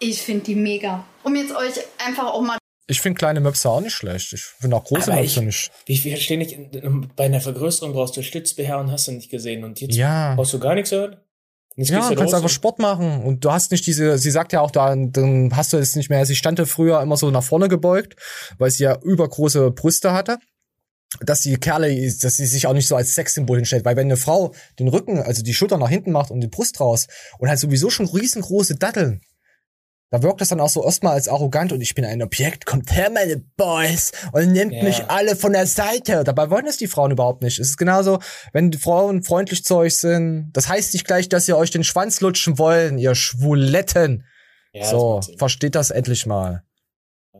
Ich 0.00 0.22
finde 0.22 0.44
die 0.44 0.54
mega. 0.54 1.04
Um 1.22 1.36
jetzt 1.36 1.54
euch 1.54 1.74
einfach 1.98 2.28
auch 2.28 2.40
mal 2.40 2.56
Ich 2.90 3.00
finde 3.02 3.18
kleine 3.18 3.40
Möpse 3.40 3.68
auch 3.68 3.80
nicht 3.82 3.92
schlecht. 3.92 4.32
Ich 4.32 4.42
finde 4.42 4.74
auch 4.76 4.84
große 4.84 5.12
Aber 5.12 5.20
Möpse 5.20 5.40
ich- 5.40 5.46
nicht. 5.46 5.70
Ich 5.86 6.02
verstehe 6.02 6.38
nicht, 6.38 6.56
bei 7.16 7.26
einer 7.26 7.40
Vergrößerung 7.40 7.92
brauchst 7.92 8.16
du 8.16 8.22
Stütz-BH 8.22 8.80
und 8.80 8.90
hast 8.90 9.06
du 9.08 9.12
nicht 9.12 9.30
gesehen. 9.30 9.62
Und 9.62 9.80
jetzt 9.80 9.94
Ja. 9.94 10.34
brauchst 10.34 10.54
du 10.54 10.58
gar 10.58 10.74
nichts 10.74 10.90
gehört? 10.90 11.16
Und 11.76 11.84
jetzt 11.84 11.90
Ja, 11.90 12.08
du 12.08 12.14
kannst 12.16 12.34
einfach 12.34 12.48
Sport 12.48 12.78
machen 12.78 13.22
und 13.22 13.44
du 13.44 13.52
hast 13.52 13.70
nicht 13.70 13.86
diese, 13.86 14.18
sie 14.18 14.30
sagt 14.30 14.52
ja 14.52 14.62
auch, 14.62 14.70
da, 14.72 14.96
dann 14.96 15.54
hast 15.54 15.72
du 15.72 15.76
es 15.76 15.94
nicht 15.96 16.10
mehr, 16.10 16.24
sie 16.26 16.34
stand 16.34 16.58
ja 16.58 16.64
früher 16.64 17.00
immer 17.02 17.16
so 17.16 17.30
nach 17.30 17.44
vorne 17.44 17.68
gebeugt, 17.68 18.16
weil 18.58 18.70
sie 18.70 18.82
ja 18.84 18.98
übergroße 19.00 19.70
Brüste 19.70 20.12
hatte. 20.12 20.38
Dass 21.20 21.40
die 21.40 21.56
Kerle, 21.56 21.88
dass 22.20 22.36
sie 22.36 22.44
sich 22.46 22.66
auch 22.66 22.74
nicht 22.74 22.86
so 22.86 22.94
als 22.94 23.14
Sexsymbol 23.14 23.56
hinstellt, 23.58 23.84
weil 23.86 23.96
wenn 23.96 24.08
eine 24.08 24.18
Frau 24.18 24.52
den 24.78 24.88
Rücken, 24.88 25.18
also 25.22 25.42
die 25.42 25.54
Schulter 25.54 25.78
nach 25.78 25.88
hinten 25.88 26.12
macht 26.12 26.30
und 26.30 26.40
die 26.42 26.48
Brust 26.48 26.80
raus 26.80 27.06
und 27.38 27.48
halt 27.48 27.58
sowieso 27.58 27.88
schon 27.88 28.06
riesengroße 28.06 28.74
Datteln, 28.76 29.22
da 30.10 30.22
wirkt 30.22 30.40
das 30.40 30.48
dann 30.48 30.60
auch 30.60 30.68
so 30.70 30.84
erstmal 30.84 31.12
als 31.14 31.28
arrogant 31.28 31.70
und 31.72 31.80
ich 31.82 31.94
bin 31.94 32.04
ein 32.04 32.22
Objekt, 32.22 32.64
kommt 32.64 32.90
her, 32.94 33.10
meine 33.10 33.36
Boys, 33.56 34.12
und 34.32 34.52
nehmt 34.52 34.72
Ja. 34.72 34.82
mich 34.84 35.04
alle 35.10 35.36
von 35.36 35.52
der 35.52 35.66
Seite. 35.66 36.24
Dabei 36.24 36.48
wollen 36.50 36.66
es 36.66 36.78
die 36.78 36.86
Frauen 36.86 37.10
überhaupt 37.10 37.42
nicht. 37.42 37.58
Es 37.58 37.68
ist 37.70 37.76
genauso, 37.76 38.18
wenn 38.52 38.70
die 38.70 38.78
Frauen 38.78 39.22
freundlich 39.22 39.64
zu 39.64 39.76
euch 39.76 39.98
sind. 39.98 40.50
Das 40.54 40.68
heißt 40.68 40.94
nicht 40.94 41.06
gleich, 41.06 41.28
dass 41.28 41.46
ihr 41.48 41.56
euch 41.58 41.70
den 41.70 41.84
Schwanz 41.84 42.20
lutschen 42.20 42.58
wollen, 42.58 42.96
ihr 42.98 43.14
Schwuletten. 43.14 44.24
Ja, 44.72 44.80
das 44.82 44.90
so, 44.90 45.20
Sinn. 45.20 45.38
versteht 45.38 45.74
das 45.74 45.90
endlich 45.90 46.24
mal. 46.26 46.62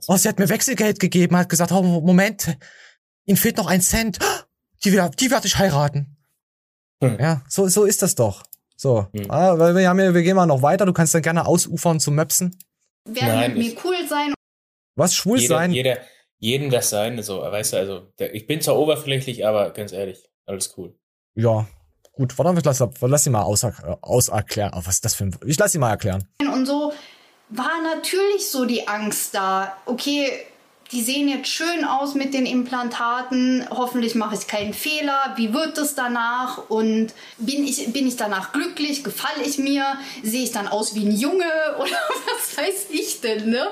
Oh, 0.07 0.16
sie 0.16 0.29
hat 0.29 0.39
mir 0.39 0.49
Wechselgeld 0.49 1.01
gegeben, 1.01 1.37
hat 1.37 1.49
gesagt, 1.49 1.73
oh, 1.73 1.83
Moment, 1.83 2.57
ihnen 3.25 3.37
fehlt 3.37 3.57
noch 3.57 3.66
ein 3.66 3.81
Cent. 3.81 4.19
Die, 4.85 4.91
die 4.91 5.31
werde 5.31 5.47
ich 5.47 5.59
heiraten. 5.59 6.16
Hm. 7.03 7.16
Ja, 7.19 7.43
so, 7.49 7.66
so 7.69 7.85
ist 7.85 8.03
das 8.03 8.14
doch. 8.14 8.45
So, 8.81 9.09
ah, 9.29 9.59
weil 9.59 9.74
wir 9.74 9.89
haben 9.89 9.99
ja, 9.99 10.14
wir 10.14 10.22
gehen 10.22 10.37
mal 10.37 10.47
noch 10.47 10.62
weiter. 10.62 10.87
Du 10.87 10.93
kannst 10.93 11.12
dann 11.12 11.22
gerne 11.22 11.47
ausufern 11.47 11.99
zum 11.99 12.14
Möpsen. 12.14 12.57
werden 13.05 13.29
Nein, 13.29 13.55
mit 13.55 13.74
mir 13.74 13.85
cool 13.85 13.97
sein. 14.09 14.33
Was 14.95 15.16
schwul 15.16 15.41
jeder, 15.41 15.57
sein? 15.57 15.72
Jeder, 15.72 15.99
jedem 16.39 16.70
das 16.70 16.89
sein, 16.89 17.20
so, 17.22 17.41
weißt 17.41 17.72
du, 17.72 17.76
also, 17.76 18.12
der, 18.20 18.35
ich 18.35 18.47
bin 18.47 18.61
zwar 18.61 18.79
oberflächlich, 18.79 19.45
aber 19.45 19.70
ganz 19.70 19.91
ehrlich, 19.91 20.31
alles 20.47 20.74
cool. 20.76 20.95
Ja, 21.35 21.66
gut. 22.12 22.39
Warte, 22.39 22.57
ich 22.57 22.64
lass, 22.64 22.85
lass 23.01 23.24
sie 23.24 23.31
mal 23.31 23.43
auser, 23.43 23.99
auserklären. 24.01 24.72
Oh, 24.72 24.83
was 24.85 24.95
ist 24.95 25.05
das 25.05 25.16
für 25.16 25.24
ein. 25.24 25.37
Ich 25.45 25.59
lass 25.59 25.72
sie 25.72 25.79
mal 25.79 25.91
erklären. 25.91 26.29
Und 26.41 26.66
so 26.66 26.93
war 27.49 27.83
natürlich 27.83 28.49
so 28.49 28.64
die 28.64 28.87
Angst 28.87 29.35
da. 29.35 29.76
Okay, 29.87 30.31
die 30.93 31.03
sehen 31.03 31.28
jetzt 31.28 31.49
schön 31.49 31.84
aus 31.84 32.14
mit 32.14 32.32
den 32.32 32.47
Implantaten. 32.47 33.66
Hoffentlich 33.70 34.14
mache 34.14 34.36
ich 34.36 34.47
keinen 34.47 34.72
Fehler. 34.72 35.34
Wie 35.36 35.53
wird 35.53 35.76
es 35.76 35.95
danach? 35.95 36.68
Und 36.70 37.12
bin 37.36 37.64
ich, 37.66 37.93
bin 37.93 38.07
ich 38.07 38.16
danach 38.16 38.53
glücklich? 38.53 39.05
Gefalle 39.05 39.43
ich 39.45 39.59
mir? 39.59 39.84
Sehe 40.22 40.45
ich 40.45 40.53
dann 40.53 40.66
aus 40.66 40.95
wie 40.95 41.05
ein 41.05 41.12
Junge? 41.12 41.45
Oder 41.78 41.99
was 42.26 42.57
weiß 42.57 42.86
ich 42.91 43.20
denn, 43.20 43.51
ne? 43.51 43.66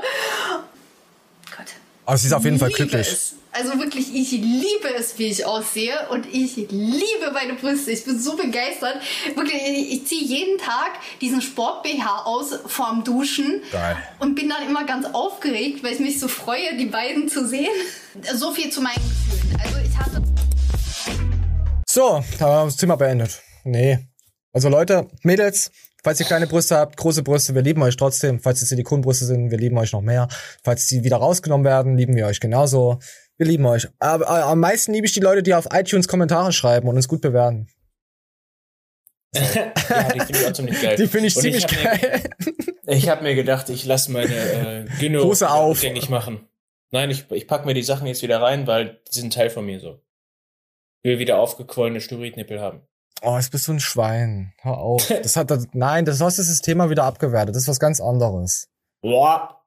Gott. 1.56 1.66
Aber 2.04 2.18
sie 2.18 2.26
ist 2.26 2.32
auf 2.34 2.44
jeden 2.44 2.58
Fall 2.58 2.70
glücklich. 2.70 3.08
Es. 3.08 3.34
Also 3.58 3.78
wirklich, 3.78 4.14
ich 4.14 4.32
liebe 4.32 4.94
es, 4.98 5.18
wie 5.18 5.28
ich 5.28 5.46
aussehe 5.46 5.94
und 6.10 6.26
ich 6.26 6.56
liebe 6.56 7.30
meine 7.32 7.54
Brüste. 7.54 7.90
Ich 7.90 8.04
bin 8.04 8.20
so 8.20 8.36
begeistert. 8.36 8.98
Wirklich, 9.34 9.62
ich, 9.92 10.06
ziehe 10.06 10.22
jeden 10.22 10.58
Tag 10.58 10.90
diesen 11.22 11.40
Sport-BH 11.40 12.24
aus 12.24 12.50
vorm 12.66 13.02
Duschen 13.02 13.62
Geil. 13.72 13.96
und 14.18 14.34
bin 14.34 14.50
dann 14.50 14.68
immer 14.68 14.84
ganz 14.84 15.06
aufgeregt, 15.06 15.82
weil 15.82 15.94
ich 15.94 16.00
mich 16.00 16.20
so 16.20 16.28
freue, 16.28 16.76
die 16.78 16.84
beiden 16.84 17.30
zu 17.30 17.48
sehen. 17.48 17.72
So 18.34 18.52
viel 18.52 18.70
zu 18.70 18.82
meinen 18.82 18.94
Gefühlen. 18.96 19.58
Also 19.64 19.78
ich 19.78 19.98
hatte 19.98 20.22
So, 21.88 22.16
haben 22.16 22.24
wir 22.38 22.64
das 22.66 22.76
Thema 22.76 22.96
beendet. 22.96 23.40
Nee. 23.64 24.00
Also 24.52 24.68
Leute, 24.68 25.08
Mädels, 25.22 25.70
falls 26.04 26.20
ihr 26.20 26.26
kleine 26.26 26.46
Brüste 26.46 26.76
habt, 26.76 26.98
große 26.98 27.22
Brüste, 27.22 27.54
wir 27.54 27.62
lieben 27.62 27.82
euch 27.82 27.96
trotzdem. 27.96 28.38
Falls 28.38 28.60
es 28.60 28.68
Silikonbrüste 28.68 29.24
sind, 29.24 29.50
wir 29.50 29.58
lieben 29.58 29.78
euch 29.78 29.92
noch 29.92 30.02
mehr. 30.02 30.28
Falls 30.62 30.88
die 30.88 31.04
wieder 31.04 31.16
rausgenommen 31.16 31.64
werden, 31.64 31.96
lieben 31.96 32.16
wir 32.16 32.26
euch 32.26 32.40
genauso. 32.40 32.98
Wir 33.38 33.46
lieben 33.46 33.66
euch. 33.66 33.88
Aber 33.98 34.24
äh, 34.24 34.42
am 34.42 34.60
meisten 34.60 34.92
liebe 34.92 35.06
ich 35.06 35.12
die 35.12 35.20
Leute, 35.20 35.42
die 35.42 35.54
auf 35.54 35.66
iTunes 35.72 36.08
Kommentare 36.08 36.52
schreiben 36.52 36.88
und 36.88 36.96
uns 36.96 37.08
gut 37.08 37.20
bewerten. 37.20 37.68
ja, 39.34 39.42
die 40.14 40.20
finde 40.20 40.40
ich 40.40 40.46
auch 40.46 40.52
ziemlich 40.52 40.80
geil. 40.80 40.96
Die 40.96 41.06
finde 41.06 41.26
ich 41.26 41.36
Und 41.36 41.42
ziemlich 41.42 41.66
geil. 41.66 42.22
Mir, 42.84 42.94
ich 42.94 43.08
habe 43.08 43.22
mir 43.22 43.34
gedacht, 43.34 43.68
ich 43.68 43.84
lasse 43.84 44.10
meine 44.10 44.34
äh, 44.34 44.84
Gyno 44.98 45.24
Hose 45.24 45.50
auf. 45.50 45.76
rückgängig 45.76 46.08
machen. 46.08 46.48
Nein, 46.90 47.10
ich, 47.10 47.30
ich 47.30 47.46
pack 47.46 47.66
mir 47.66 47.74
die 47.74 47.82
Sachen 47.82 48.06
jetzt 48.06 48.22
wieder 48.22 48.40
rein, 48.40 48.66
weil 48.66 49.00
die 49.08 49.20
sind 49.20 49.34
Teil 49.34 49.50
von 49.50 49.66
mir 49.66 49.80
so. 49.80 50.00
Ich 51.02 51.10
will 51.10 51.18
wieder 51.18 51.38
aufgequollene 51.38 52.00
Styritnippel 52.00 52.60
haben. 52.60 52.80
Oh, 53.22 53.36
jetzt 53.36 53.50
bist 53.50 53.68
du 53.68 53.72
ein 53.72 53.80
Schwein. 53.80 54.54
Hör 54.60 54.78
auf. 54.78 55.08
Das 55.22 55.36
hat, 55.36 55.50
das, 55.50 55.66
nein, 55.72 56.04
das 56.04 56.20
hast 56.20 56.38
das 56.38 56.60
Thema 56.62 56.88
wieder 56.90 57.04
abgewertet. 57.04 57.54
Das 57.54 57.62
ist 57.62 57.68
was 57.68 57.80
ganz 57.80 58.00
anderes. 58.00 58.68
Boah. 59.02 59.65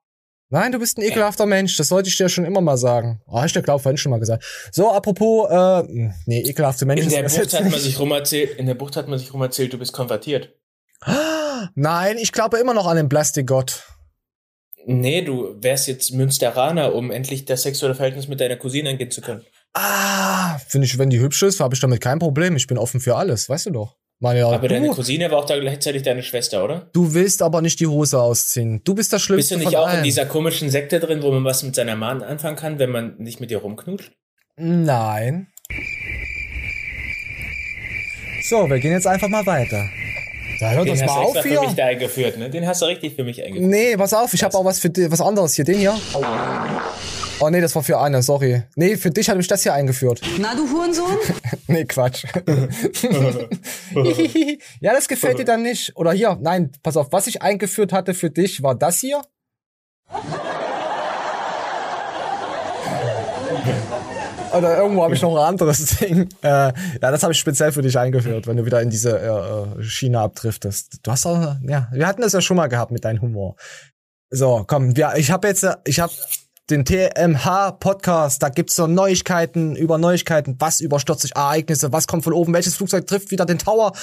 Nein, 0.51 0.71
du 0.71 0.79
bist 0.79 0.97
ein 0.97 1.03
ekelhafter 1.03 1.45
Mensch. 1.45 1.77
Das 1.77 1.89
sollte 1.89 2.09
ich 2.09 2.17
dir 2.17 2.27
schon 2.27 2.43
immer 2.43 2.61
mal 2.61 2.77
sagen. 2.77 3.21
Oh, 3.27 3.43
ich 3.45 3.53
glaube 3.53 3.79
vorhin 3.79 3.97
schon 3.97 4.09
mal 4.09 4.19
gesagt. 4.19 4.43
So, 4.71 4.91
apropos, 4.91 5.47
äh, 5.49 6.09
nee, 6.25 6.41
ekelhafte 6.41 6.85
Menschen. 6.85 7.11
In 7.11 7.11
der 7.11 7.29
Bucht 7.29 7.53
hat 7.53 7.69
man 7.69 7.79
sich 7.79 7.99
rum 7.99 8.11
erzählt, 8.11 8.57
in 8.57 8.65
der 8.65 8.73
Bucht 8.73 8.95
hat 8.95 9.07
man 9.07 9.19
sich 9.19 9.31
rum 9.31 9.41
erzählt, 9.43 9.73
du 9.73 9.77
bist 9.77 9.93
konvertiert. 9.93 10.55
Nein, 11.75 12.17
ich 12.17 12.31
glaube 12.31 12.57
immer 12.57 12.73
noch 12.73 12.87
an 12.87 12.97
den 12.97 13.09
Plastikgott. 13.09 13.83
Nee, 14.85 15.21
du 15.21 15.55
wärst 15.61 15.87
jetzt 15.87 16.13
Münsteraner, 16.13 16.95
um 16.95 17.11
endlich 17.11 17.45
das 17.45 17.61
sexuelle 17.61 17.93
Verhältnis 17.93 18.27
mit 18.27 18.39
deiner 18.39 18.55
Cousine 18.55 18.89
eingehen 18.89 19.11
zu 19.11 19.21
können. 19.21 19.45
Ah, 19.73 20.57
finde 20.67 20.87
ich, 20.87 20.97
wenn 20.97 21.11
die 21.11 21.19
hübsch 21.19 21.43
ist, 21.43 21.59
habe 21.59 21.75
ich 21.75 21.81
damit 21.81 22.01
kein 22.01 22.17
Problem. 22.17 22.55
Ich 22.55 22.65
bin 22.65 22.77
offen 22.77 22.99
für 22.99 23.15
alles, 23.15 23.49
weißt 23.49 23.67
du 23.67 23.71
doch. 23.71 23.97
Meine, 24.21 24.45
Aber 24.45 24.67
deine 24.67 24.87
du, 24.87 24.93
Cousine 24.95 25.31
war 25.31 25.37
auch 25.39 25.45
da 25.45 25.57
gleichzeitig 25.57 26.03
deine 26.03 26.21
Schwester, 26.23 26.63
oder? 26.65 26.89
du 26.91 27.13
willst 27.13 27.41
aber 27.41 27.61
nicht 27.61 27.79
die 27.79 27.87
Hose 27.87 28.19
ausziehen. 28.21 28.81
Du 28.83 28.93
bist 28.93 29.13
das 29.13 29.19
Bist 29.21 29.25
Schlimmste 29.27 29.53
du 29.57 29.59
nicht 29.63 29.77
auch 29.77 29.87
allen. 29.87 29.99
in 29.99 30.03
dieser 30.03 30.25
komischen 30.25 30.69
Sekte 30.69 30.99
drin, 30.99 31.23
wo 31.23 31.31
man 31.31 31.45
was 31.45 31.63
mit 31.63 31.73
seiner 31.73 31.95
Mann 31.95 32.21
anfangen 32.21 32.57
kann, 32.57 32.79
wenn 32.79 32.89
man 32.89 33.15
nicht 33.17 33.39
mit 33.39 33.49
ihr 33.49 33.59
rumknutscht? 33.59 34.11
Nein. 34.57 35.47
So, 38.49 38.69
wir 38.69 38.79
gehen 38.79 38.91
jetzt 38.91 39.07
einfach 39.07 39.29
mal 39.29 39.45
weiter. 39.45 39.87
Da 40.59 40.71
hört 40.71 40.87
Den 40.87 40.95
das 40.95 41.03
hast 41.03 41.15
mal 41.15 41.21
du 41.21 41.27
auf 41.29 41.43
hier. 41.45 41.61
für 41.61 41.67
mich 41.67 41.75
da 41.75 41.85
eingeführt, 41.85 42.37
ne? 42.37 42.49
Den 42.49 42.67
hast 42.67 42.81
du 42.81 42.87
richtig 42.87 43.15
für 43.15 43.23
mich 43.23 43.41
eingeführt. 43.41 43.69
Nee, 43.69 43.95
pass 43.95 44.13
auf, 44.13 44.33
ich 44.33 44.43
habe 44.43 44.53
auch 44.57 44.65
was 44.65 44.79
für 44.79 44.89
was 45.09 45.21
anderes 45.21 45.53
hier. 45.53 45.63
Den 45.63 45.77
hier. 45.77 45.97
Oh 46.13 46.21
nee, 47.49 47.61
das 47.61 47.73
war 47.75 47.83
für 47.83 47.99
eine, 47.99 48.21
sorry. 48.21 48.63
Nee, 48.75 48.97
für 48.97 49.11
dich 49.11 49.29
habe 49.29 49.39
ich 49.39 49.47
das 49.47 49.63
hier 49.63 49.73
eingeführt. 49.73 50.19
Na, 50.39 50.53
du 50.55 50.69
Hurensohn? 50.69 51.17
Nee, 51.67 51.85
Quatsch. 51.85 52.25
ja, 54.79 54.93
das 54.93 55.07
gefällt 55.07 55.39
dir 55.39 55.45
dann 55.45 55.61
nicht. 55.61 55.95
Oder 55.95 56.13
hier, 56.13 56.37
nein, 56.41 56.71
pass 56.81 56.97
auf, 56.97 57.11
was 57.11 57.27
ich 57.27 57.43
eingeführt 57.43 57.93
hatte 57.93 58.15
für 58.15 58.31
dich 58.31 58.63
war 58.63 58.75
das 58.75 58.99
hier. 58.99 59.21
Oder 64.51 64.77
irgendwo 64.77 65.03
habe 65.03 65.13
ich 65.13 65.21
noch 65.21 65.37
ein 65.37 65.47
anderes 65.47 65.97
Ding. 65.97 66.27
Äh, 66.41 66.47
ja, 66.47 66.73
das 66.99 67.21
habe 67.21 67.33
ich 67.33 67.39
speziell 67.39 67.71
für 67.71 67.83
dich 67.83 67.97
eingeführt, 67.97 68.47
wenn 68.47 68.57
du 68.57 68.65
wieder 68.65 68.81
in 68.81 68.89
diese 68.89 69.19
äh, 69.19 69.79
äh, 69.79 69.83
Schiene 69.83 70.19
abdriftest. 70.19 70.99
Du 71.03 71.11
hast 71.11 71.27
auch, 71.27 71.55
ja, 71.61 71.87
wir 71.91 72.07
hatten 72.07 72.21
das 72.21 72.33
ja 72.33 72.41
schon 72.41 72.57
mal 72.57 72.67
gehabt 72.67 72.91
mit 72.91 73.05
deinem 73.05 73.21
Humor. 73.21 73.55
So, 74.31 74.63
komm, 74.67 74.91
ja, 74.91 75.15
ich 75.15 75.31
habe 75.31 75.47
jetzt, 75.47 75.65
ich 75.85 75.99
habe 75.99 76.13
den 76.69 76.85
TMH 76.85 77.71
Podcast, 77.79 78.43
da 78.43 78.49
gibt's 78.49 78.75
so 78.75 78.85
Neuigkeiten 78.85 79.75
über 79.75 79.97
Neuigkeiten, 79.97 80.55
was 80.59 80.81
überstürzt 80.81 81.21
sich 81.21 81.35
Ereignisse, 81.35 81.91
was 81.91 82.07
kommt 82.07 82.23
von 82.23 82.33
oben, 82.33 82.53
welches 82.53 82.75
Flugzeug 82.75 83.07
trifft 83.07 83.31
wieder 83.31 83.45
den 83.45 83.57
Tower. 83.57 83.93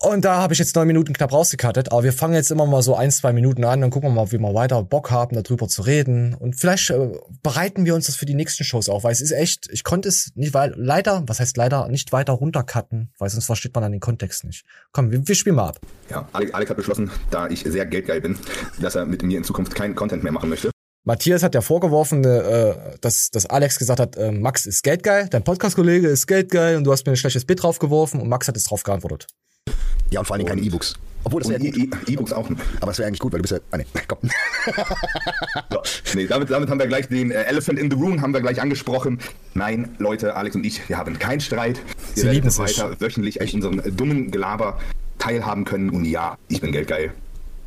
Und 0.00 0.24
da 0.24 0.36
habe 0.36 0.52
ich 0.52 0.58
jetzt 0.58 0.76
neun 0.76 0.86
Minuten 0.86 1.14
knapp 1.14 1.32
rausgekattet, 1.32 1.90
aber 1.90 2.02
wir 2.02 2.12
fangen 2.12 2.34
jetzt 2.34 2.50
immer 2.50 2.66
mal 2.66 2.82
so 2.82 2.94
ein, 2.94 3.10
zwei 3.10 3.32
Minuten 3.32 3.64
an, 3.64 3.80
dann 3.80 3.90
gucken 3.90 4.10
wir 4.10 4.14
mal, 4.14 4.32
wie 4.32 4.38
wir 4.38 4.54
weiter 4.54 4.82
Bock 4.82 5.10
haben, 5.10 5.40
darüber 5.40 5.66
zu 5.66 5.82
reden. 5.82 6.34
Und 6.34 6.60
vielleicht 6.60 6.90
äh, 6.90 7.12
bereiten 7.42 7.86
wir 7.86 7.94
uns 7.94 8.06
das 8.06 8.16
für 8.16 8.26
die 8.26 8.34
nächsten 8.34 8.64
Shows 8.64 8.90
auf, 8.90 9.04
weil 9.04 9.12
es 9.12 9.22
ist 9.22 9.30
echt, 9.30 9.68
ich 9.70 9.82
konnte 9.82 10.08
es 10.08 10.32
nicht, 10.34 10.52
weil 10.52 10.74
leider, 10.76 11.22
was 11.26 11.40
heißt 11.40 11.56
leider, 11.56 11.88
nicht 11.88 12.12
weiter 12.12 12.34
runtercutten, 12.34 13.12
weil 13.18 13.30
sonst 13.30 13.46
versteht 13.46 13.74
man 13.74 13.82
dann 13.82 13.92
den 13.92 14.00
Kontext 14.00 14.44
nicht. 14.44 14.66
Komm, 14.92 15.10
wir, 15.10 15.26
wir 15.26 15.34
spielen 15.34 15.56
mal 15.56 15.68
ab. 15.68 15.80
Ja, 16.10 16.28
Alex, 16.32 16.52
Alex 16.52 16.70
hat 16.70 16.76
beschlossen, 16.76 17.10
da 17.30 17.48
ich 17.48 17.62
sehr 17.62 17.86
geldgeil 17.86 18.20
bin, 18.20 18.36
dass 18.80 18.96
er 18.96 19.06
mit 19.06 19.22
mir 19.22 19.38
in 19.38 19.44
Zukunft 19.44 19.74
keinen 19.74 19.94
Content 19.94 20.22
mehr 20.22 20.32
machen 20.32 20.50
möchte. 20.50 20.73
Matthias 21.06 21.42
hat 21.42 21.54
ja 21.54 21.60
vorgeworfen, 21.60 22.24
äh, 22.24 22.74
dass, 23.02 23.30
dass 23.30 23.44
Alex 23.46 23.78
gesagt 23.78 24.00
hat, 24.00 24.16
äh, 24.16 24.32
Max 24.32 24.64
ist 24.64 24.82
geldgeil, 24.82 25.28
dein 25.30 25.44
Podcast-Kollege 25.44 26.08
ist 26.08 26.26
geldgeil 26.26 26.76
und 26.78 26.84
du 26.84 26.92
hast 26.92 27.04
mir 27.06 27.12
ein 27.12 27.16
schlechtes 27.16 27.44
Bit 27.44 27.62
draufgeworfen 27.62 28.20
und 28.22 28.28
Max 28.28 28.48
hat 28.48 28.56
jetzt 28.56 28.70
drauf 28.70 28.82
geantwortet. 28.82 29.26
Ja, 30.10 30.20
und 30.20 30.26
vor 30.26 30.34
allen 30.34 30.46
Dingen 30.46 30.56
keine 30.56 30.66
E-Books. 30.66 30.94
Obwohl 31.24 31.40
das 31.42 31.50
wäre 31.50 31.62
E- 31.62 31.88
E-Books 32.06 32.32
auch. 32.32 32.48
Aber 32.80 32.86
das 32.86 32.98
wäre 32.98 33.08
eigentlich 33.08 33.18
gut, 33.20 33.32
weil 33.32 33.38
du 33.38 33.42
bist 33.42 33.52
ja. 33.52 33.58
Ah, 33.70 33.76
nee, 33.78 33.86
komm. 34.08 34.18
so, 35.70 35.80
nee, 36.14 36.26
damit, 36.26 36.50
damit 36.50 36.68
haben 36.70 36.78
wir 36.78 36.86
gleich 36.86 37.08
den 37.08 37.30
äh, 37.30 37.42
Elephant 37.44 37.78
in 37.78 37.90
the 37.90 37.96
Room 37.96 38.20
haben 38.22 38.32
wir 38.32 38.40
gleich 38.40 38.60
angesprochen. 38.60 39.18
Nein, 39.54 39.94
Leute, 39.98 40.36
Alex 40.36 40.56
und 40.56 40.64
ich, 40.64 40.86
wir 40.88 40.96
haben 40.98 41.18
keinen 41.18 41.40
Streit. 41.40 41.80
Wir 42.14 42.22
Sie 42.24 42.28
lieben 42.30 42.48
sich. 42.50 42.78
weiter 42.78 42.98
wöchentlich 43.00 43.40
an 43.42 43.48
unserem 43.52 43.78
äh, 43.80 43.90
dummen 43.90 44.30
Gelaber 44.30 44.78
teilhaben 45.18 45.64
können. 45.64 45.90
Und 45.90 46.04
ja, 46.06 46.36
ich 46.48 46.60
bin 46.60 46.72
geldgeil. 46.72 47.12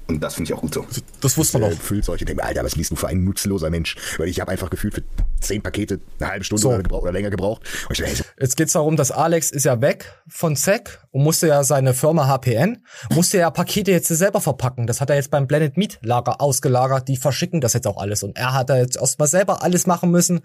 Und 0.07 0.21
das 0.21 0.35
finde 0.35 0.49
ich 0.49 0.53
auch 0.57 0.61
gut 0.61 0.73
so. 0.73 0.85
Das 1.21 1.37
wusste 1.37 1.59
man 1.59 1.71
doch. 1.71 1.77
Füllt 1.77 2.05
solche 2.05 2.23
denken, 2.23 2.41
Alter, 2.41 2.63
was 2.63 2.75
liest 2.75 2.91
du 2.91 2.95
für 2.95 3.07
ein 3.07 3.23
nutzloser 3.25 3.69
Mensch? 3.69 3.95
Weil 4.17 4.29
ich 4.29 4.39
habe 4.39 4.51
einfach 4.51 4.69
gefühlt 4.69 4.93
für 4.93 5.03
zehn 5.41 5.61
Pakete 5.61 5.99
eine 6.19 6.29
halbe 6.29 6.45
Stunde 6.45 6.61
So. 6.61 6.69
oder, 6.71 6.91
oder 6.91 7.11
länger 7.11 7.29
gebraucht. 7.29 7.61
Und 7.89 7.99
ich 7.99 8.05
dachte, 8.05 8.23
ey, 8.37 8.43
Jetzt 8.43 8.55
geht's 8.55 8.73
darum, 8.73 8.95
dass 8.95 9.11
Alex 9.11 9.51
ist 9.51 9.65
ja 9.65 9.81
weg 9.81 10.13
von 10.27 10.55
SEC 10.55 10.99
und 11.11 11.23
musste 11.23 11.47
ja 11.47 11.63
seine 11.63 11.93
Firma 11.93 12.27
HPN, 12.27 12.83
musste 13.13 13.37
ja 13.39 13.49
Pakete 13.51 13.91
jetzt 13.91 14.07
selber 14.07 14.39
verpacken. 14.39 14.87
Das 14.87 15.01
hat 15.01 15.09
er 15.09 15.17
jetzt 15.17 15.29
beim 15.31 15.45
Blended 15.47 15.75
Meat 15.75 15.99
Lager 16.01 16.39
ausgelagert. 16.39 17.07
Die 17.07 17.17
verschicken 17.17 17.59
das 17.59 17.73
jetzt 17.73 17.87
auch 17.87 17.97
alles. 17.97 18.23
Und 18.23 18.37
er 18.37 18.53
hat 18.53 18.69
da 18.69 18.77
jetzt 18.77 18.95
erstmal 18.97 19.27
selber 19.27 19.61
alles 19.61 19.87
machen 19.87 20.09
müssen. 20.11 20.41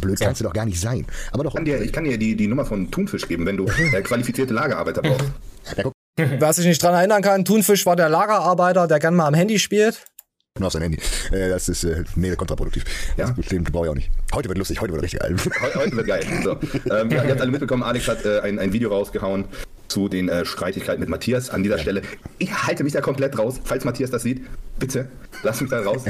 Blöd 0.00 0.18
kannst 0.18 0.40
du 0.40 0.44
doch 0.44 0.52
gar 0.52 0.64
nicht 0.64 0.80
sein. 0.80 1.06
Aber 1.30 1.44
doch. 1.44 1.50
Ich 1.52 1.56
kann 1.56 1.64
dir, 1.64 1.80
ich 1.82 1.92
kann 1.92 2.04
dir 2.04 2.18
die, 2.18 2.34
die 2.36 2.46
Nummer 2.48 2.64
von 2.64 2.90
Thunfisch 2.90 3.28
geben, 3.28 3.46
wenn 3.46 3.56
du 3.56 3.66
äh, 3.92 4.02
qualifizierte 4.02 4.54
Lagerarbeiter 4.54 5.02
brauchst. 5.02 5.30
Ja, 5.76 5.84
Wer 6.16 6.52
sich 6.52 6.66
nicht 6.66 6.82
dran 6.82 6.94
erinnern 6.94 7.22
kann, 7.22 7.44
Thunfisch 7.44 7.86
war 7.86 7.96
der 7.96 8.08
Lagerarbeiter, 8.08 8.86
der 8.86 9.00
gern 9.00 9.16
mal 9.16 9.26
am 9.26 9.34
Handy 9.34 9.58
spielt. 9.58 10.04
nur 10.58 10.68
auf 10.68 10.72
sein 10.72 10.82
Handy. 10.82 10.98
Äh, 11.32 11.48
das 11.48 11.68
ist 11.68 11.82
äh, 11.82 12.04
mega 12.14 12.36
kontraproduktiv. 12.36 12.84
Ja? 13.16 13.26
Das 13.26 13.36
System 13.36 13.64
brauche 13.64 13.86
ich 13.86 13.90
auch 13.90 13.96
nicht. 13.96 14.10
Heute 14.32 14.48
wird 14.48 14.58
lustig, 14.58 14.80
heute 14.80 14.92
wird 14.92 15.02
richtig 15.02 15.18
geil. 15.18 15.34
Heute, 15.60 15.78
heute 15.78 15.96
wird 15.96 16.06
geil. 16.06 16.24
So. 16.44 16.52
Ähm, 16.94 17.10
ihr 17.10 17.20
habt 17.20 17.40
alle 17.40 17.50
mitbekommen, 17.50 17.82
Alex 17.82 18.06
hat 18.06 18.24
äh, 18.24 18.40
ein, 18.40 18.60
ein 18.60 18.72
Video 18.72 18.90
rausgehauen 18.90 19.46
zu 19.94 20.08
den 20.08 20.28
äh, 20.28 20.44
Streitigkeiten 20.44 20.98
mit 20.98 21.08
Matthias. 21.08 21.50
An 21.50 21.62
dieser 21.62 21.78
Stelle, 21.78 22.02
ich 22.38 22.52
halte 22.52 22.82
mich 22.82 22.92
da 22.92 23.00
komplett 23.00 23.38
raus. 23.38 23.60
Falls 23.62 23.84
Matthias 23.84 24.10
das 24.10 24.24
sieht, 24.24 24.42
bitte, 24.80 25.06
lass 25.44 25.60
mich 25.60 25.70
da 25.70 25.80
raus. 25.82 26.02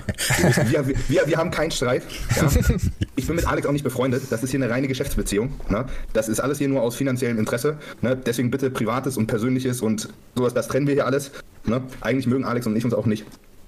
Wir, 0.71 0.87
wir, 0.87 0.97
wir, 1.09 1.27
wir 1.27 1.37
haben 1.37 1.51
keinen 1.51 1.71
Streit. 1.71 2.03
Ja? 2.35 2.49
Ich 3.17 3.29
bin 3.29 3.37
mit 3.37 3.47
Alex 3.47 3.67
auch 3.67 3.73
nicht 3.73 3.85
befreundet. 3.85 4.25
Das 4.31 4.43
ist 4.43 4.51
hier 4.51 4.61
eine 4.61 4.69
reine 4.69 4.89
Geschäftsbeziehung. 4.89 5.53
Ne? 5.69 5.85
Das 6.13 6.29
ist 6.29 6.41
alles 6.41 6.59
hier 6.59 6.69
nur 6.69 6.83
aus 6.83 6.97
finanziellem 6.97 7.39
Interesse. 7.39 7.77
Ne? 8.03 8.17
Deswegen 8.17 8.51
bitte 8.51 8.71
Privates 8.71 9.17
und 9.17 9.29
Persönliches 9.29 9.83
und 9.83 10.09
sowas, 10.35 10.53
das 10.53 10.67
trennen 10.67 10.89
wir 10.89 10.95
hier 10.95 11.07
alles. 11.07 11.31
Ne? 11.65 11.81
Eigentlich 12.01 12.27
mögen 12.27 12.45
Alex 12.45 12.67
und 12.67 12.75
ich 12.75 12.85
uns 12.85 12.93
auch 12.93 13.07
nicht. 13.07 13.25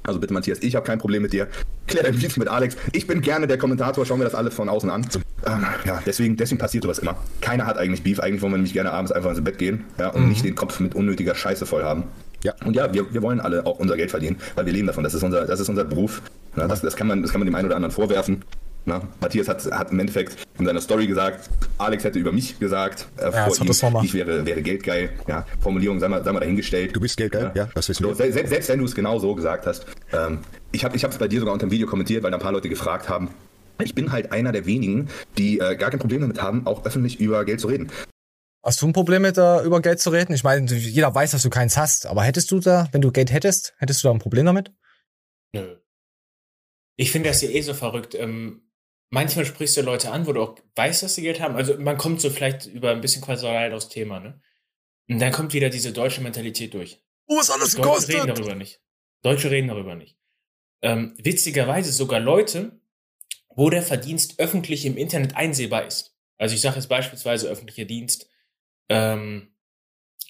Also 0.06 0.20
bitte, 0.20 0.32
Matthias, 0.32 0.58
ich 0.62 0.76
habe 0.76 0.86
kein 0.86 0.98
Problem 0.98 1.22
mit 1.22 1.32
dir. 1.32 1.48
Klär 1.86 2.04
dein 2.04 2.18
Beef 2.18 2.36
mit 2.36 2.48
Alex. 2.48 2.76
Ich 2.92 3.06
bin 3.06 3.20
gerne 3.20 3.46
der 3.46 3.58
Kommentator, 3.58 4.06
schauen 4.06 4.20
wir 4.20 4.24
das 4.24 4.34
alle 4.34 4.50
von 4.50 4.68
außen 4.68 4.88
an. 4.90 5.06
Ähm, 5.46 5.66
ja, 5.84 6.00
deswegen, 6.06 6.36
deswegen 6.36 6.58
passiert 6.58 6.84
sowas 6.84 6.98
immer. 7.00 7.16
Keiner 7.40 7.66
hat 7.66 7.76
eigentlich 7.78 8.02
Beef. 8.02 8.20
Eigentlich 8.20 8.42
wollen 8.42 8.52
wir 8.52 8.58
nämlich 8.58 8.72
gerne 8.72 8.92
abends 8.92 9.12
einfach 9.12 9.30
ins 9.30 9.42
Bett 9.42 9.58
gehen 9.58 9.84
ja, 9.98 10.08
und 10.10 10.22
Mhm. 10.22 10.28
nicht 10.28 10.44
den 10.44 10.54
Kopf 10.54 10.80
mit 10.80 10.94
unnötiger 10.94 11.34
Scheiße 11.34 11.66
voll 11.66 11.82
haben. 11.84 12.04
Ja. 12.44 12.54
Und 12.64 12.76
ja, 12.76 12.92
wir, 12.92 13.12
wir 13.12 13.22
wollen 13.22 13.40
alle 13.40 13.66
auch 13.66 13.78
unser 13.78 13.96
Geld 13.96 14.10
verdienen, 14.10 14.36
weil 14.54 14.66
wir 14.66 14.72
leben 14.72 14.86
davon. 14.86 15.02
Das 15.04 15.14
ist 15.14 15.22
unser, 15.22 15.46
das 15.46 15.58
ist 15.60 15.68
unser 15.68 15.84
Beruf. 15.84 16.22
Ja, 16.56 16.68
das, 16.68 16.80
das, 16.80 16.96
kann 16.96 17.06
man, 17.06 17.22
das 17.22 17.32
kann 17.32 17.40
man 17.40 17.46
dem 17.46 17.54
einen 17.54 17.66
oder 17.66 17.76
anderen 17.76 17.92
vorwerfen. 17.92 18.42
Na, 18.88 19.02
Matthias 19.20 19.48
hat, 19.48 19.64
hat 19.72 19.90
im 19.90 19.98
Endeffekt 19.98 20.36
in 20.60 20.64
seiner 20.64 20.80
Story 20.80 21.08
gesagt, 21.08 21.50
Alex 21.76 22.04
hätte 22.04 22.20
über 22.20 22.30
mich 22.30 22.58
gesagt, 22.60 23.08
äh, 23.16 23.24
Ja, 23.24 23.30
vor 23.30 23.66
das 23.66 23.82
ihm, 23.82 23.92
das 23.92 24.04
ich 24.04 24.14
wäre, 24.14 24.46
wäre 24.46 24.62
geldgeil. 24.62 25.10
Ja, 25.26 25.44
Formulierung 25.60 25.98
sei 25.98 26.06
mal, 26.06 26.22
sei 26.22 26.30
mal 26.32 26.38
dahingestellt. 26.38 26.94
Du 26.94 27.00
bist 27.00 27.16
geldgeil, 27.16 27.50
ja, 27.54 27.68
das 27.74 27.88
wissen 27.88 28.04
wir. 28.04 28.14
So, 28.14 28.14
selbst, 28.14 28.48
selbst 28.48 28.68
wenn 28.68 28.78
du 28.78 28.84
es 28.84 28.94
genau 28.94 29.18
so 29.18 29.34
gesagt 29.34 29.66
hast. 29.66 29.86
Ähm, 30.12 30.38
ich 30.70 30.84
habe 30.84 30.96
es 30.96 31.18
bei 31.18 31.26
dir 31.26 31.40
sogar 31.40 31.52
unter 31.52 31.66
dem 31.66 31.72
Video 31.72 31.88
kommentiert, 31.88 32.22
weil 32.22 32.30
da 32.30 32.36
ein 32.36 32.42
paar 32.42 32.52
Leute 32.52 32.68
gefragt 32.68 33.08
haben. 33.08 33.30
Ich 33.82 33.94
bin 33.94 34.12
halt 34.12 34.30
einer 34.30 34.52
der 34.52 34.66
wenigen, 34.66 35.08
die 35.36 35.58
äh, 35.58 35.74
gar 35.74 35.90
kein 35.90 35.98
Problem 35.98 36.20
damit 36.20 36.40
haben, 36.40 36.64
auch 36.66 36.84
öffentlich 36.86 37.18
über 37.18 37.44
Geld 37.44 37.60
zu 37.60 37.66
reden. 37.66 37.90
Hast 38.62 38.82
du 38.82 38.86
ein 38.86 38.92
Problem 38.92 39.22
mit 39.22 39.36
äh, 39.36 39.62
über 39.62 39.80
Geld 39.80 40.00
zu 40.00 40.10
reden? 40.10 40.32
Ich 40.32 40.44
meine, 40.44 40.72
jeder 40.72 41.12
weiß, 41.12 41.32
dass 41.32 41.42
du 41.42 41.50
keins 41.50 41.76
hast, 41.76 42.06
aber 42.06 42.22
hättest 42.22 42.50
du 42.52 42.60
da, 42.60 42.88
wenn 42.92 43.00
du 43.00 43.10
Geld 43.10 43.32
hättest, 43.32 43.74
hättest 43.78 44.02
du 44.02 44.08
da 44.08 44.14
ein 44.14 44.20
Problem 44.20 44.46
damit? 44.46 44.72
Nö. 45.52 45.76
Ich 46.96 47.12
finde 47.12 47.28
das 47.28 47.42
ja 47.42 47.50
eh 47.50 47.60
so 47.60 47.74
verrückt. 47.74 48.14
Ähm, 48.14 48.62
manchmal 49.10 49.44
sprichst 49.44 49.76
du 49.76 49.82
Leute 49.82 50.10
an, 50.10 50.26
wo 50.26 50.32
du 50.32 50.42
auch 50.42 50.58
weißt, 50.74 51.02
dass 51.02 51.14
sie 51.14 51.22
Geld 51.22 51.40
haben. 51.40 51.56
Also 51.56 51.78
man 51.78 51.96
kommt 51.96 52.20
so 52.20 52.30
vielleicht 52.30 52.66
über 52.66 52.90
ein 52.90 53.00
bisschen 53.00 53.22
Quadralt 53.22 53.72
aufs 53.72 53.88
Thema, 53.88 54.20
ne? 54.20 54.40
Und 55.08 55.20
dann 55.20 55.32
kommt 55.32 55.52
wieder 55.52 55.70
diese 55.70 55.92
deutsche 55.92 56.20
Mentalität 56.20 56.74
durch. 56.74 57.00
Wo 57.28 57.40
ist 57.40 57.50
alles 57.50 57.72
Deutsche 57.72 57.82
gekostet? 57.82 58.14
reden 58.16 58.34
darüber 58.34 58.54
nicht. 58.54 58.80
Deutsche 59.22 59.50
reden 59.50 59.68
darüber 59.68 59.94
nicht. 59.94 60.16
Ähm, 60.82 61.14
witzigerweise 61.18 61.92
sogar 61.92 62.20
Leute, 62.20 62.80
wo 63.48 63.70
der 63.70 63.82
Verdienst 63.82 64.38
öffentlich 64.38 64.84
im 64.84 64.96
Internet 64.96 65.36
einsehbar 65.36 65.86
ist. 65.86 66.16
Also 66.38 66.54
ich 66.54 66.60
sage 66.60 66.76
jetzt 66.76 66.88
beispielsweise 66.88 67.48
öffentlicher 67.48 67.86
Dienst, 67.86 68.28
ähm, 68.88 69.54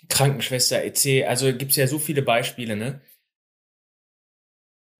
Krankenschwester, 0.09 0.85
EC, 0.85 1.27
also 1.27 1.53
gibt's 1.53 1.77
ja 1.77 1.87
so 1.87 1.99
viele 1.99 2.23
Beispiele, 2.23 2.77
ne? 2.77 3.01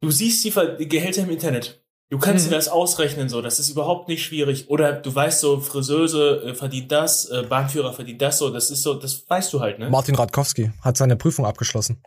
Du 0.01 0.11
siehst 0.11 0.45
die, 0.45 0.51
Ver 0.51 0.77
die 0.77 0.89
Gehälter 0.89 1.23
im 1.23 1.31
Internet. 1.31 1.86
Du 2.09 2.19
kannst 2.19 2.45
Mhm. 2.47 2.51
dir 2.51 2.57
das 2.57 2.69
ausrechnen, 2.69 3.29
so, 3.29 3.43
das 3.43 3.59
ist 3.59 3.69
überhaupt 3.69 4.09
nicht 4.09 4.25
schwierig. 4.25 4.71
Oder 4.71 4.93
du 4.93 5.13
weißt 5.13 5.41
so, 5.41 5.61
Friseuse 5.61 6.43
äh, 6.45 6.55
verdient 6.55 6.93
das, 6.93 7.29
äh, 7.31 7.43
Bahnführer 7.43 7.93
verdient 7.93 8.23
das, 8.23 8.39
so, 8.39 8.51
das 8.51 8.71
ist 8.71 8.83
so, 8.83 8.95
das 8.95 9.29
weißt 9.29 9.53
du 9.53 9.61
halt, 9.61 9.79
ne? 9.81 9.91
Martin 9.91 10.15
Radkowski 10.15 10.71
hat 10.83 10.97
seine 10.97 11.17
Prüfung 11.17 11.47
abgeschlossen. 11.47 12.01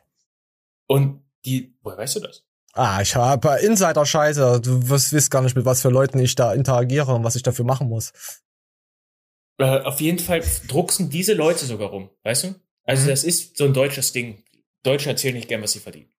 Und 0.87 1.21
die, 1.45 1.75
woher 1.83 1.97
weißt 1.97 2.15
du 2.15 2.19
das? 2.21 2.43
Ah, 2.73 3.01
ich 3.01 3.15
habe 3.15 3.57
Insider-Scheiße. 3.61 4.61
Du 4.61 4.87
wirst, 4.89 5.31
gar 5.31 5.41
nicht, 5.41 5.55
mit 5.55 5.65
was 5.65 5.81
für 5.81 5.89
Leuten 5.89 6.19
ich 6.19 6.35
da 6.35 6.53
interagiere 6.53 7.13
und 7.13 7.23
was 7.23 7.35
ich 7.35 7.43
dafür 7.43 7.65
machen 7.65 7.89
muss. 7.89 8.13
Äh, 9.57 9.81
auf 9.81 9.99
jeden 9.99 10.19
Fall 10.19 10.41
drucksen 10.67 11.09
diese 11.09 11.33
Leute 11.33 11.65
sogar 11.65 11.89
rum, 11.89 12.09
weißt 12.23 12.43
du? 12.45 12.55
Also 12.85 13.03
Mhm. 13.03 13.07
das 13.09 13.23
ist 13.25 13.57
so 13.57 13.65
ein 13.65 13.73
deutsches 13.73 14.13
Ding. 14.13 14.43
Deutsche 14.83 15.09
erzählen 15.09 15.35
nicht 15.35 15.49
gern, 15.49 15.61
was 15.61 15.73
sie 15.73 15.79
verdienen. 15.79 16.09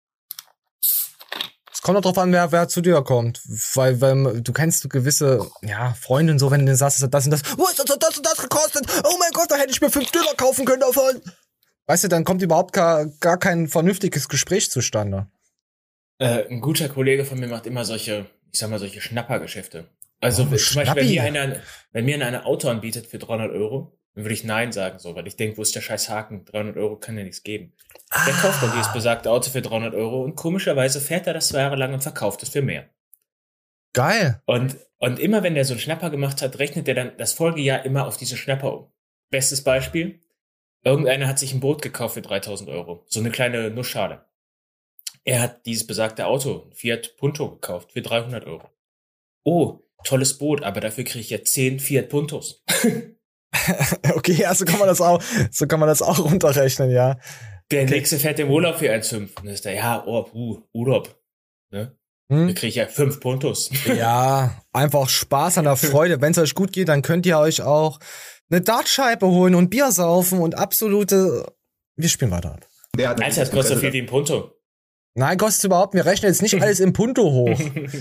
Es 1.80 1.84
kommt 1.84 1.96
auch 1.96 2.02
drauf 2.02 2.18
an, 2.18 2.30
wer, 2.30 2.52
wer 2.52 2.68
zu 2.68 2.82
dir 2.82 3.00
kommt. 3.00 3.40
Weil, 3.74 4.02
weil 4.02 4.42
du 4.42 4.52
kennst 4.52 4.90
gewisse, 4.90 5.50
ja, 5.62 5.94
Freundinnen 5.94 6.38
so, 6.38 6.50
wenn 6.50 6.66
du 6.66 6.76
sagst, 6.76 7.02
das 7.10 7.24
und 7.24 7.30
das, 7.30 7.40
oh, 7.56 7.66
das 7.74 7.88
hat 7.88 8.02
das 8.02 8.18
und 8.18 8.26
das 8.26 8.36
gekostet. 8.36 8.84
Oh 9.02 9.16
mein 9.18 9.30
Gott, 9.32 9.50
da 9.50 9.56
hätte 9.56 9.70
ich 9.70 9.80
mir 9.80 9.88
fünf 9.88 10.10
Döner 10.10 10.34
kaufen 10.36 10.66
können 10.66 10.80
davon. 10.80 11.22
Weißt 11.86 12.04
du, 12.04 12.08
dann 12.08 12.24
kommt 12.24 12.42
überhaupt 12.42 12.74
gar, 12.74 13.06
gar 13.20 13.38
kein 13.38 13.66
vernünftiges 13.66 14.28
Gespräch 14.28 14.70
zustande. 14.70 15.28
Äh, 16.18 16.46
ein 16.50 16.60
guter 16.60 16.90
Kollege 16.90 17.24
von 17.24 17.40
mir 17.40 17.48
macht 17.48 17.64
immer 17.64 17.86
solche, 17.86 18.26
ich 18.52 18.58
sag 18.58 18.68
mal, 18.68 18.78
solche 18.78 19.00
Schnappergeschäfte. 19.00 19.88
Also 20.20 20.42
Oh, 20.42 20.54
zum 20.54 20.84
Beispiel, 20.84 20.96
wenn 20.96 21.08
mir 21.08 21.22
einer, 21.22 21.56
wenn 21.92 22.04
mir 22.04 22.16
einer 22.16 22.26
ein 22.26 22.44
Auto 22.44 22.68
anbietet 22.68 23.06
für 23.06 23.18
300 23.18 23.52
Euro, 23.52 23.98
dann 24.14 24.24
würde 24.24 24.34
ich 24.34 24.44
Nein 24.44 24.72
sagen, 24.72 24.98
so, 24.98 25.14
weil 25.14 25.26
ich 25.26 25.36
denke, 25.36 25.56
wo 25.56 25.62
ist 25.62 25.74
der 25.74 25.80
scheiß 25.80 26.08
Haken? 26.08 26.44
300 26.44 26.76
Euro 26.76 26.96
kann 26.96 27.16
ja 27.16 27.22
nichts 27.22 27.42
geben. 27.42 27.72
Der 28.26 28.34
kauft 28.34 28.62
dann 28.62 28.72
dieses 28.72 28.92
besagte 28.92 29.30
Auto 29.30 29.50
für 29.50 29.62
300 29.62 29.94
Euro 29.94 30.22
und 30.22 30.34
komischerweise 30.34 31.00
fährt 31.00 31.26
er 31.26 31.34
das 31.34 31.48
zwei 31.48 31.60
Jahre 31.60 31.76
lang 31.76 31.92
und 31.92 32.02
verkauft 32.02 32.42
es 32.42 32.48
für 32.48 32.62
mehr. 32.62 32.88
Geil. 33.92 34.42
Und, 34.46 34.76
und 34.98 35.18
immer 35.18 35.42
wenn 35.42 35.54
der 35.54 35.64
so 35.64 35.74
einen 35.74 35.80
Schnapper 35.80 36.10
gemacht 36.10 36.42
hat, 36.42 36.58
rechnet 36.58 36.88
er 36.88 36.94
dann 36.94 37.16
das 37.18 37.32
Folgejahr 37.32 37.84
immer 37.84 38.06
auf 38.06 38.16
diese 38.16 38.36
Schnapper 38.36 38.72
um. 38.72 38.92
Bestes 39.30 39.62
Beispiel. 39.62 40.20
Irgendeiner 40.82 41.28
hat 41.28 41.38
sich 41.38 41.52
ein 41.52 41.60
Boot 41.60 41.82
gekauft 41.82 42.14
für 42.14 42.22
3000 42.22 42.68
Euro. 42.70 43.04
So 43.06 43.20
eine 43.20 43.30
kleine 43.30 43.70
Nussschale. 43.70 44.24
Er 45.24 45.42
hat 45.42 45.66
dieses 45.66 45.86
besagte 45.86 46.26
Auto, 46.26 46.66
ein 46.66 46.74
Fiat 46.74 47.16
Punto, 47.16 47.50
gekauft 47.50 47.92
für 47.92 48.02
300 48.02 48.46
Euro. 48.46 48.70
Oh, 49.44 49.80
tolles 50.04 50.38
Boot, 50.38 50.62
aber 50.62 50.80
dafür 50.80 51.04
kriege 51.04 51.20
ich 51.20 51.30
ja 51.30 51.42
10 51.42 51.78
Fiat 51.78 52.08
Puntos. 52.08 52.64
Okay, 54.14 54.32
ja, 54.32 54.54
so 54.54 54.64
kann 54.64 54.78
man 54.78 54.88
das 54.88 55.00
auch, 55.00 55.22
so 55.50 55.66
kann 55.66 55.80
man 55.80 55.88
das 55.88 56.02
auch 56.02 56.18
runterrechnen, 56.18 56.90
ja. 56.90 57.18
Der 57.70 57.84
nächste 57.86 58.18
fährt 58.18 58.38
im 58.40 58.50
Urlaub 58.50 58.76
für 58.76 58.90
1,5. 58.90 59.16
Und 59.16 59.36
dann 59.44 59.48
ist 59.48 59.64
der, 59.64 59.74
ja, 59.74 60.02
oh, 60.04 60.28
uh, 60.34 60.60
Urlaub. 60.72 61.16
Ne? 61.70 61.96
Hm? 62.30 62.48
Da 62.48 62.52
kriege 62.52 62.66
ich 62.68 62.74
ja 62.76 62.86
5 62.86 63.20
Puntos. 63.20 63.70
Ja, 63.86 64.60
einfach 64.72 65.08
Spaß 65.08 65.58
an 65.58 65.64
der 65.64 65.76
Freude. 65.76 66.20
Wenn 66.20 66.32
es 66.32 66.38
euch 66.38 66.54
gut 66.54 66.72
geht, 66.72 66.88
dann 66.88 67.02
könnt 67.02 67.26
ihr 67.26 67.38
euch 67.38 67.62
auch 67.62 68.00
eine 68.50 68.60
Dartscheibe 68.60 69.26
holen 69.26 69.54
und 69.54 69.70
Bier 69.70 69.92
saufen 69.92 70.40
und 70.40 70.56
absolute. 70.56 71.52
Wir 71.96 72.08
spielen 72.08 72.32
weiter 72.32 72.54
ab. 72.54 72.66
Alter, 72.98 73.40
das 73.40 73.50
kostet 73.50 73.76
so 73.76 73.80
viel 73.80 73.92
wie 73.92 74.00
ein 74.00 74.06
Punto. 74.06 74.52
Nein, 75.14 75.38
kostet 75.38 75.64
überhaupt. 75.64 75.94
Wir 75.94 76.06
rechnen 76.06 76.30
jetzt 76.30 76.42
nicht 76.42 76.54
alles 76.62 76.80
im 76.80 76.92
Punto 76.92 77.22
hoch. 77.30 77.58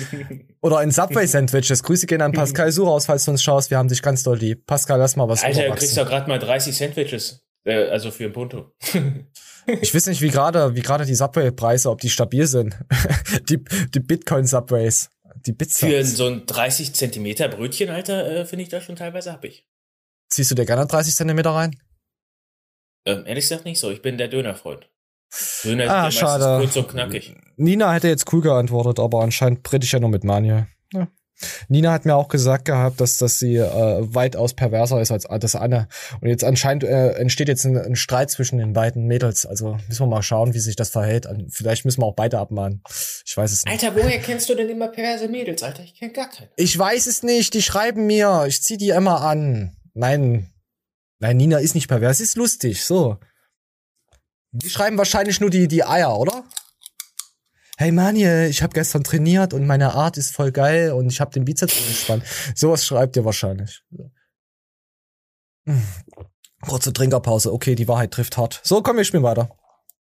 Oder 0.61 0.83
in 0.83 0.91
Subway-Sandwiches. 0.91 1.83
Grüße 1.83 2.05
gehen 2.05 2.21
an 2.21 2.31
Pascal 2.31 2.71
Suraus, 2.71 3.05
falls 3.07 3.25
du 3.25 3.31
uns 3.31 3.41
schaust. 3.41 3.71
Wir 3.71 3.77
haben 3.77 3.89
dich 3.89 4.01
ganz 4.01 4.23
doll 4.23 4.37
lieb. 4.37 4.65
Pascal, 4.65 4.99
lass 4.99 5.15
mal 5.15 5.27
was 5.27 5.43
Alter, 5.43 5.67
du 5.67 5.75
kriegst 5.75 5.97
doch 5.97 6.07
gerade 6.07 6.29
mal 6.29 6.39
30 6.39 6.75
Sandwiches. 6.75 7.41
Äh, 7.65 7.89
also 7.89 8.11
für 8.11 8.25
ein 8.25 8.33
Punto. 8.33 8.71
Ich 9.81 9.93
weiß 9.93 10.07
nicht, 10.07 10.21
wie 10.21 10.29
gerade, 10.29 10.73
wie 10.73 10.81
gerade 10.81 11.05
die 11.05 11.13
Subway-Preise, 11.13 11.91
ob 11.91 12.01
die 12.01 12.09
stabil 12.09 12.47
sind. 12.47 12.75
die, 13.49 13.63
die 13.93 13.99
Bitcoin-Subways. 13.99 15.11
Die 15.45 15.51
Für 15.51 15.57
Bitsubs. 15.57 16.17
so 16.17 16.25
ein 16.25 16.45
30 16.47 16.93
Zentimeter 16.93 17.47
Brötchen, 17.49 17.89
Alter, 17.89 18.25
äh, 18.31 18.45
finde 18.45 18.63
ich 18.63 18.69
das 18.69 18.83
schon 18.83 18.95
teilweise 18.95 19.31
happig. 19.31 19.67
Ziehst 20.29 20.49
du 20.49 20.55
dir 20.55 20.65
gerne 20.65 20.87
30 20.87 21.13
Zentimeter 21.13 21.51
rein? 21.51 21.79
Ähm, 23.05 23.25
ehrlich 23.27 23.45
gesagt 23.45 23.65
nicht 23.65 23.79
so. 23.79 23.91
Ich 23.91 24.01
bin 24.01 24.17
der 24.17 24.27
Dönerfreund. 24.27 24.88
Ist 25.31 25.65
Ah, 25.87 26.09
schade. 26.11 26.59
kurz 26.63 26.75
und 26.75 26.89
knackig. 26.89 27.35
Nina 27.57 27.93
hätte 27.93 28.07
jetzt 28.07 28.31
cool 28.33 28.41
geantwortet, 28.41 28.99
aber 28.99 29.21
anscheinend 29.21 29.71
rede 29.71 29.85
ich 29.85 29.91
ja 29.91 29.99
nur 29.99 30.09
mit 30.09 30.23
Manuel. 30.23 30.67
Ja. 30.93 31.07
Nina 31.69 31.91
hat 31.93 32.05
mir 32.05 32.15
auch 32.15 32.27
gesagt 32.27 32.65
gehabt, 32.65 32.99
dass, 32.99 33.15
dass 33.17 33.39
sie 33.39 33.55
äh, 33.55 33.99
weitaus 34.13 34.53
perverser 34.53 34.99
ist 34.99 35.11
als 35.11 35.25
das 35.39 35.55
Anne. 35.55 35.87
Und 36.19 36.27
jetzt 36.27 36.43
anscheinend 36.43 36.83
äh, 36.83 37.11
entsteht 37.13 37.47
jetzt 37.47 37.63
ein, 37.65 37.77
ein 37.77 37.95
Streit 37.95 38.29
zwischen 38.31 38.57
den 38.57 38.73
beiden 38.73 39.05
Mädels. 39.05 39.45
Also 39.45 39.77
müssen 39.87 40.01
wir 40.01 40.07
mal 40.07 40.21
schauen, 40.23 40.53
wie 40.53 40.59
sich 40.59 40.75
das 40.75 40.89
verhält. 40.89 41.27
Vielleicht 41.49 41.85
müssen 41.85 42.01
wir 42.01 42.07
auch 42.07 42.15
beide 42.15 42.39
abmahnen. 42.39 42.81
Ich 43.25 43.37
weiß 43.37 43.51
es 43.53 43.63
nicht. 43.65 43.71
Alter, 43.83 43.95
woher 43.95 44.19
kennst 44.19 44.49
du 44.49 44.55
denn 44.55 44.67
immer 44.69 44.89
perverse 44.89 45.29
Mädels, 45.29 45.63
Alter? 45.63 45.83
Ich 45.83 45.95
kenn 45.95 46.11
gar 46.11 46.29
keine. 46.29 46.49
Ich 46.57 46.77
weiß 46.77 47.07
es 47.07 47.23
nicht. 47.23 47.53
Die 47.53 47.61
schreiben 47.61 48.05
mir. 48.07 48.45
Ich 48.47 48.61
zieh 48.61 48.75
die 48.77 48.89
immer 48.89 49.21
an. 49.21 49.77
Nein. 49.93 50.49
Nein, 51.19 51.37
Nina 51.37 51.59
ist 51.59 51.75
nicht 51.75 51.87
pervers. 51.87 52.19
Ist 52.19 52.35
lustig. 52.35 52.83
So. 52.83 53.17
Die 54.51 54.69
schreiben 54.69 54.97
wahrscheinlich 54.97 55.39
nur 55.39 55.49
die, 55.49 55.67
die 55.67 55.83
Eier, 55.83 56.17
oder? 56.17 56.43
Hey 57.77 57.91
Manje, 57.91 58.47
ich 58.47 58.61
habe 58.61 58.73
gestern 58.73 59.03
trainiert 59.03 59.53
und 59.53 59.65
meine 59.65 59.93
Art 59.93 60.17
ist 60.17 60.35
voll 60.35 60.51
geil 60.51 60.91
und 60.91 61.09
ich 61.09 61.21
habe 61.21 61.31
den 61.31 61.45
Bizeps 61.45 61.75
gespannt. 61.87 62.23
Sowas 62.55 62.85
schreibt 62.85 63.15
ihr 63.15 63.23
wahrscheinlich. 63.23 63.83
Hm. 65.65 65.81
Kurze 66.61 66.91
Trinkerpause. 66.91 67.53
Okay, 67.53 67.75
die 67.75 67.87
Wahrheit 67.87 68.11
trifft 68.11 68.37
hart. 68.37 68.59
So, 68.63 68.81
komm, 68.81 68.97
wir 68.97 69.05
spielen 69.05 69.23
weiter. 69.23 69.49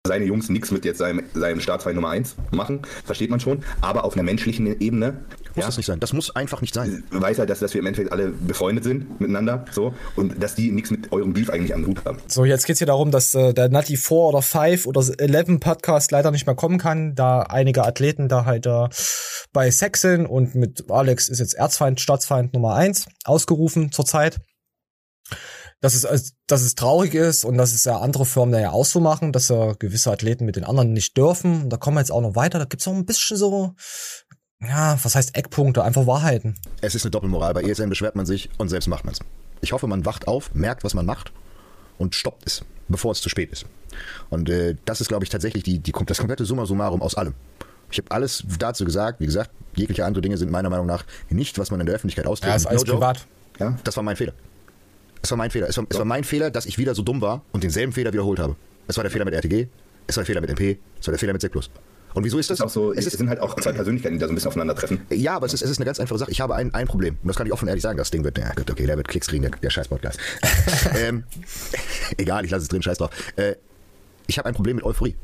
seine 0.06 0.24
Jungs 0.24 0.48
nichts 0.48 0.70
mit 0.70 0.86
jetzt 0.86 0.98
seinem, 0.98 1.24
seinem 1.34 1.60
Staatsfeind 1.60 1.96
Nummer 1.96 2.08
1 2.10 2.36
machen, 2.50 2.80
versteht 3.04 3.28
man 3.28 3.40
schon. 3.40 3.62
Aber 3.82 4.04
auf 4.04 4.14
einer 4.14 4.22
menschlichen 4.22 4.80
Ebene. 4.80 5.26
Muss 5.54 5.66
das 5.66 5.76
nicht 5.76 5.86
sein. 5.86 6.00
Das 6.00 6.12
muss 6.12 6.34
einfach 6.34 6.60
nicht 6.60 6.74
sein. 6.74 7.04
Weiß 7.10 7.38
halt, 7.38 7.50
dass, 7.50 7.60
dass 7.60 7.74
wir 7.74 7.80
im 7.80 7.86
Endeffekt 7.86 8.12
alle 8.12 8.28
befreundet 8.28 8.84
sind 8.84 9.20
miteinander. 9.20 9.64
So. 9.72 9.94
Und 10.16 10.42
dass 10.42 10.54
die 10.54 10.70
nichts 10.70 10.90
mit 10.90 11.12
eurem 11.12 11.32
Beef 11.32 11.50
eigentlich 11.50 11.74
am 11.74 11.86
Hut 11.86 12.04
haben. 12.04 12.18
So, 12.26 12.44
jetzt 12.44 12.66
geht's 12.66 12.78
hier 12.78 12.86
darum, 12.86 13.10
dass 13.10 13.34
äh, 13.34 13.52
der 13.52 13.68
Nutty 13.68 13.96
4 13.96 14.16
oder 14.16 14.42
5 14.42 14.86
oder 14.86 15.02
11 15.18 15.60
Podcast 15.60 16.10
leider 16.12 16.30
nicht 16.30 16.46
mehr 16.46 16.54
kommen 16.54 16.78
kann, 16.78 17.14
da 17.14 17.42
einige 17.42 17.84
Athleten 17.84 18.28
da 18.28 18.44
halt 18.44 18.66
äh, 18.66 18.88
bei 19.52 19.70
Sex 19.70 20.00
sind 20.00 20.26
und 20.26 20.54
mit 20.54 20.90
Alex 20.90 21.28
ist 21.28 21.40
jetzt 21.40 21.54
Erzfeind, 21.54 22.00
Staatsfeind 22.00 22.54
Nummer 22.54 22.74
1 22.74 23.06
ausgerufen 23.24 23.92
zurzeit. 23.92 24.40
Dass 25.82 25.94
es, 25.94 26.34
dass 26.46 26.60
es 26.60 26.74
traurig 26.74 27.14
ist 27.14 27.44
und 27.44 27.56
dass 27.56 27.72
es 27.72 27.84
ja 27.84 27.98
andere 28.00 28.26
Firmen 28.26 28.52
da 28.52 28.60
ja 28.60 28.70
auch 28.70 28.84
so 28.84 29.00
machen, 29.00 29.32
dass 29.32 29.48
ja 29.48 29.72
gewisse 29.72 30.12
Athleten 30.12 30.44
mit 30.44 30.56
den 30.56 30.64
anderen 30.64 30.92
nicht 30.92 31.16
dürfen. 31.16 31.62
Und 31.62 31.70
da 31.70 31.78
kommen 31.78 31.96
wir 31.96 32.00
jetzt 32.00 32.12
auch 32.12 32.20
noch 32.20 32.36
weiter. 32.36 32.58
Da 32.58 32.66
gibt's 32.66 32.86
auch 32.86 32.92
ein 32.92 33.06
bisschen 33.06 33.38
so, 33.38 33.74
ja, 34.62 34.98
was 35.02 35.14
heißt 35.14 35.36
Eckpunkte, 35.36 35.82
einfach 35.82 36.06
Wahrheiten. 36.06 36.54
Es 36.80 36.94
ist 36.94 37.04
eine 37.04 37.10
Doppelmoral. 37.10 37.54
Bei 37.54 37.62
ESN 37.62 37.88
beschwert 37.88 38.16
man 38.16 38.26
sich 38.26 38.50
und 38.58 38.68
selbst 38.68 38.88
macht 38.88 39.04
man 39.04 39.14
es. 39.14 39.20
Ich 39.60 39.72
hoffe, 39.72 39.86
man 39.86 40.04
wacht 40.04 40.28
auf, 40.28 40.54
merkt, 40.54 40.84
was 40.84 40.94
man 40.94 41.06
macht 41.06 41.32
und 41.98 42.14
stoppt 42.14 42.46
es, 42.46 42.62
bevor 42.88 43.12
es 43.12 43.20
zu 43.20 43.28
spät 43.28 43.50
ist. 43.52 43.66
Und 44.28 44.48
äh, 44.48 44.76
das 44.84 45.00
ist, 45.00 45.08
glaube 45.08 45.24
ich, 45.24 45.30
tatsächlich 45.30 45.62
die, 45.62 45.78
die, 45.78 45.92
das 46.06 46.18
komplette 46.18 46.44
Summa 46.44 46.66
summarum 46.66 47.02
aus 47.02 47.14
allem. 47.14 47.34
Ich 47.90 47.98
habe 47.98 48.10
alles 48.10 48.44
dazu 48.58 48.84
gesagt. 48.84 49.20
Wie 49.20 49.26
gesagt, 49.26 49.50
jegliche 49.74 50.04
andere 50.04 50.22
Dinge 50.22 50.36
sind 50.36 50.50
meiner 50.50 50.70
Meinung 50.70 50.86
nach 50.86 51.04
nicht, 51.28 51.58
was 51.58 51.70
man 51.70 51.80
in 51.80 51.86
der 51.86 51.94
Öffentlichkeit 51.94 52.26
austrägt. 52.26 52.50
Ja, 52.50 52.56
ist 52.56 52.66
alles 52.66 52.86
No 52.86 52.94
privat. 52.94 53.26
Ja, 53.58 53.76
das 53.84 53.96
war 53.96 54.02
mein 54.02 54.16
Fehler. 54.16 54.32
Es 55.22 55.30
war 55.30 55.38
mein 55.38 55.50
Fehler. 55.50 55.68
Es 55.68 55.76
war, 55.76 55.84
es 55.88 55.98
war 55.98 56.04
mein 56.04 56.24
Fehler, 56.24 56.50
dass 56.50 56.66
ich 56.66 56.78
wieder 56.78 56.94
so 56.94 57.02
dumm 57.02 57.20
war 57.20 57.42
und 57.52 57.64
denselben 57.64 57.92
Fehler 57.92 58.12
wiederholt 58.12 58.38
habe. 58.38 58.56
Es 58.86 58.96
war 58.96 59.04
der 59.04 59.10
Fehler 59.10 59.24
mit 59.24 59.34
RTG, 59.34 59.68
es 60.06 60.16
war 60.16 60.22
der 60.22 60.26
Fehler 60.26 60.40
mit 60.40 60.50
MP, 60.50 60.78
es 60.98 61.06
war 61.06 61.12
der 61.12 61.18
Fehler 61.18 61.32
mit 61.32 61.42
SEC+. 61.42 61.52
Und 62.14 62.24
wieso 62.24 62.38
ist 62.38 62.50
das? 62.50 62.58
Es, 62.58 62.60
ist 62.60 62.66
auch 62.66 62.70
so, 62.70 62.92
es, 62.92 63.04
sind 63.04 63.28
halt 63.28 63.40
auch 63.40 63.54
zwei 63.56 63.72
Persönlichkeiten, 63.72 64.16
die 64.16 64.20
da 64.20 64.26
so 64.26 64.32
ein 64.32 64.34
bisschen 64.34 64.48
aufeinandertreffen. 64.48 65.02
Ja, 65.10 65.36
aber 65.36 65.46
es 65.46 65.54
ist, 65.54 65.62
es 65.62 65.70
ist 65.70 65.78
eine 65.78 65.86
ganz 65.86 66.00
einfache 66.00 66.18
Sache. 66.18 66.30
Ich 66.30 66.40
habe 66.40 66.54
ein, 66.54 66.74
ein 66.74 66.86
Problem. 66.86 67.18
Und 67.22 67.28
das 67.28 67.36
kann 67.36 67.46
ich 67.46 67.52
offen 67.52 67.64
und 67.64 67.68
ehrlich 67.68 67.82
sagen. 67.82 67.98
Das 67.98 68.10
Ding 68.10 68.24
wird, 68.24 68.38
ja 68.38 68.52
gut, 68.52 68.70
okay, 68.70 68.86
der 68.86 68.96
wird 68.96 69.08
Klicks 69.08 69.28
kriegen, 69.28 69.42
der, 69.42 69.52
der 69.52 69.70
scheiß 69.70 69.88
Podcast. 69.88 70.18
ähm, 70.96 71.24
egal, 72.16 72.44
ich 72.44 72.50
lasse 72.50 72.62
es 72.62 72.68
drin, 72.68 72.82
scheiß 72.82 72.98
drauf. 72.98 73.10
Äh, 73.36 73.54
ich 74.26 74.38
habe 74.38 74.48
ein 74.48 74.54
Problem 74.54 74.76
mit 74.76 74.84
Euphorie. 74.84 75.16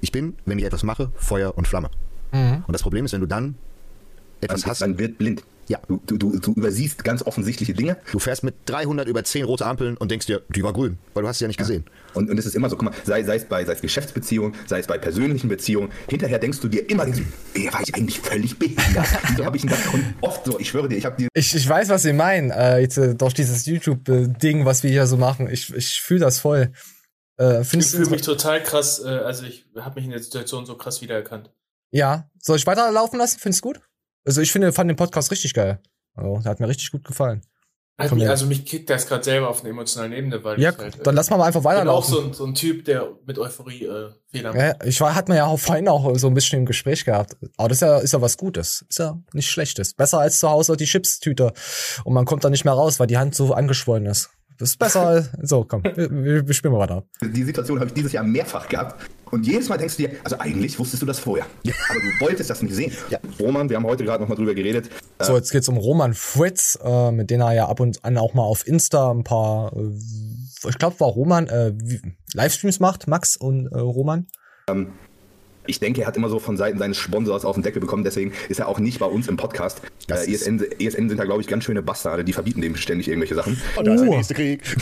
Ich 0.00 0.12
bin, 0.12 0.36
wenn 0.46 0.58
ich 0.58 0.64
etwas 0.64 0.82
mache, 0.82 1.10
Feuer 1.16 1.56
und 1.56 1.68
Flamme. 1.68 1.90
Mhm. 2.32 2.64
Und 2.66 2.72
das 2.72 2.82
Problem 2.82 3.04
ist, 3.04 3.12
wenn 3.12 3.20
du 3.20 3.26
dann 3.26 3.56
etwas 4.40 4.62
Dann- 4.62 4.70
hast. 4.70 4.82
dann 4.82 4.98
wird 4.98 5.18
blind. 5.18 5.42
Ja. 5.70 5.78
Du, 5.86 6.00
du, 6.04 6.18
du, 6.18 6.36
du 6.40 6.52
übersiehst 6.52 7.04
ganz 7.04 7.22
offensichtliche 7.22 7.74
Dinge. 7.74 7.96
Du 8.10 8.18
fährst 8.18 8.42
mit 8.42 8.56
300 8.66 9.06
über 9.06 9.22
10 9.22 9.44
rote 9.44 9.64
Ampeln 9.64 9.96
und 9.96 10.10
denkst 10.10 10.26
dir, 10.26 10.42
die 10.48 10.64
war 10.64 10.72
grün, 10.72 10.98
weil 11.14 11.22
du 11.22 11.28
hast 11.28 11.38
sie 11.38 11.44
ja 11.44 11.46
nicht 11.48 11.58
gesehen. 11.58 11.84
Und, 12.12 12.28
und 12.28 12.36
es 12.38 12.44
ist 12.44 12.56
immer 12.56 12.68
so, 12.68 12.76
guck 12.76 12.86
mal, 12.86 12.94
sei, 13.04 13.22
sei 13.22 13.36
es 13.36 13.44
bei 13.44 13.64
sei 13.64 13.74
es 13.74 13.80
Geschäftsbeziehungen, 13.80 14.56
sei 14.66 14.80
es 14.80 14.88
bei 14.88 14.98
persönlichen 14.98 15.48
Beziehungen, 15.48 15.92
hinterher 16.08 16.40
denkst 16.40 16.58
du 16.58 16.66
dir 16.66 16.90
immer, 16.90 17.04
denkst 17.04 17.20
du, 17.20 17.60
ey, 17.60 17.72
war 17.72 17.80
ich 17.82 17.94
eigentlich 17.94 18.18
völlig 18.18 18.58
behindert? 18.58 19.06
Wieso 19.28 19.44
habe 19.44 19.56
ich 19.56 19.62
denn 19.62 19.70
das? 19.70 19.86
Und 19.94 20.04
oft 20.22 20.44
so, 20.44 20.58
ich 20.58 20.68
schwöre 20.70 20.88
dir, 20.88 20.96
ich 20.96 21.04
habe 21.04 21.16
dir 21.16 21.28
Ich, 21.34 21.54
ich 21.54 21.68
weiß, 21.68 21.88
was 21.88 22.02
Sie 22.02 22.14
meinen. 22.14 22.50
Äh, 22.50 22.80
jetzt 22.80 22.98
äh, 22.98 23.14
durch 23.14 23.34
dieses 23.34 23.64
YouTube-Ding, 23.64 24.64
was 24.64 24.82
wir 24.82 24.90
hier 24.90 25.06
so 25.06 25.18
machen. 25.18 25.48
Ich, 25.48 25.72
ich 25.72 26.00
fühle 26.00 26.18
das 26.18 26.40
voll. 26.40 26.72
Äh, 27.38 27.60
Ich 27.60 27.68
fühle 27.68 28.10
mich 28.10 28.22
total 28.22 28.60
krass, 28.64 29.04
äh, 29.04 29.08
also 29.08 29.44
ich 29.44 29.66
habe 29.76 29.94
mich 29.94 30.04
in 30.04 30.10
der 30.10 30.20
Situation 30.20 30.66
so 30.66 30.74
krass 30.74 31.00
wiedererkannt. 31.00 31.52
Ja. 31.92 32.28
Soll 32.42 32.56
ich 32.56 32.66
weiterlaufen 32.66 33.20
lassen? 33.20 33.38
Findest 33.38 33.64
du 33.64 33.68
gut? 33.68 33.80
Also 34.24 34.40
ich 34.40 34.52
finde, 34.52 34.72
fand 34.72 34.90
den 34.90 34.96
Podcast 34.96 35.30
richtig 35.30 35.54
geil. 35.54 35.80
Also, 36.14 36.40
der 36.42 36.50
hat 36.50 36.60
mir 36.60 36.68
richtig 36.68 36.90
gut 36.90 37.04
gefallen. 37.04 37.42
Also, 38.00 38.16
also 38.16 38.46
mich 38.46 38.64
kickt 38.64 38.88
das 38.88 39.06
gerade 39.06 39.22
selber 39.22 39.50
auf 39.50 39.60
einer 39.60 39.70
emotionalen 39.70 40.12
Ebene, 40.14 40.42
weil 40.42 40.58
Ja, 40.58 40.70
ich 40.70 40.78
halt, 40.78 41.06
dann 41.06 41.14
lass 41.14 41.28
mal 41.28 41.36
einfach 41.42 41.60
Ich 41.60 41.64
bin 41.64 41.70
auch 41.70 41.74
weiterlaufen. 41.74 42.14
so 42.14 42.20
ein, 42.22 42.32
so 42.32 42.46
ein 42.46 42.54
Typ, 42.54 42.86
der 42.86 43.08
mit 43.26 43.38
Euphorie 43.38 43.84
äh, 43.84 44.10
Fehler 44.30 44.56
Ja, 44.56 44.74
ich 44.84 44.98
war, 45.02 45.14
hat 45.14 45.28
man 45.28 45.36
ja 45.36 45.44
auch 45.44 45.58
vorhin 45.58 45.86
auch 45.86 46.16
so 46.16 46.28
ein 46.28 46.32
bisschen 46.32 46.60
im 46.60 46.66
Gespräch 46.66 47.04
gehabt. 47.04 47.36
Aber 47.58 47.68
das 47.68 47.76
ist 47.78 47.82
ja, 47.82 47.98
ist 47.98 48.12
ja 48.14 48.22
was 48.22 48.38
Gutes. 48.38 48.86
Ist 48.88 49.00
ja 49.00 49.20
nicht 49.34 49.50
Schlechtes. 49.50 49.92
Besser 49.92 50.18
als 50.18 50.38
zu 50.38 50.48
Hause 50.48 50.78
die 50.78 50.86
Chipstüte. 50.86 51.52
Und 52.04 52.14
man 52.14 52.24
kommt 52.24 52.42
da 52.42 52.48
nicht 52.48 52.64
mehr 52.64 52.72
raus, 52.72 52.98
weil 53.00 53.06
die 53.06 53.18
Hand 53.18 53.34
so 53.34 53.52
angeschwollen 53.52 54.06
ist. 54.06 54.30
Das 54.56 54.70
ist 54.70 54.78
besser 54.78 55.00
als, 55.06 55.30
so, 55.42 55.64
komm, 55.64 55.84
wir, 55.84 56.10
wir, 56.10 56.46
wir 56.46 56.54
spielen 56.54 56.72
mal 56.72 56.80
weiter. 56.80 57.04
Die 57.20 57.42
Situation 57.44 57.78
habe 57.80 57.88
ich 57.88 57.94
dieses 57.94 58.12
Jahr 58.12 58.24
mehrfach 58.24 58.66
gehabt. 58.66 58.98
Und 59.30 59.46
jedes 59.46 59.68
Mal 59.68 59.78
denkst 59.78 59.96
du 59.96 60.06
dir, 60.06 60.16
also 60.24 60.38
eigentlich 60.38 60.78
wusstest 60.78 61.02
du 61.02 61.06
das 61.06 61.18
vorher. 61.18 61.46
Aber 61.88 62.00
du 62.00 62.24
wolltest 62.24 62.50
das 62.50 62.62
nicht 62.62 62.74
sehen. 62.74 62.92
Roman, 63.38 63.68
wir 63.68 63.76
haben 63.76 63.86
heute 63.86 64.04
gerade 64.04 64.22
noch 64.22 64.28
mal 64.28 64.34
drüber 64.34 64.54
geredet. 64.54 64.90
So, 65.20 65.36
jetzt 65.36 65.50
geht's 65.50 65.68
um 65.68 65.76
Roman 65.76 66.14
Fritz, 66.14 66.78
äh, 66.82 67.12
mit 67.12 67.30
dem 67.30 67.40
er 67.40 67.52
ja 67.52 67.68
ab 67.68 67.80
und 67.80 68.04
an 68.04 68.18
auch 68.18 68.34
mal 68.34 68.42
auf 68.42 68.66
Insta 68.66 69.10
ein 69.10 69.24
paar, 69.24 69.72
äh, 69.76 70.68
ich 70.68 70.78
glaube, 70.78 70.98
war 71.00 71.08
Roman, 71.08 71.46
äh, 71.46 71.72
Livestreams 72.34 72.80
macht, 72.80 73.06
Max 73.06 73.36
und 73.36 73.66
äh, 73.66 73.78
Roman. 73.78 74.26
Ähm, 74.68 74.92
ich 75.66 75.80
denke, 75.80 76.02
er 76.02 76.06
hat 76.06 76.16
immer 76.16 76.28
so 76.28 76.38
von 76.38 76.56
Seiten 76.56 76.78
seines 76.78 76.96
Sponsors 76.96 77.44
auf 77.44 77.54
den 77.56 77.62
Deckel 77.62 77.80
bekommen, 77.80 78.04
deswegen 78.04 78.32
ist 78.48 78.60
er 78.60 78.68
auch 78.68 78.78
nicht 78.78 78.98
bei 78.98 79.06
uns 79.06 79.28
im 79.28 79.36
Podcast. 79.36 79.82
Äh, 80.08 80.32
ESN, 80.32 80.60
ESN 80.78 81.08
sind 81.08 81.18
da, 81.18 81.24
glaube 81.24 81.40
ich, 81.40 81.46
ganz 81.46 81.64
schöne 81.64 81.82
Bastarde, 81.82 82.24
die 82.24 82.32
verbieten 82.32 82.60
dem 82.60 82.76
ständig 82.76 83.08
irgendwelche 83.08 83.34
Sachen. 83.34 83.60
Und 83.76 83.86
da 83.86 83.94
ist 83.94 84.00
der 84.00 84.08
Uh. 84.10 84.16
nächste 84.16 84.34
Krieg. 84.34 84.62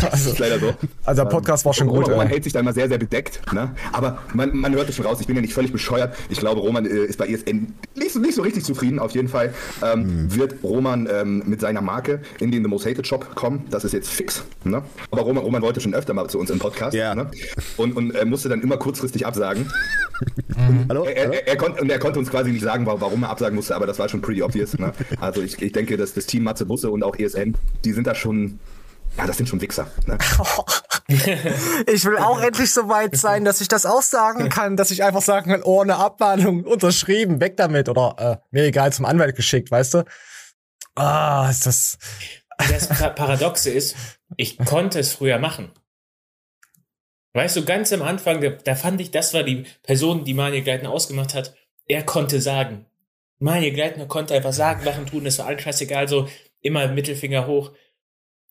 Das 0.00 0.26
ist 0.26 0.38
leider 0.38 0.58
so. 0.58 0.74
Also 1.04 1.22
der 1.22 1.30
Podcast 1.30 1.64
war 1.64 1.72
schon 1.74 1.88
Roman, 1.88 2.04
gut, 2.04 2.12
Roman 2.12 2.26
ey. 2.26 2.32
hält 2.34 2.44
sich 2.44 2.52
da 2.52 2.60
immer 2.60 2.72
sehr, 2.72 2.88
sehr 2.88 2.98
bedeckt. 2.98 3.40
Ne? 3.52 3.70
Aber 3.92 4.18
man, 4.34 4.56
man 4.56 4.74
hört 4.74 4.88
es 4.88 4.96
schon 4.96 5.06
raus, 5.06 5.18
ich 5.20 5.26
bin 5.26 5.36
ja 5.36 5.42
nicht 5.42 5.54
völlig 5.54 5.72
bescheuert. 5.72 6.14
Ich 6.28 6.38
glaube, 6.38 6.60
Roman 6.60 6.86
äh, 6.86 7.04
ist 7.04 7.18
bei 7.18 7.26
ESN 7.26 7.74
nicht 7.94 8.12
so, 8.12 8.20
nicht 8.20 8.34
so 8.34 8.42
richtig 8.42 8.64
zufrieden. 8.64 8.98
Auf 8.98 9.12
jeden 9.12 9.28
Fall 9.28 9.52
ähm, 9.82 10.34
wird 10.34 10.56
Roman 10.62 11.08
ähm, 11.10 11.42
mit 11.46 11.60
seiner 11.60 11.80
Marke 11.80 12.20
in 12.40 12.50
den 12.50 12.62
The 12.62 12.68
Most 12.68 12.86
Hated 12.86 13.06
Shop 13.06 13.34
kommen. 13.34 13.64
Das 13.70 13.84
ist 13.84 13.92
jetzt 13.92 14.08
fix. 14.08 14.44
Ne? 14.64 14.82
Aber 15.10 15.22
Roman, 15.22 15.44
Roman 15.44 15.62
wollte 15.62 15.80
schon 15.80 15.94
öfter 15.94 16.14
mal 16.14 16.28
zu 16.28 16.38
uns 16.38 16.50
im 16.50 16.58
Podcast. 16.58 16.96
Ne? 16.96 17.30
Und, 17.76 17.96
und 17.96 18.14
äh, 18.14 18.24
musste 18.24 18.48
dann 18.48 18.62
immer 18.62 18.76
kurzfristig 18.76 19.26
absagen. 19.26 19.70
Hallo? 20.88 21.04
Er, 21.04 21.32
er, 21.32 21.46
er, 21.48 21.56
konnte, 21.56 21.80
und 21.80 21.90
er 21.90 21.98
konnte 21.98 22.18
uns 22.18 22.30
quasi 22.30 22.50
nicht 22.50 22.62
sagen, 22.62 22.86
wa- 22.86 22.96
warum 22.98 23.22
er 23.22 23.30
absagen 23.30 23.54
musste, 23.54 23.74
aber 23.76 23.86
das 23.86 23.98
war 23.98 24.08
schon 24.08 24.20
pretty 24.20 24.42
obvious. 24.42 24.76
Ne? 24.78 24.92
Also 25.20 25.42
ich, 25.42 25.60
ich 25.62 25.72
denke, 25.72 25.96
dass 25.96 26.14
das 26.14 26.26
Team 26.26 26.42
Matze 26.42 26.66
Busse 26.66 26.90
und 26.90 27.02
auch 27.04 27.16
ESN, 27.16 27.54
die 27.84 27.92
sind 27.92 28.06
da 28.06 28.14
schon, 28.14 28.58
ja, 29.16 29.26
das 29.26 29.36
sind 29.36 29.48
schon 29.48 29.60
Wichser. 29.60 29.88
Ne? 30.06 30.18
Ich 31.86 32.04
will 32.04 32.18
auch 32.18 32.38
endlich 32.42 32.70
so 32.70 32.90
weit 32.90 33.16
sein, 33.16 33.42
dass 33.46 33.62
ich 33.62 33.68
das 33.68 33.86
auch 33.86 34.02
sagen 34.02 34.50
kann, 34.50 34.76
dass 34.76 34.90
ich 34.90 35.02
einfach 35.04 35.22
sagen 35.22 35.50
kann, 35.50 35.62
oh, 35.64 35.80
eine 35.80 35.96
Abmahnung, 35.96 36.64
unterschrieben, 36.64 37.40
weg 37.40 37.56
damit 37.56 37.88
oder 37.88 38.14
äh, 38.18 38.36
mir 38.50 38.64
egal, 38.64 38.92
zum 38.92 39.06
Anwalt 39.06 39.34
geschickt, 39.34 39.70
weißt 39.70 39.94
du? 39.94 40.04
Ah, 40.96 41.48
ist 41.50 41.64
das. 41.64 41.96
Das 42.58 42.88
Pa- 42.88 43.08
Paradoxe 43.08 43.70
ist, 43.70 43.96
ich 44.36 44.58
konnte 44.58 44.98
es 44.98 45.12
früher 45.12 45.38
machen. 45.38 45.70
Weißt 47.34 47.56
du, 47.56 47.64
ganz 47.64 47.92
am 47.92 48.02
Anfang, 48.02 48.58
da, 48.64 48.74
fand 48.74 49.00
ich, 49.00 49.10
das 49.10 49.34
war 49.34 49.42
die 49.42 49.64
Person, 49.82 50.24
die 50.24 50.34
Manuel 50.34 50.62
Gleitner 50.62 50.90
ausgemacht 50.90 51.34
hat. 51.34 51.54
Er 51.86 52.02
konnte 52.02 52.40
sagen. 52.40 52.86
Manuel 53.38 53.72
Gleitner 53.72 54.06
konnte 54.06 54.34
einfach 54.34 54.52
sagen, 54.52 54.84
machen, 54.84 55.06
tun, 55.06 55.24
das 55.24 55.38
war 55.38 55.46
allen 55.46 55.58
scheißegal, 55.58 56.08
so 56.08 56.28
immer 56.60 56.88
Mittelfinger 56.88 57.46
hoch. 57.46 57.72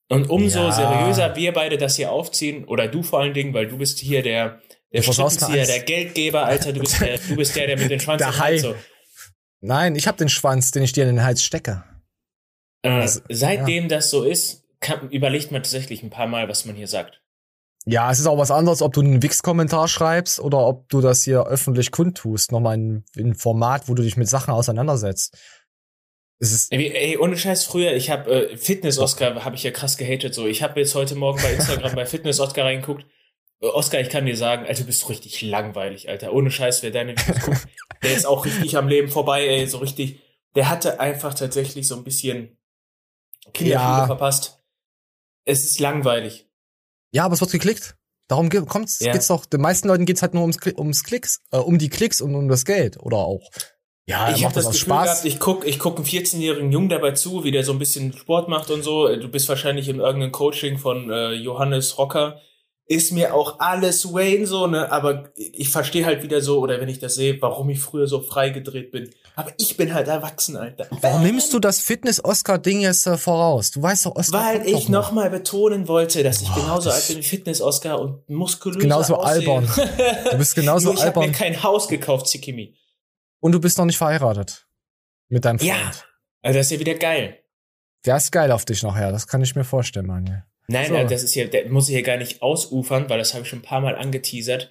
Und 0.09 0.29
umso 0.29 0.59
Ja. 0.59 0.71
seriöser 0.71 1.35
wir 1.35 1.51
beide 1.53 1.77
das 1.77 1.97
hier 1.97 2.11
aufziehen, 2.11 2.63
oder 2.65 2.87
du 2.87 3.03
vor 3.03 3.19
allen 3.19 3.33
Dingen, 3.33 3.53
weil 3.53 3.67
du 3.67 3.77
bist 3.77 3.99
hier 3.99 4.21
der, 4.23 4.61
der 4.93 5.01
Strippenzieher, 5.01 5.65
der 5.65 5.79
Geldgeber, 5.81 6.45
Alter, 6.45 6.71
du 6.71 6.79
bist 6.79 7.01
der, 7.01 7.17
du 7.17 7.35
bist 7.35 7.55
der, 7.55 7.67
der 7.67 7.77
mit 7.77 7.91
den 7.91 7.99
Schwanz 7.99 8.19
Der 8.19 8.37
Hai. 8.39 8.57
So. 8.57 8.75
Nein, 9.59 9.95
ich 9.95 10.07
habe 10.07 10.17
den 10.17 10.29
Schwanz, 10.29 10.71
den 10.71 10.83
ich 10.83 10.93
dir 10.93 11.03
in 11.03 11.15
den 11.17 11.25
Hals 11.25 11.43
stecke. 11.43 11.83
Äh, 12.83 12.89
Also, 12.89 13.19
seitdem 13.27 13.89
das 13.89 14.09
so 14.09 14.23
ist, 14.23 14.63
kann, 14.79 15.09
überlegt 15.09 15.51
man 15.51 15.63
tatsächlich 15.63 16.03
ein 16.03 16.09
paar 16.11 16.27
Mal, 16.27 16.47
was 16.47 16.63
man 16.65 16.75
hier 16.75 16.87
sagt. 16.87 17.21
Ja, 17.89 18.11
es 18.11 18.19
ist 18.19 18.27
auch 18.27 18.37
was 18.37 18.51
anderes, 18.51 18.81
ob 18.81 18.91
du 18.91 18.99
einen 18.99 19.23
Wix-Kommentar 19.23 19.87
schreibst 19.87 20.41
oder 20.41 20.59
ob 20.67 20.89
du 20.89 20.99
das 20.99 21.23
hier 21.23 21.47
öffentlich 21.47 21.91
kundtust. 21.91 22.51
Nochmal 22.51 22.75
in, 22.75 23.05
in 23.15 23.33
Format, 23.33 23.87
wo 23.87 23.93
du 23.93 24.03
dich 24.03 24.17
mit 24.17 24.27
Sachen 24.27 24.53
auseinandersetzt. 24.53 25.37
Es 26.39 26.51
ist, 26.51 26.71
Ey, 26.73 26.91
ey, 26.93 27.17
ohne 27.17 27.37
Scheiß, 27.37 27.63
früher, 27.63 27.93
ich 27.93 28.09
habe 28.09 28.49
äh, 28.51 28.57
Fitness-Oscar, 28.57 29.43
habe 29.45 29.55
ich 29.55 29.63
ja 29.63 29.71
krass 29.71 29.97
gehatet. 29.97 30.35
So, 30.35 30.45
ich 30.45 30.61
habe 30.63 30.79
jetzt 30.81 30.93
heute 30.95 31.15
Morgen 31.15 31.41
bei 31.41 31.53
Instagram 31.53 31.95
bei 31.95 32.05
Fitness-Oscar 32.05 32.65
reingeguckt. 32.65 33.05
Äh, 33.61 33.67
Oscar, 33.67 34.01
ich 34.01 34.09
kann 34.09 34.25
dir 34.25 34.35
sagen, 34.35 34.65
Alter, 34.67 34.81
du 34.81 34.87
bist 34.87 35.07
richtig 35.09 35.41
langweilig, 35.41 36.09
Alter. 36.09 36.33
Ohne 36.33 36.51
Scheiß, 36.51 36.83
wer 36.83 36.91
deine 36.91 37.13
Videos 37.17 37.39
guckt, 37.39 37.67
der 38.03 38.13
ist 38.15 38.25
auch 38.25 38.43
richtig 38.45 38.75
am 38.77 38.89
Leben 38.89 39.07
vorbei, 39.07 39.47
ey, 39.47 39.65
so 39.65 39.77
richtig. 39.77 40.19
Der 40.55 40.69
hatte 40.69 40.99
einfach 40.99 41.33
tatsächlich 41.33 41.87
so 41.87 41.95
ein 41.95 42.03
bisschen 42.03 42.57
Kinderschule 43.53 43.97
Ja. 43.99 44.05
verpasst. 44.07 44.61
Es 45.45 45.63
ist 45.63 45.79
langweilig. 45.79 46.46
Ja, 47.17 47.25
aber 47.25 47.33
es 47.33 47.41
wird 47.41 47.51
geklickt. 47.51 47.95
Darum 48.27 48.49
kommt's, 48.49 48.99
Ja. 48.99 49.11
geht's 49.11 49.27
doch. 49.27 49.45
Den 49.45 49.61
meisten 49.61 49.87
Leuten 49.87 50.05
geht's 50.05 50.21
halt 50.21 50.33
nur 50.35 50.43
ums, 50.43 50.57
ums 50.77 51.03
Klicks, 51.03 51.41
äh, 51.51 51.57
um 51.57 51.79
die 51.79 51.89
Klicks 51.89 52.21
und 52.21 52.35
um 52.35 52.47
das 52.47 52.63
Geld. 52.63 52.97
Oder 53.01 53.17
auch. 53.17 53.41
Ja, 54.05 54.29
ich 54.33 54.41
macht 54.43 54.55
das, 54.55 54.65
das 54.65 54.73
Gefühl 54.73 54.85
Spaß. 54.93 55.03
gehabt, 55.05 55.25
ich 55.25 55.39
guck, 55.39 55.65
ich 55.67 55.79
guck 55.79 55.97
einen 55.97 56.05
14-jährigen 56.05 56.71
Jungen 56.71 56.89
dabei 56.89 57.11
zu, 57.11 57.43
wie 57.43 57.51
der 57.51 57.63
so 57.63 57.71
ein 57.73 57.79
bisschen 57.79 58.13
Sport 58.13 58.49
macht 58.49 58.69
und 58.69 58.83
so. 58.83 59.07
Du 59.15 59.27
bist 59.29 59.49
wahrscheinlich 59.49 59.89
in 59.89 59.99
irgendeinem 59.99 60.31
Coaching 60.31 60.77
von 60.77 61.09
äh, 61.09 61.31
Johannes 61.33 61.97
Rocker. 61.97 62.39
Ist 62.89 63.11
mir 63.11 63.33
auch 63.33 63.59
alles 63.59 64.13
Wayne 64.13 64.47
so, 64.47 64.65
ne? 64.65 64.89
Aber 64.91 65.29
ich 65.35 65.69
verstehe 65.69 66.05
halt 66.05 66.23
wieder 66.23 66.39
so, 66.41 66.59
oder 66.59 66.79
wenn 66.79 66.87
ich 66.87 66.99
das 66.99 67.15
sehe, 67.15 67.41
warum 67.41 67.69
ich 67.69 67.81
früher 67.81 68.07
so 68.07 68.21
frei 68.21 68.49
gedreht 68.49 68.91
bin. 68.91 69.09
Aber 69.35 69.51
ich 69.57 69.75
bin 69.75 69.93
halt 69.93 70.07
erwachsen, 70.07 70.55
Alter. 70.55 70.87
Warum 71.01 71.21
nimmst 71.21 71.53
du 71.53 71.59
das 71.59 71.81
Fitness-Oscar-Ding 71.81 72.79
jetzt 72.79 73.05
äh, 73.05 73.17
voraus? 73.17 73.71
Du 73.71 73.81
weißt 73.81 74.05
doch, 74.05 74.15
Oscar. 74.15 74.41
Weil 74.41 74.65
ich 74.65 74.71
doch 74.71 74.89
noch. 74.89 75.01
nochmal 75.07 75.29
betonen 75.29 75.89
wollte, 75.89 76.23
dass 76.23 76.41
ich 76.41 76.47
Boah, 76.47 76.61
genauso 76.61 76.89
alt 76.89 77.07
bin 77.09 77.17
wie 77.17 77.23
Fitness-Oscar 77.23 77.99
und 77.99 78.29
muskulös 78.29 78.81
Genauso 78.81 79.17
albern. 79.17 79.67
Du 80.31 80.37
bist 80.37 80.55
genauso 80.55 80.93
ich 80.93 81.01
albern. 81.01 81.27
mir 81.27 81.31
kein 81.33 81.61
Haus 81.63 81.89
gekauft, 81.89 82.27
Zikimi. 82.27 82.75
Und 83.41 83.51
du 83.51 83.59
bist 83.59 83.77
noch 83.77 83.85
nicht 83.85 83.97
verheiratet. 83.97 84.65
Mit 85.27 85.43
deinem 85.43 85.59
Freund. 85.59 85.69
Ja. 85.71 85.91
Also 86.41 86.59
das 86.59 86.67
ist 86.67 86.71
ja 86.71 86.79
wieder 86.79 86.95
geil. 86.95 87.37
Der 88.05 88.15
ist 88.15 88.31
geil 88.31 88.51
auf 88.51 88.63
dich 88.63 88.81
nachher, 88.83 89.11
das 89.11 89.27
kann 89.27 89.41
ich 89.41 89.55
mir 89.55 89.65
vorstellen, 89.65 90.05
Manuel. 90.07 90.45
Nein, 90.67 90.87
So. 90.89 90.95
äh, 90.95 91.05
das 91.05 91.23
ist 91.23 91.33
hier, 91.33 91.49
der 91.49 91.69
muss 91.69 91.87
ich 91.89 91.95
hier 91.95 92.03
gar 92.03 92.17
nicht 92.17 92.41
ausufern, 92.41 93.09
weil 93.09 93.17
das 93.19 93.33
habe 93.33 93.43
ich 93.43 93.49
schon 93.49 93.59
ein 93.59 93.63
paar 93.63 93.81
Mal 93.81 93.95
angeteasert. 93.95 94.69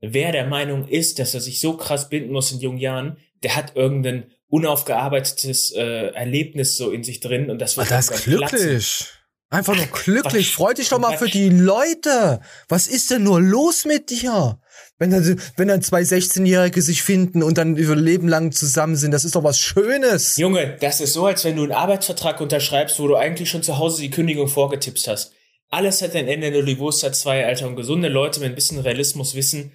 Wer 0.00 0.30
der 0.32 0.46
Meinung 0.46 0.86
ist, 0.86 1.18
dass 1.18 1.34
er 1.34 1.40
sich 1.40 1.60
so 1.60 1.76
krass 1.76 2.08
binden 2.08 2.32
muss 2.32 2.52
in 2.52 2.60
jungen 2.60 2.78
Jahren, 2.78 3.16
der 3.42 3.56
hat 3.56 3.74
irgendein 3.76 4.30
unaufgearbeitetes 4.48 5.72
äh, 5.72 6.08
Erlebnis 6.14 6.76
so 6.76 6.90
in 6.90 7.02
sich 7.04 7.20
drin 7.20 7.50
und 7.50 7.58
das 7.60 7.76
wird 7.76 7.90
Alter, 7.90 7.98
ist 8.14 8.26
irgendwann 8.26 8.48
platzen. 8.48 8.58
glücklich. 8.58 9.06
Einfach 9.50 9.76
nur 9.76 9.86
glücklich. 9.86 10.48
Quatsch. 10.48 10.54
Freu 10.56 10.74
dich 10.74 10.88
doch 10.90 10.98
mal 10.98 11.16
für 11.16 11.28
die 11.28 11.48
Leute. 11.48 12.40
Was 12.68 12.86
ist 12.86 13.10
denn 13.10 13.22
nur 13.22 13.40
los 13.40 13.86
mit 13.86 14.10
dir? 14.10 14.60
Wenn 14.98 15.10
dann, 15.10 15.40
wenn 15.56 15.68
dann 15.68 15.80
zwei 15.80 16.02
16-Jährige 16.02 16.82
sich 16.82 17.02
finden 17.02 17.42
und 17.42 17.56
dann 17.56 17.76
über 17.76 17.96
Leben 17.96 18.28
lang 18.28 18.52
zusammen 18.52 18.96
sind, 18.96 19.12
das 19.12 19.24
ist 19.24 19.36
doch 19.36 19.44
was 19.44 19.58
Schönes. 19.58 20.36
Junge, 20.36 20.76
das 20.80 21.00
ist 21.00 21.14
so, 21.14 21.24
als 21.24 21.44
wenn 21.44 21.56
du 21.56 21.62
einen 21.62 21.72
Arbeitsvertrag 21.72 22.40
unterschreibst, 22.42 22.98
wo 23.00 23.08
du 23.08 23.16
eigentlich 23.16 23.48
schon 23.48 23.62
zu 23.62 23.78
Hause 23.78 24.02
die 24.02 24.10
Kündigung 24.10 24.48
vorgetippt 24.48 25.06
hast. 25.08 25.32
Alles 25.70 26.00
hat 26.02 26.14
ein 26.16 26.28
Ende, 26.28 26.78
Wurst 26.78 27.02
hat 27.02 27.14
zwei, 27.14 27.46
Alter. 27.46 27.66
Und 27.66 27.76
gesunde 27.76 28.08
Leute 28.08 28.40
mit 28.40 28.50
ein 28.50 28.54
bisschen 28.54 28.78
Realismus 28.78 29.34
wissen, 29.34 29.72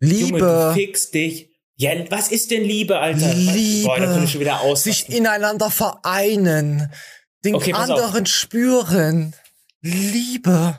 Junge, 0.00 0.38
du 0.38 0.44
Liebe, 0.44 0.72
fix 0.74 1.10
dich. 1.10 1.50
Ja, 1.76 1.92
was 2.10 2.30
ist 2.30 2.50
denn 2.50 2.64
Liebe, 2.64 2.98
Alter? 2.98 3.32
Boah, 3.84 3.98
da 3.98 4.06
könnte 4.06 4.24
ich 4.24 4.32
schon 4.32 4.40
wieder 4.40 4.60
aus. 4.60 4.84
sich 4.84 5.08
ineinander 5.08 5.70
vereinen, 5.70 6.92
den 7.44 7.54
Okay, 7.54 7.72
anderen 7.72 8.26
spüren. 8.26 9.34
Liebe. 9.80 10.78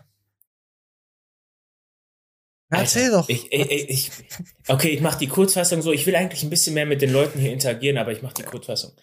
Erzähl 2.70 3.12
doch. 3.12 3.28
Ich, 3.28 3.52
ich, 3.52 3.72
ich, 3.72 3.90
ich, 3.90 4.12
okay, 4.68 4.90
ich 4.90 5.02
mache 5.02 5.20
die 5.20 5.28
Kurzfassung 5.28 5.82
so. 5.82 5.92
Ich 5.92 6.06
will 6.06 6.16
eigentlich 6.16 6.44
ein 6.44 6.50
bisschen 6.50 6.74
mehr 6.74 6.86
mit 6.86 7.02
den 7.02 7.12
Leuten 7.12 7.40
hier 7.40 7.52
interagieren, 7.52 7.98
aber 7.98 8.12
ich 8.12 8.22
mache 8.22 8.36
die 8.36 8.44
Kurzfassung. 8.44 8.94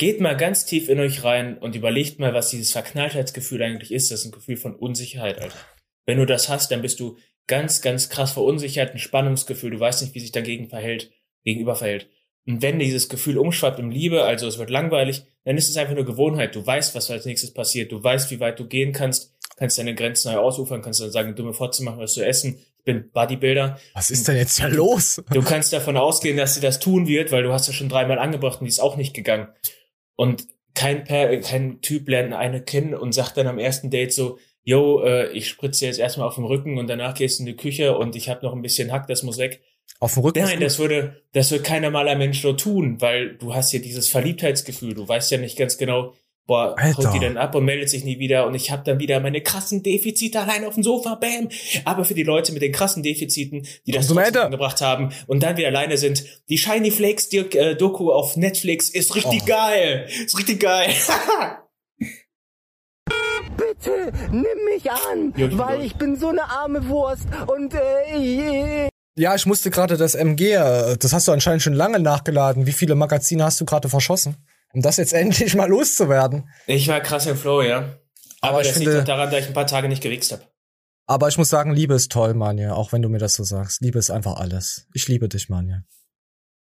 Geht 0.00 0.18
mal 0.18 0.34
ganz 0.34 0.64
tief 0.64 0.88
in 0.88 0.98
euch 0.98 1.24
rein 1.24 1.58
und 1.58 1.76
überlegt 1.76 2.18
mal, 2.18 2.32
was 2.32 2.48
dieses 2.48 2.72
Verknalltheitsgefühl 2.72 3.62
eigentlich 3.62 3.92
ist. 3.92 4.10
Das 4.10 4.20
ist 4.20 4.24
ein 4.24 4.32
Gefühl 4.32 4.56
von 4.56 4.74
Unsicherheit, 4.74 5.38
Alter. 5.38 5.58
Wenn 6.06 6.16
du 6.16 6.24
das 6.24 6.48
hast, 6.48 6.70
dann 6.70 6.80
bist 6.80 7.00
du 7.00 7.18
ganz, 7.46 7.82
ganz 7.82 8.08
krass 8.08 8.32
verunsichert, 8.32 8.92
ein 8.92 8.98
Spannungsgefühl. 8.98 9.72
Du 9.72 9.78
weißt 9.78 10.00
nicht, 10.00 10.14
wie 10.14 10.20
sich 10.20 10.32
dagegen 10.32 10.70
verhält, 10.70 11.10
gegenüber 11.44 11.76
verhält. 11.76 12.08
Und 12.46 12.62
wenn 12.62 12.78
dieses 12.78 13.10
Gefühl 13.10 13.36
umschwappt 13.36 13.78
in 13.78 13.90
Liebe, 13.90 14.24
also 14.24 14.46
es 14.46 14.56
wird 14.56 14.70
langweilig, 14.70 15.24
dann 15.44 15.58
ist 15.58 15.68
es 15.68 15.76
einfach 15.76 15.94
nur 15.94 16.06
Gewohnheit. 16.06 16.54
Du 16.54 16.66
weißt, 16.66 16.94
was 16.94 17.10
als 17.10 17.26
nächstes 17.26 17.52
passiert. 17.52 17.92
Du 17.92 18.02
weißt, 18.02 18.30
wie 18.30 18.40
weit 18.40 18.58
du 18.58 18.66
gehen 18.66 18.94
kannst, 18.94 19.34
kannst 19.56 19.76
deine 19.76 19.94
Grenzen 19.94 20.32
neu 20.32 20.38
ausufern, 20.38 20.80
kannst 20.80 21.02
dann 21.02 21.10
sagen, 21.10 21.36
dumme 21.36 21.52
Fotze 21.52 21.84
machen, 21.84 21.98
was 21.98 22.14
zu 22.14 22.24
essen. 22.24 22.58
Ich 22.78 22.84
bin 22.84 23.10
Bodybuilder. 23.12 23.78
Was 23.92 24.10
ist 24.10 24.26
denn 24.26 24.36
jetzt 24.36 24.58
hier 24.58 24.70
los? 24.70 25.22
Du 25.30 25.42
kannst 25.42 25.74
davon 25.74 25.98
ausgehen, 25.98 26.38
dass 26.38 26.54
sie 26.54 26.62
das 26.62 26.80
tun 26.80 27.06
wird, 27.06 27.32
weil 27.32 27.42
du 27.42 27.52
hast 27.52 27.66
ja 27.66 27.74
schon 27.74 27.90
dreimal 27.90 28.18
angebracht 28.18 28.60
und 28.60 28.64
die 28.64 28.70
ist 28.70 28.80
auch 28.80 28.96
nicht 28.96 29.12
gegangen. 29.12 29.48
Und 30.20 30.48
kein, 30.74 31.04
per, 31.04 31.34
kein 31.40 31.80
Typ 31.80 32.06
lernt 32.06 32.34
eine 32.34 32.60
kennen 32.60 32.92
und 32.92 33.12
sagt 33.12 33.38
dann 33.38 33.46
am 33.46 33.58
ersten 33.58 33.88
Date 33.88 34.12
so, 34.12 34.38
yo, 34.62 35.02
äh, 35.02 35.32
ich 35.32 35.48
spritze 35.48 35.86
jetzt 35.86 35.98
erstmal 35.98 36.28
auf 36.28 36.34
den 36.34 36.44
Rücken 36.44 36.76
und 36.76 36.88
danach 36.90 37.14
gehst 37.14 37.38
du 37.38 37.44
in 37.44 37.46
die 37.46 37.56
Küche 37.56 37.96
und 37.96 38.14
ich 38.14 38.28
habe 38.28 38.44
noch 38.44 38.52
ein 38.52 38.60
bisschen 38.60 38.92
Hack, 38.92 39.06
das 39.06 39.22
muss 39.22 39.38
weg. 39.38 39.62
Auf 39.98 40.12
dem 40.12 40.22
Rücken. 40.22 40.40
Nein, 40.40 40.60
das 40.60 40.78
würde, 40.78 41.22
das 41.32 41.50
wird 41.50 41.64
kein 41.64 41.80
normaler 41.80 42.16
Mensch 42.16 42.42
so 42.42 42.52
tun, 42.52 43.00
weil 43.00 43.38
du 43.38 43.54
hast 43.54 43.72
ja 43.72 43.78
dieses 43.78 44.10
Verliebtheitsgefühl. 44.10 44.92
Du 44.92 45.08
weißt 45.08 45.30
ja 45.30 45.38
nicht 45.38 45.56
ganz 45.56 45.78
genau, 45.78 46.12
boah, 46.46 46.74
Alter. 46.76 47.04
haut 47.08 47.14
die 47.14 47.20
dann 47.20 47.36
ab 47.36 47.54
und 47.54 47.64
meldet 47.64 47.88
sich 47.90 48.04
nie 48.04 48.18
wieder 48.18 48.46
und 48.46 48.54
ich 48.54 48.70
habe 48.70 48.82
dann 48.84 48.98
wieder 48.98 49.20
meine 49.20 49.40
krassen 49.40 49.82
Defizite 49.82 50.40
allein 50.40 50.64
auf 50.64 50.74
dem 50.74 50.82
Sofa, 50.82 51.14
bam. 51.14 51.48
Aber 51.84 52.04
für 52.04 52.14
die 52.14 52.22
Leute 52.24 52.52
mit 52.52 52.62
den 52.62 52.72
krassen 52.72 53.02
Defiziten, 53.02 53.66
die 53.86 53.92
das 53.92 54.10
angebracht 54.10 54.80
haben 54.80 55.10
und 55.26 55.42
dann 55.42 55.56
wieder 55.56 55.68
alleine 55.68 55.96
sind, 55.96 56.24
die 56.48 56.58
Shiny 56.58 56.90
Flakes 56.90 57.28
Dirk, 57.28 57.54
äh, 57.54 57.74
Doku 57.76 58.10
auf 58.12 58.36
Netflix 58.36 58.88
ist 58.88 59.14
richtig 59.14 59.42
Oh. 59.42 59.46
geil. 59.46 60.06
Ist 60.24 60.36
richtig 60.38 60.60
geil. 60.60 60.90
Bitte 63.56 64.12
nimm 64.30 64.44
mich 64.72 64.90
an, 64.90 65.32
Ja, 65.36 65.48
weil 65.58 65.82
ich 65.82 65.96
bin 65.96 66.16
so 66.16 66.28
eine 66.28 66.44
arme 66.44 66.88
Wurst 66.88 67.26
und 67.46 67.74
äh, 67.74 68.88
Ja, 69.18 69.34
ich 69.34 69.44
musste 69.46 69.70
gerade 69.70 69.96
das 69.96 70.14
MG, 70.14 70.52
äh, 70.54 70.96
das 70.96 71.12
hast 71.12 71.28
du 71.28 71.32
anscheinend 71.32 71.62
schon 71.62 71.74
lange 71.74 71.98
nachgeladen. 72.00 72.66
Wie 72.66 72.72
viele 72.72 72.94
Magazine 72.94 73.44
hast 73.44 73.60
du 73.60 73.64
gerade 73.64 73.88
verschossen? 73.88 74.36
Um 74.72 74.82
das 74.82 74.96
jetzt 74.98 75.12
endlich 75.14 75.54
mal 75.54 75.68
loszuwerden. 75.68 76.48
Ich 76.66 76.88
war 76.88 77.00
krass 77.00 77.26
im 77.26 77.36
Flow, 77.36 77.62
ja. 77.62 77.78
Aber, 78.40 78.52
Aber 78.52 78.60
ich 78.62 78.68
das 78.68 78.76
finde- 78.76 78.90
liegt 78.92 79.02
auch 79.02 79.06
daran, 79.16 79.30
dass 79.30 79.40
ich 79.40 79.46
ein 79.48 79.52
paar 79.54 79.66
Tage 79.66 79.88
nicht 79.88 80.02
gewichst 80.02 80.32
habe. 80.32 80.42
Aber 81.06 81.28
ich 81.28 81.36
muss 81.38 81.48
sagen, 81.48 81.72
Liebe 81.74 81.94
ist 81.94 82.12
toll, 82.12 82.34
Manja, 82.34 82.72
auch 82.74 82.92
wenn 82.92 83.02
du 83.02 83.08
mir 83.08 83.18
das 83.18 83.34
so 83.34 83.42
sagst. 83.42 83.80
Liebe 83.82 83.98
ist 83.98 84.10
einfach 84.10 84.36
alles. 84.36 84.86
Ich 84.94 85.08
liebe 85.08 85.28
dich, 85.28 85.48
Manja. 85.48 85.82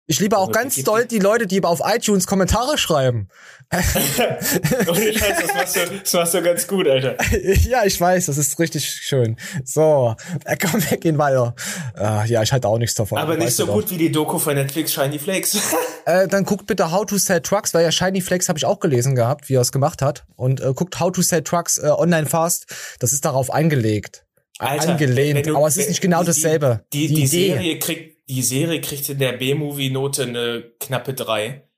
Ich 0.07 0.21
liebe 0.21 0.37
auch 0.37 0.45
Aber 0.45 0.53
ganz 0.53 0.77
doll 0.83 1.07
die 1.07 1.19
Leute, 1.19 1.47
die 1.47 1.65
auf 1.65 1.81
iTunes 1.83 2.27
Kommentare 2.27 2.77
schreiben. 2.77 3.29
Ohne 3.73 5.19
Scheiß, 5.19 5.41
das 5.41 5.55
machst, 5.55 5.77
du, 5.77 5.81
das 6.03 6.13
machst 6.13 6.35
du 6.35 6.43
ganz 6.43 6.67
gut, 6.67 6.87
Alter. 6.87 7.17
ja, 7.67 7.85
ich 7.85 7.99
weiß, 7.99 8.27
das 8.27 8.37
ist 8.37 8.59
richtig 8.59 8.85
schön. 8.87 9.37
So, 9.65 10.15
äh, 10.45 10.57
komm, 10.57 10.83
wir 10.91 10.99
gehen 10.99 11.17
weiter. 11.17 11.55
Äh, 11.97 12.29
ja, 12.29 12.43
ich 12.43 12.53
halte 12.53 12.69
auch 12.69 12.77
nichts 12.79 12.95
davon. 12.95 13.17
Aber 13.19 13.37
nicht 13.37 13.55
so 13.57 13.65
du 13.65 13.67
doch. 13.69 13.75
gut 13.77 13.91
wie 13.91 13.97
die 13.97 14.13
Doku 14.13 14.39
von 14.39 14.55
Netflix 14.55 14.93
Shiny 14.93 15.19
Flakes. 15.19 15.59
Äh, 16.07 16.29
dann 16.29 16.45
guckt 16.45 16.67
bitte 16.67 16.93
How 16.93 17.07
to 17.07 17.17
Sell 17.17 17.41
Trucks, 17.41 17.73
weil 17.73 17.83
ja 17.83 17.91
Shiny 17.91 18.21
Flex 18.21 18.51
habe 18.51 18.59
ich 18.59 18.67
auch 18.67 18.79
gelesen 18.79 19.15
gehabt, 19.15 19.49
wie 19.49 19.55
er 19.55 19.63
es 19.63 19.73
gemacht 19.73 20.03
hat. 20.03 20.27
Und 20.37 20.61
äh, 20.61 20.75
guckt 20.75 21.01
How 21.01 21.11
to 21.11 21.23
Sell 21.23 21.41
Trucks 21.43 21.79
äh, 21.79 21.87
online 21.87 22.27
fast. 22.27 22.67
Das 22.99 23.15
ist 23.15 23.25
darauf 23.25 23.51
eingelegt. 23.51 24.27
Alter, 24.59 24.91
angelehnt. 24.91 25.47
du- 25.47 25.57
aber 25.57 25.67
es 25.67 25.79
ist 25.79 25.89
nicht 25.89 26.03
genau 26.03 26.21
die- 26.21 26.27
dasselbe. 26.27 26.85
Die, 26.93 27.07
die, 27.09 27.23
Idee. 27.25 27.27
Serie 27.55 27.79
kriegt, 27.79 28.14
die 28.29 28.43
Serie 28.43 28.81
kriegt 28.81 29.09
in 29.09 29.19
der 29.19 29.33
B-Movie-Note 29.33 30.23
eine 30.23 30.73
knappe 30.81 31.15
drei 31.15 31.69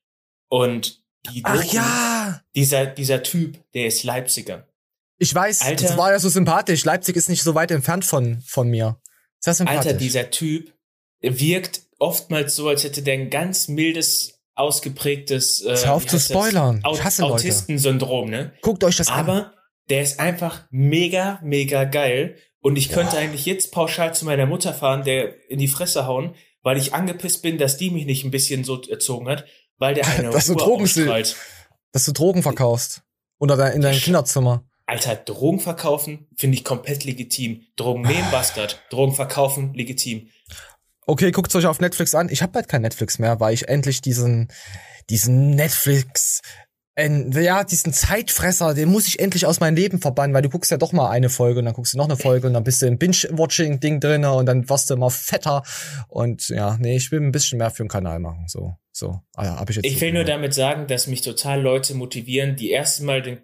Und 0.49 1.03
die 1.33 1.43
Ach 1.45 1.61
Doku, 1.61 1.77
ja. 1.77 2.41
dieser, 2.55 2.87
dieser 2.87 3.23
Typ, 3.23 3.59
der 3.75 3.87
ist 3.87 4.05
Leipziger. 4.05 4.69
Ich 5.19 5.35
weiß, 5.35 5.63
Alter. 5.63 5.87
das 5.87 5.97
war 5.97 6.13
ja 6.13 6.19
so 6.19 6.29
sympathisch. 6.29 6.85
Leipzig 6.85 7.17
ist 7.17 7.29
nicht 7.29 7.43
so 7.43 7.55
weit 7.55 7.71
entfernt 7.71 8.05
von, 8.05 8.43
von 8.47 8.69
mir. 8.69 9.01
Sehr 9.41 9.55
sympathisch. 9.55 9.87
Alter, 9.87 9.99
dieser 9.99 10.31
Typ 10.31 10.73
wirkt 11.21 11.83
oftmals 11.99 12.55
so, 12.55 12.69
als 12.69 12.85
hätte 12.85 13.03
der 13.03 13.15
ein 13.15 13.31
ganz 13.31 13.69
mildes, 13.69 14.41
ausgeprägtes 14.55 15.63
äh, 15.65 15.77
Hör 15.85 15.95
auf 15.95 16.07
zu 16.07 16.17
das? 16.17 16.27
spoilern. 16.27 16.81
Au 16.85 16.95
Ich 16.95 17.03
hasse 17.03 17.23
Leute. 17.23 17.35
Autistensyndrom, 17.35 18.31
ne? 18.31 18.53
Guckt 18.63 18.85
euch 18.85 18.97
das 18.97 19.09
an. 19.09 19.21
Aber 19.21 19.55
der 19.89 20.03
ist 20.03 20.21
einfach 20.21 20.67
mega, 20.71 21.41
mega 21.43 21.85
geil. 21.85 22.37
Und 22.67 22.75
ich 22.75 22.89
könnte 22.89 23.17
eigentlich 23.17 23.47
jetzt 23.47 23.71
pauschal 23.71 24.13
zu 24.13 24.25
meiner 24.25 24.45
Mutter 24.45 24.75
fahren, 24.75 25.05
der 25.05 25.49
in 25.49 25.61
die 25.61 25.69
Fresse 25.69 26.09
hauen, 26.09 26.35
weil 26.65 26.79
ich 26.79 26.95
angepisst 26.95 27.41
bin, 27.41 27.59
dass 27.59 27.77
die 27.77 27.93
mich 27.93 28.07
nicht 28.07 28.25
ein 28.25 28.33
bisschen 28.33 28.65
so 28.65 28.83
erzogen 28.83 29.29
hat, 29.29 29.45
weil 29.79 29.95
der 29.95 30.05
eine 30.05 30.31
Dass 30.33 30.47
du 30.47 30.57
Drogen 30.57 30.83
ausstrahlt. 30.83 31.37
Dass 31.93 32.07
du 32.07 32.13
Drogen 32.13 32.43
verkaufst. 32.43 33.03
Oder 33.39 33.73
in 33.73 33.83
deinem 33.83 34.01
Kinderzimmer. 34.01 34.65
Alter, 34.85 35.15
Drogen 35.15 35.61
verkaufen 35.61 36.27
finde 36.35 36.57
ich 36.57 36.65
komplett 36.65 37.05
legitim. 37.05 37.63
Drogen 37.77 38.03
nehmen, 38.03 38.29
Bastard. 38.33 38.83
Drogen 38.91 39.15
verkaufen, 39.15 39.73
legitim. 39.75 40.29
Okay, 41.07 41.31
guckt's 41.31 41.55
euch 41.55 41.67
auf 41.67 41.79
Netflix 41.79 42.17
an. 42.17 42.29
Ich 42.31 42.43
habe 42.43 42.51
bald 42.51 42.67
kein 42.67 42.83
Netflix 42.83 43.21
mehr, 43.21 43.39
weil 43.39 43.55
ich 43.55 43.69
endlich 43.69 44.01
diesen, 44.01 44.49
diesen 45.09 45.51
Netflix, 45.51 46.43
äh, 46.97 47.43
ja, 47.43 47.63
diesen 47.65 47.93
Zeitfresser, 47.93 48.75
den 48.75 48.89
muss 48.91 49.07
ich 49.07 49.19
endlich 49.21 49.47
aus 49.47 49.61
meinem 49.61 49.77
Leben 49.77 50.01
verbannen, 50.01 50.35
weil 50.35 50.43
du 50.43 50.49
guckst 50.49 50.71
ja 50.71 50.77
doch 50.79 50.93
mal 50.93 51.11
eine 51.11 51.29
Folge 51.29 51.59
und 51.59 51.67
dann 51.67 51.75
guckst 51.75 51.93
du 51.95 51.99
noch 51.99 52.07
eine 52.07 52.17
Folge 52.17 52.47
und 52.47 52.55
dann 52.55 52.65
bist 52.65 52.81
du 52.83 52.87
im 52.87 52.99
Binge-Watching-Ding 52.99 54.01
drinne 54.01 54.33
und 54.33 54.47
dann 54.47 54.69
wirst 54.69 54.91
du 54.91 54.95
immer 54.95 55.11
fetter. 55.11 55.63
Und 56.09 56.49
ja, 56.49 56.77
nee, 56.81 56.97
ich 56.97 57.13
will 57.13 57.21
ein 57.21 57.33
bisschen 57.33 57.59
mehr 57.59 57.71
für 57.71 57.85
den 57.85 57.89
Kanal 57.89 58.19
machen. 58.19 58.45
So, 58.49 58.77
so. 58.93 59.21
Ah 59.35 59.45
ja, 59.45 59.57
hab 59.61 59.69
ich 59.71 59.77
jetzt. 59.77 59.85
Ich 59.87 60.01
will 60.01 60.13
nur 60.13 60.25
damit 60.25 60.55
sagen, 60.55 60.87
dass 60.87 61.07
mich 61.07 61.21
total 61.21 61.61
Leute 61.61 61.95
motivieren, 61.95 62.57
die 62.57 62.71
erstmal 62.71 63.21
den, 63.23 63.39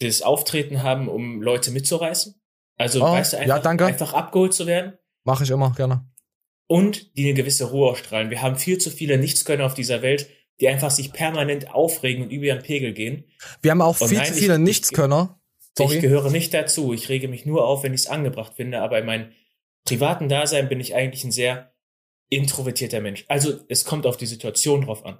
das 0.00 0.22
Auftreten 0.22 0.82
haben, 0.82 1.08
um 1.08 1.40
Leute 1.42 1.70
mitzureißen. 1.70 2.34
Also, 2.76 3.00
Oh, 3.02 3.10
weißt 3.10 3.32
du, 3.32 3.36
ja, 3.38 3.42
einfach, 3.42 3.62
danke. 3.62 3.86
einfach 3.86 4.12
abgeholt 4.12 4.54
zu 4.54 4.66
werden. 4.66 4.92
Mache 5.24 5.44
ich 5.44 5.50
immer 5.50 5.72
gerne. 5.74 6.06
und 6.68 7.16
die 7.16 7.24
eine 7.24 7.34
gewisse 7.34 7.64
Ruhe 7.64 7.90
ausstrahlen. 7.90 8.30
Wir 8.30 8.42
haben 8.42 8.56
viel 8.56 8.78
zu 8.78 8.90
viele 8.90 9.16
Nichtskönner 9.18 9.64
auf 9.66 9.74
dieser 9.74 10.02
Welt, 10.02 10.28
die 10.60 10.68
einfach 10.68 10.90
sich 10.90 11.12
permanent 11.12 11.72
aufregen 11.74 12.24
und 12.24 12.30
über 12.30 12.46
ihren 12.46 12.62
Pegel 12.62 12.92
gehen. 12.92 13.24
Wir 13.62 13.70
haben 13.70 13.82
auch 13.82 14.00
Und 14.00 14.08
viel 14.08 14.18
nein, 14.18 14.26
zu 14.26 14.32
ich- 14.34 14.38
viele 14.40 14.54
ich- 14.54 14.60
Nichtskönner. 14.60 15.40
Ich 15.60 15.84
Sorry. 15.84 16.00
gehöre 16.00 16.30
nicht 16.30 16.52
dazu. 16.54 16.92
Ich 16.92 17.08
rege 17.08 17.28
mich 17.28 17.46
nur 17.46 17.64
auf, 17.66 17.84
wenn 17.84 17.94
ich 17.94 18.00
es 18.00 18.06
angebracht 18.08 18.54
finde, 18.56 18.80
aber 18.80 18.98
in 18.98 19.06
meinem 19.06 19.32
privaten 19.84 20.28
Dasein 20.28 20.68
bin 20.68 20.80
ich 20.80 20.94
eigentlich 20.96 21.22
ein 21.24 21.30
sehr 21.32 21.72
introvertierter 22.30 23.00
Mensch. 23.00 23.24
Also 23.28 23.60
es 23.68 23.84
kommt 23.84 24.04
auf 24.06 24.16
die 24.16 24.26
Situation 24.26 24.82
drauf 24.82 25.06
an. 25.06 25.18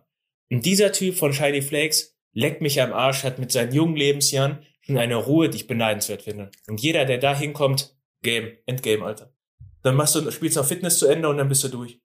Und 0.50 0.66
dieser 0.66 0.92
Typ 0.92 1.14
von 1.16 1.32
Shiny 1.32 1.62
Flakes 1.62 2.16
leckt 2.32 2.60
mich 2.60 2.80
am 2.82 2.92
Arsch, 2.92 3.22
hat 3.22 3.38
mit 3.38 3.52
seinen 3.52 3.72
jungen 3.72 3.96
Lebensjahren 3.96 4.58
schon 4.80 4.98
eine 4.98 5.16
Ruhe, 5.16 5.48
die 5.48 5.56
ich 5.58 5.66
beneidenswert 5.66 6.22
finde. 6.22 6.50
Und 6.68 6.80
jeder, 6.80 7.04
der 7.04 7.18
da 7.18 7.36
hinkommt, 7.36 7.96
Game, 8.22 8.56
Endgame, 8.66 9.04
Alter. 9.04 9.32
Dann 9.82 9.94
machst 9.94 10.14
du, 10.16 10.30
spielst 10.30 10.56
du 10.56 10.60
auf 10.60 10.68
Fitness 10.68 10.98
zu 10.98 11.06
Ende 11.06 11.28
und 11.28 11.38
dann 11.38 11.48
bist 11.48 11.62
du 11.64 11.68
durch. 11.68 12.00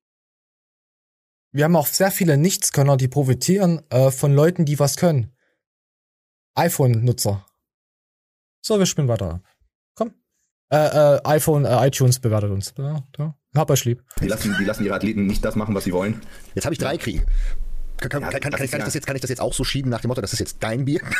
Wir 1.56 1.66
haben 1.66 1.76
auch 1.76 1.86
sehr 1.88 2.10
viele 2.10 2.36
Nichtskönner, 2.36 2.98
die 2.98 3.08
profitieren 3.08 3.82
äh, 3.92 4.10
von 4.10 4.34
Leuten, 4.34 4.66
die 4.66 4.80
was 4.80 4.96
können. 4.98 5.32
iPhone-Nutzer. 6.56 7.46
So, 8.62 8.80
wir 8.80 8.88
spielen 8.88 9.08
weiter. 9.08 9.42
Komm. 9.96 10.14
Äh, 10.72 10.78
äh, 11.18 11.22
iPhone, 11.26 11.66
äh, 11.66 11.88
iTunes 11.88 12.20
bewertet 12.20 12.50
uns. 12.50 12.74
Ja, 12.78 13.04
ja. 13.20 13.36
Hab 13.56 13.70
euch 13.70 13.86
lieb. 13.86 14.04
Die 14.20 14.28
lassen, 14.28 14.56
die 14.60 14.66
lassen 14.66 14.84
ihre 14.84 14.96
Athleten 14.96 15.28
nicht 15.28 15.46
das 15.46 15.56
machen, 15.56 15.76
was 15.76 15.84
sie 15.84 15.94
wollen. 15.94 16.22
Jetzt 16.56 16.66
habe 16.66 16.74
ich 16.74 16.80
drei 16.80 16.98
Kriege. 16.98 17.24
Kann, 17.98 18.10
kann, 18.10 18.22
Ja, 18.24 18.30
kann, 18.32 18.42
kann, 18.42 18.52
das 18.52 18.60
kann, 18.60 18.64
ist 18.64 18.66
ich, 18.66 18.72
kann, 18.72 18.80
ich 18.80 18.82
ja- 18.82 18.86
das 18.86 18.94
jetzt, 18.96 19.06
kann 19.06 19.16
ich 19.16 19.22
das 19.22 19.30
jetzt 19.30 19.40
auch 19.42 19.54
so 19.54 19.64
schieben 19.64 19.92
nach 19.92 20.02
dem 20.02 20.08
Motto, 20.08 20.22
das 20.22 20.34
ist 20.34 20.40
jetzt 20.40 20.58
dein 20.62 20.86
Bier? 20.86 21.02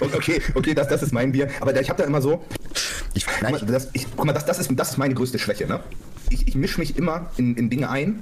Okay, 0.00 0.42
okay, 0.54 0.74
das, 0.74 0.88
das 0.88 1.02
ist 1.04 1.12
mein 1.12 1.30
Bier. 1.30 1.48
Aber 1.60 1.78
ich 1.80 1.88
habe 1.88 2.02
da 2.02 2.06
immer 2.08 2.20
so. 2.20 2.44
Ich, 3.14 3.24
Guck 3.26 3.42
mal, 3.50 3.60
das, 3.60 3.88
ich, 3.92 4.06
guck 4.16 4.24
mal 4.24 4.32
das, 4.32 4.44
das, 4.44 4.58
ist, 4.58 4.70
das 4.74 4.90
ist 4.90 4.96
meine 4.96 5.14
größte 5.14 5.38
Schwäche. 5.38 5.66
Ne? 5.66 5.80
Ich, 6.30 6.48
ich 6.48 6.54
mische 6.54 6.80
mich 6.80 6.96
immer 6.96 7.30
in, 7.36 7.56
in 7.56 7.70
Dinge 7.70 7.90
ein, 7.90 8.20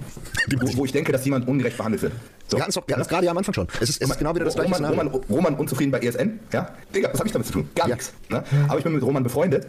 wo, 0.61 0.79
wo 0.79 0.85
ich 0.85 0.93
denke, 0.93 1.13
dass 1.13 1.25
jemand 1.25 1.47
ungerecht 1.47 1.77
behandelt 1.77 2.03
wird. 2.03 2.13
So. 2.49 2.59
Wir 2.59 2.65
hatten 2.65 3.01
es 3.01 3.09
gerade 3.09 3.25
ja 3.25 3.31
am 3.31 3.39
Anfang 3.39 3.55
schon. 3.55 3.69
Es 3.81 3.89
ist, 3.89 4.03
es 4.03 4.11
ist 4.11 4.19
genau 4.19 4.35
wieder 4.35 4.45
das 4.45 4.55
gleiche 4.55 4.75
Roman, 4.75 4.93
Szenario. 4.93 5.11
Roman, 5.11 5.31
Roman 5.31 5.55
unzufrieden 5.55 5.91
bei 5.91 6.01
ESN, 6.01 6.41
ja? 6.53 6.75
Digga, 6.95 7.11
was 7.11 7.19
habe 7.19 7.29
ich 7.29 7.33
damit 7.33 7.47
zu 7.47 7.55
tun? 7.55 7.69
Gar 7.75 7.89
nichts. 7.89 8.13
Ne? 8.29 8.43
Aber 8.69 8.79
ich 8.79 8.85
bin 8.85 8.93
mit 8.93 9.03
Roman 9.03 9.23
befreundet 9.23 9.67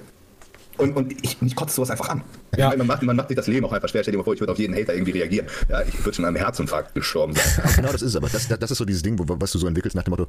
und, 0.77 0.95
und 0.95 1.13
ich, 1.23 1.41
mich 1.41 1.55
kotzt 1.55 1.75
sowas 1.75 1.91
einfach 1.91 2.09
an. 2.09 2.23
Ja. 2.57 2.71
Weil 2.71 2.77
Man, 2.77 2.87
macht, 2.87 3.03
man 3.03 3.15
macht 3.15 3.27
sich 3.29 3.37
das 3.37 3.47
Leben 3.47 3.65
auch 3.65 3.71
einfach 3.71 3.89
schwer. 3.89 4.03
Stell 4.03 4.11
dir 4.11 4.17
mal 4.17 4.23
vor, 4.23 4.33
ich 4.33 4.39
würde 4.39 4.51
auf 4.51 4.59
jeden 4.59 4.75
Hater 4.75 4.93
irgendwie 4.93 5.11
reagieren. 5.11 5.47
Ja, 5.69 5.81
ich 5.81 6.03
würde 6.03 6.13
schon 6.13 6.25
an 6.25 6.35
einem 6.35 6.43
Herzinfarkt 6.43 6.93
gestorben 6.93 7.35
sein. 7.35 7.63
Genau 7.75 7.91
das 7.91 8.01
ist 8.01 8.09
es 8.09 8.15
aber. 8.15 8.29
Das, 8.29 8.47
das, 8.47 8.59
das 8.59 8.71
ist 8.71 8.77
so 8.77 8.85
dieses 8.85 9.03
Ding, 9.03 9.17
wo, 9.19 9.25
was 9.27 9.51
du 9.51 9.59
so 9.59 9.67
entwickelst 9.67 9.95
nach 9.95 10.03
dem 10.03 10.11
Motto, 10.11 10.27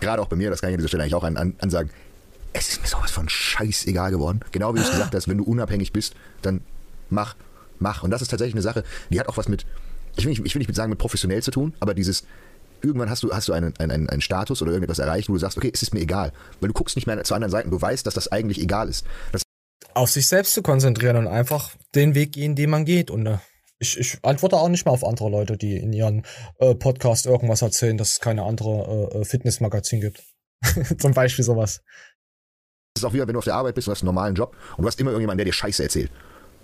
gerade 0.00 0.20
auch 0.20 0.28
bei 0.28 0.36
mir, 0.36 0.50
das 0.50 0.60
kann 0.60 0.70
ich 0.70 0.74
an 0.74 0.78
dieser 0.78 0.88
Stelle 0.88 1.04
eigentlich 1.04 1.14
auch 1.14 1.24
an, 1.24 1.36
an, 1.36 1.54
ansagen, 1.60 1.90
es 2.52 2.68
ist 2.68 2.82
mir 2.82 2.88
sowas 2.88 3.10
von 3.10 3.28
scheißegal 3.28 4.10
geworden. 4.10 4.40
Genau 4.52 4.74
wie 4.74 4.78
du 4.78 4.84
es 4.84 4.90
gesagt 4.90 5.14
hast, 5.14 5.28
wenn 5.28 5.38
du 5.38 5.44
unabhängig 5.44 5.92
bist, 5.92 6.14
dann 6.42 6.60
mach, 7.12 7.36
mach. 7.78 8.02
Und 8.02 8.10
das 8.10 8.22
ist 8.22 8.28
tatsächlich 8.28 8.54
eine 8.54 8.62
Sache, 8.62 8.84
die 9.10 9.20
hat 9.20 9.28
auch 9.28 9.36
was 9.36 9.48
mit, 9.48 9.66
ich 10.16 10.24
will 10.24 10.30
nicht, 10.30 10.44
ich 10.44 10.54
will 10.54 10.60
nicht 10.60 10.74
sagen 10.74 10.90
mit 10.90 10.98
professionell 10.98 11.42
zu 11.42 11.50
tun, 11.50 11.74
aber 11.80 11.94
dieses, 11.94 12.24
irgendwann 12.82 13.10
hast 13.10 13.22
du, 13.22 13.32
hast 13.32 13.48
du 13.48 13.52
einen, 13.52 13.74
einen, 13.78 14.08
einen 14.08 14.20
Status 14.20 14.60
oder 14.62 14.72
irgendetwas 14.72 14.98
erreicht, 14.98 15.28
wo 15.28 15.34
du 15.34 15.38
sagst, 15.38 15.56
okay, 15.56 15.70
es 15.72 15.82
ist 15.82 15.94
mir 15.94 16.00
egal. 16.00 16.32
Weil 16.60 16.68
du 16.68 16.74
guckst 16.74 16.96
nicht 16.96 17.06
mehr 17.06 17.22
zu 17.24 17.34
anderen 17.34 17.50
Seiten, 17.50 17.70
du 17.70 17.80
weißt, 17.80 18.06
dass 18.06 18.14
das 18.14 18.30
eigentlich 18.30 18.60
egal 18.60 18.88
ist. 18.88 19.06
Das 19.32 19.42
Auf 19.94 20.10
sich 20.10 20.26
selbst 20.26 20.54
zu 20.54 20.62
konzentrieren 20.62 21.16
und 21.16 21.26
einfach 21.26 21.70
den 21.94 22.14
Weg 22.14 22.32
gehen, 22.32 22.56
den 22.56 22.70
man 22.70 22.84
geht. 22.84 23.10
Und 23.10 23.26
äh, 23.26 23.38
ich, 23.78 23.98
ich 23.98 24.18
antworte 24.22 24.56
auch 24.56 24.68
nicht 24.68 24.84
mehr 24.84 24.92
auf 24.92 25.04
andere 25.04 25.30
Leute, 25.30 25.56
die 25.56 25.76
in 25.76 25.92
ihren 25.92 26.24
äh, 26.58 26.74
Podcast 26.74 27.26
irgendwas 27.26 27.62
erzählen, 27.62 27.96
dass 27.96 28.12
es 28.12 28.20
keine 28.20 28.42
andere 28.44 29.10
äh, 29.12 29.20
äh, 29.20 29.24
Fitnessmagazin 29.24 30.00
gibt. 30.00 30.22
Zum 30.98 31.12
Beispiel 31.12 31.44
sowas. 31.44 31.82
ist 32.96 33.04
auch 33.04 33.12
wieder, 33.12 33.26
wenn 33.26 33.34
du 33.34 33.38
auf 33.38 33.44
der 33.44 33.54
Arbeit 33.54 33.74
bist, 33.74 33.88
du 33.88 33.90
hast 33.90 34.02
einen 34.02 34.06
normalen 34.06 34.34
Job 34.34 34.56
und 34.76 34.82
du 34.82 34.88
hast 34.88 35.00
immer 35.00 35.10
irgendjemanden, 35.10 35.38
der 35.38 35.46
dir 35.46 35.52
Scheiße 35.52 35.82
erzählt. 35.82 36.10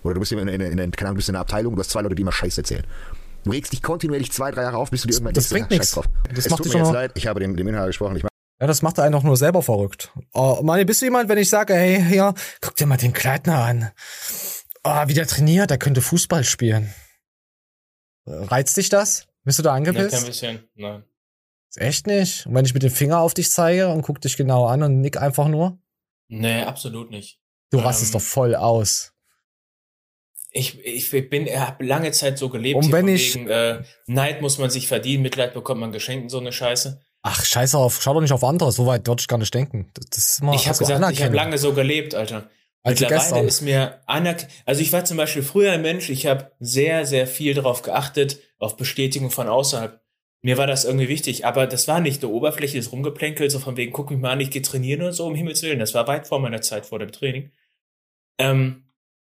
Oder 0.03 0.15
du 0.15 0.21
bist 0.21 0.33
in, 0.33 0.39
in, 0.39 0.49
in, 0.49 0.79
in, 0.79 0.91
keine 0.93 1.09
Ahnung, 1.09 1.15
du 1.15 1.19
bist 1.19 1.29
in 1.29 1.35
einer 1.35 1.41
Abteilung, 1.43 1.75
du 1.75 1.81
hast 1.81 1.91
zwei 1.91 2.03
Leute, 2.03 2.15
die 2.15 2.23
immer 2.23 2.33
Scheiße 2.33 2.61
erzählen. 2.61 2.85
Du 3.45 3.51
regst 3.51 3.73
dich 3.73 3.83
kontinuierlich 3.83 4.33
zwei, 4.33 4.51
drei 4.51 4.63
Jahre 4.63 4.77
auf, 4.79 4.91
bis 4.91 5.03
du 5.03 5.09
dir 5.09 5.15
irgendwann 5.15 5.35
Das 5.35 5.49
bringt 5.49 5.71
nix. 5.71 5.87
scheiß 5.87 5.95
drauf. 5.95 6.07
Das 6.35 6.45
es 6.47 6.51
macht 6.51 6.63
tut 6.65 6.73
mir 6.73 6.81
jetzt 6.81 6.93
leid, 6.93 7.13
ich 7.15 7.27
habe 7.27 7.41
dem, 7.41 7.57
dem 7.57 7.69
Inhaber 7.69 7.87
gesprochen, 7.87 8.17
ich 8.17 8.23
Ja, 8.23 8.67
das 8.67 8.83
macht 8.83 8.99
einen 8.99 9.13
doch 9.13 9.23
nur 9.23 9.37
selber 9.37 9.63
verrückt. 9.63 10.13
Oh, 10.33 10.61
Mani, 10.63 10.85
bist 10.85 11.01
du 11.01 11.07
jemand, 11.07 11.29
wenn 11.29 11.39
ich 11.39 11.49
sage, 11.49 11.75
hey, 11.75 12.03
hier, 12.09 12.35
guck 12.61 12.75
dir 12.77 12.87
mal 12.87 12.97
den 12.97 13.13
Kleidner 13.13 13.63
an. 13.65 13.91
Oh, 14.85 15.03
wie 15.07 15.15
der 15.15 15.27
trainiert, 15.27 15.71
der 15.71 15.79
könnte 15.79 16.01
Fußball 16.03 16.45
spielen. 16.45 16.93
Reizt 18.27 18.77
dich 18.77 18.89
das? 18.89 19.27
Bist 19.45 19.59
du 19.59 19.63
da 19.63 19.77
Ja, 19.77 19.83
kein 19.83 19.97
angepisst? 19.97 20.27
bisschen. 20.27 20.69
Nein. 20.75 21.05
Echt 21.77 22.07
nicht? 22.07 22.47
Und 22.47 22.55
wenn 22.55 22.65
ich 22.65 22.75
mit 22.75 22.83
dem 22.83 22.91
Finger 22.91 23.21
auf 23.21 23.35
dich 23.35 23.51
zeige 23.51 23.89
und 23.89 24.03
guck 24.03 24.21
dich 24.21 24.37
genau 24.37 24.67
an 24.67 24.83
und 24.83 25.01
nick 25.01 25.17
einfach 25.21 25.49
nur? 25.49 25.79
Nee, 26.29 26.63
absolut 26.63 27.11
nicht. 27.11 27.39
Du 27.71 27.79
rastest 27.79 28.15
Ähm, 28.15 28.21
doch 28.21 28.27
voll 28.27 28.55
aus. 28.55 29.13
Ich, 30.51 30.79
ich 30.85 31.11
bin, 31.29 31.47
ich 31.47 31.57
habe 31.57 31.85
lange 31.85 32.11
Zeit 32.13 32.39
so 32.39 32.49
gelebt. 32.49 32.83
Und 32.83 32.91
wenn 32.93 33.09
ich- 33.09 33.35
Wegen, 33.35 33.49
äh, 33.49 33.83
Neid 34.07 34.41
muss 34.41 34.59
man 34.59 34.71
sich 34.71 34.89
verdienen, 34.89 35.23
Mitleid 35.23 35.53
bekommt 35.55 35.81
man 35.81 35.93
geschenkt 35.93 36.25
und 36.25 36.29
so 36.31 36.39
eine 36.39 36.53
Scheiße. 36.53 37.01
Ach, 37.23 37.45
scheiß 37.45 37.75
auf, 37.75 38.01
schau 38.01 38.15
doch 38.15 38.21
nicht 38.21 38.33
auf 38.33 38.45
andere, 38.45 38.73
so 38.73 38.87
weit 38.87 39.07
würde 39.07 39.21
ich 39.21 39.29
gar 39.29 39.39
nicht 39.39 39.53
denken. 39.53 39.91
Das 40.11 40.17
ist 40.19 40.41
immer 40.41 40.55
Ich 40.55 40.61
habe 40.69 40.79
also 40.79 40.85
gesagt, 40.85 41.13
ich 41.13 41.23
habe 41.23 41.35
lange 41.37 41.59
so 41.59 41.75
gelebt, 41.75 42.15
Alter. 42.15 42.49
Also 42.85 43.05
Mittlerweile 43.05 43.47
ist 43.47 43.61
mir 43.61 44.01
anerk 44.07 44.47
also 44.65 44.81
ich 44.81 44.93
war 44.93 45.05
zum 45.05 45.17
Beispiel 45.17 45.43
früher 45.43 45.73
ein 45.73 45.83
Mensch, 45.83 46.09
ich 46.11 46.27
habe 46.27 46.53
sehr, 46.61 47.05
sehr 47.07 47.27
viel 47.27 47.53
darauf 47.55 47.83
geachtet, 47.83 48.39
auf 48.59 48.77
Bestätigung 48.77 49.31
von 49.31 49.49
außerhalb. 49.49 50.01
Mir 50.43 50.57
war 50.57 50.69
das 50.69 50.85
irgendwie 50.85 51.09
wichtig, 51.09 51.45
aber 51.45 51.67
das 51.67 51.89
war 51.89 51.99
nicht 52.01 52.23
eine 52.23 52.33
Oberfläche, 52.33 52.79
das 52.79 52.93
Rumgeplänkel, 52.93 53.51
so 53.51 53.59
von 53.59 53.77
wegen, 53.77 53.93
guck 53.93 54.11
mich 54.11 54.21
mal 54.21 54.31
an, 54.31 54.41
ich 54.41 54.53
gehe 54.53 54.63
trainieren 54.63 55.03
oder 55.03 55.13
so, 55.13 55.27
um 55.27 55.35
Himmels 55.35 55.61
Willen. 55.63 55.81
Das 55.81 55.93
war 55.95 56.07
weit 56.07 56.29
vor 56.29 56.39
meiner 56.39 56.61
Zeit, 56.61 56.87
vor 56.87 57.01
dem 57.01 57.11
Training. 57.11 57.51
Ähm, 58.39 58.85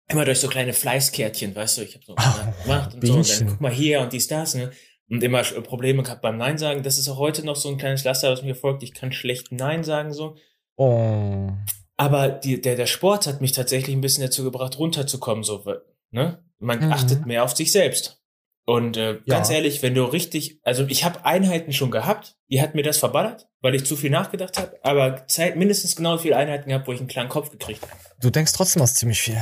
immer 0.09 0.25
durch 0.25 0.39
so 0.39 0.47
kleine 0.47 0.73
Fleißkärtchen, 0.73 1.55
weißt 1.55 1.77
du, 1.77 1.81
ich 1.83 1.95
habe 1.95 2.05
so 2.05 2.15
gemacht 2.15 2.93
und 2.95 3.05
so, 3.05 3.13
und 3.15 3.39
dann 3.39 3.47
guck 3.47 3.61
mal 3.61 3.71
hier 3.71 4.01
und 4.01 4.13
dies, 4.13 4.27
das, 4.27 4.55
ne? 4.55 4.71
Und 5.09 5.21
immer 5.23 5.43
Probleme 5.43 6.01
gehabt 6.01 6.21
beim 6.21 6.37
Nein 6.37 6.57
sagen. 6.57 6.81
Das 6.81 6.97
ist 6.97 7.07
auch 7.09 7.17
heute 7.17 7.45
noch 7.45 7.55
so 7.57 7.69
ein 7.69 7.77
kleines 7.77 8.03
Laster, 8.03 8.31
was 8.31 8.41
mir 8.41 8.55
folgt. 8.55 8.83
Ich 8.83 8.93
kann 8.93 9.11
schlecht 9.11 9.51
Nein 9.51 9.83
sagen, 9.83 10.13
so. 10.13 10.37
Oh. 10.75 11.49
Aber 11.97 12.29
die, 12.29 12.59
der, 12.61 12.75
der 12.75 12.87
Sport 12.87 13.27
hat 13.27 13.41
mich 13.41 13.51
tatsächlich 13.51 13.95
ein 13.95 14.01
bisschen 14.01 14.23
dazu 14.23 14.43
gebracht, 14.43 14.79
runterzukommen. 14.79 15.43
So, 15.43 15.63
ne? 16.11 16.43
Man 16.59 16.85
Mhm. 16.85 16.91
achtet 16.93 17.25
mehr 17.25 17.43
auf 17.43 17.55
sich 17.55 17.71
selbst. 17.71 18.21
Und 18.65 18.95
äh, 18.95 19.15
Ja. 19.15 19.19
ganz 19.35 19.49
ehrlich, 19.49 19.83
wenn 19.83 19.93
du 19.93 20.05
richtig, 20.05 20.59
also 20.63 20.85
ich 20.87 21.03
habe 21.03 21.25
Einheiten 21.25 21.73
schon 21.73 21.91
gehabt, 21.91 22.37
die 22.49 22.61
hat 22.61 22.73
mir 22.75 22.83
das 22.83 22.97
verballert, 22.97 23.47
weil 23.59 23.75
ich 23.75 23.85
zu 23.85 23.97
viel 23.97 24.09
nachgedacht 24.09 24.57
habe, 24.57 24.79
aber 24.83 25.27
Zeit, 25.27 25.57
mindestens 25.57 25.97
genau 25.97 26.17
viele 26.17 26.37
Einheiten 26.37 26.69
gehabt, 26.69 26.87
wo 26.87 26.93
ich 26.93 26.99
einen 26.99 27.09
klaren 27.09 27.27
Kopf 27.29 27.51
gekriegt 27.51 27.81
habe. 27.83 27.99
Du 28.21 28.29
denkst 28.29 28.53
trotzdem 28.53 28.81
aus 28.81 28.93
ziemlich 28.95 29.21
viel. 29.21 29.37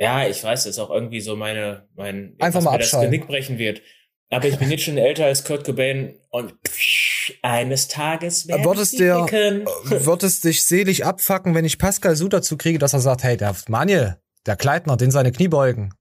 Ja, 0.00 0.26
ich 0.26 0.42
weiß, 0.42 0.64
das 0.64 0.72
ist 0.72 0.78
auch 0.78 0.90
irgendwie 0.90 1.20
so 1.20 1.36
meine, 1.36 1.86
mein, 1.94 2.34
Einfach 2.38 2.62
mal 2.62 2.72
mir 2.72 2.78
das 2.78 2.86
abschalten. 2.86 3.10
Genick 3.10 3.28
brechen 3.28 3.58
wird. 3.58 3.82
Aber 4.30 4.46
ich 4.48 4.58
bin 4.58 4.70
jetzt 4.70 4.84
schon 4.84 4.96
älter 4.96 5.26
als 5.26 5.44
Kurt 5.44 5.66
Cobain 5.66 6.18
und 6.30 6.54
pff, 6.66 7.32
eines 7.42 7.88
Tages 7.88 8.48
werde 8.48 8.64
Wird 8.64 8.78
es 8.78 8.92
dir, 8.92 9.26
ficken. 9.28 9.66
wird 9.66 10.22
es 10.22 10.40
dich 10.40 10.64
selig 10.64 11.04
abfacken, 11.04 11.54
wenn 11.54 11.64
ich 11.64 11.78
Pascal 11.78 12.16
Su 12.16 12.28
dazu 12.28 12.56
kriege, 12.56 12.78
dass 12.78 12.92
er 12.94 13.00
sagt, 13.00 13.24
hey, 13.24 13.36
der 13.36 13.54
Manuel, 13.68 14.16
der 14.46 14.56
Kleidner, 14.56 14.96
den 14.96 15.10
seine 15.10 15.32
Knie 15.32 15.48
beugen. 15.48 15.92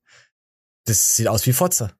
Das 0.86 1.16
sieht 1.16 1.28
aus 1.28 1.46
wie 1.46 1.54
Fotze. 1.54 1.92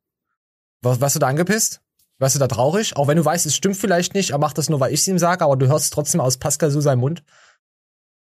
Was, 0.82 1.02
warst 1.02 1.16
du 1.16 1.20
da 1.20 1.28
angepisst? 1.28 1.82
Warst 2.20 2.36
du 2.36 2.40
da 2.40 2.48
traurig? 2.48 2.96
Auch 2.96 3.08
wenn 3.08 3.18
du 3.18 3.26
weißt, 3.26 3.46
es 3.46 3.56
stimmt 3.56 3.76
vielleicht 3.76 4.14
nicht, 4.14 4.30
er 4.30 4.38
macht 4.38 4.58
das 4.58 4.70
nur, 4.70 4.80
weil 4.80 4.94
ich 4.94 5.02
es 5.02 5.08
ihm 5.08 5.20
sage, 5.20 5.44
aber 5.44 5.58
du 5.58 5.68
hörst 5.68 5.92
trotzdem 5.92 6.22
aus 6.22 6.38
Pascal 6.38 6.72
Su 6.72 6.80
seinem 6.80 7.00
Mund. 7.00 7.24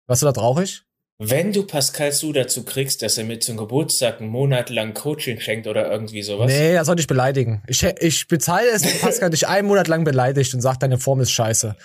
Warst 0.08 0.22
du 0.22 0.26
da 0.28 0.34
traurig? 0.34 0.84
Wenn 1.18 1.54
du 1.54 1.66
Pascal 1.66 2.12
Su 2.12 2.34
dazu 2.34 2.66
kriegst, 2.66 3.02
dass 3.02 3.18
er 3.18 3.24
mir 3.24 3.40
zum 3.40 3.56
Geburtstag 3.56 4.20
einen 4.20 4.30
Monat 4.30 4.70
lang 4.70 4.94
Coaching 4.94 5.40
schenkt 5.40 5.66
oder 5.66 5.90
irgendwie 5.90 6.22
sowas. 6.22 6.52
Nee, 6.52 6.74
er 6.74 6.84
soll 6.84 6.98
dich 6.98 7.08
beleidigen. 7.08 7.64
Ich, 7.68 7.84
ich 7.84 8.28
bezahle 8.28 8.68
es, 8.68 8.84
wenn 8.84 9.00
Pascal 9.00 9.30
dich 9.30 9.48
einen 9.48 9.68
Monat 9.68 9.88
lang 9.88 10.04
beleidigt 10.04 10.54
und 10.54 10.60
sagt, 10.60 10.84
deine 10.84 10.98
Form 10.98 11.22
ist 11.22 11.32
scheiße. 11.32 11.76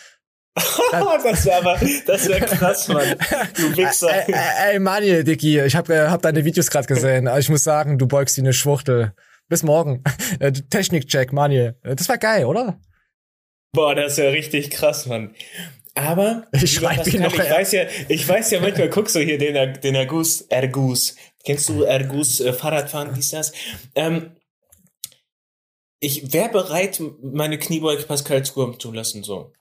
das 1.22 1.45
wäre 1.45 1.59
aber, 1.59 1.78
das 2.07 2.28
wäre 2.28 2.41
krass, 2.41 2.89
Mann. 2.89 3.14
Du 3.57 3.76
Wichser. 3.76 4.11
Ey, 4.11 4.35
ey, 4.35 4.72
ey 4.72 4.78
Manuel, 4.81 5.22
Dicky, 5.22 5.61
ich 5.61 5.76
habe 5.76 5.95
äh, 5.95 6.09
hab 6.09 6.22
deine 6.22 6.45
Videos 6.45 6.68
gerade 6.68 6.89
gesehen. 6.89 7.31
Ich 7.39 7.49
muss 7.49 7.62
sagen, 7.62 7.99
du 7.99 8.09
beugst 8.09 8.37
wie 8.37 8.41
eine 8.41 8.53
Schwuchtel. 8.53 9.12
Bis 9.49 9.62
morgen. 9.62 10.03
Äh, 10.41 10.53
Technik-Check, 10.53 11.33
Manuel. 11.33 11.76
Äh, 11.83 11.95
Das 11.95 12.09
war 12.09 12.18
geil, 12.18 12.47
oder? 12.47 12.81
Boah, 13.72 13.95
das 13.95 14.12
ist 14.12 14.18
ja 14.18 14.31
richtig 14.31 14.70
krass, 14.70 15.07
Mann. 15.07 15.35
Aber 15.95 16.47
Ich 16.53 16.61
lieber 16.78 16.95
schreib 16.95 17.07
ihn 17.09 17.22
noch, 17.22 17.32
ich 17.32 17.38
ja. 17.38 17.51
weiß 17.51 17.72
ja, 17.72 17.82
ich 18.09 18.28
weiß 18.28 18.51
ja 18.53 18.61
manchmal 18.61 18.88
guckst 18.91 19.14
du 19.16 19.20
hier 19.20 19.38
den, 19.38 19.57
Er- 19.57 19.66
den 19.78 19.95
Ergus, 19.95 20.43
Ergus. 20.43 21.16
Kennst 21.45 21.68
du 21.68 21.82
Ergus 21.82 22.41
äh, 22.41 22.53
Fahrradfahren, 22.53 23.14
dies, 23.14 23.30
das? 23.30 23.53
Ähm, 23.95 24.36
ich 26.01 26.32
wäre 26.32 26.49
bereit, 26.51 27.01
meine 27.22 27.59
Kniebeuge 27.59 28.05
Pascal 28.05 28.45
zukommen 28.45 28.78
zu 28.80 28.93
lassen, 28.93 29.22
so. 29.22 29.53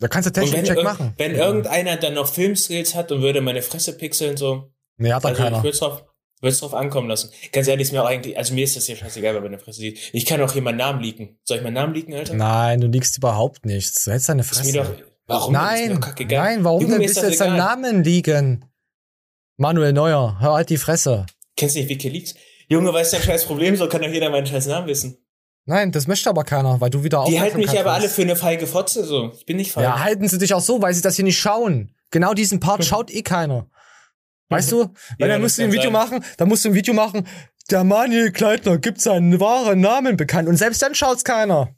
Da 0.00 0.08
kannst 0.08 0.28
du 0.28 0.32
Technik-Check 0.32 0.82
machen. 0.84 1.14
wenn 1.16 1.34
irgendeiner 1.34 1.96
dann 1.96 2.14
noch 2.14 2.28
Filmskills 2.32 2.94
hat 2.94 3.10
und 3.10 3.22
würde 3.22 3.40
meine 3.40 3.62
Fresse 3.62 3.96
pixeln, 3.96 4.36
so. 4.36 4.70
Nee, 4.96 5.12
hat 5.12 5.24
da 5.24 5.28
also 5.28 5.42
keiner. 5.42 5.56
ich 5.58 5.62
würde 5.62 5.70
es 5.74 5.78
drauf, 5.80 6.04
würd's 6.40 6.58
drauf 6.60 6.74
ankommen 6.74 7.08
lassen. 7.08 7.30
Ganz 7.52 7.66
ehrlich, 7.68 7.86
ist 7.88 7.92
mir 7.92 8.02
auch 8.02 8.06
eigentlich, 8.08 8.36
also 8.36 8.54
mir 8.54 8.64
ist 8.64 8.76
das 8.76 8.86
hier 8.86 8.96
scheißegal, 8.96 9.34
wer 9.34 9.40
meine 9.40 9.58
Fresse 9.58 9.80
sieht. 9.80 10.10
Ich 10.12 10.26
kann 10.26 10.40
auch 10.42 10.52
hier 10.52 10.62
meinen 10.62 10.76
Namen 10.76 11.00
leaken. 11.02 11.38
Soll 11.44 11.58
ich 11.58 11.62
meinen 11.64 11.74
Namen 11.74 11.94
leaken, 11.94 12.14
Alter? 12.14 12.34
Nein, 12.34 12.80
du 12.80 12.86
liegst 12.86 13.16
überhaupt 13.16 13.64
nichts. 13.66 14.04
Du 14.04 14.10
hältst 14.12 14.28
deine 14.28 14.42
Ist 14.42 14.48
Fresse. 14.48 14.64
mir 14.72 14.82
doch, 14.84 14.92
warum 15.28 15.52
nein, 15.52 16.00
nein, 16.28 16.64
warum 16.64 16.82
Junge, 16.82 16.94
denn 16.94 17.02
bist 17.06 17.22
du 17.22 17.26
jetzt 17.26 17.40
egal. 17.40 17.56
Namen 17.56 18.02
liegen? 18.02 18.64
Manuel 19.56 19.92
Neuer, 19.92 20.38
hör 20.40 20.54
halt 20.54 20.70
die 20.70 20.76
Fresse. 20.76 21.26
Kennst 21.56 21.76
du 21.76 21.80
nicht 21.80 21.88
Wikileaks? 21.88 22.34
Junge, 22.68 22.92
was 22.92 23.06
ist 23.08 23.12
dein 23.14 23.22
scheiß 23.22 23.44
Problem? 23.46 23.76
So 23.76 23.88
kann 23.88 24.02
doch 24.02 24.08
jeder 24.08 24.30
meinen 24.30 24.46
scheiß 24.46 24.66
Namen 24.66 24.86
wissen. 24.86 25.18
Nein, 25.64 25.92
das 25.92 26.06
möchte 26.06 26.30
aber 26.30 26.44
keiner, 26.44 26.80
weil 26.80 26.90
du 26.90 27.04
wieder 27.04 27.24
Die 27.28 27.40
halten 27.40 27.58
mich 27.58 27.78
aber 27.78 27.92
alle 27.92 28.08
für 28.08 28.22
eine 28.22 28.36
feige 28.36 28.66
Fotze, 28.66 29.04
so. 29.04 29.32
Ich 29.36 29.44
bin 29.44 29.58
nicht 29.58 29.72
feige. 29.72 29.86
Ja, 29.86 30.02
halten 30.02 30.26
sie 30.28 30.38
dich 30.38 30.54
auch 30.54 30.60
so, 30.60 30.80
weil 30.80 30.94
sie 30.94 31.02
das 31.02 31.16
hier 31.16 31.24
nicht 31.24 31.38
schauen. 31.38 31.92
Genau 32.10 32.32
diesen 32.34 32.58
Part 32.60 32.84
schaut 32.86 33.10
eh 33.10 33.22
keiner. 33.22 33.66
Weißt 34.48 34.72
du? 34.72 34.94
Weil 35.18 35.28
Ja, 35.28 35.28
dann 35.28 35.42
musst 35.42 35.58
du 35.58 35.62
ein 35.64 35.72
Video 35.72 35.84
sein. 35.84 35.92
machen, 35.92 36.24
dann 36.38 36.48
musst 36.48 36.64
du 36.64 36.70
ein 36.70 36.74
Video 36.74 36.94
machen, 36.94 37.26
der 37.70 37.84
Manuel 37.84 38.32
Kleitner 38.32 38.78
gibt 38.78 39.00
seinen 39.02 39.40
wahren 39.40 39.80
Namen 39.80 40.16
bekannt. 40.16 40.48
Und 40.48 40.56
selbst 40.56 40.80
dann 40.80 40.94
schaut's 40.94 41.22
keiner. 41.22 41.74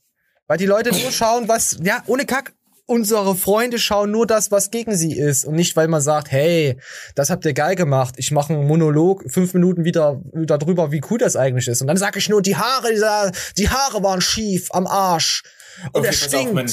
Weil 0.46 0.58
die 0.58 0.66
Leute 0.66 0.90
nur 0.90 1.10
schauen, 1.10 1.48
was, 1.48 1.78
ja, 1.82 2.02
ohne 2.06 2.26
Kack. 2.26 2.52
Unsere 2.90 3.36
Freunde 3.36 3.78
schauen 3.78 4.10
nur 4.10 4.26
das, 4.26 4.50
was 4.50 4.72
gegen 4.72 4.96
sie 4.96 5.16
ist. 5.16 5.44
Und 5.44 5.54
nicht, 5.54 5.76
weil 5.76 5.86
man 5.86 6.00
sagt, 6.00 6.32
hey, 6.32 6.76
das 7.14 7.30
habt 7.30 7.44
ihr 7.44 7.52
geil 7.52 7.76
gemacht. 7.76 8.16
Ich 8.16 8.32
mache 8.32 8.52
einen 8.52 8.66
Monolog, 8.66 9.22
fünf 9.30 9.54
Minuten 9.54 9.84
wieder, 9.84 10.20
drüber, 10.34 10.90
wie 10.90 11.00
cool 11.08 11.16
das 11.18 11.36
eigentlich 11.36 11.68
ist. 11.68 11.80
Und 11.82 11.86
dann 11.86 11.96
sage 11.96 12.18
ich 12.18 12.28
nur, 12.28 12.42
die 12.42 12.56
Haare, 12.56 13.30
die 13.56 13.68
Haare 13.68 14.02
waren 14.02 14.20
schief 14.20 14.70
am 14.72 14.88
Arsch. 14.88 15.44
Und 15.92 16.00
Okay, 16.00 16.06
er 16.06 16.10
auf, 16.10 16.16
stinkt. 16.16 16.54
mein, 16.54 16.70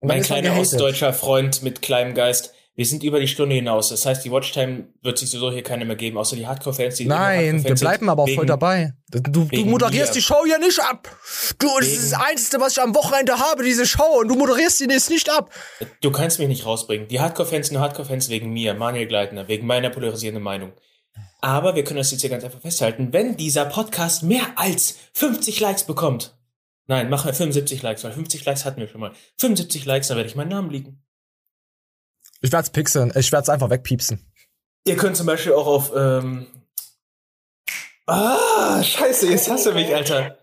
mein 0.00 0.22
kleiner 0.22 0.58
ostdeutscher 0.58 1.12
Freund 1.12 1.62
mit 1.62 1.82
kleinem 1.82 2.14
Geist. 2.14 2.54
Wir 2.76 2.86
sind 2.86 3.02
über 3.02 3.20
die 3.20 3.28
Stunde 3.28 3.54
hinaus. 3.56 3.90
Das 3.90 4.06
heißt, 4.06 4.24
die 4.24 4.30
Watchtime 4.30 4.88
wird 5.02 5.18
sich 5.18 5.28
sowieso 5.28 5.50
hier 5.50 5.62
keine 5.62 5.84
mehr 5.84 5.96
geben, 5.96 6.16
außer 6.16 6.36
die 6.36 6.46
Hardcore-Fans, 6.46 6.94
die 6.94 7.04
Nein, 7.04 7.40
wir 7.40 7.46
Hardcore-Fans 7.52 7.80
bleiben 7.80 8.08
aber 8.08 8.26
wegen- 8.26 8.36
voll 8.36 8.46
dabei. 8.46 8.94
Du, 9.10 9.20
du 9.44 9.64
moderierst 9.64 10.14
die 10.14 10.22
Show 10.22 10.44
ja 10.48 10.56
nicht 10.56 10.78
ab. 10.80 11.08
Du, 11.58 11.66
das 11.66 11.86
Wegen- 11.88 11.92
ist 12.00 12.12
das 12.12 12.20
Einzige, 12.20 12.60
was 12.62 12.72
ich 12.76 12.82
am 12.82 12.94
Wochenende 12.94 13.38
habe, 13.38 13.64
diese 13.64 13.84
Show. 13.86 14.20
Und 14.20 14.28
du 14.28 14.36
moderierst 14.36 14.80
die 14.80 14.84
jetzt 14.84 15.10
nicht 15.10 15.28
ab. 15.28 15.50
Du 16.00 16.10
kannst 16.12 16.38
mich 16.38 16.48
nicht 16.48 16.64
rausbringen. 16.64 17.08
Die 17.08 17.20
Hardcore-Fans 17.20 17.68
sind 17.68 17.78
Hardcore-Fans 17.80 18.28
wegen 18.30 18.50
mir, 18.52 18.72
Manuel 18.74 19.06
Gleitner, 19.06 19.48
wegen 19.48 19.66
meiner 19.66 19.90
polarisierenden 19.90 20.42
Meinung. 20.42 20.72
Aber 21.42 21.74
wir 21.74 21.84
können 21.84 21.98
das 21.98 22.10
jetzt 22.12 22.20
hier 22.20 22.30
ganz 22.30 22.44
einfach 22.44 22.60
festhalten. 22.60 23.12
Wenn 23.12 23.36
dieser 23.36 23.64
Podcast 23.64 24.22
mehr 24.22 24.42
als 24.56 24.96
50 25.14 25.58
Likes 25.60 25.84
bekommt, 25.84 26.36
nein, 26.86 27.10
machen 27.10 27.26
wir 27.26 27.34
75 27.34 27.82
Likes, 27.82 28.04
weil 28.04 28.12
50 28.12 28.44
Likes 28.44 28.64
hatten 28.64 28.80
wir 28.80 28.88
schon 28.88 29.00
mal. 29.00 29.12
75 29.38 29.84
Likes, 29.86 30.08
dann 30.08 30.16
werde 30.18 30.28
ich 30.30 30.36
meinen 30.36 30.50
Namen 30.50 30.70
liegen. 30.70 31.02
Ich 32.40 32.52
werd's 32.52 32.70
pixeln. 32.70 33.12
Ich 33.16 33.32
werd's 33.32 33.48
einfach 33.48 33.70
wegpiepsen. 33.70 34.24
Ihr 34.86 34.96
könnt 34.96 35.16
zum 35.16 35.26
Beispiel 35.26 35.52
auch 35.52 35.66
auf, 35.66 35.92
ähm, 35.94 36.46
ah, 38.06 38.82
scheiße, 38.82 39.28
jetzt 39.30 39.50
hast 39.50 39.66
du 39.66 39.72
mich, 39.72 39.94
Alter. 39.94 40.38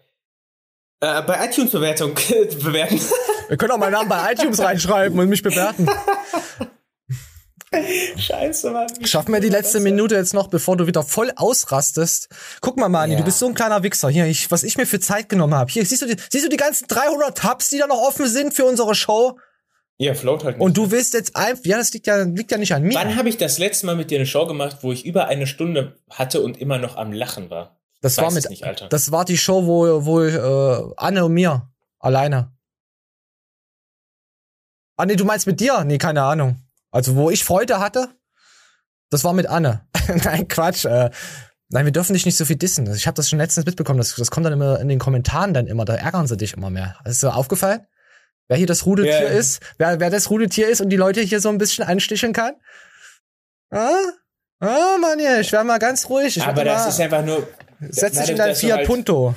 Äh, 0.99 1.21
bei 1.23 1.45
iTunes-Bewertung 1.45 2.13
bewerten. 2.63 2.99
Wir 3.47 3.57
können 3.57 3.71
auch 3.71 3.77
meinen 3.77 3.93
Namen 3.93 4.09
bei 4.09 4.31
iTunes 4.33 4.59
reinschreiben 4.59 5.17
und 5.19 5.29
mich 5.29 5.41
bewerten. 5.41 5.87
Scheiße, 8.17 8.71
Mann. 8.71 8.87
Schaffen 9.05 9.33
wir 9.33 9.41
die 9.41 9.49
letzte 9.49 9.79
Minute 9.81 10.15
jetzt 10.15 10.33
noch, 10.33 10.47
bevor 10.47 10.77
du 10.77 10.87
wieder 10.87 11.03
voll 11.03 11.31
ausrastest. 11.35 12.29
Guck 12.61 12.77
mal, 12.77 12.87
Mani, 12.89 13.13
Ja. 13.13 13.19
du 13.19 13.25
bist 13.25 13.39
so 13.39 13.47
ein 13.47 13.53
kleiner 13.53 13.83
Wichser. 13.83 14.09
Hier, 14.09 14.25
ich, 14.25 14.49
was 14.51 14.63
ich 14.63 14.77
mir 14.77 14.85
für 14.87 14.99
Zeit 14.99 15.27
genommen 15.29 15.53
habe. 15.53 15.69
Hier, 15.71 15.85
siehst 15.85 16.01
du, 16.01 16.05
die, 16.07 16.15
siehst 16.31 16.45
du 16.45 16.49
die 16.49 16.57
ganzen 16.57 16.87
300 16.87 17.37
Tabs, 17.37 17.69
die 17.69 17.77
da 17.77 17.87
noch 17.87 17.99
offen 17.99 18.27
sind 18.27 18.53
für 18.53 18.65
unsere 18.65 18.95
Show? 18.95 19.37
Ja, 19.99 20.13
float 20.13 20.43
halt 20.43 20.57
nicht. 20.57 20.63
Und 20.63 20.77
du 20.77 20.91
willst 20.91 21.13
jetzt 21.15 21.35
einfach, 21.35 21.65
ja, 21.65 21.77
das 21.77 21.91
liegt 21.91 22.05
ja, 22.05 22.21
liegt 22.23 22.51
ja 22.51 22.57
nicht 22.57 22.73
an 22.73 22.83
mir. 22.83 22.93
Wann 22.93 23.15
habe 23.15 23.29
ich 23.29 23.37
das 23.37 23.57
letzte 23.57 23.87
Mal 23.87 23.95
mit 23.95 24.11
dir 24.11 24.19
eine 24.19 24.27
Show 24.27 24.45
gemacht, 24.45 24.77
wo 24.81 24.91
ich 24.91 25.05
über 25.05 25.27
eine 25.27 25.47
Stunde 25.47 25.97
hatte 26.09 26.41
und 26.41 26.61
immer 26.61 26.77
noch 26.77 26.97
am 26.97 27.11
Lachen 27.11 27.49
war? 27.49 27.79
Das 28.01 28.17
war 28.17 28.31
mit, 28.31 28.47
nicht, 28.49 28.63
Alter. 28.63 28.89
das 28.89 29.11
war 29.11 29.25
die 29.25 29.37
Show, 29.37 29.65
wo, 29.65 30.05
wo 30.05 30.21
äh, 30.21 30.93
Anne 30.97 31.25
und 31.25 31.33
mir 31.33 31.71
alleine. 31.97 32.55
Ah, 34.97 35.05
nee, 35.05 35.15
du 35.15 35.25
meinst 35.25 35.47
mit 35.47 35.59
dir? 35.59 35.83
Nee, 35.83 35.97
keine 35.97 36.21
Ahnung. 36.23 36.61
Also, 36.91 37.15
wo 37.15 37.31
ich 37.31 37.43
Freude 37.43 37.79
hatte, 37.79 38.09
das 39.09 39.23
war 39.23 39.33
mit 39.33 39.47
Anne. 39.47 39.87
Nein, 40.23 40.47
Quatsch. 40.47 40.85
Äh, 40.85 41.09
nein, 41.69 41.85
wir 41.85 41.91
dürfen 41.91 42.13
dich 42.13 42.25
nicht 42.25 42.37
so 42.37 42.45
viel 42.45 42.55
dissen. 42.55 42.91
Ich 42.93 43.07
habe 43.07 43.15
das 43.15 43.29
schon 43.29 43.39
letztens 43.39 43.65
mitbekommen. 43.65 43.97
Das, 43.97 44.15
das 44.15 44.31
kommt 44.31 44.45
dann 44.45 44.53
immer 44.53 44.79
in 44.79 44.87
den 44.87 44.99
Kommentaren 44.99 45.53
dann 45.53 45.67
immer. 45.67 45.85
Da 45.85 45.95
ärgern 45.95 46.27
sie 46.27 46.37
dich 46.37 46.53
immer 46.53 46.69
mehr. 46.69 46.97
Ist 47.03 47.23
dir 47.23 47.35
aufgefallen? 47.35 47.85
Wer 48.47 48.57
hier 48.57 48.67
das 48.67 48.85
Rudeltier 48.85 49.23
Ja. 49.23 49.27
ist? 49.29 49.61
Wer, 49.77 49.99
wer 49.99 50.09
das 50.09 50.29
Rudeltier 50.29 50.69
ist 50.69 50.81
und 50.81 50.89
die 50.89 50.95
Leute 50.95 51.21
hier 51.21 51.39
so 51.41 51.49
ein 51.49 51.57
bisschen 51.57 51.83
ansticheln 51.85 52.33
kann? 52.33 52.53
Ah? 53.69 53.91
Ah, 54.59 54.97
Mann, 54.99 55.19
ja, 55.19 55.39
ich 55.39 55.51
wär 55.51 55.63
mal 55.63 55.77
ganz 55.77 56.09
ruhig. 56.09 56.35
Ich 56.37 56.43
Aber 56.43 56.63
das 56.63 56.83
mal- 56.83 56.89
ist 56.89 56.99
einfach 56.99 57.23
nur. 57.23 57.47
Setz 57.89 58.17
dich 58.19 58.29
in 58.29 58.37
dein 58.37 58.55
Fiat 58.55 58.77
halt- 58.79 58.87
Punto. 58.87 59.35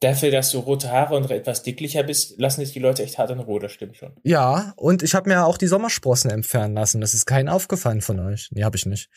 Dafür, 0.00 0.30
dass 0.30 0.50
du 0.50 0.58
rote 0.58 0.90
Haare 0.90 1.14
und 1.16 1.30
etwas 1.30 1.62
dicklicher 1.62 2.02
bist, 2.02 2.34
lassen 2.38 2.60
dich 2.60 2.72
die 2.72 2.78
Leute 2.78 3.02
echt 3.02 3.16
hart 3.18 3.30
in 3.30 3.38
Ruhe, 3.40 3.60
das 3.60 3.72
stimmt 3.72 3.96
schon. 3.96 4.12
Ja, 4.22 4.72
und 4.76 5.02
ich 5.02 5.14
habe 5.14 5.28
mir 5.30 5.44
auch 5.44 5.56
die 5.56 5.66
Sommersprossen 5.66 6.30
entfernen 6.30 6.74
lassen. 6.74 7.00
Das 7.00 7.14
ist 7.14 7.24
kein 7.26 7.48
aufgefallen 7.48 8.00
von 8.02 8.20
euch. 8.20 8.48
Nee, 8.52 8.64
habe 8.64 8.76
ich 8.76 8.84
nicht. 8.86 9.08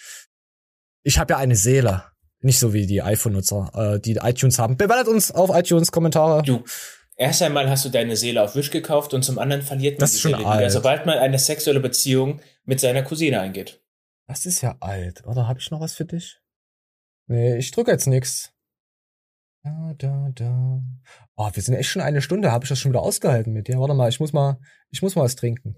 Ich 1.03 1.17
habe 1.19 1.33
ja 1.33 1.37
eine 1.39 1.55
Seele. 1.55 2.05
Nicht 2.39 2.59
so 2.59 2.71
wie 2.73 2.85
die 2.85 3.01
iPhone-Nutzer, 3.01 3.95
äh, 3.95 3.99
die 3.99 4.15
iTunes 4.17 4.59
haben. 4.59 4.77
Bewertet 4.77 5.07
uns 5.07 5.31
auf 5.31 5.49
iTunes, 5.53 5.91
Kommentare. 5.91 6.43
Du, 6.43 6.63
Erst 7.19 7.41
einmal 7.41 7.67
hast 7.69 7.83
du 7.83 7.89
deine 7.89 8.15
Seele 8.15 8.43
auf 8.43 8.55
Wisch 8.55 8.69
gekauft 8.69 9.13
und 9.15 9.23
zum 9.23 9.39
anderen 9.39 9.63
verliert 9.63 9.95
man 9.95 10.01
Das 10.01 10.11
die 10.11 10.15
ist 10.17 10.21
schon 10.21 10.31
Seele 10.31 10.41
wieder, 10.43 10.51
alt. 10.51 10.71
sobald 10.71 11.05
man 11.07 11.17
eine 11.17 11.39
sexuelle 11.39 11.79
Beziehung 11.79 12.41
mit 12.63 12.79
seiner 12.79 13.01
Cousine 13.03 13.41
eingeht. 13.41 13.81
Das 14.27 14.45
ist 14.45 14.61
ja 14.61 14.77
alt. 14.81 15.25
Oder 15.25 15.47
habe 15.47 15.59
ich 15.59 15.71
noch 15.71 15.79
was 15.79 15.95
für 15.95 16.05
dich? 16.05 16.39
Nee, 17.27 17.57
ich 17.57 17.71
drücke 17.71 17.91
jetzt 17.91 18.05
nix. 18.05 18.53
Da, 19.63 19.93
da, 19.97 20.29
da. 20.35 20.81
Oh, 21.35 21.49
wir 21.51 21.63
sind 21.63 21.73
echt 21.75 21.89
schon 21.89 22.01
eine 22.03 22.21
Stunde. 22.21 22.51
Habe 22.51 22.65
ich 22.65 22.69
das 22.69 22.79
schon 22.79 22.91
wieder 22.91 23.01
ausgehalten 23.01 23.51
mit 23.51 23.67
dir? 23.67 23.79
Warte 23.79 23.95
mal, 23.95 24.09
ich 24.09 24.19
muss 24.19 24.31
mal, 24.31 24.59
ich 24.91 25.01
muss 25.01 25.15
mal 25.15 25.23
was 25.23 25.35
trinken. 25.35 25.75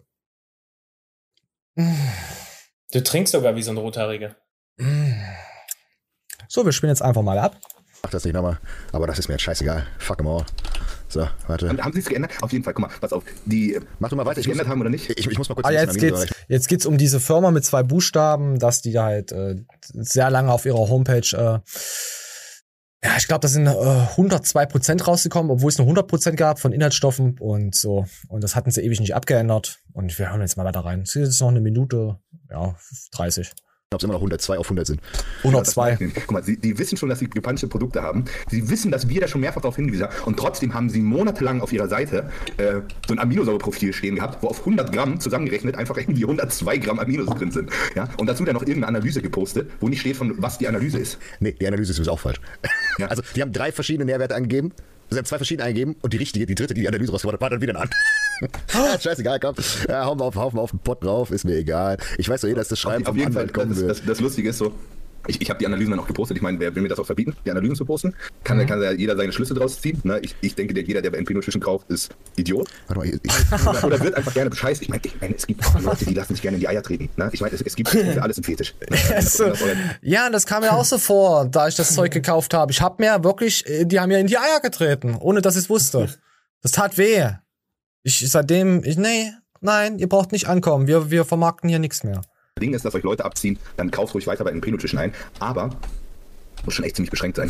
Du 1.75 3.01
trinkst 3.03 3.31
sogar 3.31 3.55
wie 3.55 3.63
so 3.63 3.71
ein 3.71 3.77
Rothaariger. 3.77 4.35
So, 6.47 6.65
wir 6.65 6.71
spielen 6.73 6.89
jetzt 6.91 7.01
einfach 7.01 7.21
mal 7.21 7.37
ab. 7.39 7.59
Mach 8.03 8.09
das 8.11 8.25
nicht 8.25 8.33
nochmal. 8.33 8.59
Aber 8.91 9.07
das 9.07 9.19
ist 9.19 9.27
mir 9.27 9.35
jetzt 9.35 9.43
scheißegal. 9.43 9.87
Fuck 9.97 10.19
'em 10.19 10.27
all. 10.27 10.45
So, 11.09 11.27
warte. 11.47 11.69
Haben, 11.69 11.81
haben 11.81 11.93
Sie 11.93 11.99
es 11.99 12.05
geändert? 12.05 12.31
Auf 12.41 12.51
jeden 12.51 12.63
Fall, 12.63 12.73
guck 12.73 12.87
mal, 12.87 12.91
pass 13.01 13.11
auf. 13.13 13.23
Die, 13.45 13.79
Mach 13.97 14.09
du 14.09 14.15
mal 14.15 14.25
weiter. 14.27 14.39
Ich 14.39 14.45
geändert 14.45 14.67
haben 14.67 14.79
oder 14.79 14.91
nicht? 14.91 15.09
Ich, 15.09 15.27
ich 15.27 15.37
muss 15.39 15.49
mal 15.49 15.55
kurz 15.55 15.67
Ah, 15.67 15.71
jetzt 15.71 15.97
geht's, 15.97 16.21
Video 16.21 16.35
jetzt 16.47 16.67
geht's 16.67 16.85
um 16.85 16.99
diese 16.99 17.19
Firma 17.19 17.49
mit 17.49 17.65
zwei 17.65 17.81
Buchstaben, 17.81 18.59
dass 18.59 18.81
die 18.81 18.97
halt 18.97 19.31
äh, 19.31 19.55
sehr 19.81 20.29
lange 20.29 20.51
auf 20.51 20.67
ihrer 20.67 20.87
Homepage, 20.87 21.35
äh, 21.35 21.59
ja, 23.01 23.15
ich 23.17 23.27
glaube, 23.27 23.39
da 23.39 23.47
sind 23.47 23.65
äh, 23.65 23.69
102 23.71 24.65
Prozent 24.65 25.07
rausgekommen, 25.07 25.51
obwohl 25.51 25.69
es 25.69 25.77
nur 25.77 25.85
100 25.85 26.07
Prozent 26.07 26.37
gab 26.37 26.59
von 26.59 26.73
Inhaltsstoffen 26.73 27.39
und 27.39 27.73
so. 27.73 28.05
Und 28.27 28.43
das 28.43 28.55
hatten 28.55 28.71
sie 28.71 28.81
ewig 28.81 28.99
nicht 28.99 29.15
abgeändert. 29.15 29.79
Und 29.93 30.19
wir 30.19 30.29
hören 30.29 30.41
jetzt 30.41 30.57
mal 30.57 30.65
weiter 30.65 30.81
rein. 30.81 31.01
Es 31.01 31.15
ist 31.15 31.27
jetzt 31.27 31.41
noch 31.41 31.47
eine 31.47 31.61
Minute, 31.61 32.19
ja, 32.49 32.75
30. 33.13 33.51
Ob 33.91 34.01
es 34.01 34.03
immer 34.03 34.13
noch 34.13 34.19
102 34.19 34.59
auf 34.59 34.67
100 34.67 34.85
sind. 34.85 35.01
102. 35.39 35.97
Guck 36.13 36.31
mal, 36.31 36.43
sie, 36.43 36.57
die 36.57 36.77
wissen 36.77 36.95
schon, 36.95 37.09
dass 37.09 37.17
sie 37.17 37.27
gepanschte 37.27 37.67
Produkte 37.67 38.03
haben. 38.03 38.25
Sie 38.47 38.69
wissen, 38.69 38.91
dass 38.91 39.09
wir 39.09 39.19
da 39.19 39.27
schon 39.27 39.41
mehrfach 39.41 39.61
darauf 39.61 39.77
hingewiesen 39.77 40.05
haben. 40.05 40.25
Und 40.25 40.37
trotzdem 40.37 40.75
haben 40.75 40.91
sie 40.91 41.01
monatelang 41.01 41.59
auf 41.59 41.73
ihrer 41.73 41.87
Seite 41.87 42.29
äh, 42.57 42.81
so 43.07 43.15
ein 43.15 43.17
Aminosäureprofil 43.17 43.91
stehen 43.93 44.13
gehabt, 44.13 44.43
wo 44.43 44.47
auf 44.49 44.59
100 44.59 44.91
Gramm 44.91 45.19
zusammengerechnet 45.19 45.75
einfach 45.75 45.97
irgendwie 45.97 46.21
102 46.21 46.77
Gramm 46.77 46.99
Aminos 46.99 47.35
drin 47.35 47.49
sind. 47.49 47.71
Ja? 47.95 48.07
Und 48.17 48.27
dazu 48.27 48.45
dann 48.45 48.53
noch 48.53 48.61
irgendeine 48.61 48.89
Analyse 48.89 49.23
gepostet, 49.23 49.71
wo 49.79 49.89
nicht 49.89 50.01
steht, 50.01 50.17
von 50.17 50.39
was 50.39 50.59
die 50.59 50.67
Analyse 50.67 50.99
ist. 50.99 51.17
Nee, 51.39 51.53
die 51.53 51.65
Analyse 51.65 51.91
ist 51.91 51.97
übrigens 51.97 52.13
auch 52.13 52.19
falsch. 52.19 52.39
Also, 53.07 53.23
die 53.35 53.41
haben 53.41 53.53
drei 53.53 53.71
verschiedene 53.71 54.05
Nährwerte 54.05 54.35
angegeben. 54.35 54.71
Sie 55.09 55.17
haben 55.17 55.25
zwei 55.25 55.37
verschiedene 55.37 55.65
eingegeben 55.65 55.95
und 56.01 56.13
die 56.13 56.17
richtige, 56.17 56.45
die 56.45 56.55
dritte, 56.55 56.73
die 56.73 56.81
die 56.81 56.87
Analyse 56.87 57.11
rausgebracht 57.11 57.35
hat, 57.35 57.41
war 57.41 57.49
dann 57.49 57.61
wieder 57.61 57.75
ein 57.75 57.81
an. 57.83 57.89
ja, 58.73 58.99
scheißegal, 58.99 59.39
komm. 59.39 59.55
Ja, 59.87 60.05
hau 60.05 60.15
mal 60.15 60.25
auf, 60.25 60.35
hau 60.35 60.51
mal 60.51 60.61
auf 60.61 60.71
den 60.71 60.79
Pott 60.79 61.03
drauf, 61.03 61.31
ist 61.31 61.45
mir 61.45 61.55
egal. 61.55 61.97
Ich 62.17 62.29
weiß 62.29 62.41
doch 62.41 62.47
eh, 62.47 62.53
dass 62.53 62.67
das 62.67 62.79
Schreiben 62.79 63.03
Auf 63.03 63.09
vom 63.09 63.17
jeden 63.17 63.33
Fall, 63.33 63.43
Anwalt 63.43 63.53
kommen 63.53 63.69
das, 63.69 63.79
wird. 63.79 63.89
das, 63.91 64.05
das 64.05 64.19
Lustige 64.19 64.49
ist 64.49 64.59
so, 64.59 64.73
ich, 65.27 65.41
ich 65.41 65.49
habe 65.49 65.59
die 65.59 65.65
Analysen 65.65 65.91
dann 65.91 65.99
auch 65.99 66.07
gepostet. 66.07 66.37
Ich 66.37 66.43
meine, 66.43 66.59
wer 66.59 66.73
will 66.75 66.81
mir 66.81 66.89
das 66.89 66.99
auch 66.99 67.05
verbieten, 67.05 67.35
die 67.45 67.51
Analysen 67.51 67.75
zu 67.75 67.85
posten? 67.85 68.15
Kann, 68.43 68.57
Mhm. 68.57 68.67
kann 68.67 68.81
ja 68.81 68.91
jeder 68.91 69.15
seine 69.17 69.31
Schlüsse 69.31 69.53
draus 69.53 69.79
ziehen. 69.81 69.99
Ne? 70.03 70.19
Ich, 70.21 70.35
ich 70.41 70.55
denke, 70.55 70.73
der, 70.73 70.83
jeder, 70.83 71.01
der 71.01 71.11
bei 71.11 71.17
NP 71.17 71.33
Nutrition 71.33 71.61
kauft, 71.61 71.89
ist 71.89 72.09
Idiot. 72.35 72.69
Warte 72.87 72.99
mal, 72.99 73.07
ich, 73.07 73.19
oder, 73.67 73.83
oder 73.85 73.99
wird 74.01 74.15
einfach 74.15 74.33
gerne 74.33 74.49
bescheißt. 74.49 74.81
Ich 74.81 74.89
meine, 74.89 75.01
ich 75.03 75.19
meine, 75.21 75.35
es 75.35 75.45
gibt 75.47 75.65
auch 75.65 75.79
Leute, 75.81 76.05
die 76.05 76.13
lassen 76.13 76.33
sich 76.33 76.41
gerne 76.41 76.55
in 76.55 76.61
die 76.61 76.67
Eier 76.67 76.81
treten. 76.83 77.09
Ne? 77.17 77.29
Ich 77.33 77.41
meine, 77.41 77.53
es, 77.53 77.61
es 77.61 77.75
gibt 77.75 77.89
für 77.89 78.21
alles 78.21 78.37
einen 78.37 78.43
Fetisch. 78.43 78.73
So. 79.21 79.51
Ja, 80.01 80.29
das 80.29 80.45
kam 80.45 80.61
mir 80.63 80.73
auch 80.73 80.85
so 80.85 80.97
vor, 80.97 81.45
da 81.45 81.67
ich 81.67 81.75
das 81.75 81.93
Zeug 81.93 82.11
gekauft 82.11 82.53
habe. 82.53 82.71
Ich 82.71 82.81
habe 82.81 82.95
mir 83.03 83.23
wirklich, 83.23 83.67
äh, 83.67 83.85
die 83.85 83.99
haben 83.99 84.09
mir 84.09 84.19
in 84.19 84.27
die 84.27 84.37
Eier 84.37 84.59
getreten, 84.61 85.15
ohne 85.19 85.41
dass 85.41 85.55
ich 85.55 85.63
es 85.63 85.69
wusste. 85.69 86.09
Das 86.61 86.71
tat 86.71 86.97
weh. 86.97 87.25
Ich 88.03 88.23
seitdem, 88.29 88.83
ich, 88.83 88.97
nee, 88.97 89.31
nein, 89.61 89.99
ihr 89.99 90.07
braucht 90.09 90.31
nicht 90.31 90.47
ankommen. 90.47 90.87
Wir, 90.87 91.11
wir 91.11 91.25
vermarkten 91.25 91.69
hier 91.69 91.79
nichts 91.79 92.03
mehr. 92.03 92.21
Ding 92.59 92.73
ist, 92.73 92.85
dass 92.85 92.95
euch 92.95 93.03
Leute 93.03 93.25
abziehen, 93.25 93.57
dann 93.77 93.91
kauft 93.91 94.13
ruhig 94.13 94.27
weiter 94.27 94.43
bei 94.43 94.51
NP 94.51 94.71
Nutrition 94.71 94.99
ein. 94.99 95.13
Aber 95.39 95.71
muss 96.65 96.73
schon 96.73 96.85
echt 96.85 96.95
ziemlich 96.95 97.11
beschränkt 97.11 97.37
sein. 97.37 97.49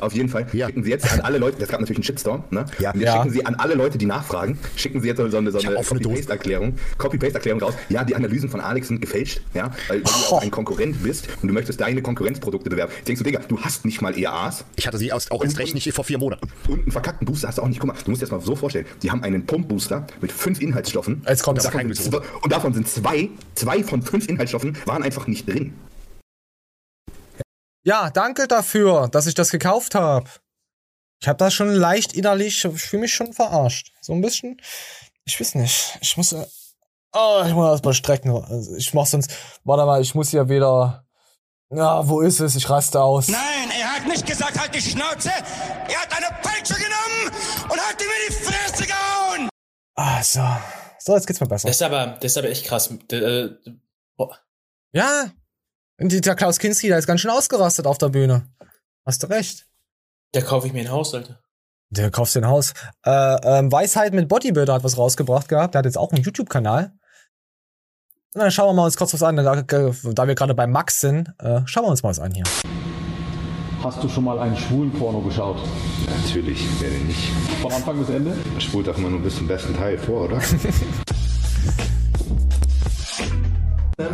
Auf 0.00 0.12
jeden 0.14 0.28
Fall 0.28 0.46
schicken 0.50 0.82
Sie 0.84 0.90
jetzt 0.90 1.10
an 1.12 1.20
alle 1.20 1.38
Leute, 1.38 1.58
das 1.58 1.68
gab 1.68 1.80
natürlich 1.80 1.98
einen 1.98 2.04
Shitstorm, 2.04 2.44
ne? 2.50 2.64
Ja. 2.78 2.92
Und 2.92 3.00
jetzt 3.00 3.06
Ja. 3.06 3.16
schicken 3.22 3.30
Sie 3.34 3.46
an 3.46 3.54
alle 3.56 3.74
Leute, 3.74 3.98
die 3.98 4.06
nachfragen, 4.06 4.58
schicken 4.76 5.00
Sie 5.00 5.08
jetzt 5.08 5.18
so 5.18 5.24
eine, 5.36 5.50
so 5.52 5.58
eine 5.58 5.74
Copy-Paste-Erklärung, 5.82 6.74
Copy-Paste-Erklärung 6.98 7.60
raus. 7.62 7.74
Ja, 7.88 8.04
die 8.04 8.14
Analysen 8.16 8.48
von 8.48 8.60
Alex 8.60 8.88
sind 8.88 9.00
gefälscht, 9.00 9.40
ja, 9.54 9.70
weil 9.88 10.00
du 10.00 10.10
auch 10.10 10.42
ein 10.42 10.50
Konkurrent 10.50 11.02
bist 11.02 11.28
und 11.42 11.48
du 11.48 11.54
möchtest 11.54 11.80
deine 11.80 12.02
Konkurrenzprodukte 12.02 12.70
bewerben. 12.70 12.92
Denkst 13.06 13.20
du, 13.20 13.24
Digga, 13.24 13.40
du 13.46 13.60
hast 13.60 13.84
nicht 13.84 14.00
mal 14.02 14.16
EAAs. 14.16 14.64
Ich 14.76 14.86
hatte 14.86 14.98
sie 14.98 15.12
auch 15.12 15.42
erst 15.44 15.58
recht 15.58 15.74
nicht 15.74 15.92
vor 15.92 16.04
vier 16.04 16.18
Monaten. 16.18 16.48
Und 16.68 16.82
einen 16.82 16.92
verkackten 16.92 17.26
Booster 17.26 17.48
hast 17.48 17.58
du 17.58 17.62
auch 17.62 17.68
nicht. 17.68 17.80
Guck 17.80 17.88
mal, 17.88 17.96
du 18.02 18.10
musst 18.10 18.22
dir 18.22 18.26
das 18.26 18.32
mal 18.32 18.40
so 18.40 18.56
vorstellen. 18.56 18.86
Die 19.02 19.10
haben 19.10 19.22
einen 19.22 19.46
Pump-Booster 19.46 20.06
mit 20.20 20.32
fünf 20.32 20.60
Inhaltsstoffen. 20.60 21.22
Jetzt 21.28 21.42
kommt 21.42 21.58
und 21.58 21.64
davon, 21.64 22.22
und 22.42 22.52
davon 22.52 22.74
sind 22.74 22.88
zwei, 22.88 23.28
zwei 23.54 23.82
von 23.82 24.02
fünf 24.02 24.28
Inhaltsstoffen 24.28 24.76
waren 24.86 25.02
einfach 25.02 25.26
nicht 25.26 25.48
drin. 25.48 25.72
Ja, 27.84 28.10
danke 28.10 28.48
dafür, 28.48 29.08
dass 29.08 29.26
ich 29.26 29.34
das 29.34 29.50
gekauft 29.50 29.94
habe. 29.94 30.28
Ich 31.20 31.28
habe 31.28 31.36
das 31.38 31.54
schon 31.54 31.68
leicht 31.72 32.12
innerlich, 32.14 32.64
ich 32.64 32.82
fühle 32.82 33.02
mich 33.02 33.14
schon 33.14 33.32
verarscht. 33.32 33.92
So 34.00 34.12
ein 34.12 34.20
bisschen. 34.20 34.60
Ich 35.24 35.38
weiß 35.40 35.54
nicht. 35.56 35.98
Ich 36.00 36.16
muss. 36.16 36.32
äh, 36.32 36.46
Oh, 37.16 37.44
ich 37.46 37.52
muss 37.54 37.70
das 37.70 37.82
mal 37.84 37.94
strecken. 37.94 38.30
Also 38.44 38.74
ich 38.74 38.92
mach 38.92 39.06
sonst. 39.06 39.30
Warte 39.62 39.86
mal, 39.86 40.00
ich 40.02 40.14
muss 40.14 40.30
hier 40.30 40.48
wieder. 40.48 41.06
Ja, 41.70 42.06
wo 42.08 42.20
ist 42.20 42.40
es? 42.40 42.56
Ich 42.56 42.68
raste 42.68 43.00
aus. 43.00 43.28
Nein, 43.28 43.70
er 43.78 43.94
hat 43.96 44.06
nicht 44.06 44.26
gesagt, 44.26 44.58
halt 44.58 44.74
die 44.74 44.80
Schnauze. 44.80 45.30
Er 45.30 46.00
hat 46.02 46.12
eine 46.16 46.26
Peitsche 46.42 46.74
genommen 46.74 47.36
und 47.70 47.80
hat 47.80 48.00
ihm 48.00 48.08
in 48.08 48.28
die 48.28 48.34
Fresse 48.44 48.84
gehauen. 48.86 49.48
Ah, 49.94 50.22
so. 50.22 50.44
So, 50.98 51.14
jetzt 51.14 51.26
geht's 51.26 51.40
mir 51.40 51.46
besser. 51.46 51.68
Das 51.68 51.76
ist 51.76 51.82
aber, 51.82 52.06
das 52.20 52.32
ist 52.32 52.38
aber 52.38 52.48
echt 52.48 52.66
krass. 52.66 52.88
D- 53.10 53.16
äh. 53.16 53.56
Ja. 54.92 55.30
Und 56.00 56.10
die- 56.12 56.20
der 56.20 56.34
Klaus 56.34 56.58
Kinski, 56.58 56.88
der 56.88 56.98
ist 56.98 57.06
ganz 57.06 57.20
schön 57.20 57.30
ausgerastet 57.30 57.86
auf 57.86 57.98
der 57.98 58.08
Bühne. 58.08 58.46
Hast 59.06 59.22
du 59.22 59.28
recht. 59.28 59.66
Da 60.32 60.40
kaufe 60.40 60.66
ich 60.66 60.72
mir 60.72 60.80
ein 60.80 60.90
Haus, 60.90 61.14
Alter. 61.14 61.38
Der 61.90 62.10
kauft 62.10 62.36
ein 62.36 62.46
Haus. 62.46 62.72
Äh, 63.04 63.10
ähm, 63.58 63.70
Weisheit 63.70 64.12
mit 64.14 64.28
Bodybuilder 64.28 64.74
hat 64.74 64.84
was 64.84 64.98
rausgebracht 64.98 65.48
gehabt. 65.48 65.74
Der 65.74 65.80
hat 65.80 65.84
jetzt 65.86 65.98
auch 65.98 66.10
einen 66.12 66.24
YouTube-Kanal. 66.24 66.92
Und 68.34 68.40
dann 68.40 68.50
schauen 68.50 68.70
wir 68.70 68.72
mal 68.74 68.84
uns 68.86 68.96
kurz 68.96 69.14
was 69.14 69.22
an. 69.22 69.36
Da, 69.36 69.62
da 69.62 70.26
wir 70.26 70.34
gerade 70.34 70.54
bei 70.54 70.66
Max 70.66 71.00
sind, 71.00 71.28
äh, 71.38 71.60
schauen 71.66 71.84
wir 71.84 71.90
uns 71.90 72.02
mal 72.02 72.08
was 72.08 72.18
an 72.18 72.32
hier. 72.32 72.42
Hast 73.84 74.02
du 74.02 74.08
schon 74.08 74.24
mal 74.24 74.40
einen 74.40 74.56
schwulen 74.56 74.90
Porno 74.92 75.20
geschaut? 75.20 75.58
Natürlich, 76.22 76.66
wer 76.80 76.90
denn 76.90 77.06
nicht? 77.06 77.28
Von 77.62 77.70
Anfang 77.70 77.98
bis 78.00 78.08
Ende? 78.08 78.30
Man 78.50 78.60
spult 78.60 78.88
doch 78.88 78.96
immer 78.98 79.10
nur 79.10 79.20
bis 79.20 79.36
zum 79.36 79.46
besten 79.46 79.76
Teil 79.76 79.96
vor, 79.98 80.22
oder? 80.22 80.40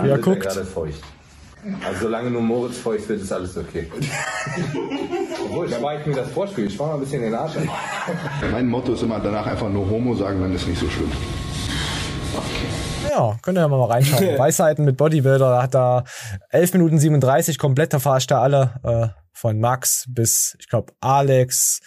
Ja, 0.05 0.17
guckt. 0.19 0.47
Also 1.85 2.01
solange 2.03 2.31
nur 2.31 2.43
Moritz 2.43 2.79
feucht 2.79 3.09
wird, 3.09 3.21
ist 3.21 3.33
alles 3.33 3.57
okay. 3.57 3.91
Obwohl, 5.45 5.69
da 5.69 5.83
war 5.83 5.99
ich 5.99 6.07
mir 6.07 6.15
das 6.15 6.31
Vorspiel. 6.31 6.67
Ich 6.67 6.79
war 6.79 6.89
mal 6.89 6.95
ein 6.95 7.01
bisschen 7.01 7.23
in 7.23 7.31
den 7.31 7.35
Arsch. 7.35 7.53
Mein 8.51 8.67
Motto 8.67 8.95
ist 8.95 9.03
immer 9.03 9.21
danach 9.21 9.47
einfach 9.47 9.69
nur 9.69 9.89
Homo 9.89 10.15
sagen, 10.15 10.41
dann 10.41 10.55
ist 10.55 10.67
nicht 10.67 10.79
so 10.79 10.89
schlimm. 10.89 11.11
Ja, 13.11 13.37
könnt 13.43 13.59
ihr 13.59 13.63
ja 13.63 13.69
mal 13.69 13.85
reinschauen. 13.85 14.23
Weisheiten 14.39 14.85
mit 14.85 14.97
Bodybuilder, 14.97 15.51
da 15.51 15.63
hat 15.63 15.75
da 15.75 16.05
11 16.51 16.75
Minuten 16.75 16.99
37 16.99 17.59
komplett, 17.59 17.93
da 17.93 17.99
verarscht 17.99 18.31
er 18.31 18.41
alle. 18.41 18.75
Äh, 18.83 19.21
von 19.33 19.59
Max 19.59 20.05
bis, 20.09 20.57
ich 20.61 20.69
glaube, 20.69 20.93
Alex, 21.01 21.81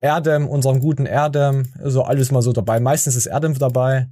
Erdem, 0.00 0.46
unserem 0.46 0.80
guten 0.80 1.06
Erdem, 1.06 1.72
so 1.82 2.02
alles 2.02 2.30
mal 2.30 2.42
so 2.42 2.52
dabei. 2.52 2.78
Meistens 2.78 3.16
ist 3.16 3.26
Erdem 3.26 3.58
dabei. 3.58 4.08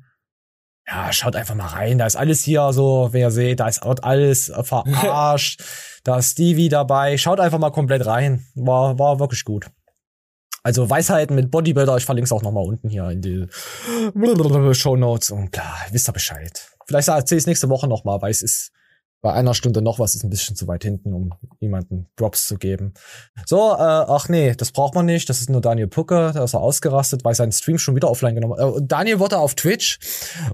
Ja, 0.88 1.12
schaut 1.12 1.34
einfach 1.34 1.54
mal 1.54 1.66
rein. 1.66 1.98
Da 1.98 2.06
ist 2.06 2.16
alles 2.16 2.42
hier 2.42 2.72
so, 2.72 3.08
wie 3.12 3.20
ihr 3.20 3.30
seht, 3.30 3.60
da 3.60 3.68
ist 3.68 3.82
alles 3.82 4.52
verarscht. 4.62 5.62
da 6.04 6.18
ist 6.18 6.32
Stevie 6.32 6.68
dabei. 6.68 7.18
Schaut 7.18 7.40
einfach 7.40 7.58
mal 7.58 7.70
komplett 7.70 8.06
rein. 8.06 8.46
War, 8.54 8.98
war 8.98 9.18
wirklich 9.18 9.44
gut. 9.44 9.66
Also 10.62 10.88
Weisheiten 10.90 11.36
mit 11.36 11.50
Bodybuilder, 11.50 11.96
ich 11.96 12.04
verlinke 12.04 12.26
es 12.26 12.32
auch 12.32 12.42
nochmal 12.42 12.64
unten 12.64 12.88
hier 12.88 13.08
in 13.10 13.22
die 13.22 13.46
Show 14.74 14.96
Notes 14.96 15.30
und 15.30 15.52
klar, 15.52 15.76
wisst 15.92 16.08
ihr 16.08 16.12
Bescheid. 16.12 16.68
Vielleicht 16.88 17.06
erzähle 17.06 17.38
ich 17.38 17.42
es 17.42 17.46
nächste 17.46 17.68
Woche 17.68 17.86
nochmal, 17.86 18.20
weil 18.20 18.32
es 18.32 18.42
ist 18.42 18.72
bei 19.22 19.32
einer 19.32 19.54
Stunde 19.54 19.82
noch 19.82 19.98
was, 19.98 20.14
ist 20.14 20.24
ein 20.24 20.30
bisschen 20.30 20.56
zu 20.56 20.68
weit 20.68 20.84
hinten, 20.84 21.12
um 21.12 21.32
jemanden 21.58 22.08
Drops 22.16 22.46
zu 22.46 22.56
geben. 22.56 22.94
So, 23.46 23.72
äh, 23.72 23.80
ach 23.80 24.28
nee, 24.28 24.54
das 24.54 24.72
braucht 24.72 24.94
man 24.94 25.06
nicht, 25.06 25.28
das 25.28 25.40
ist 25.40 25.50
nur 25.50 25.60
Daniel 25.60 25.88
Pucke, 25.88 26.32
da 26.32 26.44
ist 26.44 26.54
er 26.54 26.60
ausgerastet, 26.60 27.24
weil 27.24 27.34
sein 27.34 27.52
Stream 27.52 27.78
schon 27.78 27.96
wieder 27.96 28.10
offline 28.10 28.34
genommen 28.34 28.58
äh, 28.58 28.80
Daniel 28.82 29.18
wurde 29.18 29.38
auf 29.38 29.54
Twitch, 29.54 29.98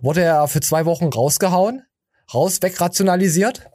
wurde 0.00 0.22
er 0.22 0.48
für 0.48 0.60
zwei 0.60 0.84
Wochen 0.86 1.06
rausgehauen, 1.06 1.82
raus, 2.32 2.62
wegrationalisiert, 2.62 3.68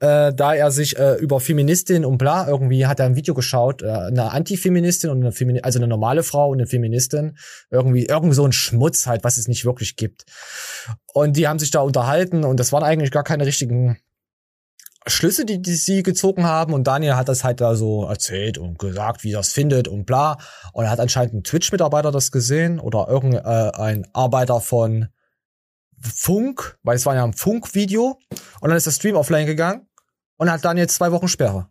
äh, 0.00 0.34
da 0.34 0.54
er 0.54 0.70
sich 0.70 0.98
äh, 0.98 1.14
über 1.14 1.40
Feministin 1.40 2.04
und 2.04 2.18
bla 2.18 2.46
irgendwie 2.46 2.86
hat 2.86 3.00
er 3.00 3.06
ein 3.06 3.16
Video 3.16 3.32
geschaut, 3.32 3.82
äh, 3.82 3.88
eine 3.88 4.32
Antifeministin 4.32 5.08
und 5.08 5.20
eine 5.20 5.32
Femini 5.32 5.60
also 5.62 5.78
eine 5.78 5.88
normale 5.88 6.22
Frau 6.22 6.50
und 6.50 6.58
eine 6.58 6.66
Feministin, 6.66 7.38
irgendwie 7.70 8.06
irgend 8.06 8.34
so 8.34 8.44
ein 8.44 8.52
Schmutz 8.52 9.06
halt, 9.06 9.24
was 9.24 9.36
es 9.36 9.48
nicht 9.48 9.64
wirklich 9.64 9.96
gibt. 9.96 10.24
Und 11.12 11.36
die 11.36 11.48
haben 11.48 11.58
sich 11.58 11.70
da 11.70 11.80
unterhalten 11.80 12.44
und 12.44 12.60
das 12.60 12.72
waren 12.72 12.82
eigentlich 12.82 13.10
gar 13.10 13.24
keine 13.24 13.46
richtigen 13.46 13.98
Schlüsse, 15.06 15.44
die, 15.44 15.60
die 15.60 15.74
sie 15.74 16.02
gezogen 16.02 16.44
haben 16.44 16.72
und 16.72 16.84
Daniel 16.84 17.16
hat 17.16 17.28
das 17.28 17.44
halt 17.44 17.60
da 17.60 17.74
so 17.74 18.06
erzählt 18.06 18.56
und 18.56 18.78
gesagt, 18.78 19.22
wie 19.22 19.32
er 19.32 19.38
das 19.38 19.52
findet 19.52 19.86
und 19.86 20.06
bla. 20.06 20.38
Und 20.72 20.84
er 20.84 20.90
hat 20.90 21.00
anscheinend 21.00 21.34
ein 21.34 21.44
Twitch-Mitarbeiter 21.44 22.10
das 22.10 22.32
gesehen 22.32 22.80
oder 22.80 23.08
irgendein 23.08 23.44
äh, 23.44 23.76
ein 23.76 24.06
Arbeiter 24.14 24.60
von 24.60 25.08
Funk, 26.00 26.78
weil 26.82 26.96
es 26.96 27.04
war 27.06 27.14
ja 27.14 27.24
ein 27.24 27.34
Funk-Video. 27.34 28.18
Und 28.60 28.68
dann 28.68 28.76
ist 28.76 28.86
der 28.86 28.92
Stream 28.92 29.16
offline 29.16 29.46
gegangen 29.46 29.86
und 30.36 30.50
hat 30.50 30.64
Daniel 30.64 30.88
zwei 30.88 31.12
Wochen 31.12 31.28
Sperre. 31.28 31.68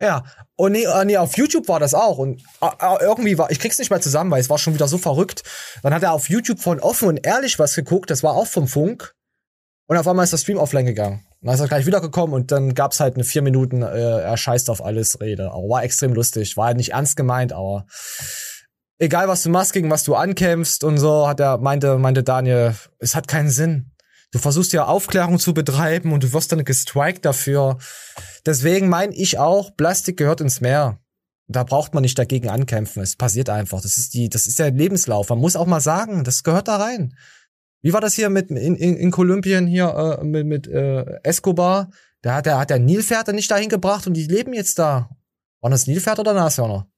Ja, 0.00 0.24
und 0.56 0.72
nee, 0.72 0.84
äh, 0.84 1.04
nee, 1.06 1.16
auf 1.16 1.38
YouTube 1.38 1.68
war 1.68 1.80
das 1.80 1.94
auch. 1.94 2.18
Und 2.18 2.42
äh, 2.60 2.66
äh, 2.66 2.98
irgendwie 3.00 3.38
war, 3.38 3.50
ich 3.50 3.58
krieg's 3.58 3.78
nicht 3.78 3.90
mehr 3.90 4.00
zusammen, 4.00 4.30
weil 4.30 4.40
es 4.40 4.50
war 4.50 4.58
schon 4.58 4.74
wieder 4.74 4.88
so 4.88 4.98
verrückt. 4.98 5.42
Dann 5.82 5.94
hat 5.94 6.02
er 6.02 6.12
auf 6.12 6.28
YouTube 6.28 6.60
von 6.60 6.80
offen 6.80 7.08
und 7.08 7.26
ehrlich 7.26 7.58
was 7.58 7.74
geguckt, 7.74 8.10
das 8.10 8.22
war 8.22 8.34
auch 8.34 8.46
vom 8.46 8.68
Funk. 8.68 9.14
Und 9.86 9.96
auf 9.96 10.06
einmal 10.06 10.24
ist 10.24 10.32
der 10.32 10.38
Stream 10.38 10.58
offline 10.58 10.84
gegangen. 10.84 11.25
Dann 11.46 11.54
ist 11.54 11.60
er 11.60 11.68
gleich 11.68 11.86
wiedergekommen 11.86 12.34
und 12.34 12.50
dann 12.50 12.74
gab's 12.74 12.98
halt 12.98 13.14
eine 13.14 13.22
vier 13.22 13.40
Minuten, 13.40 13.82
äh, 13.82 14.20
er 14.20 14.36
scheißt 14.36 14.68
auf 14.68 14.84
alles 14.84 15.20
Rede. 15.20 15.52
Aber 15.52 15.68
war 15.68 15.84
extrem 15.84 16.12
lustig. 16.12 16.56
War 16.56 16.66
halt 16.66 16.76
nicht 16.76 16.92
ernst 16.92 17.16
gemeint, 17.16 17.52
aber 17.52 17.86
egal 18.98 19.28
was 19.28 19.44
du 19.44 19.50
machst, 19.50 19.72
gegen 19.72 19.88
was 19.88 20.02
du 20.02 20.16
ankämpfst 20.16 20.82
und 20.82 20.98
so, 20.98 21.28
hat 21.28 21.38
er, 21.38 21.58
meinte, 21.58 21.98
meinte 21.98 22.24
Daniel, 22.24 22.74
es 22.98 23.14
hat 23.14 23.28
keinen 23.28 23.50
Sinn. 23.50 23.92
Du 24.32 24.40
versuchst 24.40 24.72
ja 24.72 24.86
Aufklärung 24.86 25.38
zu 25.38 25.54
betreiben 25.54 26.12
und 26.12 26.24
du 26.24 26.32
wirst 26.32 26.50
dann 26.50 26.64
gestrikt 26.64 27.24
dafür. 27.24 27.78
Deswegen 28.44 28.88
meine 28.88 29.14
ich 29.14 29.38
auch, 29.38 29.76
Plastik 29.76 30.16
gehört 30.16 30.40
ins 30.40 30.60
Meer. 30.60 30.98
Da 31.46 31.62
braucht 31.62 31.94
man 31.94 32.02
nicht 32.02 32.18
dagegen 32.18 32.48
ankämpfen. 32.48 33.02
Es 33.04 33.14
passiert 33.14 33.50
einfach. 33.50 33.80
Das 33.80 33.98
ist 33.98 34.14
die, 34.14 34.28
das 34.28 34.48
ist 34.48 34.58
der 34.58 34.72
Lebenslauf. 34.72 35.28
Man 35.28 35.38
muss 35.38 35.54
auch 35.54 35.66
mal 35.66 35.80
sagen, 35.80 36.24
das 36.24 36.42
gehört 36.42 36.66
da 36.66 36.78
rein. 36.78 37.14
Wie 37.86 37.92
war 37.92 38.00
das 38.00 38.14
hier 38.14 38.30
mit 38.30 38.50
in, 38.50 38.74
in, 38.74 38.96
in 38.96 39.10
Kolumbien 39.12 39.68
hier 39.68 40.18
äh, 40.20 40.24
mit, 40.24 40.44
mit 40.44 40.66
äh, 40.66 41.20
Escobar? 41.22 41.88
Da 42.20 42.34
hat 42.34 42.46
der 42.46 42.58
hat 42.58 42.70
der 42.70 42.80
Nilpferde 42.80 43.32
nicht 43.32 43.48
dahin 43.48 43.68
gebracht 43.68 44.08
und 44.08 44.14
die 44.14 44.26
leben 44.26 44.52
jetzt 44.54 44.80
da. 44.80 45.08
Waren 45.60 45.70
das 45.70 45.86
Nilpferd 45.86 46.18
oder 46.18 46.34
Nashörner? 46.34 46.88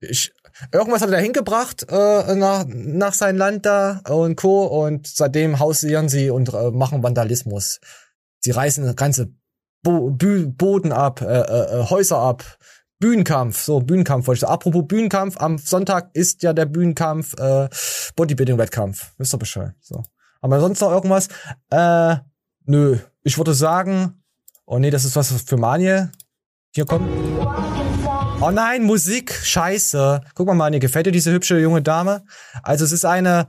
Ich, 0.00 0.34
irgendwas 0.72 1.00
hat 1.00 1.10
er 1.10 1.18
da 1.18 1.18
hingebracht 1.18 1.86
äh, 1.88 2.34
nach, 2.34 2.64
nach 2.66 3.12
sein 3.12 3.36
Land 3.36 3.64
da 3.64 4.00
und 4.08 4.34
Co. 4.34 4.64
Und 4.64 5.06
seitdem 5.06 5.60
hausieren 5.60 6.08
sie 6.08 6.30
und 6.30 6.52
äh, 6.52 6.72
machen 6.72 7.04
Vandalismus. 7.04 7.78
Sie 8.40 8.50
reißen 8.50 8.96
ganze 8.96 9.32
Bo 9.84 10.10
Boden 10.10 10.90
ab, 10.90 11.20
äh, 11.20 11.26
äh, 11.26 11.84
Häuser 11.88 12.18
ab. 12.18 12.58
Bühnenkampf, 13.02 13.60
so 13.60 13.80
Bühnenkampf 13.80 14.28
wollte 14.28 14.36
ich 14.36 14.40
sagen. 14.42 14.52
Apropos 14.52 14.86
Bühnenkampf, 14.86 15.36
am 15.38 15.58
Sonntag 15.58 16.10
ist 16.14 16.44
ja 16.44 16.52
der 16.52 16.66
Bühnenkampf 16.66 17.34
äh, 17.34 17.68
Bodybuilding-Wettkampf. 18.14 19.10
Wisst 19.18 19.34
ihr 19.34 19.38
Bescheid. 19.38 19.72
So. 19.80 20.04
Aber 20.40 20.60
sonst 20.60 20.80
noch 20.80 20.92
irgendwas? 20.92 21.26
Äh, 21.70 22.18
nö. 22.64 22.98
Ich 23.24 23.36
würde 23.38 23.54
sagen, 23.54 24.22
oh 24.66 24.78
nee, 24.78 24.90
das 24.90 25.04
ist 25.04 25.16
was 25.16 25.32
für 25.32 25.56
Manje. 25.56 26.12
Hier 26.76 26.86
kommt. 26.86 27.08
Oh 28.40 28.52
nein, 28.52 28.84
Musik, 28.84 29.34
scheiße. 29.34 30.20
Guck 30.36 30.46
mal, 30.46 30.54
Manje, 30.54 30.78
gefällt 30.78 31.06
dir 31.06 31.12
diese 31.12 31.32
hübsche 31.32 31.58
junge 31.58 31.82
Dame? 31.82 32.24
Also 32.62 32.84
es 32.84 32.92
ist 32.92 33.04
eine. 33.04 33.48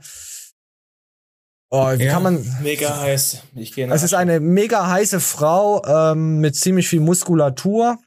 Oh, 1.70 1.92
wie 1.96 2.04
Ja, 2.04 2.12
kann 2.12 2.24
man. 2.24 2.56
Mega 2.60 3.00
heiß. 3.02 3.38
Ich 3.54 3.72
gehe 3.72 3.88
Es 3.88 4.02
ist 4.02 4.14
eine 4.14 4.40
mega 4.40 4.88
heiße 4.88 5.20
Frau 5.20 5.84
ähm, 5.84 6.40
mit 6.40 6.56
ziemlich 6.56 6.88
viel 6.88 7.00
Muskulatur. 7.00 7.98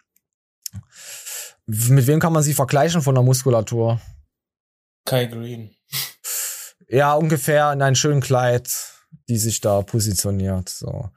Mit 1.67 2.07
wem 2.07 2.19
kann 2.19 2.33
man 2.33 2.43
sie 2.43 2.53
vergleichen 2.53 3.01
von 3.01 3.13
der 3.13 3.23
Muskulatur? 3.23 3.99
Kai 5.05 5.25
Green. 5.25 5.71
Ja, 6.89 7.13
ungefähr 7.13 7.73
in 7.73 7.81
einem 7.81 7.95
schönen 7.95 8.21
Kleid, 8.21 8.69
die 9.27 9.37
sich 9.37 9.59
da 9.59 9.81
positioniert. 9.81 10.69
So. 10.69 11.09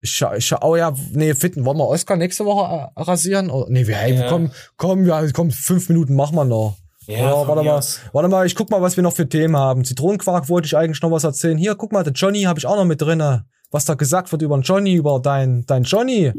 Ich 0.00 0.22
ich 0.36 0.52
oh 0.60 0.76
ja, 0.76 0.94
nee, 1.12 1.34
fitten, 1.34 1.64
wollen 1.64 1.78
wir 1.78 1.88
Oscar 1.88 2.16
nächste 2.16 2.44
Woche 2.44 2.90
äh, 2.94 3.00
rasieren? 3.02 3.50
Oh, 3.50 3.66
nee, 3.68 3.86
wir, 3.86 3.96
hey, 3.96 4.14
Ja. 4.14 4.28
komm, 4.28 4.52
komm, 4.76 5.04
ja, 5.06 5.28
komm, 5.32 5.50
fünf 5.50 5.88
Minuten 5.88 6.14
machen 6.14 6.36
wir 6.36 6.44
noch. 6.44 6.76
Ja, 7.06 7.30
von 7.36 7.48
warte 7.48 7.62
mal, 7.62 7.78
aus. 7.78 8.00
warte 8.12 8.28
mal, 8.28 8.46
ich 8.46 8.54
guck 8.54 8.70
mal, 8.70 8.82
was 8.82 8.96
wir 8.96 9.02
noch 9.02 9.14
für 9.14 9.28
Themen 9.28 9.56
haben. 9.56 9.84
Zitronenquark 9.84 10.48
wollte 10.48 10.66
ich 10.66 10.76
eigentlich 10.76 11.02
noch 11.02 11.10
was 11.10 11.24
erzählen. 11.24 11.56
Hier, 11.56 11.74
guck 11.74 11.92
mal, 11.92 12.04
der 12.04 12.12
Johnny 12.12 12.42
habe 12.42 12.58
ich 12.58 12.66
auch 12.66 12.76
noch 12.76 12.84
mit 12.84 13.00
drinne. 13.00 13.46
Was 13.70 13.84
da 13.84 13.94
gesagt 13.94 14.30
wird 14.32 14.42
über 14.42 14.56
den 14.56 14.62
Johnny, 14.62 14.94
über 14.94 15.20
dein, 15.20 15.64
dein 15.66 15.84
Johnny. 15.84 16.32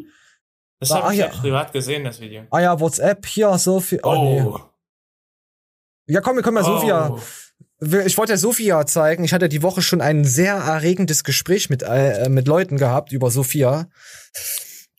Das 0.80 0.92
Ah, 0.92 1.04
habe 1.04 1.14
ich 1.14 1.20
ja. 1.20 1.28
privat 1.30 1.74
gesehen, 1.74 2.04
das 2.04 2.20
Video. 2.20 2.44
Ah 2.52 2.60
ja, 2.60 2.80
WhatsApp, 2.80 3.26
hier, 3.26 3.58
so 3.58 3.80
viel. 3.80 4.00
Oh, 4.04 4.10
Oh. 4.10 4.58
nee. 6.08 6.14
Ja, 6.14 6.22
komm, 6.22 6.36
wir 6.36 6.44
können 6.44 6.58
ja 6.58 6.64
Oh. 6.64 6.78
Sophia. 6.80 7.18
Ich 8.06 8.18
wollte 8.18 8.34
ja 8.34 8.38
Sophia 8.38 8.86
zeigen. 8.88 9.24
Ich 9.24 9.34
hatte 9.34 9.50
die 9.50 9.62
Woche 9.62 9.82
schon 9.82 10.02
ein 10.02 10.24
sehr 10.24 10.56
erregendes 10.56 11.24
Gespräch 11.24 11.70
mit, 11.70 11.84
äh, 11.84 12.28
mit 12.30 12.48
Leuten 12.48 12.78
gehabt 12.78 13.12
über 13.12 13.30
Sophia. 13.30 13.88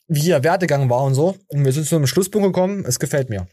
Wie 0.07 0.27
ihr 0.27 0.43
Werdegang 0.43 0.89
war 0.89 1.03
und 1.03 1.13
so. 1.13 1.37
Und 1.47 1.65
wir 1.65 1.71
sind 1.73 1.85
zu 1.87 1.95
einem 1.95 2.07
Schlusspunkt 2.07 2.47
gekommen. 2.47 2.85
Es 2.85 2.99
gefällt 2.99 3.29
mir. 3.29 3.47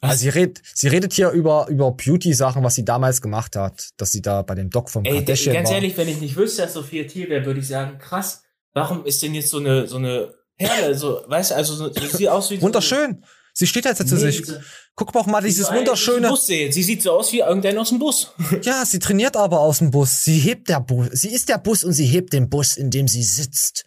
Also 0.00 0.18
sie 0.22 0.28
redet, 0.28 0.60
sie 0.74 0.88
redet 0.88 1.14
hier 1.14 1.30
über, 1.30 1.66
über 1.68 1.90
Beauty-Sachen, 1.90 2.62
was 2.62 2.74
sie 2.76 2.84
damals 2.84 3.20
gemacht 3.22 3.56
hat. 3.56 3.90
Dass 3.96 4.12
sie 4.12 4.22
da 4.22 4.42
bei 4.42 4.54
dem 4.54 4.70
Doc 4.70 4.88
vom 4.90 5.04
Ey, 5.04 5.14
Kardashian 5.16 5.54
ganz 5.54 5.68
war. 5.70 5.76
ehrlich, 5.76 5.96
wenn 5.96 6.08
ich 6.08 6.20
nicht 6.20 6.36
wüsste, 6.36 6.62
dass 6.62 6.74
Sophia 6.74 7.04
Thiel 7.04 7.28
wäre, 7.28 7.44
würde 7.44 7.60
ich 7.60 7.66
sagen, 7.68 7.98
krass, 7.98 8.42
warum 8.72 9.04
ist 9.04 9.22
denn 9.22 9.34
jetzt 9.34 9.50
so 9.50 9.58
eine, 9.58 9.88
so 9.88 9.96
eine 9.96 10.32
Perle, 10.58 10.94
so, 10.96 11.22
weißt 11.26 11.50
du, 11.50 11.54
also 11.56 11.74
so, 11.74 11.92
sie 11.92 12.06
sieht 12.16 12.28
aus 12.28 12.50
wie 12.50 12.56
so 12.56 12.62
Wunderschön. 12.62 13.24
Sie 13.52 13.66
steht 13.66 13.84
jetzt 13.86 14.06
zu 14.06 14.14
Nee, 14.14 14.20
sich. 14.20 14.38
diese- 14.42 14.62
Guck 14.94 15.14
mal 15.14 15.20
auch 15.20 15.26
mal 15.26 15.42
dieses 15.42 15.70
wunderschöne. 15.70 16.28
Bus 16.28 16.46
sehen. 16.46 16.72
Sie 16.72 16.82
sieht 16.82 17.02
so 17.02 17.12
aus 17.12 17.32
wie 17.32 17.40
irgendein 17.40 17.76
aus 17.78 17.90
dem 17.90 17.98
Bus. 17.98 18.32
Ja, 18.62 18.84
sie 18.86 18.98
trainiert 18.98 19.36
aber 19.36 19.60
aus 19.60 19.78
dem 19.78 19.90
Bus. 19.90 20.24
Sie 20.24 20.38
hebt 20.38 20.68
der 20.70 20.80
Bus. 20.80 21.08
Sie 21.12 21.28
ist 21.30 21.48
der 21.50 21.58
Bus 21.58 21.84
und 21.84 21.92
sie 21.92 22.06
hebt 22.06 22.32
den 22.32 22.48
Bus, 22.48 22.76
in 22.78 22.90
dem 22.90 23.06
sie 23.08 23.22
sitzt. 23.22 23.84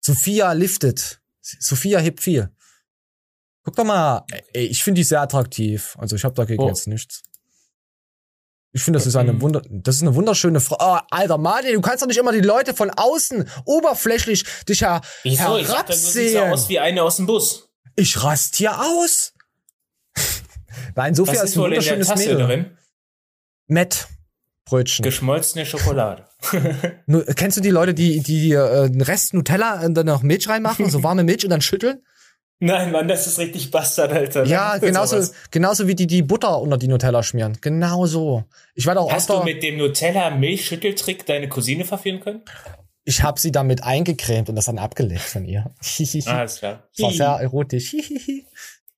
Sophia 0.00 0.52
liftet. 0.52 1.20
Sophia 1.40 1.98
hebt 2.00 2.20
viel. 2.22 2.50
Guck 3.62 3.76
doch 3.76 3.84
mal. 3.84 4.24
Ey, 4.54 4.66
ich 4.66 4.82
finde 4.82 5.00
die 5.00 5.04
sehr 5.04 5.20
attraktiv. 5.20 5.96
Also 5.98 6.16
ich 6.16 6.24
habe 6.24 6.34
dagegen 6.34 6.62
Oh. 6.62 6.68
jetzt 6.68 6.86
nichts. 6.86 7.22
Ich 8.72 8.82
finde, 8.82 8.98
das 8.98 9.06
ist 9.06 9.16
eine 9.16 9.40
Wunder, 9.40 9.62
das 9.70 9.96
ist 9.96 10.02
eine 10.02 10.14
wunderschöne 10.14 10.60
Frau. 10.60 10.76
Oh, 10.78 10.98
alter 11.10 11.38
Mani, 11.38 11.72
du 11.72 11.80
kannst 11.80 12.02
doch 12.02 12.08
nicht 12.08 12.18
immer 12.18 12.32
die 12.32 12.40
Leute 12.40 12.74
von 12.74 12.90
außen 12.90 13.48
oberflächlich 13.64 14.44
dich 14.68 14.80
ja 14.80 15.00
Wieso? 15.22 15.56
Ich 15.56 15.66
dachte, 15.68 15.92
du 15.92 15.98
siehst 15.98 16.14
so 16.14 16.20
herabsehen. 16.38 16.52
aus 16.52 16.68
wie 16.68 16.78
eine 16.78 17.02
aus 17.02 17.16
dem 17.16 17.26
Bus. 17.26 17.68
Ich 17.94 18.22
rast 18.22 18.56
hier 18.56 18.78
aus. 18.78 19.32
Nein, 20.94 21.14
Sophia 21.14 21.34
ist 21.34 21.50
ist 21.50 21.56
ein 21.56 21.62
wunderschönes 21.62 22.14
Mädel. 22.16 22.36
drin? 22.38 22.76
Met. 23.66 24.08
Brötchen. 24.66 25.04
Geschmolzene 25.04 25.64
Schokolade. 25.64 26.26
Kennst 27.36 27.56
du 27.56 27.60
die 27.60 27.70
Leute, 27.70 27.94
die, 27.94 28.20
die 28.20 28.52
äh, 28.52 28.84
einen 28.84 29.00
Rest 29.00 29.32
Nutella 29.32 29.80
und 29.84 29.94
dann 29.94 30.06
noch 30.06 30.22
Milch 30.22 30.48
reinmachen, 30.48 30.90
so 30.90 31.02
warme 31.02 31.22
Milch 31.22 31.44
und 31.44 31.50
dann 31.50 31.60
schütteln? 31.62 32.02
Nein, 32.58 32.90
Mann, 32.90 33.06
das 33.06 33.26
ist 33.26 33.38
richtig 33.38 33.70
Bastard, 33.70 34.12
Alter. 34.12 34.44
Ja, 34.44 34.78
genauso, 34.78 35.16
Sowas. 35.16 35.34
genauso 35.50 35.86
wie 35.88 35.94
die 35.94 36.06
die 36.06 36.22
Butter 36.22 36.60
unter 36.60 36.78
die 36.78 36.88
Nutella 36.88 37.22
schmieren. 37.22 37.58
Genau 37.60 38.06
so. 38.06 38.44
Ich 38.74 38.86
werde 38.86 39.00
auch 39.00 39.12
Hast 39.12 39.28
du 39.28 39.42
mit 39.42 39.62
dem 39.62 39.76
Nutella-Milchschütteltrick 39.76 41.26
deine 41.26 41.48
Cousine 41.48 41.84
verführen 41.84 42.20
können? 42.20 42.42
ich 43.06 43.22
habe 43.22 43.38
sie 43.40 43.52
damit 43.52 43.84
eingecremt 43.84 44.48
und 44.48 44.56
das 44.56 44.66
dann 44.66 44.78
abgelegt 44.78 45.22
von 45.22 45.44
ihr. 45.44 45.72
Alles 46.26 46.58
klar. 46.58 46.88
Das 46.96 47.04
war 47.04 47.12
sehr 47.12 47.28
erotisch. 47.28 47.96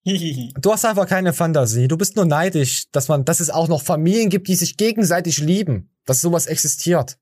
Du 0.05 0.73
hast 0.73 0.87
einfach 0.87 1.07
keine 1.07 1.35
Fantasie. 1.35 1.87
Du 1.87 1.99
bist 1.99 2.17
nur 2.17 2.25
neidisch, 2.25 2.85
dass 2.93 3.09
man, 3.09 3.27
dass 3.27 3.41
es 3.41 3.51
auch 3.51 3.69
noch 3.69 3.83
Familien 3.83 4.31
gibt, 4.31 4.49
die 4.49 4.55
sich 4.55 4.79
gegenseitig 4.79 5.37
lieben. 5.37 5.91
Dass 6.07 6.23
sowas 6.23 6.47
existiert. 6.47 7.19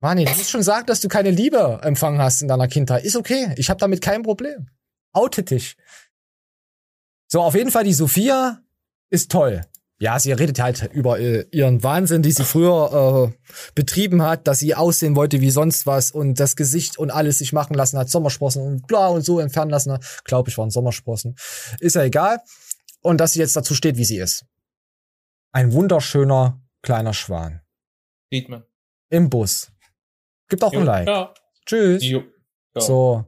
Mani, 0.00 0.24
du 0.24 0.30
musst 0.30 0.48
schon 0.48 0.62
sagen, 0.62 0.86
dass 0.86 1.00
du 1.00 1.08
keine 1.08 1.30
Liebe 1.30 1.78
empfangen 1.82 2.18
hast 2.18 2.40
in 2.40 2.48
deiner 2.48 2.66
Kindheit. 2.66 3.04
Ist 3.04 3.14
okay. 3.14 3.52
Ich 3.58 3.68
habe 3.68 3.78
damit 3.78 4.00
kein 4.00 4.22
Problem. 4.22 4.70
Oute 5.12 5.42
dich. 5.42 5.76
So, 7.28 7.42
auf 7.42 7.54
jeden 7.54 7.70
Fall, 7.70 7.84
die 7.84 7.92
Sophia 7.92 8.60
ist 9.10 9.30
toll. 9.30 9.62
Ja, 9.98 10.18
sie 10.18 10.32
redet 10.32 10.58
halt 10.58 10.90
über 10.94 11.20
äh, 11.20 11.46
ihren 11.50 11.82
Wahnsinn, 11.82 12.22
die 12.22 12.32
sie 12.32 12.44
früher 12.44 13.34
äh, 13.34 13.50
betrieben 13.74 14.22
hat, 14.22 14.48
dass 14.48 14.58
sie 14.58 14.74
aussehen 14.74 15.14
wollte 15.14 15.42
wie 15.42 15.50
sonst 15.50 15.86
was 15.86 16.10
und 16.10 16.40
das 16.40 16.56
Gesicht 16.56 16.98
und 16.98 17.10
alles 17.10 17.38
sich 17.38 17.52
machen 17.52 17.74
lassen 17.74 17.98
hat, 17.98 18.08
Sommersprossen 18.08 18.62
und 18.62 18.86
bla 18.86 19.08
und 19.08 19.22
so 19.26 19.40
entfernen 19.40 19.70
lassen 19.70 19.92
hat. 19.92 20.22
Glaube 20.24 20.48
ich, 20.48 20.56
waren 20.56 20.70
Sommersprossen. 20.70 21.36
Ist 21.80 21.96
ja 21.96 22.02
egal. 22.02 22.38
Und 23.02 23.18
dass 23.18 23.34
sie 23.34 23.40
jetzt 23.40 23.54
dazu 23.56 23.74
steht, 23.74 23.98
wie 23.98 24.04
sie 24.06 24.16
ist. 24.16 24.46
Ein 25.52 25.72
wunderschöner 25.72 26.62
kleiner 26.80 27.12
Schwan. 27.12 27.60
Sieht 28.30 28.48
man. 28.48 28.64
Im 29.10 29.28
Bus. 29.28 29.70
Gibt 30.48 30.64
auch 30.64 30.72
Jo, 30.72 30.80
ein 30.80 30.86
Like. 30.86 31.08
Ja. 31.08 31.34
Tschüss. 31.66 32.02
Jo. 32.02 32.22
Ja. 32.74 32.80
So. 32.80 33.26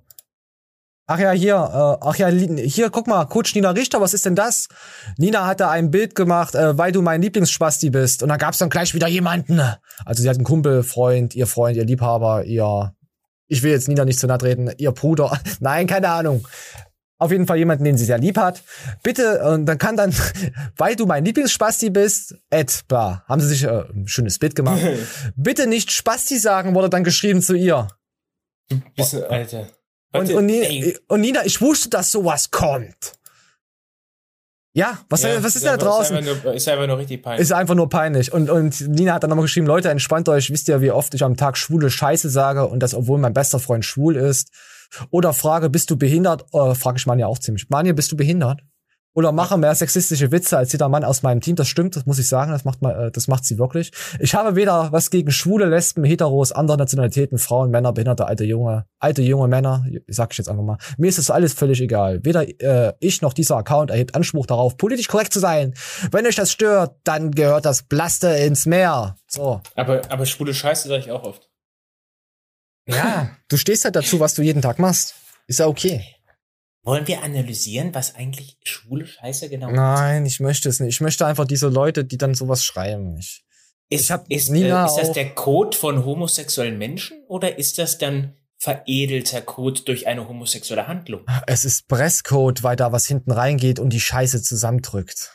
Ach 1.07 1.19
ja, 1.19 1.33
hier, 1.33 1.55
äh, 1.55 2.07
ach 2.07 2.17
ja, 2.17 2.29
hier, 2.29 2.91
guck 2.91 3.09
mal, 3.09 3.25
Coach 3.27 3.55
Nina 3.55 3.71
Richter, 3.71 4.01
was 4.01 4.15
ist 4.15 4.25
denn 4.25 4.37
das? 4.37 4.69
Nina 5.17 5.47
hatte 5.47 5.69
ein 5.69 5.91
Bild 5.91 6.15
gemacht, 6.15 6.55
äh, 6.55 6.79
weil 6.79 6.93
du 6.93 7.03
mein 7.03 7.21
Lieblingsspasti 7.21 7.91
bist. 7.91 8.23
Und 8.23 8.29
dann 8.29 8.39
gab's 8.39 8.59
dann 8.59 8.71
gleich 8.71 8.95
wieder 8.95 9.09
jemanden. 9.09 9.61
Also 10.05 10.23
sie 10.23 10.29
hat 10.29 10.37
einen 10.37 10.45
Kumpel, 10.45 10.85
Freund, 10.85 11.35
ihr 11.35 11.49
Freund, 11.49 11.77
ihr 11.77 11.85
Liebhaber, 11.85 12.45
ihr, 12.45 12.95
ich 13.49 13.63
will 13.65 13.73
jetzt 13.73 13.89
Nina 13.89 14.05
nicht 14.05 14.21
zu 14.21 14.29
nahe 14.29 14.39
treten, 14.39 14.71
ihr 14.79 14.93
Bruder. 14.93 15.41
Nein, 15.61 15.89
keine 15.89 16.09
Ahnung. 16.09 16.47
Auf 17.19 17.33
jeden 17.33 17.47
Fall 17.47 17.59
jemanden, 17.59 17.85
den 17.85 17.99
sie 17.99 18.05
sehr 18.05 18.19
lieb 18.19 18.37
hat. 18.37 18.63
Bitte, 19.03 19.45
und 19.45 19.67
dann 19.67 19.79
kann 19.79 19.97
dann, 19.97 20.15
weil 20.77 20.95
du 20.95 21.07
mein 21.07 21.25
Lieblingsspasti 21.25 21.91
bist, 21.91 22.37
Ed, 22.51 22.83
bla, 22.87 23.25
haben 23.27 23.41
sie 23.41 23.49
sich 23.49 23.65
äh, 23.65 23.85
ein 23.93 24.07
schönes 24.07 24.39
Bild 24.39 24.55
gemacht. 24.55 24.81
Bitte 25.37 25.67
nicht 25.67 25.91
Spasti 25.91 26.39
sagen, 26.39 26.77
wurde 26.77 26.91
dann 26.91 27.05
geschrieben 27.05 27.43
zu 27.43 27.55
ihr. 27.55 27.89
Bist 28.97 29.15
du, 29.15 29.29
Alter. 29.29 29.67
Und, 30.13 30.31
und, 30.33 30.47
Nina, 30.47 30.67
ey. 30.67 30.99
und 31.09 31.21
Nina, 31.21 31.45
ich 31.45 31.61
wusste, 31.61 31.89
dass 31.89 32.11
sowas 32.11 32.51
kommt. 32.51 33.15
Ja, 34.75 34.99
was, 35.11 35.23
Ja, 35.23 35.43
was 35.43 35.55
ist 35.55 35.67
da 35.67 35.75
aber 35.75 35.85
draußen? 35.85 36.17
Ist 36.17 36.29
einfach 36.29 36.45
nur, 36.45 36.55
ist 36.55 36.69
einfach 36.69 36.87
nur 36.87 36.99
richtig 36.99 37.23
peinlich. 37.23 37.43
Ist 37.43 37.53
einfach 37.53 37.75
nur 37.75 37.89
peinlich. 37.91 38.33
Und, 38.33 38.49
und 38.49 38.81
Nina 38.89 39.15
hat 39.15 39.23
dann 39.23 39.31
nochmal 39.31 39.45
geschrieben, 39.45 39.67
Leute, 39.67 39.91
entspannt 39.91 40.29
euch. 40.29 40.51
Wisst 40.51 40.69
ihr, 40.69 40.81
wie 40.81 40.91
oft 40.91 41.13
ich 41.15 41.23
am 41.23 41.37
Tag 41.37 41.59
schwule 41.59 41.91
Scheiße 41.91 42.31
sage 42.31 42.67
und 42.67 42.81
das, 42.81 42.95
obwohl 42.95 43.19
mein 43.19 43.35
bester 43.35 43.59
Freund 43.59 43.85
schwul 43.85 44.17
ist. 44.17 44.51
Oder 45.11 45.33
frage, 45.33 45.69
bist 45.69 45.91
du 45.91 45.97
behindert? 45.97 46.47
Äh, 46.55 46.75
frage 46.75 46.97
ich 46.99 47.07
Manja 47.07 47.27
auch 47.27 47.39
ziemlich. 47.39 47.69
Manja, 47.69 47.93
bist 47.93 48.13
du 48.13 48.17
behindert? 48.17 48.61
Oder 49.15 49.33
mache 49.33 49.59
mehr 49.59 49.75
sexistische 49.75 50.33
Witze 50.33 50.57
als 50.57 50.73
jeder 50.73 50.89
Mann 50.89 51.05
aus 51.05 51.23
meinem 51.23 51.41
Team. 51.41 51.55
Das 51.55 51.69
stimmt, 51.69 51.97
das 51.97 52.07
muss 52.07 52.19
ich 52.19 52.29
sagen. 52.29 52.51
Das 52.51 52.65
macht, 52.65 52.81
mal, 52.81 53.09
äh, 53.09 53.11
das 53.11 53.29
macht 53.29 53.45
sie 53.45 53.59
wirklich. 53.59 53.93
Ich 54.21 54.35
habe 54.35 54.57
weder 54.57 54.91
was 54.91 55.11
gegen 55.11 55.31
Schwule, 55.31 55.67
Lesben, 55.67 56.05
Heteros, 56.05 56.53
andere 56.53 56.79
Nationalitäten, 56.79 57.37
Frauen, 57.37 57.71
Männer, 57.71 57.93
Behinderte, 57.93 58.27
alte, 58.27 58.45
junge, 58.45 58.87
alte, 58.99 59.23
junge 59.23 59.49
Männer. 59.49 59.85
Sag 60.07 60.33
ich 60.33 60.39
jetzt 60.39 60.49
einfach 60.49 60.65
mal. 60.65 60.79
Mir 60.97 61.09
ist 61.09 61.19
das 61.19 61.31
alles 61.31 61.53
völlig 61.53 61.81
egal. 61.83 62.21
Weder 62.25 62.49
äh, 62.61 62.95
ich 63.01 63.21
noch 63.21 63.35
dieser 63.35 63.57
Account 63.57 63.91
erhebt 63.91 64.15
Anspruch 64.15 64.47
darauf, 64.47 64.79
politisch 64.79 65.09
korrekt 65.09 65.35
zu 65.35 65.41
sein. 65.41 65.75
Wenn 66.11 66.27
euch 66.27 66.37
das 66.37 66.51
stört, 66.51 66.97
dann 67.05 67.33
gehört 67.33 67.67
das 67.67 67.83
Blaste 67.83 68.29
ins 68.29 68.65
Meer. 68.65 69.17
So. 69.27 69.61
Aber, 69.77 70.01
aber 70.09 70.25
schwule 70.25 70.55
Scheiße 70.55 70.89
sage 70.89 71.01
ich 71.01 71.11
auch 71.11 71.25
oft. 71.25 71.51
Ja, 72.87 73.31
du 73.49 73.57
stehst 73.57 73.85
halt 73.85 73.95
dazu, 73.95 74.21
was 74.21 74.35
du 74.35 74.43
jeden 74.43 74.63
Tag 74.63 74.79
machst. 74.79 75.15
Ist 75.47 75.61
ja 75.61 75.67
okay. 75.67 76.03
Wollen 76.85 77.07
wir 77.07 77.23
analysieren, 77.23 77.95
was 77.95 78.17
eigentlich 78.17 78.59
schwule 78.65 79.07
Scheiße 79.07 79.49
genau 79.49 79.71
Nein, 79.71 80.27
ich 80.27 80.41
möchte 80.41 80.69
es 80.69 80.81
nicht. 80.81 80.97
Ich 80.97 81.01
möchte 81.01 81.27
einfach 81.27 81.45
diese 81.47 81.69
Leute, 81.69 82.05
die 82.05 82.19
dann 82.19 82.35
sowas 82.35 82.65
schreiben. 82.65 83.17
Ich, 83.19 83.45
ist? 83.89 84.01
ich 84.01 84.11
hab 84.11 84.29
Ist, 84.29 84.51
Nina 84.51 84.83
äh, 84.85 84.87
ist 84.87 84.97
das 84.97 85.13
der 85.13 85.31
Code 85.31 85.77
von 85.77 86.05
homosexuellen 86.05 86.79
Menschen 86.79 87.23
oder 87.29 87.57
ist 87.59 87.79
das 87.79 87.99
dann 87.99 88.35
veredelter 88.59 89.43
Code 89.43 89.83
durch 89.83 90.07
eine 90.09 90.29
homosexuelle 90.29 90.89
Handlung? 90.89 91.25
Es 91.47 91.65
ist 91.65 91.87
Presscode, 91.89 92.63
weil 92.63 92.77
da 92.77 92.91
was 92.93 93.07
hinten 93.07 93.31
reingeht 93.31 93.79
und 93.79 93.91
die 93.91 94.01
Scheiße 94.01 94.43
zusammendrückt. 94.43 95.35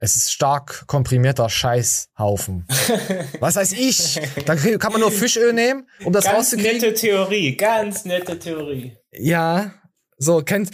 Es 0.00 0.16
ist 0.16 0.32
stark 0.32 0.86
komprimierter 0.86 1.48
Scheißhaufen. 1.48 2.66
was 3.40 3.56
weiß 3.56 3.72
ich? 3.72 4.20
Da 4.44 4.54
krieg- 4.56 4.78
kann 4.80 4.92
man 4.92 5.00
nur 5.00 5.12
Fischöl 5.12 5.52
nehmen, 5.52 5.88
um 6.04 6.12
das 6.12 6.24
ganz 6.24 6.36
rauszukriegen. 6.36 6.80
nette 6.80 6.94
Theorie, 6.94 7.56
ganz 7.56 8.04
nette 8.04 8.38
Theorie. 8.38 8.96
Ja, 9.12 9.72
so 10.18 10.42
kennt 10.42 10.70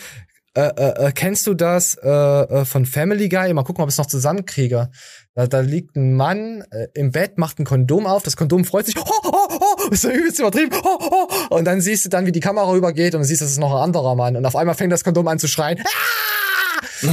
äh, 0.54 0.62
äh, 0.62 1.06
äh, 1.06 1.12
kennst 1.12 1.46
du 1.46 1.54
das 1.54 1.94
äh, 2.02 2.08
äh, 2.08 2.64
von 2.64 2.84
Family 2.84 3.28
Guy? 3.28 3.54
Mal 3.54 3.62
gucken, 3.62 3.82
ob 3.82 3.88
ich 3.88 3.94
es 3.94 3.98
noch 3.98 4.06
zusammenkriege. 4.06 4.90
Da, 5.34 5.46
da 5.46 5.60
liegt 5.60 5.94
ein 5.94 6.16
Mann 6.16 6.64
äh, 6.72 6.88
im 6.94 7.12
Bett, 7.12 7.38
macht 7.38 7.60
ein 7.60 7.64
Kondom 7.64 8.04
auf, 8.04 8.24
das 8.24 8.36
Kondom 8.36 8.64
freut 8.64 8.86
sich, 8.86 8.96
oh, 8.98 9.04
oh, 9.22 9.48
oh, 9.48 9.88
ist 9.90 10.02
ja 10.02 10.10
übelst 10.10 10.40
übertrieben, 10.40 10.76
oh, 10.82 10.98
oh, 10.98 11.54
und 11.54 11.66
dann 11.66 11.80
siehst 11.80 12.04
du 12.04 12.08
dann, 12.08 12.26
wie 12.26 12.32
die 12.32 12.40
Kamera 12.40 12.68
rübergeht 12.68 13.14
und 13.14 13.22
siehst, 13.22 13.42
das 13.42 13.52
ist 13.52 13.58
noch 13.58 13.72
ein 13.72 13.80
anderer 13.80 14.16
Mann 14.16 14.36
und 14.36 14.44
auf 14.44 14.56
einmal 14.56 14.74
fängt 14.74 14.92
das 14.92 15.04
Kondom 15.04 15.28
an 15.28 15.38
zu 15.38 15.46
schreien. 15.46 15.78
Ah! 15.84 17.10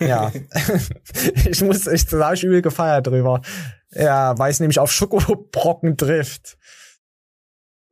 ja, 0.00 0.32
ich 1.50 1.60
muss, 1.60 1.86
ich, 1.86 2.06
da 2.06 2.28
hab 2.28 2.34
ich 2.34 2.42
übel 2.42 2.62
gefeiert 2.62 3.06
drüber. 3.06 3.42
Ja, 3.90 4.38
weil 4.38 4.50
es 4.50 4.60
nämlich 4.60 4.78
auf 4.78 4.90
Schokobrocken 4.90 5.98
trifft. 5.98 6.56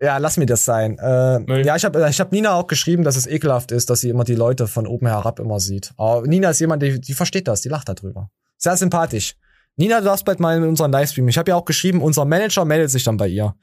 Ja, 0.01 0.18
lass 0.18 0.36
mir 0.36 0.47
das 0.47 0.64
sein. 0.64 0.98
Äh, 0.98 1.64
ja, 1.64 1.74
ich 1.74 1.85
habe 1.85 2.06
ich 2.10 2.20
hab 2.20 2.31
Nina 2.31 2.52
auch 2.55 2.66
geschrieben, 2.66 3.02
dass 3.02 3.16
es 3.16 3.27
ekelhaft 3.27 3.73
ist, 3.73 3.89
dass 3.89 4.01
sie 4.01 4.10
immer 4.10 4.24
die 4.24 4.35
Leute 4.35 4.66
von 4.66 4.86
oben 4.86 5.06
herab 5.06 5.40
immer 5.40 5.59
sieht. 5.59 5.93
Aber 5.97 6.27
Nina 6.27 6.51
ist 6.51 6.60
jemand, 6.60 6.82
die, 6.82 7.01
die 7.01 7.14
versteht 7.14 7.48
das, 7.48 7.62
die 7.62 7.70
lacht 7.70 7.89
darüber. 7.89 8.31
Sehr 8.59 8.77
sympathisch. 8.77 9.36
Nina, 9.77 9.98
du 10.01 10.05
darfst 10.06 10.24
bald 10.24 10.40
mal 10.40 10.56
in 10.56 10.64
unseren 10.64 10.93
Livestream. 10.93 11.28
Ich 11.28 11.39
habe 11.39 11.51
ja 11.51 11.56
auch 11.56 11.64
geschrieben, 11.64 12.02
unser 12.02 12.24
Manager 12.24 12.64
meldet 12.64 12.90
sich 12.90 13.05
dann 13.05 13.16
bei 13.16 13.28
ihr. 13.28 13.55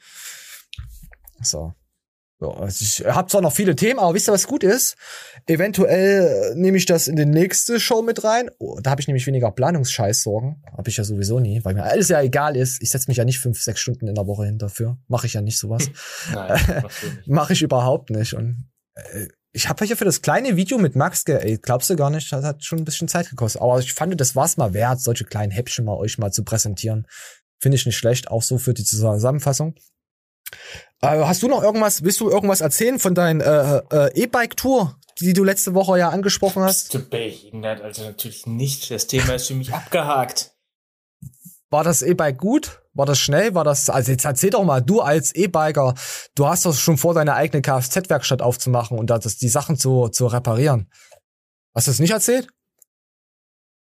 So. 1.41 1.73
So 2.39 2.51
also 2.51 2.83
ich 2.83 3.05
habe 3.05 3.29
zwar 3.29 3.41
noch 3.41 3.53
viele 3.53 3.75
Themen, 3.75 3.99
aber 3.99 4.13
wisst 4.13 4.27
ihr, 4.27 4.33
was 4.33 4.47
gut 4.47 4.63
ist? 4.63 4.95
Eventuell 5.45 6.53
äh, 6.53 6.55
nehme 6.55 6.77
ich 6.77 6.85
das 6.85 7.07
in 7.07 7.15
die 7.15 7.25
nächste 7.25 7.79
Show 7.79 8.01
mit 8.01 8.23
rein. 8.23 8.49
Oh, 8.59 8.79
da 8.81 8.91
habe 8.91 9.01
ich 9.01 9.07
nämlich 9.07 9.27
weniger 9.27 9.51
Planungsscheiß-Sorgen. 9.51 10.61
Habe 10.75 10.89
ich 10.89 10.97
ja 10.97 11.03
sowieso 11.03 11.39
nie, 11.39 11.63
weil 11.63 11.73
mir 11.73 11.83
alles 11.83 12.09
ja 12.09 12.21
egal 12.21 12.55
ist. 12.55 12.81
Ich 12.81 12.89
setze 12.89 13.09
mich 13.09 13.17
ja 13.17 13.25
nicht 13.25 13.39
fünf, 13.39 13.61
sechs 13.61 13.79
Stunden 13.79 14.07
in 14.07 14.15
der 14.15 14.27
Woche 14.27 14.45
hin 14.45 14.57
dafür. 14.57 14.97
Mache 15.07 15.27
ich 15.27 15.33
ja 15.33 15.41
nicht 15.41 15.59
sowas. 15.59 15.89
Nein. 16.33 16.85
Mache 17.25 17.53
ich 17.53 17.61
überhaupt 17.61 18.09
nicht. 18.09 18.33
Und 18.33 18.69
äh, 18.95 19.27
ich 19.51 19.69
habe 19.69 19.85
hier 19.85 19.95
für 19.95 20.05
das 20.05 20.21
kleine 20.21 20.57
Video 20.57 20.77
mit 20.79 20.95
Max, 20.95 21.25
ge 21.25 21.37
ey, 21.39 21.59
glaubst 21.61 21.89
du 21.89 21.95
gar 21.95 22.09
nicht, 22.09 22.31
das 22.31 22.43
hat 22.43 22.63
schon 22.63 22.79
ein 22.79 22.85
bisschen 22.85 23.07
Zeit 23.07 23.29
gekostet. 23.29 23.61
Aber 23.61 23.79
ich 23.79 23.93
fand, 23.93 24.19
das 24.19 24.35
war's 24.35 24.57
mal 24.57 24.73
wert, 24.73 24.99
solche 24.99 25.25
kleinen 25.25 25.51
Häppchen 25.51 25.85
mal 25.85 25.95
euch 25.95 26.17
mal 26.17 26.31
zu 26.31 26.43
präsentieren. 26.43 27.07
Finde 27.61 27.75
ich 27.75 27.85
nicht 27.85 27.97
schlecht, 27.97 28.29
auch 28.29 28.41
so 28.41 28.57
für 28.57 28.73
die 28.73 28.83
Zusammenfassung. 28.83 29.75
Äh, 31.01 31.23
hast 31.25 31.43
du 31.43 31.47
noch 31.47 31.61
irgendwas, 31.61 32.03
willst 32.03 32.21
du 32.21 32.29
irgendwas 32.29 32.61
erzählen 32.61 32.99
von 32.99 33.13
deiner 33.13 33.83
äh, 33.91 33.95
äh, 33.95 34.23
E-Bike-Tour, 34.23 34.97
die 35.19 35.33
du 35.33 35.43
letzte 35.43 35.73
Woche 35.73 35.99
ja 35.99 36.09
angesprochen 36.09 36.63
hast? 36.63 36.93
Du 36.93 36.99
behindert, 36.99 37.81
also 37.81 38.03
natürlich 38.03 38.45
nicht. 38.45 38.89
Das 38.89 39.07
Thema 39.07 39.33
ist 39.35 39.47
für 39.47 39.55
mich 39.55 39.73
abgehakt. 39.73 40.51
War 41.69 41.83
das 41.83 42.01
E-Bike 42.03 42.37
gut? 42.37 42.83
War 42.93 43.05
das 43.05 43.19
schnell? 43.19 43.55
War 43.55 43.63
das, 43.63 43.89
also 43.89 44.11
jetzt 44.11 44.25
erzähl 44.25 44.51
doch 44.51 44.63
mal, 44.63 44.81
du 44.81 45.01
als 45.01 45.33
E-Biker, 45.33 45.95
du 46.35 46.47
hast 46.47 46.65
doch 46.65 46.73
schon 46.75 46.97
vor, 46.97 47.15
deine 47.15 47.33
eigene 47.33 47.61
Kfz-Werkstatt 47.61 48.41
aufzumachen 48.41 48.97
und 48.97 49.09
das, 49.09 49.37
die 49.37 49.49
Sachen 49.49 49.77
zu, 49.77 50.09
zu 50.09 50.27
reparieren. 50.27 50.89
Hast 51.73 51.87
du 51.87 51.91
es 51.91 51.99
nicht 51.99 52.11
erzählt? 52.11 52.47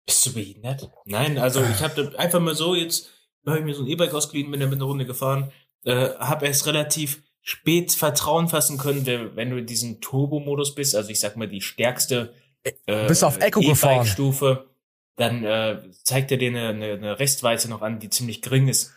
Bist 0.05 0.25
du 0.25 0.33
behindert? 0.33 0.89
Nein, 1.05 1.37
also 1.37 1.63
ich 1.63 1.81
habe 1.81 2.17
einfach 2.17 2.39
mal 2.39 2.55
so 2.55 2.75
jetzt, 2.75 3.09
habe 3.45 3.59
ich 3.59 3.65
mir 3.65 3.75
so 3.75 3.83
ein 3.83 3.87
E-Bike 3.87 4.13
ausgeliehen, 4.13 4.51
bin 4.51 4.59
damit 4.59 4.75
eine 4.75 4.85
Runde 4.85 5.05
gefahren, 5.05 5.51
äh, 5.85 6.09
habe 6.19 6.45
erst 6.47 6.65
relativ 6.65 7.21
spät 7.41 7.91
Vertrauen 7.91 8.47
fassen 8.47 8.77
können, 8.77 9.05
wenn 9.35 9.49
du 9.49 9.57
in 9.57 9.65
diesem 9.65 9.99
Turbo-Modus 10.01 10.75
bist, 10.75 10.95
also 10.95 11.09
ich 11.09 11.19
sag 11.19 11.35
mal 11.35 11.47
die 11.47 11.61
stärkste 11.61 12.33
äh, 12.63 13.07
Bist 13.07 13.23
auf 13.23 13.39
Echo 13.41 13.59
gefahren. 13.59 13.95
E-Bike-Stufe, 13.97 14.69
dann 15.17 15.43
äh, 15.43 15.79
zeigt 16.03 16.31
er 16.31 16.37
dir 16.37 16.49
eine, 16.49 16.69
eine, 16.69 16.93
eine 16.93 17.19
Restweite 17.19 17.69
noch 17.69 17.81
an, 17.81 17.99
die 17.99 18.09
ziemlich 18.09 18.41
gering 18.41 18.67
ist. 18.69 18.93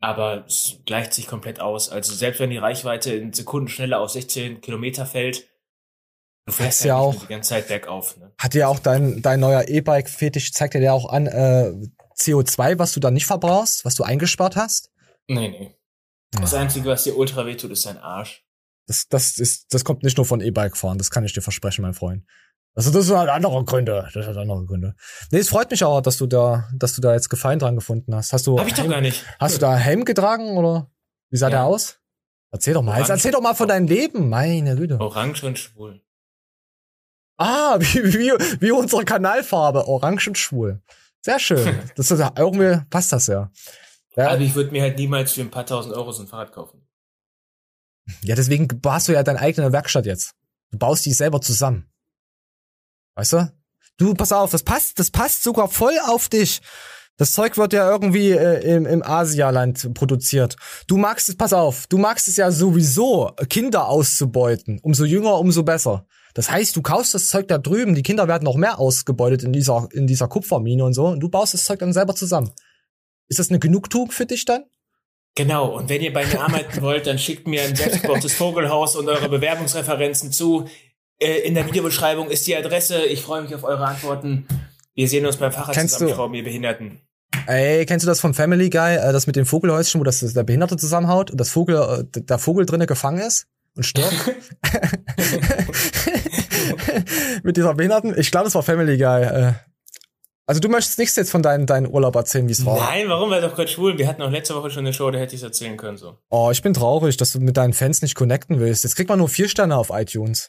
Aber 0.00 0.44
es 0.46 0.76
gleicht 0.86 1.12
sich 1.14 1.26
komplett 1.26 1.60
aus. 1.60 1.88
Also 1.88 2.14
selbst 2.14 2.38
wenn 2.38 2.50
die 2.50 2.58
Reichweite 2.58 3.12
in 3.14 3.32
Sekunden 3.32 3.68
schneller 3.68 3.98
auf 4.00 4.10
16 4.10 4.60
Kilometer 4.60 5.06
fällt, 5.06 5.48
du 6.46 6.52
fährst 6.52 6.82
ja 6.82 6.88
ja 6.88 6.96
auch- 6.98 7.14
die 7.18 7.26
ganze 7.26 7.48
Zeit 7.50 7.66
bergauf. 7.68 8.16
Ne? 8.16 8.32
Hat 8.38 8.54
dir 8.54 8.68
auch 8.68 8.78
dein, 8.78 9.22
dein 9.22 9.40
neuer 9.40 9.66
E-Bike-Fetisch, 9.66 10.52
zeigt 10.52 10.74
dir 10.74 10.80
der 10.80 10.94
auch 10.94 11.08
an, 11.08 11.26
äh, 11.26 11.72
CO2, 12.16 12.78
was 12.78 12.92
du 12.92 13.00
da 13.00 13.10
nicht 13.10 13.26
verbrauchst, 13.26 13.84
was 13.84 13.94
du 13.94 14.04
eingespart 14.04 14.54
hast? 14.56 14.90
Nee, 15.26 15.48
nee. 15.48 15.74
Das 16.32 16.54
Einzige, 16.54 16.88
was 16.88 17.04
dir 17.04 17.16
ultra 17.16 17.46
wehtut, 17.46 17.70
ist 17.70 17.86
dein 17.86 17.98
Arsch. 17.98 18.44
Das, 18.86 19.06
das 19.08 19.38
ist, 19.38 19.72
das 19.72 19.84
kommt 19.84 20.02
nicht 20.02 20.16
nur 20.16 20.26
von 20.26 20.40
E-Bike 20.40 20.76
fahren, 20.76 20.98
das 20.98 21.10
kann 21.10 21.24
ich 21.24 21.32
dir 21.32 21.42
versprechen, 21.42 21.82
mein 21.82 21.94
Freund. 21.94 22.24
Also 22.74 22.90
das 22.90 23.06
sind 23.06 23.16
halt 23.16 23.28
andere 23.30 23.64
Gründe. 23.64 24.08
Das 24.14 24.26
hat 24.26 24.36
andere 24.36 24.64
Gründe. 24.64 24.94
Nee, 25.32 25.38
es 25.38 25.48
freut 25.48 25.70
mich 25.70 25.82
aber, 25.82 26.00
dass 26.00 26.16
du 26.16 26.26
da, 26.26 26.68
dass 26.74 26.94
du 26.94 27.00
da 27.00 27.12
jetzt 27.12 27.28
Gefallen 27.28 27.58
dran 27.58 27.74
gefunden 27.74 28.14
hast. 28.14 28.32
Hast 28.32 28.46
du 28.46 28.58
Hab 28.58 28.66
ich 28.66 28.74
doch 28.74 28.82
Helm- 28.82 28.90
gar 28.92 29.00
nicht. 29.00 29.24
Hast 29.40 29.56
du 29.56 29.58
da 29.60 29.76
Helm 29.76 30.04
getragen 30.04 30.56
oder 30.56 30.90
wie 31.30 31.36
sah 31.38 31.46
Ja. 31.46 31.50
der 31.50 31.64
aus? 31.64 31.98
Erzähl 32.50 32.74
doch 32.74 32.82
mal. 32.82 32.92
Orange. 32.92 33.10
erzähl 33.10 33.32
doch 33.32 33.40
mal 33.42 33.54
von 33.54 33.68
deinem 33.68 33.88
Leben, 33.88 34.28
meine 34.28 34.76
Güte. 34.76 34.98
Orange 35.00 35.42
und 35.44 35.58
schwul. 35.58 36.00
Ah, 37.36 37.76
wie, 37.80 38.04
wie, 38.14 38.32
wie 38.60 38.70
unsere 38.70 39.04
Kanalfarbe, 39.04 39.86
orange 39.88 40.28
und 40.28 40.38
schwul. 40.38 40.80
Sehr 41.20 41.38
schön. 41.38 41.78
Das 41.96 42.10
ist, 42.10 42.20
irgendwie 42.36 42.80
passt 42.90 43.12
das 43.12 43.26
ja. 43.26 43.50
Ja, 44.16 44.30
Aber 44.30 44.40
ich 44.40 44.54
würde 44.54 44.72
mir 44.72 44.82
halt 44.82 44.98
niemals 44.98 45.32
für 45.32 45.42
ein 45.42 45.50
paar 45.50 45.66
tausend 45.66 45.94
Euro 45.94 46.12
so 46.12 46.22
ein 46.22 46.28
Fahrrad 46.28 46.52
kaufen. 46.52 46.86
ja, 48.22 48.34
deswegen 48.34 48.68
hast 48.84 49.08
du 49.08 49.12
ja 49.12 49.22
deine 49.22 49.40
eigene 49.40 49.72
Werkstatt 49.72 50.06
jetzt. 50.06 50.34
Du 50.70 50.78
baust 50.78 51.06
die 51.06 51.12
selber 51.12 51.40
zusammen. 51.40 51.90
Weißt 53.14 53.32
du? 53.32 53.52
Du, 53.96 54.14
pass 54.14 54.32
auf, 54.32 54.50
das 54.50 54.62
passt, 54.62 54.98
das 54.98 55.10
passt 55.10 55.42
sogar 55.42 55.68
voll 55.68 55.98
auf 56.06 56.28
dich. 56.28 56.60
Das 57.16 57.32
Zeug 57.32 57.58
wird 57.58 57.72
ja 57.72 57.90
irgendwie 57.90 58.30
äh, 58.30 58.76
im, 58.76 58.86
im 58.86 59.02
Asialand 59.02 59.92
produziert. 59.92 60.54
Du 60.86 60.96
magst 60.96 61.28
es, 61.28 61.36
pass 61.36 61.52
auf, 61.52 61.88
du 61.88 61.98
magst 61.98 62.28
es 62.28 62.36
ja 62.36 62.52
sowieso, 62.52 63.32
Kinder 63.48 63.88
auszubeuten. 63.88 64.78
Umso 64.82 65.04
jünger, 65.04 65.38
umso 65.40 65.64
besser. 65.64 66.06
Das 66.34 66.48
heißt, 66.48 66.76
du 66.76 66.82
kaufst 66.82 67.14
das 67.14 67.26
Zeug 67.26 67.48
da 67.48 67.58
drüben, 67.58 67.96
die 67.96 68.04
Kinder 68.04 68.28
werden 68.28 68.44
noch 68.44 68.54
mehr 68.54 68.78
ausgebeutet 68.78 69.42
in 69.42 69.52
dieser, 69.52 69.88
in 69.90 70.06
dieser 70.06 70.28
Kupfermine 70.28 70.84
und 70.84 70.92
so, 70.92 71.08
und 71.08 71.18
du 71.18 71.28
baust 71.28 71.54
das 71.54 71.64
Zeug 71.64 71.80
dann 71.80 71.92
selber 71.92 72.14
zusammen. 72.14 72.52
Ist 73.28 73.38
das 73.38 73.50
eine 73.50 73.58
Genugtuung 73.58 74.10
für 74.10 74.26
dich 74.26 74.44
dann? 74.44 74.64
Genau, 75.34 75.76
und 75.76 75.88
wenn 75.88 76.00
ihr 76.00 76.12
bei 76.12 76.26
mir 76.26 76.40
arbeiten 76.40 76.80
wollt, 76.82 77.06
dann 77.06 77.18
schickt 77.18 77.46
mir 77.46 77.62
ein 77.62 77.76
selbstgebautes 77.76 78.32
Vogelhaus 78.34 78.96
und 78.96 79.08
eure 79.08 79.28
Bewerbungsreferenzen 79.28 80.32
zu. 80.32 80.66
Äh, 81.20 81.40
in 81.46 81.54
der 81.54 81.66
Videobeschreibung 81.66 82.30
ist 82.30 82.46
die 82.46 82.56
Adresse. 82.56 83.04
Ich 83.04 83.22
freue 83.22 83.42
mich 83.42 83.54
auf 83.54 83.64
eure 83.64 83.86
Antworten. 83.86 84.46
Wir 84.94 85.08
sehen 85.08 85.26
uns 85.26 85.36
beim 85.36 85.52
Fahrrad 85.52 85.74
Kennst 85.74 85.94
du- 85.94 85.98
zusammenschrauben, 85.98 86.34
ihr 86.34 86.44
Behinderten. 86.44 87.00
Ey, 87.46 87.86
kennst 87.86 88.04
du 88.04 88.08
das 88.08 88.20
von 88.20 88.34
Family 88.34 88.68
Guy, 88.70 88.96
äh, 88.96 89.12
das 89.12 89.26
mit 89.26 89.36
dem 89.36 89.46
Vogelhäuschen, 89.46 90.00
wo 90.00 90.04
das 90.04 90.20
der 90.20 90.42
Behinderte 90.42 90.76
zusammenhaut 90.76 91.30
und 91.30 91.38
das 91.38 91.50
Vogel, 91.50 91.76
äh, 91.76 92.04
der 92.20 92.38
Vogel 92.38 92.66
drinne 92.66 92.86
gefangen 92.86 93.20
ist 93.20 93.46
und 93.76 93.84
stirbt? 93.84 94.34
mit 97.42 97.56
dieser 97.56 97.74
Behinderten? 97.74 98.14
Ich 98.18 98.30
glaube, 98.30 98.44
das 98.44 98.54
war 98.54 98.62
Family 98.62 98.96
Guy. 98.96 99.52
Also 100.48 100.60
du 100.60 100.70
möchtest 100.70 100.98
nichts 100.98 101.14
jetzt 101.16 101.30
von 101.30 101.42
deinem 101.42 101.66
deinem 101.66 101.90
Urlaub 101.90 102.16
erzählen, 102.16 102.48
wie 102.48 102.52
es 102.52 102.64
war. 102.64 102.78
Nein, 102.78 103.06
warum 103.10 103.28
war 103.28 103.42
doch 103.42 103.54
gerade 103.54 103.68
schwul? 103.68 103.98
Wir 103.98 104.08
hatten 104.08 104.22
auch 104.22 104.30
letzte 104.30 104.54
Woche 104.54 104.70
schon 104.70 104.86
eine 104.86 104.94
Show, 104.94 105.10
da 105.10 105.18
hätte 105.18 105.34
ich 105.34 105.42
es 105.42 105.44
erzählen 105.44 105.76
können. 105.76 105.98
so. 105.98 106.16
Oh, 106.30 106.48
ich 106.50 106.62
bin 106.62 106.72
traurig, 106.72 107.18
dass 107.18 107.32
du 107.32 107.40
mit 107.40 107.58
deinen 107.58 107.74
Fans 107.74 108.00
nicht 108.00 108.14
connecten 108.14 108.58
willst. 108.58 108.82
Jetzt 108.82 108.96
kriegt 108.96 109.10
man 109.10 109.18
nur 109.18 109.28
vier 109.28 109.46
Sterne 109.46 109.76
auf 109.76 109.90
iTunes. 109.90 110.48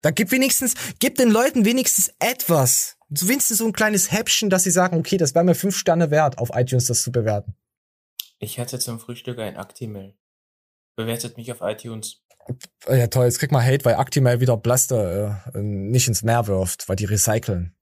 Dann 0.00 0.14
gib 0.14 0.30
wenigstens, 0.30 0.72
gib 0.98 1.16
den 1.16 1.30
Leuten 1.30 1.66
wenigstens 1.66 2.10
etwas. 2.20 2.96
Wenigstens 3.10 3.58
so 3.58 3.66
ein 3.66 3.74
kleines 3.74 4.10
Häppchen, 4.12 4.48
dass 4.48 4.62
sie 4.62 4.70
sagen, 4.70 4.96
okay, 4.96 5.18
das 5.18 5.34
wäre 5.34 5.44
mir 5.44 5.54
fünf 5.54 5.76
Sterne 5.76 6.10
wert, 6.10 6.38
auf 6.38 6.48
iTunes 6.54 6.86
das 6.86 7.02
zu 7.02 7.12
bewerten. 7.12 7.54
Ich 8.38 8.58
hatte 8.58 8.78
zum 8.78 8.98
Frühstück 8.98 9.38
ein 9.40 9.58
Actimel. 9.58 10.14
Bewertet 10.96 11.36
mich 11.36 11.52
auf 11.52 11.58
iTunes. 11.60 12.22
Ja 12.88 13.08
toll, 13.08 13.26
jetzt 13.26 13.40
krieg 13.40 13.52
mal 13.52 13.62
Hate, 13.62 13.84
weil 13.84 13.96
Actimel 13.96 14.40
wieder 14.40 14.56
Blaster 14.56 15.42
äh, 15.52 15.58
nicht 15.58 16.08
ins 16.08 16.22
Meer 16.22 16.46
wirft, 16.46 16.88
weil 16.88 16.96
die 16.96 17.04
recyceln. 17.04 17.73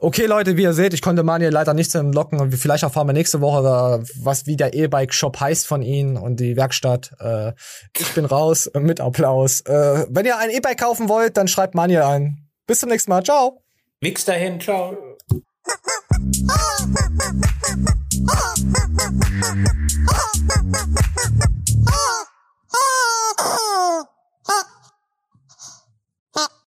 Okay, 0.00 0.26
Leute, 0.26 0.56
wie 0.56 0.62
ihr 0.62 0.72
seht, 0.72 0.94
ich 0.94 1.02
konnte 1.02 1.22
Manuel 1.22 1.52
leider 1.52 1.74
nichts 1.74 1.94
entlocken 1.94 2.40
und 2.40 2.54
vielleicht 2.54 2.82
erfahren 2.82 3.06
wir 3.06 3.12
nächste 3.12 3.40
Woche, 3.40 4.02
was 4.20 4.46
wie 4.46 4.56
der 4.56 4.74
E-Bike-Shop 4.74 5.38
heißt 5.38 5.66
von 5.66 5.82
Ihnen 5.82 6.16
und 6.16 6.40
die 6.40 6.56
Werkstatt. 6.56 7.12
Äh, 7.20 7.52
ich 7.96 8.12
bin 8.14 8.24
raus 8.24 8.70
mit 8.74 9.00
Applaus. 9.00 9.60
Äh, 9.62 10.06
wenn 10.08 10.26
ihr 10.26 10.38
ein 10.38 10.50
E-Bike 10.50 10.78
kaufen 10.78 11.08
wollt, 11.08 11.36
dann 11.36 11.48
schreibt 11.48 11.74
Manuel 11.74 12.02
ein. 12.02 12.48
Bis 12.66 12.80
zum 12.80 12.88
nächsten 12.88 13.10
Mal. 13.10 13.22
Ciao. 13.22 13.62
Nix 14.00 14.24
dahin. 14.24 14.60
Ciao. 14.60 14.96